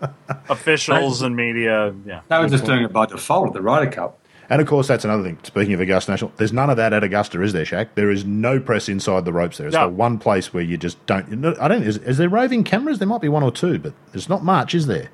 officials 0.49 1.21
and 1.21 1.35
media. 1.35 1.93
Yeah, 2.05 2.21
they 2.27 2.39
were 2.39 2.49
just 2.49 2.65
doing 2.65 2.83
it 2.83 2.91
by 2.91 3.05
default 3.05 3.47
at 3.49 3.53
the 3.53 3.61
Ryder 3.61 3.91
Cup. 3.91 4.19
And 4.49 4.61
of 4.61 4.67
course, 4.67 4.87
that's 4.87 5.03
another 5.03 5.23
thing. 5.23 5.37
Speaking 5.43 5.73
of 5.73 5.81
Augusta 5.81 6.11
National, 6.11 6.31
there's 6.37 6.53
none 6.53 6.69
of 6.69 6.77
that 6.77 6.93
at 6.93 7.03
Augusta, 7.03 7.41
is 7.41 7.51
there, 7.51 7.65
Shack? 7.65 7.95
There 7.95 8.09
is 8.09 8.23
no 8.23 8.59
press 8.59 8.87
inside 8.87 9.25
the 9.25 9.33
ropes 9.33 9.57
there. 9.57 9.67
It's 9.67 9.73
No. 9.75 9.87
the 9.89 9.93
one 9.93 10.17
place 10.19 10.53
where 10.53 10.63
you 10.63 10.77
just 10.77 11.03
don't. 11.05 11.45
I 11.59 11.67
don't. 11.67 11.83
Is, 11.83 11.97
is 11.97 12.17
there 12.17 12.29
roving 12.29 12.63
cameras? 12.63 12.99
There 12.99 13.07
might 13.07 13.21
be 13.21 13.27
one 13.29 13.43
or 13.43 13.51
two, 13.51 13.77
but 13.77 13.93
there's 14.13 14.29
not 14.29 14.43
much, 14.43 14.73
is 14.73 14.87
there? 14.87 15.09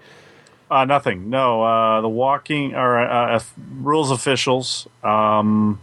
Uh, 0.70 0.86
nothing. 0.86 1.30
No. 1.32 1.64
Uh, 1.64 2.02
the 2.02 2.10
walking 2.10 2.76
or 2.76 3.00
uh, 3.00 3.38
uh, 3.38 3.40
rules 3.82 4.12
officials, 4.12 4.88
um, 5.04 5.80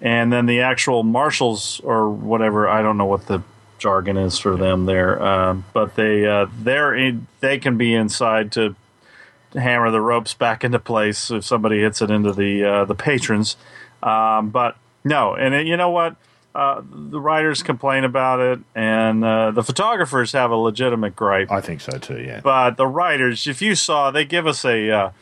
and 0.00 0.32
then 0.32 0.46
the 0.46 0.60
actual 0.60 1.02
marshals 1.02 1.80
or 1.82 2.08
whatever. 2.08 2.68
I 2.68 2.82
don't 2.82 2.96
know 2.98 3.06
what 3.06 3.26
the 3.26 3.42
jargon 3.78 4.16
is 4.16 4.38
for 4.38 4.56
them 4.56 4.86
there, 4.86 5.20
um, 5.22 5.64
but 5.72 5.96
they 5.96 6.24
uh, 6.26 6.46
they're 6.60 6.94
in, 6.94 7.26
they 7.40 7.58
can 7.58 7.76
be 7.76 7.94
inside 7.94 8.52
to 8.52 8.74
hammer 9.54 9.90
the 9.90 10.00
ropes 10.00 10.34
back 10.34 10.64
into 10.64 10.78
place 10.78 11.30
if 11.30 11.44
somebody 11.44 11.80
hits 11.80 12.02
it 12.02 12.10
into 12.10 12.32
the 12.32 12.64
uh, 12.64 12.84
the 12.84 12.94
patrons. 12.94 13.56
Um, 14.02 14.50
but 14.50 14.76
no, 15.04 15.34
and 15.34 15.54
it, 15.54 15.66
you 15.66 15.76
know 15.76 15.90
what? 15.90 16.16
Uh, 16.54 16.82
the 16.90 17.20
writers 17.20 17.62
complain 17.62 18.04
about 18.04 18.40
it, 18.40 18.58
and 18.74 19.22
uh, 19.22 19.50
the 19.50 19.62
photographers 19.62 20.32
have 20.32 20.50
a 20.50 20.56
legitimate 20.56 21.14
gripe 21.14 21.50
I 21.50 21.60
think 21.60 21.82
so 21.82 21.98
too. 21.98 22.18
Yeah. 22.22 22.40
but 22.40 22.78
the 22.78 22.86
writers, 22.86 23.46
if 23.46 23.60
you 23.60 23.74
saw, 23.74 24.10
they 24.10 24.24
give 24.24 24.46
us 24.46 24.64
a 24.64 25.12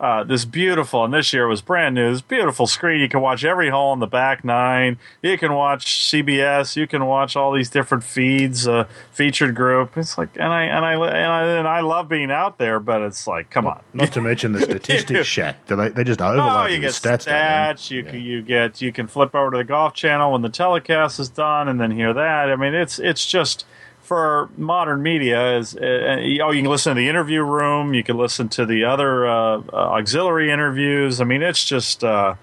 uh, 0.00 0.24
this 0.24 0.44
beautiful, 0.44 1.04
and 1.04 1.14
this 1.14 1.32
year 1.32 1.46
was 1.46 1.62
brand 1.62 1.94
new. 1.94 2.12
This 2.12 2.20
beautiful 2.20 2.66
screen. 2.66 3.00
You 3.00 3.08
can 3.08 3.20
watch 3.20 3.44
every 3.44 3.70
hole 3.70 3.92
in 3.92 4.00
the 4.00 4.06
back 4.06 4.44
nine. 4.44 4.98
You 5.22 5.38
can 5.38 5.54
watch 5.54 5.86
CBS. 5.86 6.76
You 6.76 6.86
can 6.86 7.06
watch 7.06 7.36
all 7.36 7.52
these 7.52 7.70
different 7.70 8.02
feeds, 8.04 8.66
uh, 8.66 8.86
featured 9.12 9.54
group. 9.54 9.96
It's 9.96 10.18
like, 10.18 10.30
and 10.34 10.52
I 10.52 10.64
and 10.64 10.84
I 10.84 10.92
and 10.94 11.32
I 11.32 11.42
and 11.58 11.68
I 11.68 11.80
love 11.80 12.08
being 12.08 12.30
out 12.30 12.58
there, 12.58 12.80
but 12.80 13.02
it's 13.02 13.26
like, 13.26 13.50
come 13.50 13.66
on. 13.66 13.80
Not 13.92 14.12
to 14.12 14.20
mention 14.20 14.52
the 14.52 14.60
statistics, 14.60 15.26
Shack. 15.34 15.66
Do 15.66 15.76
They, 15.76 15.88
they 15.90 16.04
just 16.04 16.20
Oh, 16.20 16.66
you 16.66 16.76
the 16.76 16.80
get 16.80 16.90
stats. 16.92 17.26
stats. 17.28 17.90
You 17.90 18.02
they? 18.02 18.10
can 18.10 18.20
you 18.20 18.42
get 18.42 18.80
you 18.82 18.92
can 18.92 19.06
flip 19.06 19.34
over 19.34 19.52
to 19.52 19.58
the 19.58 19.64
golf 19.64 19.94
channel 19.94 20.32
when 20.32 20.42
the 20.42 20.48
telecast 20.48 21.20
is 21.20 21.28
done, 21.28 21.68
and 21.68 21.80
then 21.80 21.90
hear 21.92 22.12
that. 22.12 22.50
I 22.50 22.56
mean, 22.56 22.74
it's 22.74 22.98
it's 22.98 23.24
just 23.24 23.64
for 24.04 24.50
modern 24.56 25.02
media 25.02 25.56
is 25.56 25.74
uh, 25.74 26.16
oh 26.42 26.50
you 26.50 26.62
can 26.62 26.70
listen 26.70 26.94
to 26.94 27.00
the 27.00 27.08
interview 27.08 27.42
room, 27.42 27.94
you 27.94 28.04
can 28.04 28.16
listen 28.16 28.48
to 28.50 28.66
the 28.66 28.84
other 28.84 29.26
uh, 29.26 29.58
uh, 29.58 29.62
auxiliary 29.72 30.50
interviews. 30.50 31.20
I 31.20 31.24
mean, 31.24 31.42
it's 31.42 31.64
just. 31.64 32.04
Uh, 32.04 32.36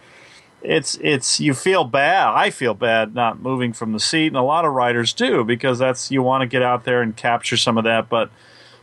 it's 0.63 0.95
it's 1.01 1.39
you 1.39 1.55
feel 1.55 1.83
bad. 1.83 2.35
I 2.35 2.51
feel 2.51 2.75
bad 2.75 3.15
not 3.15 3.41
moving 3.41 3.73
from 3.73 3.93
the 3.93 3.99
seat, 3.99 4.27
and 4.27 4.35
a 4.35 4.43
lot 4.43 4.63
of 4.63 4.73
writers 4.73 5.11
do 5.11 5.43
because 5.43 5.79
that's 5.79 6.11
you 6.11 6.21
want 6.21 6.41
to 6.41 6.45
get 6.47 6.61
out 6.61 6.83
there 6.83 7.01
and 7.01 7.15
capture 7.15 7.57
some 7.57 7.79
of 7.79 7.83
that. 7.85 8.09
But 8.09 8.29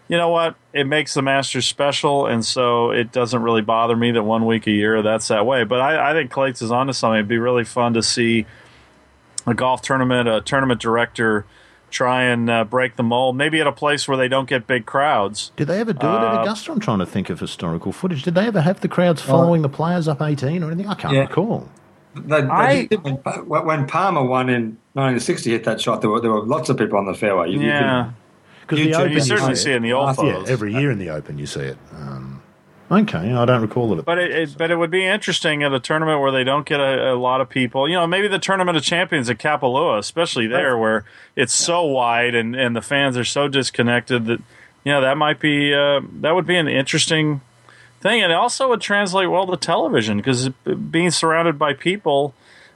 you 0.08 0.16
know 0.16 0.28
what? 0.28 0.56
It 0.72 0.88
makes 0.88 1.14
the 1.14 1.22
Masters 1.22 1.66
special, 1.66 2.26
and 2.26 2.44
so 2.44 2.90
it 2.90 3.12
doesn't 3.12 3.42
really 3.42 3.62
bother 3.62 3.94
me 3.94 4.10
that 4.10 4.24
one 4.24 4.44
week 4.44 4.66
a 4.66 4.72
year 4.72 5.02
that's 5.02 5.28
that 5.28 5.46
way. 5.46 5.62
But 5.62 5.80
I, 5.80 6.10
I 6.10 6.12
think 6.14 6.32
Clates 6.32 6.62
is 6.62 6.72
onto 6.72 6.92
something. 6.92 7.18
It'd 7.18 7.28
be 7.28 7.38
really 7.38 7.64
fun 7.64 7.94
to 7.94 8.02
see 8.02 8.46
a 9.46 9.54
golf 9.54 9.80
tournament, 9.80 10.28
a 10.28 10.40
tournament 10.40 10.80
director 10.80 11.44
try 11.90 12.24
and 12.24 12.48
uh, 12.50 12.64
break 12.64 12.96
the 12.96 13.02
mold. 13.02 13.36
Maybe 13.36 13.60
at 13.60 13.66
a 13.66 13.72
place 13.72 14.06
where 14.06 14.16
they 14.16 14.28
don't 14.28 14.48
get 14.48 14.66
big 14.66 14.84
crowds. 14.86 15.52
Did 15.56 15.68
they 15.68 15.80
ever 15.80 15.92
do 15.92 16.06
it 16.06 16.10
Uh, 16.10 16.34
at 16.34 16.42
Augusta? 16.42 16.72
I'm 16.72 16.80
trying 16.80 16.98
to 16.98 17.06
think 17.06 17.30
of 17.30 17.40
historical 17.40 17.92
footage. 17.92 18.22
Did 18.22 18.34
they 18.34 18.46
ever 18.46 18.60
have 18.60 18.80
the 18.80 18.88
crowds 18.88 19.22
following 19.22 19.62
the 19.62 19.68
players 19.68 20.08
up 20.08 20.20
18 20.22 20.62
or 20.62 20.66
anything? 20.70 20.86
I 20.88 20.94
can't 20.94 21.14
Yeah. 21.14 21.20
recall. 21.22 21.68
They, 22.14 22.40
they 22.40 22.48
I- 22.48 22.88
when, 23.02 23.66
when 23.66 23.86
Palmer 23.86 24.22
won 24.24 24.48
in 24.48 24.76
1960, 24.94 25.50
hit 25.50 25.64
that 25.64 25.80
shot. 25.80 26.00
There 26.00 26.10
were 26.10 26.20
there 26.20 26.32
were 26.32 26.42
lots 26.44 26.68
of 26.68 26.76
people 26.76 26.98
on 26.98 27.06
the 27.06 27.14
fairway. 27.14 27.50
You- 27.50 27.60
you 27.60 27.66
Yeah, 27.68 28.10
Because 28.62 28.78
You 28.80 28.84
the 28.92 29.10
you 29.10 29.20
certainly 29.20 29.54
see 29.54 29.62
see 29.64 29.70
it 29.72 29.76
in 29.76 29.82
the 29.82 29.92
old 29.92 30.16
Yeah, 30.18 30.24
Yeah, 30.24 30.44
every 30.48 30.74
year 30.74 30.90
in 30.90 30.98
the 30.98 31.10
Open 31.10 31.38
you 31.38 31.46
see 31.46 31.60
it. 31.60 31.78
Um, 31.94 32.27
okay, 32.90 33.32
I 33.32 33.44
don't 33.44 33.62
recall 33.62 33.98
it. 33.98 34.04
But 34.04 34.18
it, 34.18 34.30
it, 34.30 34.58
but 34.58 34.70
it 34.70 34.76
would 34.76 34.90
be 34.90 35.06
interesting 35.06 35.62
at 35.62 35.72
a 35.72 35.80
tournament 35.80 36.20
where 36.20 36.32
they 36.32 36.44
don't 36.44 36.66
get 36.66 36.80
a, 36.80 37.12
a 37.12 37.16
lot 37.16 37.40
of 37.40 37.48
people. 37.48 37.88
You 37.88 37.96
know, 37.96 38.06
maybe 38.06 38.28
the 38.28 38.38
tournament 38.38 38.76
of 38.76 38.82
champions 38.82 39.28
at 39.30 39.38
Kapalua, 39.38 39.98
especially 39.98 40.46
there, 40.46 40.76
where 40.76 41.04
it's 41.36 41.54
so 41.54 41.84
wide 41.84 42.34
and, 42.34 42.54
and 42.54 42.74
the 42.74 42.82
fans 42.82 43.16
are 43.16 43.24
so 43.24 43.48
disconnected 43.48 44.26
that 44.26 44.40
you 44.84 44.92
know 44.92 45.00
that 45.00 45.16
might 45.16 45.40
be 45.40 45.74
uh, 45.74 46.00
that 46.20 46.34
would 46.34 46.46
be 46.46 46.56
an 46.56 46.68
interesting 46.68 47.40
thing, 48.00 48.22
and 48.22 48.32
it 48.32 48.36
also 48.36 48.68
would 48.68 48.80
translate 48.80 49.30
well 49.30 49.46
to 49.46 49.56
television 49.56 50.16
because 50.18 50.48
being 50.48 51.10
surrounded 51.10 51.58
by 51.58 51.72
people 51.72 52.34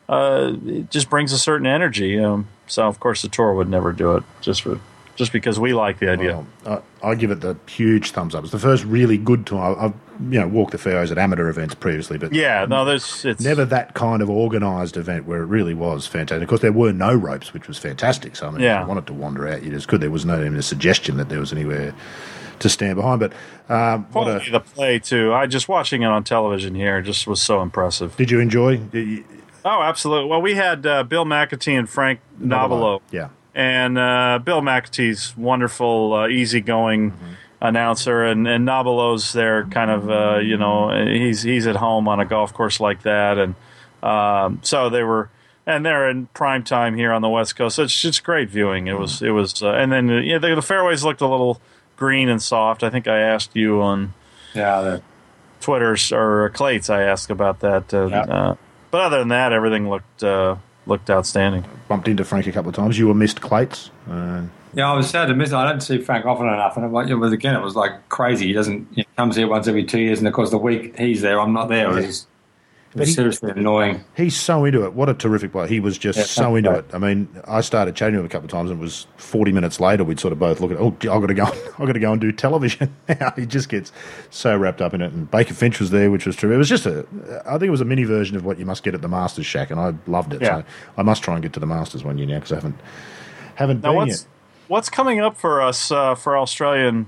uh, 0.09 0.53
it 0.67 0.91
just 0.91 1.09
brings 1.09 1.33
a 1.33 1.39
certain 1.39 1.67
energy. 1.67 2.19
Um, 2.19 2.49
so 2.67 2.87
of 2.87 3.01
course 3.01 3.23
the 3.23 3.29
tour 3.29 3.55
would 3.55 3.69
never 3.69 3.93
do 3.93 4.17
it 4.17 4.25
just 4.41 4.63
for 4.63 4.81
just 5.17 5.33
because 5.33 5.59
we 5.61 5.73
like 5.75 5.99
the 5.99 6.09
idea. 6.11 6.45
Well, 6.65 6.83
I, 7.03 7.09
I 7.11 7.15
give 7.15 7.31
it 7.31 7.41
the 7.41 7.57
huge 7.69 8.11
thumbs 8.13 8.35
up. 8.35 8.43
It's 8.45 8.53
the 8.53 8.59
first 8.59 8.85
really 8.85 9.19
good 9.19 9.47
time. 9.47 9.59
I- 9.79 9.85
I've 9.87 9.95
you 10.31 10.39
know 10.39 10.47
walked 10.47 10.73
the 10.73 10.79
fairways 10.79 11.11
at 11.11 11.19
amateur 11.19 11.49
events 11.49 11.75
previously, 11.75 12.17
but 12.19 12.33
yeah, 12.33 12.65
no, 12.69 12.85
there's 12.85 13.25
it's 13.25 13.43
never 13.43 13.65
that 13.65 13.95
kind 13.95 14.23
of 14.23 14.31
organised 14.31 14.97
event 14.97 15.27
where 15.27 15.43
it 15.43 15.47
really 15.47 15.75
was 15.75 16.07
fantastic. 16.07 16.43
Of 16.43 16.49
course, 16.49 16.61
there 16.61 16.71
were 16.73 16.93
no 16.93 17.13
ropes, 17.15 17.53
which 17.53 17.67
was 17.67 17.79
fantastic. 17.79 18.37
So 18.37 18.47
I 18.47 18.51
mean, 18.51 18.61
Yeah. 18.61 18.79
if 18.81 18.83
you 18.85 18.89
wanted 18.89 19.07
to 19.09 19.15
wander 19.15 19.49
out, 19.49 19.63
you 19.63 19.71
just 19.71 19.89
could. 19.89 20.01
There 20.01 20.11
was 20.11 20.25
no 20.25 20.39
even 20.41 20.57
a 20.57 20.63
suggestion 20.63 21.17
that 21.17 21.29
there 21.29 21.41
was 21.41 21.53
anywhere 21.53 21.95
to 22.61 22.69
stand 22.69 22.97
behind. 22.97 23.19
But 23.21 23.33
um, 23.69 24.05
what 24.13 24.29
a, 24.29 24.51
the 24.51 24.61
play 24.61 24.99
too. 25.01 25.33
I 25.35 25.47
just 25.47 25.69
watching 25.69 26.03
it 26.03 26.07
on 26.07 26.23
television 26.25 26.75
here 26.77 27.03
just 27.03 27.27
was 27.27 27.43
so 27.43 27.61
impressive. 27.63 28.15
did 28.17 28.31
you 28.31 28.39
enjoy? 28.39 28.77
Did 28.77 29.09
you- 29.09 29.25
Oh, 29.65 29.81
absolutely. 29.83 30.29
Well, 30.29 30.43
we 30.43 30.55
had 30.55 30.85
uh, 30.85 31.05
Bill 31.05 31.25
McAtee 31.25 31.79
and 31.79 31.89
Frank 31.89 32.19
Nobilo, 32.41 33.01
Yeah. 33.13 33.29
And 33.55 33.99
uh, 33.99 34.41
Bill 34.43 34.63
McAtee's 34.63 35.37
wonderful, 35.37 36.15
uh, 36.15 36.29
easygoing 36.29 37.13
announcer, 37.61 38.25
and 38.25 38.49
and 38.49 38.67
Nobilo's 38.67 39.33
there, 39.33 39.65
kind 39.67 39.91
of, 39.91 40.11
uh, 40.11 40.39
you 40.39 40.57
know, 40.57 40.91
he's 41.07 41.43
he's 41.43 41.67
at 41.67 41.77
home 41.77 42.09
on 42.09 42.19
a 42.19 42.25
golf 42.25 42.55
course 42.55 42.81
like 42.81 43.03
that, 43.03 43.39
and 43.39 43.55
um, 44.03 44.61
so 44.63 44.89
they 44.89 45.03
were. 45.03 45.29
And 45.65 45.87
they're 45.87 46.11
in 46.11 46.27
prime 46.35 46.65
time 46.65 46.97
here 46.97 47.13
on 47.13 47.23
the 47.23 47.29
West 47.29 47.55
Coast, 47.55 47.77
so 47.77 47.85
it's 47.85 48.03
just 48.03 48.25
great 48.25 48.49
viewing. 48.51 48.89
It 48.89 48.99
was, 48.99 49.23
it 49.23 49.31
was, 49.31 49.63
uh, 49.63 49.71
and 49.71 49.93
then 49.93 50.11
uh, 50.11 50.19
yeah, 50.19 50.39
the, 50.39 50.57
the 50.57 50.61
fairways 50.61 51.05
looked 51.05 51.21
a 51.21 51.29
little 51.29 51.61
green 51.97 52.29
and 52.29 52.43
soft. 52.43 52.83
I 52.83 52.91
think 52.91 53.07
I 53.07 53.21
asked 53.21 53.55
you 53.55 53.81
on 53.81 54.13
yeah, 54.55 54.81
the- 54.81 55.03
Twitter 55.61 55.97
or 56.11 56.51
Clates. 56.51 56.91
I 56.91 57.03
asked 57.03 57.31
about 57.31 57.61
that. 57.61 57.95
Uh, 57.95 58.07
uh, 58.09 58.57
but 58.91 59.03
other 59.03 59.21
than 59.21 59.29
that, 59.29 59.53
everything 59.53 59.89
looked 59.89 60.25
uh, 60.25 60.57
looked 60.87 61.11
outstanding. 61.11 61.65
Bumped 61.89 62.09
into 62.09 62.25
Frank 62.25 62.47
a 62.47 62.53
couple 62.53 62.71
of 62.71 62.75
times. 62.75 62.99
You 62.99 63.09
were 63.09 63.15
missed 63.15 63.41
Clates. 63.41 63.91
Uh, 64.09 64.43
yeah. 64.75 64.91
I 64.91 64.95
was 64.95 65.09
sad 65.11 65.27
to 65.27 65.35
miss. 65.35 65.51
it. 65.51 65.55
I 65.55 65.69
don't 65.69 65.81
see 65.83 65.99
Frank 65.99 66.25
often 66.25 66.47
enough, 66.47 66.77
and 66.77 66.85
it 67.11 67.15
was 67.15 67.33
again, 67.33 67.55
it 67.55 67.63
was 67.63 67.77
like 67.77 68.09
crazy. 68.09 68.47
He 68.47 68.53
doesn't. 68.53 68.89
He 68.95 69.07
comes 69.17 69.37
here 69.37 69.47
once 69.47 69.69
every 69.69 69.85
two 69.85 70.01
years, 70.01 70.19
and 70.19 70.27
of 70.27 70.35
course, 70.35 70.51
the 70.51 70.59
week 70.59 70.99
he's 70.99 71.21
there, 71.21 71.41
I'm 71.41 71.53
not 71.53 71.69
there. 71.69 71.91
It 71.91 72.07
was, 72.07 72.27
he- 72.95 73.07
seriously 73.07 73.51
annoying. 73.51 74.05
He's 74.17 74.37
so 74.39 74.65
into 74.65 74.85
it. 74.85 74.93
What 74.95 75.09
a 75.09 75.15
terrific 75.15 75.53
player. 75.53 75.67
He 75.67 75.81
was 75.81 75.97
just 75.99 76.19
Yeah, 76.19 76.25
so 76.25 76.57
into 76.57 76.71
right. 76.71 76.79
it. 76.81 76.91
I 76.95 76.99
mean, 76.99 77.29
I 77.47 77.61
started 77.61 77.97
chatting 77.97 78.15
to 78.15 78.21
him 78.21 78.27
a 78.27 78.29
couple 78.29 78.45
of 78.47 78.51
times 78.51 78.71
and 78.71 78.79
it 78.81 78.83
was 78.83 79.07
40 79.17 79.53
minutes 79.53 79.81
later 79.81 80.05
we'd 80.05 80.21
sort 80.21 80.33
of 80.33 80.39
both 80.39 80.61
look 80.61 80.71
at, 80.73 80.79
oh, 80.79 80.89
I've 80.89 80.99
got 81.21 81.27
to 81.27 81.35
go, 81.35 81.45
I've 81.79 81.87
got 81.87 81.93
to 81.93 81.99
go 82.01 82.13
and 82.13 82.21
do 82.21 82.33
television 82.33 82.95
now. 83.09 83.33
he 83.37 83.47
just 83.47 83.69
gets 83.69 83.93
so 84.31 84.57
wrapped 84.57 84.81
up 84.83 84.95
in 84.95 85.01
it. 85.01 85.13
And 85.13 85.31
Baker 85.31 85.55
Finch 85.55 85.81
was 85.81 85.91
there, 85.91 86.11
which 86.11 86.27
was 86.27 86.37
true. 86.37 86.53
It 86.53 86.57
was 86.59 86.69
just 86.69 86.87
a, 86.87 87.07
I 87.47 87.53
think 87.53 87.65
it 87.65 87.71
was 87.71 87.81
a 87.81 87.85
mini 87.87 88.05
version 88.05 88.37
of 88.37 88.45
what 88.45 88.59
you 88.59 88.67
must 88.67 88.83
get 88.83 88.95
at 88.95 89.03
the 89.03 89.09
Masters 89.09 89.47
Shack 89.47 89.71
and 89.71 89.81
I 89.81 89.95
loved 90.07 90.35
it. 90.35 90.43
Yeah. 90.43 90.59
So 90.61 90.65
I 90.99 91.03
must 91.03 91.23
try 91.23 91.35
and 91.35 91.43
get 91.43 91.53
to 91.55 91.61
the 91.61 91.67
Masters 91.67 92.05
one 92.05 92.19
year 92.19 92.27
now 92.27 92.35
because 92.37 92.53
I 92.53 92.57
haven't, 92.57 92.77
haven't 93.55 93.83
Now, 93.83 93.91
been 93.91 93.97
what's 93.97 94.11
yet. 94.23 94.27
what's 94.69 94.89
coming 94.91 95.21
up 95.21 95.37
for 95.37 95.61
us 95.63 95.91
uh, 95.91 96.15
for 96.15 96.37
Australian 96.37 97.07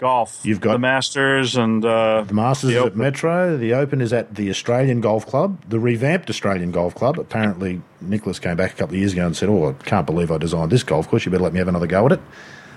golf. 0.00 0.40
You've 0.42 0.60
got- 0.60 0.72
the 0.72 0.78
Masters 0.80 1.56
and 1.56 1.84
uh, 1.84 2.24
The 2.26 2.34
Masters 2.34 2.70
The 2.72 2.80
is 2.80 2.86
at 2.86 2.96
Metro. 2.96 3.56
The 3.56 3.74
Open 3.74 4.00
is 4.00 4.12
at 4.12 4.34
the 4.34 4.50
Australian 4.50 5.00
Golf 5.00 5.26
Club, 5.26 5.62
the 5.68 5.78
revamped 5.78 6.28
Australian 6.28 6.72
Golf 6.72 6.94
Club. 6.96 7.18
Apparently, 7.18 7.80
Nicklaus 8.00 8.38
came 8.40 8.56
back 8.56 8.72
a 8.72 8.74
couple 8.76 8.94
of 8.94 8.98
years 9.00 9.12
ago 9.12 9.26
and 9.26 9.36
said, 9.36 9.48
"Oh, 9.48 9.68
I 9.70 9.84
can't 9.84 10.06
believe 10.06 10.32
I 10.32 10.38
designed 10.38 10.72
this 10.72 10.82
golf 10.82 11.08
course. 11.08 11.24
You 11.24 11.30
better 11.30 11.44
let 11.44 11.52
me 11.52 11.58
have 11.60 11.68
another 11.68 11.86
go 11.86 12.06
at 12.06 12.12
it." 12.12 12.20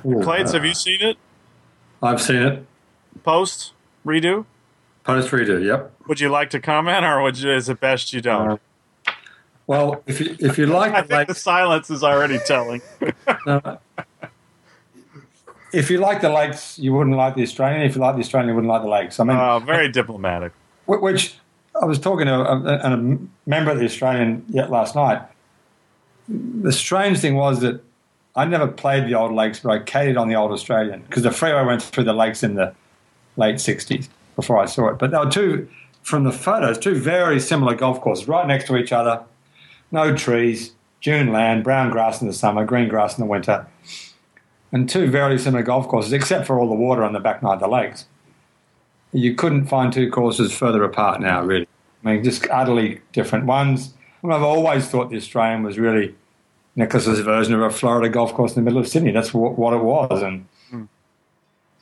Clates, 0.04 0.52
have 0.52 0.66
you 0.66 0.74
seen 0.74 1.02
it? 1.02 1.18
I've 2.04 2.22
seen 2.22 2.42
it. 2.44 2.66
Post 3.24 3.72
redo. 4.06 4.46
Post 5.06 5.32
redo. 5.32 5.64
Yep. 5.66 5.92
Would 6.08 6.20
you 6.20 6.30
like 6.30 6.50
to 6.52 6.60
comment, 6.60 7.06
or 7.06 7.22
would 7.22 7.40
you, 7.40 7.52
is 7.52 7.70
it 7.70 7.80
best 7.80 8.12
you 8.14 8.20
don't? 8.22 8.50
Uh, 9.08 9.12
Well, 9.66 10.04
if 10.06 10.20
you 10.20 10.36
if 10.40 10.58
you 10.58 10.66
like 10.66 10.92
I 10.94 11.02
the 11.02 11.08
think 11.08 11.28
the 11.30 11.36
silence 11.36 11.90
is 11.90 12.04
already 12.04 12.38
telling. 12.46 12.82
if 15.74 15.90
you 15.90 15.98
like 15.98 16.22
the 16.22 16.30
lakes, 16.30 16.78
you 16.80 16.94
wouldn't 16.94 17.16
like 17.18 17.36
the 17.36 17.42
Australian. 17.42 17.82
If 17.82 17.96
you 17.96 18.02
like 18.02 18.16
the 18.16 18.22
Australian, 18.22 18.50
you 18.50 18.56
wouldn't 18.56 18.72
like 18.72 18.84
the 18.84 18.88
lakes. 18.90 19.20
I 19.20 19.24
mean, 19.24 19.38
Uh, 19.38 19.60
very 19.60 19.90
diplomatic. 19.92 20.54
Which 20.86 21.36
I 21.82 21.86
was 21.86 22.00
talking 22.00 22.28
to 22.28 22.34
a, 22.34 22.62
a, 22.62 22.94
a 22.94 23.18
member 23.46 23.72
of 23.72 23.80
the 23.80 23.86
Australian 23.86 24.46
yet 24.50 24.70
last 24.70 24.96
night. 24.96 25.22
The 26.30 26.72
strange 26.72 27.20
thing 27.20 27.36
was 27.36 27.60
that 27.62 27.84
I 28.36 28.46
never 28.46 28.68
played 28.68 29.08
the 29.08 29.16
old 29.16 29.32
lakes, 29.34 29.60
but 29.60 29.72
I 29.72 29.80
catered 29.80 30.18
on 30.18 30.28
the 30.30 30.36
old 30.36 30.52
Australian 30.52 31.02
because 31.02 31.24
the 31.24 31.32
freeway 31.32 31.66
went 31.66 31.82
through 31.82 32.06
the 32.06 32.14
lakes 32.14 32.44
in 32.44 32.56
the 32.56 32.74
late 33.36 33.56
'60s 33.56 34.08
before 34.36 34.58
I 34.60 34.66
saw 34.66 34.90
it. 34.90 35.00
But 35.00 35.12
there 35.12 35.20
were 35.20 35.30
two, 35.32 35.68
from 36.04 36.24
the 36.24 36.32
photos, 36.32 36.78
two 36.78 36.96
very 36.96 37.40
similar 37.40 37.76
golf 37.76 38.00
courses 38.02 38.28
right 38.28 38.48
next 38.48 38.68
to 38.68 38.78
each 38.78 38.92
other. 38.92 39.24
No 39.92 40.16
trees, 40.16 40.74
dune 41.02 41.32
land, 41.32 41.64
brown 41.64 41.92
grass 41.92 42.22
in 42.22 42.28
the 42.28 42.34
summer, 42.34 42.66
green 42.66 42.90
grass 42.90 43.18
in 43.18 43.24
the 43.24 43.30
winter, 43.30 43.68
and 44.74 44.90
two 44.90 45.10
very 45.10 45.40
similar 45.40 45.64
golf 45.64 45.88
courses, 45.88 46.12
except 46.12 46.46
for 46.46 46.60
all 46.60 46.68
the 46.68 46.76
water 46.76 47.04
on 47.04 47.14
the 47.14 47.22
back 47.22 47.42
nine 47.42 47.54
of 47.54 47.60
the 47.62 47.68
lakes 47.68 48.06
you 49.14 49.36
couldn't 49.36 49.68
find 49.68 49.94
two 49.94 50.10
courses 50.10 50.52
further 50.52 50.84
apart 50.84 51.22
now, 51.22 51.42
really. 51.44 51.68
I 52.04 52.14
mean, 52.14 52.24
just 52.24 52.50
utterly 52.50 53.00
different 53.14 53.46
ones. 53.46 53.94
I 54.24 54.28
mean, 54.28 54.36
I've 54.36 54.44
always 54.44 54.88
thought 54.88 55.10
the 55.10 55.18
Australian 55.18 55.64
was 55.64 55.78
really 55.78 56.16
Nicklaus's 56.76 57.20
version 57.20 57.54
of 57.54 57.62
a 57.62 57.70
Florida 57.70 58.10
golf 58.10 58.34
course 58.34 58.56
in 58.56 58.64
the 58.64 58.66
middle 58.66 58.80
of 58.80 58.88
Sydney. 58.88 59.12
That's 59.12 59.34
what, 59.34 59.58
what 59.58 59.74
it 59.74 59.84
was. 59.84 60.22
And, 60.22 60.48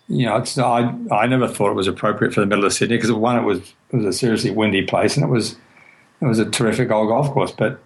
you 0.08 0.26
know, 0.26 0.36
it's, 0.38 0.58
I, 0.58 0.94
I 1.12 1.26
never 1.26 1.48
thought 1.48 1.72
it 1.72 1.76
was 1.76 1.88
appropriate 1.88 2.34
for 2.34 2.42
the 2.42 2.46
middle 2.46 2.66
of 2.66 2.74
Sydney 2.74 2.98
because, 2.98 3.12
one, 3.12 3.38
it 3.38 3.44
was, 3.44 3.60
it 3.92 3.96
was 3.96 4.06
a 4.06 4.14
seriously 4.14 4.52
windy 4.52 4.86
place 4.86 5.16
and 5.16 5.24
it 5.24 5.30
was, 5.30 5.56
it 6.22 6.26
was 6.26 6.40
a 6.40 6.50
terrific 6.50 6.92
old 6.92 7.08
golf 7.08 7.32
course. 7.32 7.52
But, 7.52 7.80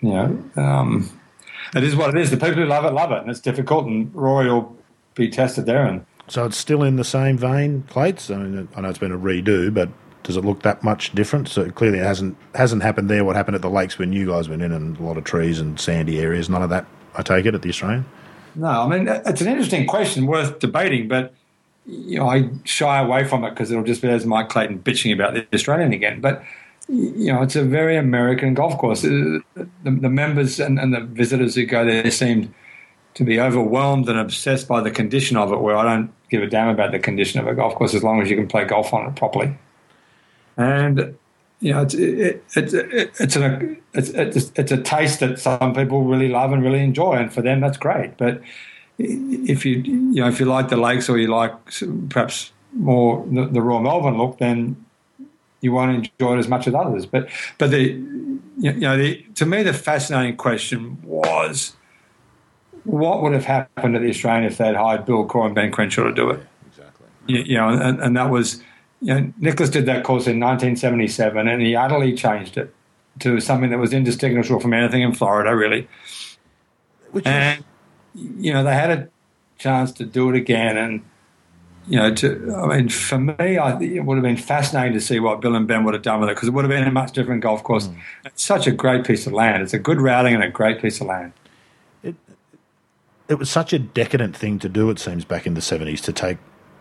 you 0.00 0.10
know, 0.10 0.44
um, 0.56 1.10
it 1.74 1.82
is 1.82 1.96
what 1.96 2.14
it 2.14 2.20
is. 2.20 2.30
The 2.30 2.36
people 2.36 2.54
who 2.54 2.66
love 2.66 2.84
it, 2.84 2.92
love 2.92 3.12
it. 3.12 3.18
And 3.18 3.30
it's 3.30 3.40
difficult. 3.40 3.86
And 3.86 4.14
Rory 4.14 4.50
will 4.50 4.76
be 5.14 5.28
tested 5.28 5.66
there. 5.66 5.84
And 5.84 6.04
So 6.28 6.44
it's 6.44 6.56
still 6.56 6.82
in 6.82 6.96
the 6.96 7.04
same 7.04 7.38
vein, 7.38 7.84
Clates. 7.88 8.30
I 8.30 8.36
mean, 8.36 8.68
I 8.76 8.80
know 8.80 8.88
it's 8.88 8.98
been 8.98 9.12
a 9.12 9.18
redo, 9.18 9.72
but 9.72 9.88
does 10.24 10.36
it 10.36 10.44
look 10.44 10.62
that 10.62 10.82
much 10.82 11.12
different? 11.12 11.48
So 11.48 11.70
clearly, 11.70 11.98
it 11.98 12.04
hasn't 12.04 12.36
hasn't 12.54 12.82
happened 12.82 13.08
there. 13.10 13.24
What 13.24 13.36
happened 13.36 13.54
at 13.54 13.62
the 13.62 13.70
lakes 13.70 13.98
when 13.98 14.12
you 14.12 14.26
guys 14.26 14.48
went 14.48 14.62
in, 14.62 14.72
and 14.72 14.98
a 14.98 15.02
lot 15.02 15.16
of 15.16 15.24
trees 15.24 15.60
and 15.60 15.78
sandy 15.78 16.18
areas. 16.18 16.48
None 16.48 16.62
of 16.62 16.70
that. 16.70 16.86
I 17.14 17.22
take 17.22 17.46
it 17.46 17.54
at 17.54 17.62
the 17.62 17.68
Australian. 17.68 18.04
No, 18.56 18.68
I 18.68 18.88
mean 18.88 19.08
it's 19.08 19.40
an 19.40 19.48
interesting 19.48 19.86
question, 19.86 20.26
worth 20.26 20.58
debating, 20.58 21.08
but 21.08 21.34
you 21.86 22.18
know 22.18 22.28
I 22.28 22.50
shy 22.64 22.98
away 23.00 23.24
from 23.24 23.44
it 23.44 23.50
because 23.50 23.70
it'll 23.70 23.84
just 23.84 24.02
be 24.02 24.08
as 24.08 24.24
Mike 24.24 24.48
Clayton 24.48 24.80
bitching 24.80 25.12
about 25.12 25.34
the 25.34 25.46
Australian 25.52 25.92
again. 25.92 26.20
But 26.20 26.42
you 26.88 27.32
know, 27.32 27.42
it's 27.42 27.56
a 27.56 27.64
very 27.64 27.96
American 27.96 28.54
golf 28.54 28.76
course. 28.78 29.04
Uh, 29.04 29.40
The, 29.54 29.90
the 29.90 30.08
members 30.08 30.60
and, 30.60 30.78
and 30.78 30.92
the 30.92 31.00
visitors 31.00 31.54
who 31.54 31.66
go 31.66 31.84
there 31.84 32.10
seem 32.10 32.54
to 33.14 33.24
be 33.24 33.40
overwhelmed 33.40 34.08
and 34.08 34.18
obsessed 34.18 34.66
by 34.68 34.80
the 34.80 34.90
condition 34.90 35.36
of 35.36 35.52
it. 35.52 35.60
Where 35.60 35.76
I 35.76 35.84
don't 35.84 36.10
give 36.30 36.42
a 36.42 36.46
damn 36.46 36.68
about 36.68 36.90
the 36.92 36.98
condition 36.98 37.40
of 37.40 37.46
a 37.46 37.54
golf 37.54 37.74
course 37.74 37.94
as 37.94 38.02
long 38.02 38.20
as 38.22 38.28
you 38.28 38.36
can 38.36 38.48
play 38.48 38.64
golf 38.64 38.92
on 38.92 39.06
it 39.06 39.14
properly. 39.16 39.56
And 40.56 41.16
you 41.60 41.72
know, 41.72 41.82
it's 41.82 41.94
it, 41.94 42.42
it, 42.56 42.74
it, 42.74 43.10
it's 43.20 43.36
an 43.36 43.80
it's, 43.94 44.10
it's 44.10 44.52
it's 44.56 44.72
a 44.72 44.82
taste 44.82 45.20
that 45.20 45.38
some 45.38 45.72
people 45.74 46.04
really 46.04 46.28
love 46.28 46.52
and 46.52 46.62
really 46.62 46.82
enjoy, 46.82 47.14
and 47.14 47.32
for 47.32 47.42
them 47.42 47.60
that's 47.60 47.78
great. 47.78 48.16
But 48.16 48.42
if 48.98 49.64
you 49.64 49.78
you 49.78 50.20
know 50.20 50.28
if 50.28 50.40
you 50.40 50.46
like 50.46 50.68
the 50.68 50.76
lakes 50.76 51.08
or 51.08 51.18
you 51.18 51.28
like 51.28 51.52
perhaps 52.10 52.52
more 52.72 53.24
the, 53.30 53.46
the 53.46 53.62
Royal 53.62 53.80
Melbourne 53.80 54.18
look, 54.18 54.38
then 54.38 54.76
you 55.64 55.72
won't 55.72 56.10
enjoy 56.20 56.34
it 56.34 56.38
as 56.38 56.46
much 56.46 56.68
as 56.68 56.74
others. 56.74 57.06
But 57.06 57.28
but 57.56 57.70
the 57.70 57.82
you 58.58 58.72
know 58.74 58.98
the, 58.98 59.24
to 59.34 59.46
me 59.46 59.62
the 59.62 59.72
fascinating 59.72 60.36
question 60.36 60.98
was 61.02 61.74
what 62.84 63.22
would 63.22 63.32
have 63.32 63.46
happened 63.46 63.94
to 63.94 64.00
the 64.00 64.10
Australian 64.10 64.44
if 64.44 64.58
they'd 64.58 64.76
hired 64.76 65.06
Bill 65.06 65.26
Coore 65.26 65.46
and 65.46 65.54
Ben 65.54 65.72
Crenshaw 65.72 66.04
to 66.04 66.12
do 66.12 66.28
it. 66.28 66.46
Exactly. 66.68 67.06
You, 67.26 67.38
you 67.40 67.56
know, 67.56 67.70
and, 67.70 67.98
and 67.98 68.14
that 68.14 68.30
was 68.30 68.62
you 69.00 69.14
know 69.14 69.32
Nicklaus 69.38 69.70
did 69.70 69.86
that 69.86 70.04
course 70.04 70.26
in 70.26 70.38
1977, 70.38 71.48
and 71.48 71.62
he 71.62 71.74
utterly 71.74 72.14
changed 72.14 72.58
it 72.58 72.74
to 73.20 73.40
something 73.40 73.70
that 73.70 73.78
was 73.78 73.94
indistinguishable 73.94 74.60
from 74.60 74.74
anything 74.74 75.00
in 75.00 75.14
Florida, 75.14 75.56
really. 75.56 75.88
Which 77.12 77.26
And 77.26 77.64
you 78.14 78.52
know, 78.52 78.62
they 78.62 78.74
had 78.74 78.90
a 78.90 79.08
chance 79.56 79.92
to 79.92 80.04
do 80.04 80.28
it 80.28 80.36
again, 80.36 80.76
and 80.76 81.02
you 81.86 81.98
know, 81.98 82.14
to 82.14 82.54
I 82.56 82.76
mean, 82.76 82.88
for 82.88 83.18
me, 83.18 83.58
I, 83.58 83.78
it 83.78 84.04
would 84.04 84.16
have 84.16 84.22
been 84.22 84.36
fascinating 84.36 84.94
to 84.94 85.00
see 85.00 85.20
what 85.20 85.40
Bill 85.40 85.54
and 85.54 85.66
Ben 85.66 85.84
would 85.84 85.94
have 85.94 86.02
done 86.02 86.20
with 86.20 86.30
it 86.30 86.34
because 86.34 86.48
it 86.48 86.52
would 86.52 86.64
have 86.64 86.70
been 86.70 86.86
a 86.86 86.90
much 86.90 87.12
different 87.12 87.42
golf 87.42 87.62
course. 87.62 87.88
It's 88.24 88.42
such 88.42 88.66
a 88.66 88.72
great 88.72 89.06
piece 89.06 89.26
of 89.26 89.32
land. 89.32 89.62
It's 89.62 89.74
a 89.74 89.78
good 89.78 90.00
routing 90.00 90.34
and 90.34 90.42
a 90.42 90.48
great 90.48 90.80
piece 90.80 91.00
of 91.00 91.08
land. 91.08 91.32
it 92.02 92.14
it 93.28 93.34
was 93.34 93.50
such 93.50 93.72
a 93.72 93.78
decadent 93.78 94.36
thing 94.36 94.58
to 94.60 94.68
do. 94.68 94.90
It 94.90 94.98
seems 94.98 95.24
back 95.24 95.46
in 95.46 95.54
the 95.54 95.62
seventies 95.62 96.00
to 96.02 96.12
take. 96.12 96.38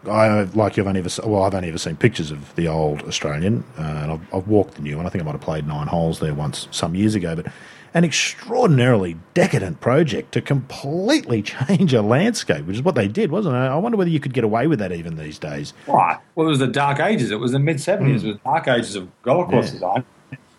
I 0.09 0.43
like 0.53 0.77
you've 0.77 0.87
only 0.87 0.99
ever 0.99 1.09
well, 1.25 1.43
I've 1.43 1.53
only 1.53 1.69
ever 1.69 1.77
seen 1.77 1.95
pictures 1.95 2.31
of 2.31 2.55
the 2.55 2.67
old 2.67 3.03
Australian, 3.03 3.63
uh, 3.77 3.81
and 3.81 4.11
I've, 4.11 4.33
I've 4.33 4.47
walked 4.47 4.75
the 4.75 4.81
new 4.81 4.97
one. 4.97 5.05
I 5.05 5.09
think 5.09 5.21
I 5.21 5.25
might 5.25 5.33
have 5.33 5.41
played 5.41 5.67
nine 5.67 5.87
holes 5.87 6.19
there 6.19 6.33
once 6.33 6.67
some 6.71 6.95
years 6.95 7.15
ago, 7.15 7.35
but 7.35 7.47
an 7.93 8.03
extraordinarily 8.03 9.15
decadent 9.33 9.79
project 9.79 10.31
to 10.33 10.41
completely 10.41 11.41
change 11.43 11.93
a 11.93 12.01
landscape, 12.01 12.65
which 12.65 12.77
is 12.77 12.81
what 12.81 12.95
they 12.95 13.07
did, 13.07 13.31
wasn't 13.31 13.55
it? 13.55 13.59
I 13.59 13.75
wonder 13.77 13.97
whether 13.97 14.09
you 14.09 14.19
could 14.19 14.33
get 14.33 14.43
away 14.43 14.67
with 14.67 14.79
that 14.79 14.91
even 14.91 15.15
these 15.17 15.37
days. 15.39 15.73
Right. 15.87 16.17
Well, 16.35 16.47
it 16.47 16.49
was 16.49 16.59
the 16.59 16.67
dark 16.67 16.99
ages. 16.99 17.31
It 17.31 17.39
was 17.39 17.51
the 17.51 17.59
mid 17.59 17.79
seventies. 17.79 18.23
It 18.23 18.27
was 18.27 18.35
the 18.37 18.41
dark 18.43 18.67
ages 18.67 18.95
of 18.95 19.09
golf 19.21 19.49
course 19.49 19.67
Yeah. 19.67 19.71
design. 19.73 20.05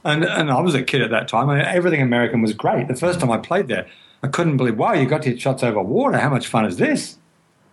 And 0.05 0.25
and 0.25 0.51
I 0.51 0.61
was 0.61 0.75
a 0.75 0.83
kid 0.83 1.01
at 1.03 1.11
that 1.11 1.29
time. 1.29 1.49
I 1.49 1.57
mean, 1.57 1.65
everything 1.65 2.03
American 2.03 2.43
was 2.43 2.53
great. 2.53 2.89
The 2.89 2.97
first 2.97 3.21
time 3.21 3.31
I 3.31 3.39
played 3.39 3.69
there, 3.69 3.87
I 4.23 4.29
couldn't 4.29 4.57
believe. 4.59 4.77
Wow, 4.79 4.93
you 4.93 5.07
got 5.07 5.23
to 5.23 5.31
hit 5.31 5.41
shots 5.41 5.63
over 5.63 5.81
water. 5.83 6.19
How 6.19 6.29
much 6.29 6.47
fun 6.47 6.67
is 6.67 6.77
this? 6.77 7.19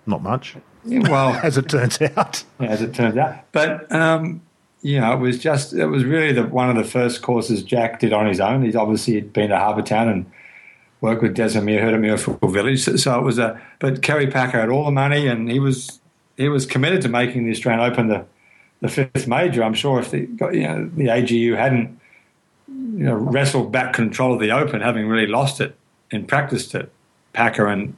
Not 0.08 0.24
much, 0.24 0.56
Well, 0.86 1.34
as 1.44 1.58
it 1.58 1.68
turns 1.70 2.02
out. 2.02 2.44
as 2.60 2.82
it 2.82 2.94
turns 2.96 3.18
out. 3.18 3.36
But 3.52 3.92
um, 3.92 4.42
you 4.82 5.00
know, 5.00 5.14
it 5.14 5.20
was 5.20 5.38
just 5.40 5.74
it 5.74 5.88
was 5.88 6.04
really 6.04 6.34
the, 6.34 6.44
one 6.44 6.70
of 6.70 6.76
the 6.76 6.84
first 6.84 7.22
courses 7.22 7.64
Jack 7.64 8.00
did 8.00 8.14
on 8.14 8.26
his 8.26 8.40
own. 8.40 8.64
He's 8.64 8.76
obviously 8.76 9.22
been 9.22 9.50
to 9.50 9.58
Harbour 9.58 9.84
Town 9.84 10.10
and 10.10 10.32
worked 11.02 11.22
with 11.22 11.36
Desimir, 11.36 11.94
of 11.94 12.00
Muirfield 12.00 12.54
Village. 12.54 12.84
So, 12.84 12.96
so 12.96 13.20
it 13.20 13.24
was 13.24 13.38
a. 13.38 13.60
But 13.80 14.02
Kerry 14.02 14.28
Packer 14.28 14.60
had 14.60 14.70
all 14.70 14.86
the 14.86 14.92
money, 14.92 15.28
and 15.28 15.50
he 15.50 15.60
was 15.60 16.00
he 16.38 16.50
was 16.50 16.66
committed 16.66 17.02
to 17.04 17.10
making 17.10 17.46
the 17.46 17.52
Australian 17.52 17.92
Open 17.92 18.08
the 18.08 18.26
the 18.82 18.90
fifth 18.90 19.28
major. 19.28 19.64
I'm 19.64 19.74
sure 19.74 20.00
if 20.00 20.12
the 20.12 20.20
you 20.52 20.68
know 20.68 20.90
the 20.96 21.08
AGU 21.08 21.56
hadn't 21.56 22.00
you 22.68 23.06
know 23.06 23.16
wrestled 23.16 23.72
back 23.72 23.94
control 23.94 24.34
of 24.34 24.40
the 24.40 24.52
Open, 24.52 24.82
having 24.82 25.08
really 25.08 25.28
lost 25.28 25.62
it 25.62 25.76
in 26.10 26.26
practice 26.26 26.68
to 26.70 26.90
Packer 27.34 27.68
and 27.68 27.96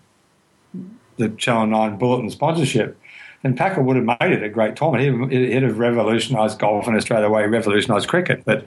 the 1.17 1.29
Channel 1.29 1.67
Nine 1.67 1.97
Bulletin 1.97 2.29
sponsorship, 2.29 2.99
then 3.43 3.55
Packer 3.55 3.81
would 3.81 3.95
have 3.95 4.05
made 4.05 4.31
it 4.31 4.41
a 4.41 4.49
great 4.49 4.75
tournament. 4.75 5.31
He'd, 5.31 5.51
he'd 5.51 5.63
have 5.63 5.77
revolutionised 5.77 6.57
golf 6.59 6.87
in 6.87 6.95
Australia 6.95 7.29
way 7.29 7.43
he 7.43 7.47
revolutionised 7.47 8.07
cricket. 8.07 8.43
But 8.45 8.65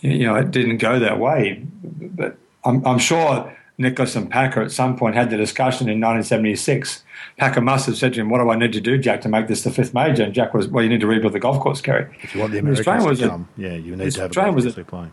you 0.00 0.26
know, 0.26 0.36
it 0.36 0.50
didn't 0.50 0.76
go 0.78 0.98
that 1.00 1.18
way. 1.18 1.64
But 1.82 2.36
I'm, 2.64 2.86
I'm 2.86 2.98
sure 2.98 3.52
Nicklaus 3.78 4.14
and 4.14 4.30
Packer 4.30 4.62
at 4.62 4.70
some 4.70 4.96
point 4.96 5.14
had 5.16 5.30
the 5.30 5.36
discussion 5.36 5.88
in 5.88 6.00
1976. 6.00 7.02
Packer 7.38 7.60
must 7.60 7.86
have 7.86 7.96
said 7.96 8.14
to 8.14 8.20
him, 8.20 8.28
"What 8.30 8.38
do 8.38 8.50
I 8.50 8.56
need 8.56 8.72
to 8.74 8.80
do, 8.80 8.98
Jack, 8.98 9.22
to 9.22 9.28
make 9.28 9.48
this 9.48 9.64
the 9.64 9.70
fifth 9.70 9.94
major?" 9.94 10.22
And 10.22 10.34
Jack 10.34 10.54
was, 10.54 10.68
"Well, 10.68 10.84
you 10.84 10.90
need 10.90 11.00
to 11.00 11.06
rebuild 11.06 11.32
the 11.32 11.40
golf 11.40 11.60
course, 11.60 11.80
Kerry." 11.80 12.06
If 12.22 12.34
you 12.34 12.40
want 12.40 12.52
the 12.52 12.58
And 12.58 12.68
Americans 12.68 12.86
Australia 12.88 13.02
to 13.02 13.08
was 13.08 13.22
a- 13.22 13.28
come, 13.28 13.48
yeah, 13.56 13.74
you 13.74 13.96
need 13.96 14.10
to 14.12 14.20
have 14.22 14.36
a 14.36 14.52
was 14.52 14.64
course 14.64 14.78
a- 14.78 14.84
play. 14.84 15.08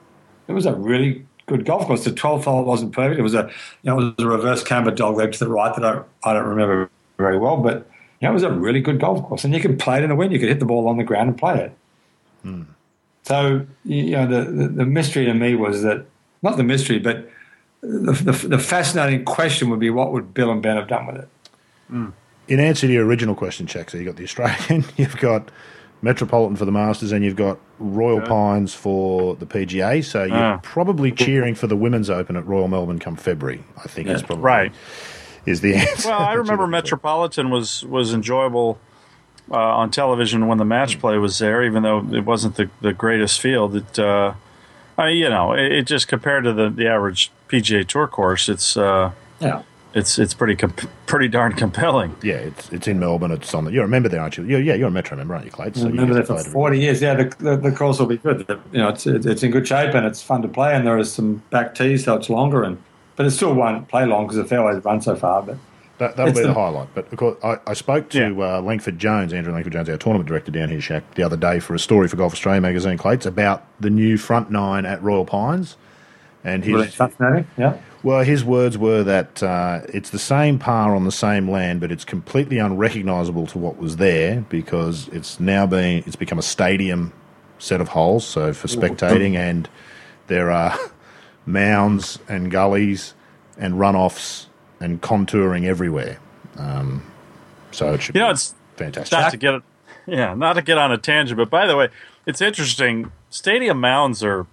It 0.48 0.54
was 0.54 0.66
a 0.66 0.74
really 0.76 1.26
good 1.48 1.66
golf 1.66 1.88
course. 1.88 2.04
The 2.04 2.12
12th 2.12 2.44
hole 2.46 2.64
wasn't 2.64 2.92
perfect. 2.94 3.20
It 3.20 3.24
was 3.24 3.34
a, 3.34 3.50
you 3.82 3.90
know, 3.92 4.00
it 4.00 4.16
was 4.18 4.26
a 4.26 4.28
reverse 4.30 4.64
camber 4.64 4.92
dog 4.92 5.16
leg 5.18 5.32
to 5.34 5.40
the 5.40 5.50
right 5.50 5.74
that 5.76 5.86
I, 5.86 6.02
I 6.30 6.34
don't 6.34 6.46
remember 6.48 6.90
very 7.18 7.38
well, 7.38 7.58
but 7.58 7.88
you 8.24 8.30
know, 8.30 8.32
it 8.32 8.34
was 8.36 8.44
a 8.44 8.52
really 8.52 8.80
good 8.80 9.00
golf 9.02 9.22
course, 9.28 9.44
and 9.44 9.54
you 9.54 9.60
could 9.60 9.78
play 9.78 9.98
it 9.98 10.04
in 10.04 10.10
the 10.10 10.16
wind. 10.16 10.32
You 10.32 10.40
could 10.40 10.48
hit 10.48 10.60
the 10.60 10.66
ball 10.66 10.88
on 10.88 10.96
the 10.98 11.04
ground 11.04 11.28
and 11.30 11.38
play 11.38 11.60
it. 11.66 11.72
So 13.24 13.66
you 13.86 14.12
know, 14.12 14.28
the, 14.28 14.52
the 14.52 14.68
the 14.70 14.86
mystery 14.86 15.26
to 15.26 15.34
me 15.34 15.56
was 15.56 15.82
that 15.84 16.06
not 16.42 16.58
the 16.58 16.64
mystery, 16.64 17.00
but 17.00 17.30
the, 17.82 18.12
the 18.14 18.48
the 18.50 18.60
fascinating 18.60 19.24
question 19.26 19.70
would 19.70 19.80
be 19.80 19.90
what 19.90 20.12
would 20.12 20.34
Bill 20.34 20.52
and 20.52 20.62
Ben 20.62 20.76
have 20.78 20.88
done 20.88 21.06
with 21.08 21.18
it? 21.18 21.30
In 22.50 22.60
answer 22.60 22.88
to 22.88 22.94
your 22.94 23.06
original 23.06 23.36
question, 23.36 23.68
Chuck, 23.68 23.90
so 23.90 23.98
you've 23.98 24.08
got 24.08 24.16
the 24.18 24.24
Australian, 24.24 24.84
you've 24.98 25.18
got 25.18 25.50
Metropolitan 26.02 26.58
for 26.58 26.66
the 26.66 26.72
Masters, 26.72 27.12
and 27.14 27.24
you've 27.24 27.36
got 27.38 27.60
Royal 27.80 28.20
Pines 28.22 28.74
for 28.74 29.36
the 29.36 29.46
PGA. 29.46 30.04
So 30.04 30.24
you're 30.24 30.36
Ah. 30.36 30.60
probably 30.64 31.12
cheering 31.12 31.56
for 31.56 31.68
the 31.68 31.78
Women's 31.78 32.10
Open 32.10 32.36
at 32.36 32.46
Royal 32.46 32.68
Melbourne 32.68 33.00
come 33.00 33.16
February. 33.16 33.64
I 33.78 33.88
think 33.88 34.10
is 34.10 34.20
Yeah. 34.22 34.28
probably 34.28 34.44
Right. 34.44 34.72
Is 35.46 35.62
the 35.62 35.76
answer. 35.76 36.10
Well, 36.10 36.20
I 36.20 36.34
remember. 36.44 36.68
Metropolitan 36.68 37.50
was 37.50 37.84
was 37.86 38.14
enjoyable 38.14 38.80
uh, 39.52 39.56
on 39.58 39.92
television 39.92 40.48
when 40.48 40.58
the 40.58 40.66
match 40.66 41.00
play 41.00 41.18
was 41.18 41.38
there, 41.40 41.64
even 41.64 41.84
though 41.84 42.00
it 42.12 42.26
wasn't 42.26 42.56
the, 42.56 42.70
the 42.82 42.94
greatest 42.94 43.42
field. 43.42 43.76
It, 43.76 44.00
uh, 44.00 44.34
I, 44.98 45.10
you 45.10 45.28
know, 45.30 45.54
it, 45.54 45.72
it 45.72 45.88
just 45.88 46.08
compared 46.08 46.44
to 46.46 46.54
the, 46.54 46.70
the 46.70 46.88
average 46.88 47.32
PGA 47.50 47.86
Tour 47.88 48.08
course, 48.08 48.48
it's 48.48 48.78
uh, 48.78 49.12
Yeah. 49.40 49.64
it's 49.94 50.18
it's 50.20 50.34
pretty 50.34 50.56
comp- 50.56 50.90
pretty 51.08 51.28
darn 51.28 51.54
compelling. 51.54 52.16
Yeah, 52.22 52.36
it's 52.36 52.72
it's 52.72 52.88
in 52.88 53.00
Melbourne. 53.00 53.32
It's 53.32 53.54
on 53.54 53.66
the. 53.66 53.72
You're 53.72 53.86
a 53.86 53.88
member 53.88 54.08
there, 54.08 54.22
aren't 54.22 54.38
you? 54.38 54.46
Yeah, 54.46 54.58
yeah, 54.60 54.76
you're 54.76 54.88
a 54.88 54.92
Metro 54.92 55.18
member, 55.18 55.34
aren't 55.34 55.46
you, 55.46 55.52
Clayton? 55.52 55.74
So 55.76 55.82
I 55.82 55.90
you 55.90 55.92
remember 55.96 56.14
get 56.14 56.28
that 56.28 56.38
for 56.38 56.42
play 56.44 56.50
it 56.50 56.54
40 56.54 56.80
years. 56.80 57.02
Yeah, 57.02 57.16
the, 57.16 57.36
the, 57.40 57.58
the 57.58 57.72
course 57.72 58.00
will 58.00 58.06
be 58.06 58.18
good. 58.18 58.46
You 58.72 58.78
know, 58.80 58.90
it's 58.90 59.06
it's 59.08 59.44
in 59.44 59.52
good 59.52 59.68
shape 59.68 59.94
and 59.96 60.06
it's 60.06 60.22
fun 60.22 60.42
to 60.44 60.48
play, 60.48 60.74
and 60.76 60.86
there 60.88 60.98
is 60.98 61.12
some 61.12 61.42
back 61.50 61.74
tees, 61.76 62.06
so 62.06 62.16
it's 62.16 62.30
longer, 62.30 62.64
and 62.64 62.78
but 63.16 63.26
it 63.26 63.32
still 63.32 63.54
won't 63.54 63.88
play 63.88 64.06
long 64.06 64.26
because 64.26 64.38
the 64.38 64.46
fairways 64.46 64.84
run 64.84 65.02
so 65.02 65.16
far. 65.16 65.42
But 65.44 65.58
That, 66.00 66.16
that'll 66.18 66.34
be 66.34 66.42
the, 66.42 66.48
the- 66.48 66.54
highlight. 66.54 66.90
But 66.96 67.12
of 67.12 67.18
course, 67.18 67.38
I, 67.44 67.58
I 67.68 67.74
spoke 67.74 68.10
to 68.10 68.44
uh, 68.44 68.62
Langford 68.62 68.98
Jones, 69.00 69.34
Andrew 69.34 69.54
Langford 69.54 69.74
Jones, 69.74 69.90
our 69.90 69.98
tournament 69.98 70.28
director 70.28 70.52
down 70.52 70.70
here, 70.70 70.82
Shack, 70.82 71.16
the 71.16 71.24
other 71.24 71.38
day 71.38 71.60
for 71.60 71.74
a 71.76 71.80
story 71.80 72.08
for 72.08 72.16
Golf 72.18 72.34
Australia 72.34 72.62
magazine, 72.62 72.98
Clates, 72.98 73.26
about 73.26 73.66
the 73.80 73.90
new 73.90 74.18
front 74.18 74.50
nine 74.52 74.86
at 74.86 75.02
Royal 75.04 75.26
Pines. 75.26 75.78
And 76.46 76.66
really 76.66 76.88
fascinating. 76.88 77.48
Yeah. 77.58 77.78
well, 78.04 78.22
his 78.26 78.44
words 78.44 78.78
were 78.78 79.02
that 79.04 79.42
uh, 79.42 79.80
it's 79.88 80.10
the 80.10 80.20
same 80.20 80.60
par 80.60 80.94
on 80.94 81.06
the 81.06 81.12
same 81.12 81.50
land, 81.50 81.80
but 81.80 81.90
it's 81.90 82.04
completely 82.04 82.58
unrecognisable 82.58 83.48
to 83.48 83.58
what 83.58 83.78
was 83.78 83.96
there 83.96 84.42
because 84.50 85.08
it's 85.14 85.40
now 85.40 85.66
been 85.66 86.04
it's 86.06 86.18
become 86.18 86.38
a 86.38 86.42
stadium 86.44 87.14
set 87.60 87.80
of 87.80 87.88
holes, 87.88 88.28
so 88.28 88.52
for 88.52 88.68
spectating, 88.68 89.36
and 89.38 89.70
there 90.28 90.52
are 90.52 90.78
mounds 91.46 92.20
and 92.28 92.50
gullies 92.52 93.14
and 93.58 93.76
runoffs 93.76 94.48
and 94.80 95.02
contouring 95.02 95.66
everywhere. 95.66 96.20
Um, 96.58 97.04
so 97.72 97.94
it 97.94 98.02
should 98.02 98.16
You 98.16 98.22
know, 98.22 98.30
it's 98.32 98.56
fantastic. 98.76 99.12
not 99.18 99.32
to 99.32 99.38
get 99.38 99.62
yeah, 100.06 100.34
not 100.34 100.54
to 100.54 100.62
get 100.62 100.78
on 100.78 100.92
a 100.92 100.98
tangent, 100.98 101.38
but 101.38 101.50
by 101.50 101.66
the 101.66 101.78
way, 101.78 101.88
it's 102.26 102.42
interesting. 102.42 103.12
Stadium 103.30 103.80
mounds 103.80 104.24
are 104.24 104.46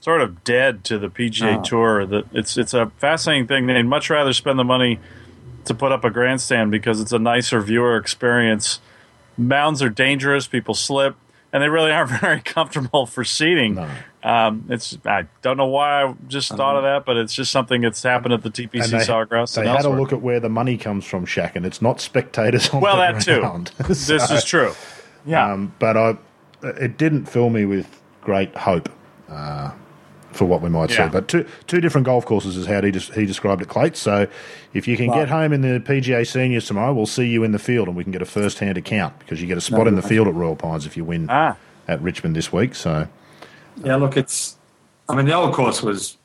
sort 0.00 0.20
of 0.22 0.42
dead 0.44 0.82
to 0.84 0.98
the 0.98 1.08
PGA 1.08 1.58
Oh. 1.58 1.62
Tour. 1.62 2.06
That 2.06 2.24
it's 2.32 2.56
it's 2.56 2.72
a 2.74 2.86
fascinating 2.98 3.46
thing. 3.46 3.66
They'd 3.66 3.82
much 3.82 4.08
rather 4.10 4.32
spend 4.32 4.58
the 4.58 4.64
money 4.64 4.98
to 5.66 5.74
put 5.74 5.92
up 5.92 6.04
a 6.04 6.10
grandstand 6.10 6.70
because 6.70 7.00
it's 7.00 7.12
a 7.12 7.18
nicer 7.18 7.60
viewer 7.60 7.96
experience. 7.96 8.80
Mounds 9.36 9.82
are 9.82 9.88
dangerous; 9.90 10.46
people 10.46 10.74
slip, 10.74 11.16
and 11.54 11.62
they 11.62 11.68
really 11.68 11.92
aren't 11.92 12.10
very 12.20 12.40
comfortable 12.40 13.06
for 13.06 13.24
seating. 13.24 13.76
No. 13.76 13.88
Um, 14.24 14.66
it's 14.70 14.98
I 15.06 15.26
don't 15.42 15.56
know 15.56 15.66
why 15.66 16.02
I 16.02 16.14
just 16.26 16.50
thought 16.50 16.76
of 16.76 16.82
that, 16.82 17.04
but 17.06 17.16
it's 17.16 17.32
just 17.32 17.52
something 17.52 17.82
that's 17.82 18.02
happened 18.02 18.34
at 18.34 18.42
the 18.42 18.50
TPC 18.50 18.90
they, 18.90 18.98
Sawgrass. 18.98 19.54
they 19.54 19.66
had 19.66 19.84
a 19.84 19.88
look 19.90 20.12
at 20.12 20.20
where 20.20 20.40
the 20.40 20.48
money 20.48 20.76
comes 20.76 21.04
from, 21.04 21.24
Shack, 21.24 21.56
and 21.56 21.64
it's 21.64 21.80
not 21.80 22.00
spectators 22.00 22.70
on 22.70 22.80
Well, 22.80 22.96
that 22.96 23.22
too. 23.22 23.40
ground. 23.40 23.70
This 23.86 24.08
is 24.10 24.44
true. 24.44 24.72
Yeah. 25.24 25.52
Um, 25.52 25.74
but 25.78 25.96
I, 25.96 26.16
it 26.62 26.98
didn't 26.98 27.26
fill 27.26 27.50
me 27.50 27.64
with 27.66 28.02
great 28.22 28.54
hope 28.56 28.88
uh, 29.28 29.70
for 30.34 30.44
what 30.44 30.60
we 30.60 30.68
might 30.68 30.90
Yeah. 30.90 31.06
see. 31.06 31.12
But 31.12 31.28
two 31.28 31.46
two 31.66 31.80
different 31.80 32.04
golf 32.06 32.26
courses 32.26 32.56
is 32.56 32.66
how 32.66 32.82
he 32.82 32.90
des- 32.90 33.12
he 33.14 33.24
described 33.26 33.62
it, 33.62 33.68
Clates. 33.68 33.98
So 34.00 34.26
if 34.72 34.86
you 34.88 34.96
can 34.96 35.08
Right. 35.10 35.20
get 35.20 35.28
home 35.28 35.52
in 35.52 35.60
the 35.62 35.80
PGA 35.80 36.24
Seniors 36.24 36.66
tomorrow, 36.66 36.92
we'll 36.92 37.06
see 37.06 37.26
you 37.26 37.44
in 37.44 37.52
the 37.52 37.58
field 37.58 37.88
and 37.88 37.96
we 37.96 38.02
can 38.02 38.12
get 38.12 38.22
a 38.22 38.26
first 38.26 38.58
hand 38.58 38.76
account 38.76 39.18
because 39.20 39.40
you 39.40 39.46
get 39.46 39.56
a 39.58 39.62
spot 39.62 39.86
in 39.86 39.94
the 39.94 40.02
field 40.02 40.28
at 40.28 40.34
Royal 40.34 40.56
Pines 40.56 40.86
if 40.86 40.96
you 40.96 41.04
win 41.04 41.26
ah. 41.30 41.56
at 41.88 42.00
Richmond 42.02 42.34
this 42.36 42.52
week. 42.52 42.74
So 42.74 43.06
Yeah, 43.82 43.96
look, 43.96 44.16
it's. 44.16 44.56
I 45.08 45.14
mean, 45.14 45.26
the 45.26 45.34
old 45.34 45.52
course 45.52 45.82
was, 45.82 46.16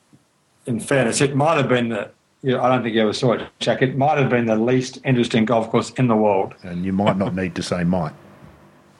in 0.65 0.79
fairness, 0.79 1.19
it 1.21 1.35
might 1.35 1.57
have 1.57 1.67
been 1.67 1.89
the. 1.89 2.09
You 2.41 2.53
know, 2.53 2.61
I 2.63 2.69
don't 2.69 2.83
think 2.83 2.95
you 2.95 3.01
ever 3.01 3.11
saw 3.11 3.33
it, 3.33 3.41
Jack. 3.59 3.81
It 3.81 3.97
might 3.97 4.17
have 4.17 4.29
been 4.29 4.45
the 4.45 4.55
least 4.55 4.97
interesting 5.03 5.43
golf 5.43 5.69
course 5.69 5.89
in 5.97 6.07
the 6.07 6.15
world. 6.15 6.53
and 6.63 6.85
you 6.85 6.93
might 6.93 7.17
not 7.17 7.35
need 7.35 7.53
to 7.55 7.61
say 7.63 7.83
might. 7.83 8.13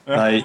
They 0.05 0.43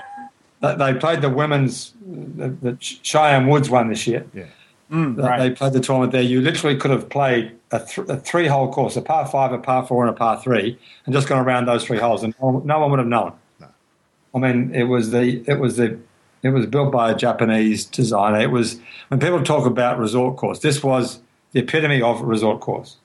they 0.77 0.93
they 0.93 0.99
played 0.99 1.21
the 1.23 1.29
women's 1.31 1.93
the, 2.07 2.49
the 2.49 2.77
Cheyenne 2.81 3.47
Woods 3.49 3.69
one 3.71 3.89
this 3.89 4.07
year. 4.07 4.25
Yeah. 4.35 4.45
Mm, 4.91 5.17
They- 5.17 5.23
right. 5.23 5.39
They 5.39 5.51
played 5.51 5.73
the 5.73 5.81
tournament 5.81 6.13
there. 6.13 6.23
You 6.23 6.41
literally 6.41 6.77
could 6.77 6.91
have 6.91 7.09
played 7.09 7.53
a, 7.73 7.81
th- 7.81 8.07
a 8.09 8.17
three-hole 8.19 8.71
course, 8.73 8.97
a 8.97 9.03
par 9.03 9.27
five, 9.27 9.53
a 9.53 9.59
par 9.59 9.87
four, 9.87 10.05
and 10.07 10.15
a 10.15 10.17
par 10.17 10.41
three, 10.41 10.79
and 11.07 11.15
just 11.15 11.27
gone 11.27 11.45
around 11.45 11.65
those 11.67 11.85
three 11.85 11.99
holes, 11.99 12.23
and 12.23 12.35
no 12.41 12.79
one, 12.79 12.91
would 12.91 12.99
have 12.99 13.09
known. 13.09 13.33
No. 13.61 13.67
I 14.35 14.39
mean, 14.39 14.75
it 14.75 14.85
was 14.85 15.11
the 15.11 15.43
it 15.49 15.59
was 15.59 15.77
the 15.77 15.99
it 16.43 16.51
was 16.51 16.67
built 16.67 16.93
by 16.93 17.11
a 17.11 17.17
Japanese 17.17 17.87
designer. 17.87 18.39
It 18.41 18.51
was 18.51 18.79
when 19.09 19.19
people 19.19 19.43
talk 19.43 19.65
about 19.67 19.99
resort 19.99 20.37
course, 20.37 20.59
this 20.61 20.83
was 20.85 21.21
the 21.53 21.61
epitome 21.61 22.03
of 22.03 22.21
resort 22.21 22.61
course. 22.61 22.97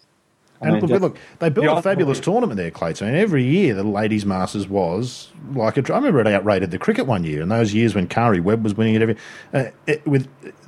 And 0.61 0.73
mean, 0.73 0.81
look, 0.81 0.89
just- 0.89 1.01
look, 1.01 1.17
they 1.39 1.49
built 1.49 1.77
a 1.77 1.81
fabulous 1.81 2.19
tournament 2.19 2.57
there, 2.57 2.71
Clates. 2.71 3.01
I 3.01 3.05
mean, 3.05 3.15
every 3.15 3.43
year 3.43 3.73
the 3.73 3.83
Ladies 3.83 4.25
Masters 4.25 4.67
was 4.67 5.29
like 5.53 5.77
a. 5.77 5.93
I 5.93 5.97
remember 5.97 6.19
it 6.19 6.27
outrated 6.27 6.71
the 6.71 6.77
cricket 6.77 7.05
one 7.05 7.23
year, 7.23 7.41
and 7.41 7.49
those 7.51 7.73
years 7.73 7.95
when 7.95 8.07
Karrie 8.07 8.41
Webb 8.41 8.63
was 8.63 8.75
winning 8.75 8.95
it. 8.95 9.01
Every 9.01 9.15
uh, 9.53 9.65
it, 9.87 10.05
with 10.05 10.27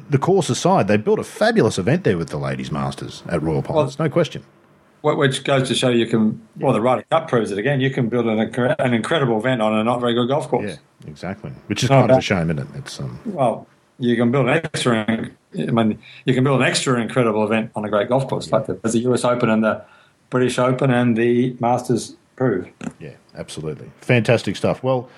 the 0.10 0.18
course 0.18 0.50
aside, 0.50 0.88
they 0.88 0.98
built 0.98 1.20
a 1.20 1.24
fabulous 1.24 1.78
event 1.78 2.04
there 2.04 2.18
with 2.18 2.30
the 2.30 2.38
Ladies 2.38 2.72
Masters 2.72 3.24
at 3.30 3.42
Royal 3.42 3.62
Pines. 3.62 4.00
no 4.00 4.10
question. 4.10 4.44
Which 5.02 5.44
goes 5.44 5.68
to 5.68 5.74
show 5.74 5.90
you 5.90 6.06
can. 6.06 6.40
Well, 6.58 6.74
the 6.74 6.82
Ryder 6.82 7.04
Cup 7.10 7.28
proves 7.28 7.52
it 7.52 7.58
again. 7.58 7.82
You 7.82 7.90
can 7.90 8.08
build 8.08 8.28
an, 8.28 8.40
an 8.80 8.94
incredible 8.94 9.40
event 9.40 9.62
on 9.62 9.74
a 9.74 9.84
not 9.84 10.00
very 10.00 10.14
good 10.14 10.28
golf 10.28 10.48
course. 10.48 10.78
Yeah, 11.04 11.10
exactly. 11.10 11.52
Which 11.66 11.84
is 11.84 11.90
Not 11.90 12.02
kind 12.02 12.12
of 12.12 12.18
a 12.20 12.22
shame, 12.22 12.52
isn't 12.52 12.60
it? 12.60 12.68
It's 12.78 13.00
um, 13.00 13.20
Well, 13.26 13.68
you 14.02 14.16
can 14.16 14.32
build 14.32 14.48
an 14.48 14.54
extra. 14.54 15.06
I 15.54 15.72
mean, 15.72 16.00
you 16.26 16.34
can 16.34 16.44
build 16.44 16.62
an 16.62 16.68
extra 16.68 17.00
incredible 17.00 17.44
event 17.44 17.72
on 17.76 17.86
a 17.86 17.90
great 17.90 18.10
golf 18.10 18.28
course 18.28 18.52
like 18.52 18.66
the, 18.66 18.80
as 18.84 18.94
the 18.94 19.00
US 19.12 19.24
Open 19.24 19.50
and 19.50 19.64
the 19.64 19.84
British 20.30 20.58
Open 20.60 20.92
and 20.92 21.18
the 21.18 21.56
Masters 21.60 22.16
prove. 22.36 22.68
yeah, 23.00 23.16
absolutely 23.36 23.92
fantastic 24.02 24.56
stuff. 24.56 24.84
Well. 24.84 25.10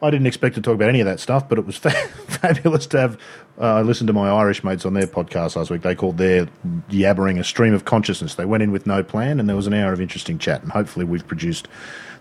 I 0.00 0.10
didn't 0.10 0.28
expect 0.28 0.54
to 0.54 0.60
talk 0.60 0.76
about 0.76 0.90
any 0.90 1.00
of 1.00 1.06
that 1.06 1.18
stuff, 1.18 1.48
but 1.48 1.58
it 1.58 1.66
was 1.66 1.76
fa- 1.76 1.90
fabulous 2.28 2.86
to 2.86 3.00
have. 3.00 3.20
Uh, 3.60 3.64
I 3.64 3.82
listened 3.82 4.06
to 4.06 4.12
my 4.12 4.30
Irish 4.30 4.62
mates 4.62 4.86
on 4.86 4.94
their 4.94 5.08
podcast 5.08 5.56
last 5.56 5.70
week. 5.70 5.82
They 5.82 5.96
called 5.96 6.18
their 6.18 6.46
yabbering 6.88 7.40
a 7.40 7.42
stream 7.42 7.74
of 7.74 7.84
consciousness. 7.84 8.36
They 8.36 8.44
went 8.44 8.62
in 8.62 8.70
with 8.70 8.86
no 8.86 9.02
plan, 9.02 9.40
and 9.40 9.48
there 9.48 9.56
was 9.56 9.66
an 9.66 9.74
hour 9.74 9.92
of 9.92 10.00
interesting 10.00 10.38
chat. 10.38 10.62
And 10.62 10.70
hopefully, 10.70 11.04
we've 11.04 11.26
produced 11.26 11.66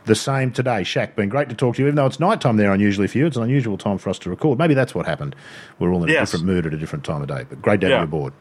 the 0.08 0.16
same 0.16 0.52
today. 0.52 0.84
Shack, 0.84 1.16
been 1.16 1.30
great 1.30 1.50
to 1.50 1.56
talk 1.56 1.76
to 1.76 1.82
you. 1.82 1.88
Even 1.88 1.96
though 1.96 2.06
it's 2.08 2.20
night 2.20 2.42
time 2.42 2.58
there 2.58 2.72
unusually 2.74 3.08
for 3.08 3.18
you, 3.20 3.28
it's 3.28 3.38
an 3.38 3.44
unusual 3.44 3.78
time 3.78 3.98
for 4.00 4.10
us 4.10 4.18
to 4.20 4.30
record. 4.30 4.58
Maybe 4.58 4.74
that's 4.74 4.96
what 4.96 5.06
happened. 5.06 5.36
We're 5.80 5.92
all 5.94 6.04
in 6.04 6.10
a 6.10 6.14
different 6.14 6.46
mood 6.46 6.66
at 6.66 6.74
a 6.74 6.78
different 6.78 7.06
time 7.06 7.22
of 7.22 7.28
day. 7.28 7.46
But 7.48 7.62
great 7.62 7.82
to 7.82 7.88
have 7.88 7.92
Yeah. 7.92 7.98
you 8.00 8.04
aboard. 8.06 8.34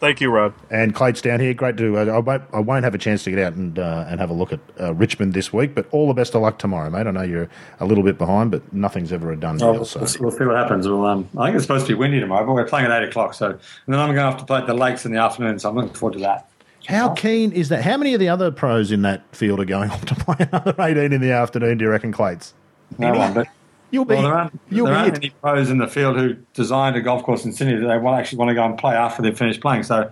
Thank 0.00 0.20
you, 0.20 0.28
Rod. 0.30 0.52
And 0.70 0.94
Clate's 0.94 1.22
down 1.22 1.40
here. 1.40 1.54
Great 1.54 1.78
to. 1.78 1.96
Uh, 1.96 2.04
I 2.16 2.18
won't. 2.18 2.42
I 2.52 2.58
won't 2.58 2.84
have 2.84 2.94
a 2.94 2.98
chance 2.98 3.24
to 3.24 3.30
get 3.30 3.38
out 3.38 3.54
and 3.54 3.78
uh, 3.78 4.04
and 4.08 4.20
have 4.20 4.28
a 4.28 4.34
look 4.34 4.52
at 4.52 4.60
uh, 4.78 4.92
Richmond 4.92 5.32
this 5.32 5.50
week. 5.50 5.74
But 5.74 5.86
all 5.92 6.08
the 6.08 6.12
best 6.14 6.34
of 6.34 6.42
luck 6.42 6.58
tomorrow, 6.58 6.90
mate. 6.90 7.06
I 7.06 7.10
know 7.10 7.22
you're 7.22 7.48
a 7.80 7.86
little 7.86 8.04
bit 8.04 8.18
behind, 8.18 8.50
but 8.50 8.70
nothing's 8.72 9.12
ever 9.12 9.32
a 9.32 9.36
done 9.36 9.54
Oh, 9.56 9.58
deal. 9.58 9.72
we'll, 9.74 9.84
So 9.86 10.00
we'll 10.20 10.30
see 10.32 10.44
what 10.44 10.56
happens. 10.56 10.86
We'll, 10.86 11.06
um, 11.06 11.28
I 11.38 11.46
think 11.46 11.56
it's 11.56 11.64
supposed 11.64 11.86
to 11.86 11.92
be 11.92 11.98
windy 11.98 12.20
tomorrow, 12.20 12.44
but 12.44 12.52
we're 12.52 12.66
playing 12.66 12.86
at 12.90 13.02
eight 13.02 13.08
o'clock. 13.08 13.32
So, 13.32 13.50
and 13.50 13.58
then 13.86 13.98
I'm 13.98 14.08
going 14.08 14.16
to 14.16 14.22
have 14.30 14.36
to 14.38 14.44
play 14.44 14.58
at 14.58 14.66
the 14.66 14.74
Lakes 14.74 15.06
in 15.06 15.12
the 15.12 15.20
afternoon. 15.20 15.58
So 15.58 15.70
I'm 15.70 15.76
looking 15.76 15.94
forward 15.94 16.14
to 16.14 16.20
that. 16.20 16.50
How 16.86 17.10
keen 17.14 17.52
is 17.52 17.68
that? 17.70 17.82
How 17.82 17.96
many 17.96 18.14
of 18.14 18.20
the 18.20 18.28
other 18.28 18.50
pros 18.50 18.92
in 18.92 19.02
that 19.02 19.22
field 19.34 19.60
are 19.60 19.64
going 19.64 19.90
off 19.92 20.04
to 20.06 20.14
play 20.14 20.36
another 20.38 20.74
18 20.78 21.12
in 21.12 21.20
the 21.20 21.32
afternoon? 21.32 21.78
Do 21.78 21.84
you 21.84 21.90
reckon, 21.90 22.12
Clates? 22.12 22.54
No 22.98 23.12
one, 23.12 23.32
but 23.34 23.46
You'll 23.90 24.04
be. 24.04 24.14
well, 24.14 24.22
there 24.24 24.34
aren't, 24.34 24.60
you'll 24.70 24.86
there 24.86 24.94
be. 24.94 24.98
aren't 25.00 25.16
it. 25.16 25.24
any 25.24 25.30
pros 25.30 25.70
in 25.70 25.78
the 25.78 25.86
field 25.86 26.16
who 26.16 26.34
designed 26.52 26.96
a 26.96 27.00
golf 27.00 27.22
course 27.22 27.44
in 27.44 27.52
Sydney 27.52 27.76
that 27.76 27.86
they 27.86 27.98
want 27.98 28.18
actually 28.18 28.38
want 28.38 28.48
to 28.48 28.54
go 28.54 28.64
and 28.64 28.76
play 28.76 28.94
after 28.94 29.22
they've 29.22 29.36
finished 29.36 29.60
playing. 29.60 29.82
So. 29.84 30.10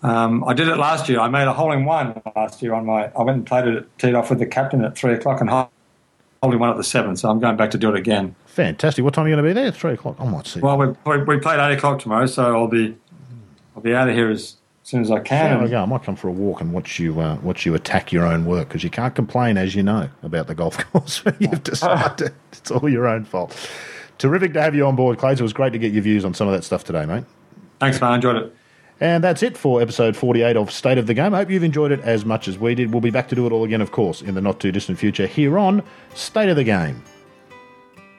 Um, 0.00 0.44
I 0.44 0.54
did 0.54 0.68
it 0.68 0.76
last 0.76 1.08
year. 1.08 1.18
I 1.18 1.28
made 1.28 1.48
a 1.48 1.52
hole 1.52 1.72
in 1.72 1.84
one 1.84 2.22
last 2.36 2.62
year 2.62 2.72
on 2.72 2.86
my. 2.86 3.10
I 3.18 3.22
went 3.24 3.38
and 3.38 3.44
played 3.44 3.66
it, 3.66 3.98
teed 3.98 4.14
off 4.14 4.30
with 4.30 4.38
the 4.38 4.46
captain 4.46 4.84
at 4.84 4.96
three 4.96 5.12
o'clock 5.12 5.40
and 5.40 5.50
hole 5.50 5.68
in 6.44 6.58
one 6.60 6.70
at 6.70 6.76
the 6.76 6.84
seven. 6.84 7.16
So 7.16 7.28
I'm 7.28 7.40
going 7.40 7.56
back 7.56 7.72
to 7.72 7.78
do 7.78 7.90
it 7.90 7.96
again. 7.98 8.36
Fantastic. 8.46 9.04
What 9.04 9.12
time 9.14 9.24
are 9.24 9.28
you 9.28 9.34
going 9.34 9.44
to 9.44 9.50
be 9.50 9.54
there? 9.60 9.72
Three 9.72 9.94
o'clock. 9.94 10.14
I 10.20 10.24
might 10.24 10.46
see. 10.46 10.60
Well, 10.60 10.78
we, 10.78 10.86
we, 11.04 11.22
we 11.24 11.38
played 11.40 11.58
eight 11.58 11.76
o'clock 11.76 11.98
tomorrow, 11.98 12.26
so 12.26 12.56
I'll 12.56 12.68
be 12.68 12.96
I'll 13.74 13.82
be 13.82 13.92
out 13.92 14.08
of 14.08 14.14
here 14.14 14.30
as 14.88 14.90
soon 14.90 15.02
as 15.02 15.10
I 15.10 15.20
can. 15.20 15.50
There 15.50 15.62
we 15.64 15.68
go. 15.68 15.82
I 15.82 15.84
might 15.84 16.02
come 16.02 16.16
for 16.16 16.28
a 16.28 16.32
walk 16.32 16.62
and 16.62 16.72
watch 16.72 16.98
you 16.98 17.20
uh, 17.20 17.36
watch 17.42 17.66
you 17.66 17.74
attack 17.74 18.10
your 18.10 18.24
own 18.24 18.46
work 18.46 18.68
because 18.68 18.82
you 18.82 18.88
can't 18.88 19.14
complain, 19.14 19.58
as 19.58 19.74
you 19.74 19.82
know, 19.82 20.08
about 20.22 20.46
the 20.46 20.54
golf 20.54 20.78
course 20.92 21.22
when 21.26 21.36
you've 21.38 21.62
decided 21.62 22.32
it's 22.52 22.70
all 22.70 22.88
your 22.88 23.06
own 23.06 23.26
fault. 23.26 23.54
Terrific 24.16 24.54
to 24.54 24.62
have 24.62 24.74
you 24.74 24.86
on 24.86 24.96
board, 24.96 25.18
Clays. 25.18 25.40
It 25.40 25.42
was 25.42 25.52
great 25.52 25.74
to 25.74 25.78
get 25.78 25.92
your 25.92 26.02
views 26.02 26.24
on 26.24 26.32
some 26.32 26.48
of 26.48 26.54
that 26.54 26.64
stuff 26.64 26.84
today, 26.84 27.04
mate. 27.04 27.24
Thanks, 27.78 28.00
man. 28.00 28.12
I 28.12 28.14
enjoyed 28.14 28.36
it. 28.36 28.54
And 28.98 29.22
that's 29.22 29.42
it 29.42 29.58
for 29.58 29.82
episode 29.82 30.16
48 30.16 30.56
of 30.56 30.72
State 30.72 30.96
of 30.96 31.06
the 31.06 31.14
Game. 31.14 31.34
I 31.34 31.36
hope 31.36 31.50
you've 31.50 31.62
enjoyed 31.62 31.92
it 31.92 32.00
as 32.00 32.24
much 32.24 32.48
as 32.48 32.58
we 32.58 32.74
did. 32.74 32.90
We'll 32.90 33.02
be 33.02 33.10
back 33.10 33.28
to 33.28 33.34
do 33.34 33.46
it 33.46 33.52
all 33.52 33.64
again, 33.64 33.82
of 33.82 33.92
course, 33.92 34.22
in 34.22 34.34
the 34.34 34.40
not 34.40 34.58
too 34.58 34.72
distant 34.72 34.98
future 34.98 35.26
here 35.26 35.58
on 35.58 35.82
State 36.14 36.48
of 36.48 36.56
the 36.56 36.64
Game. 36.64 37.04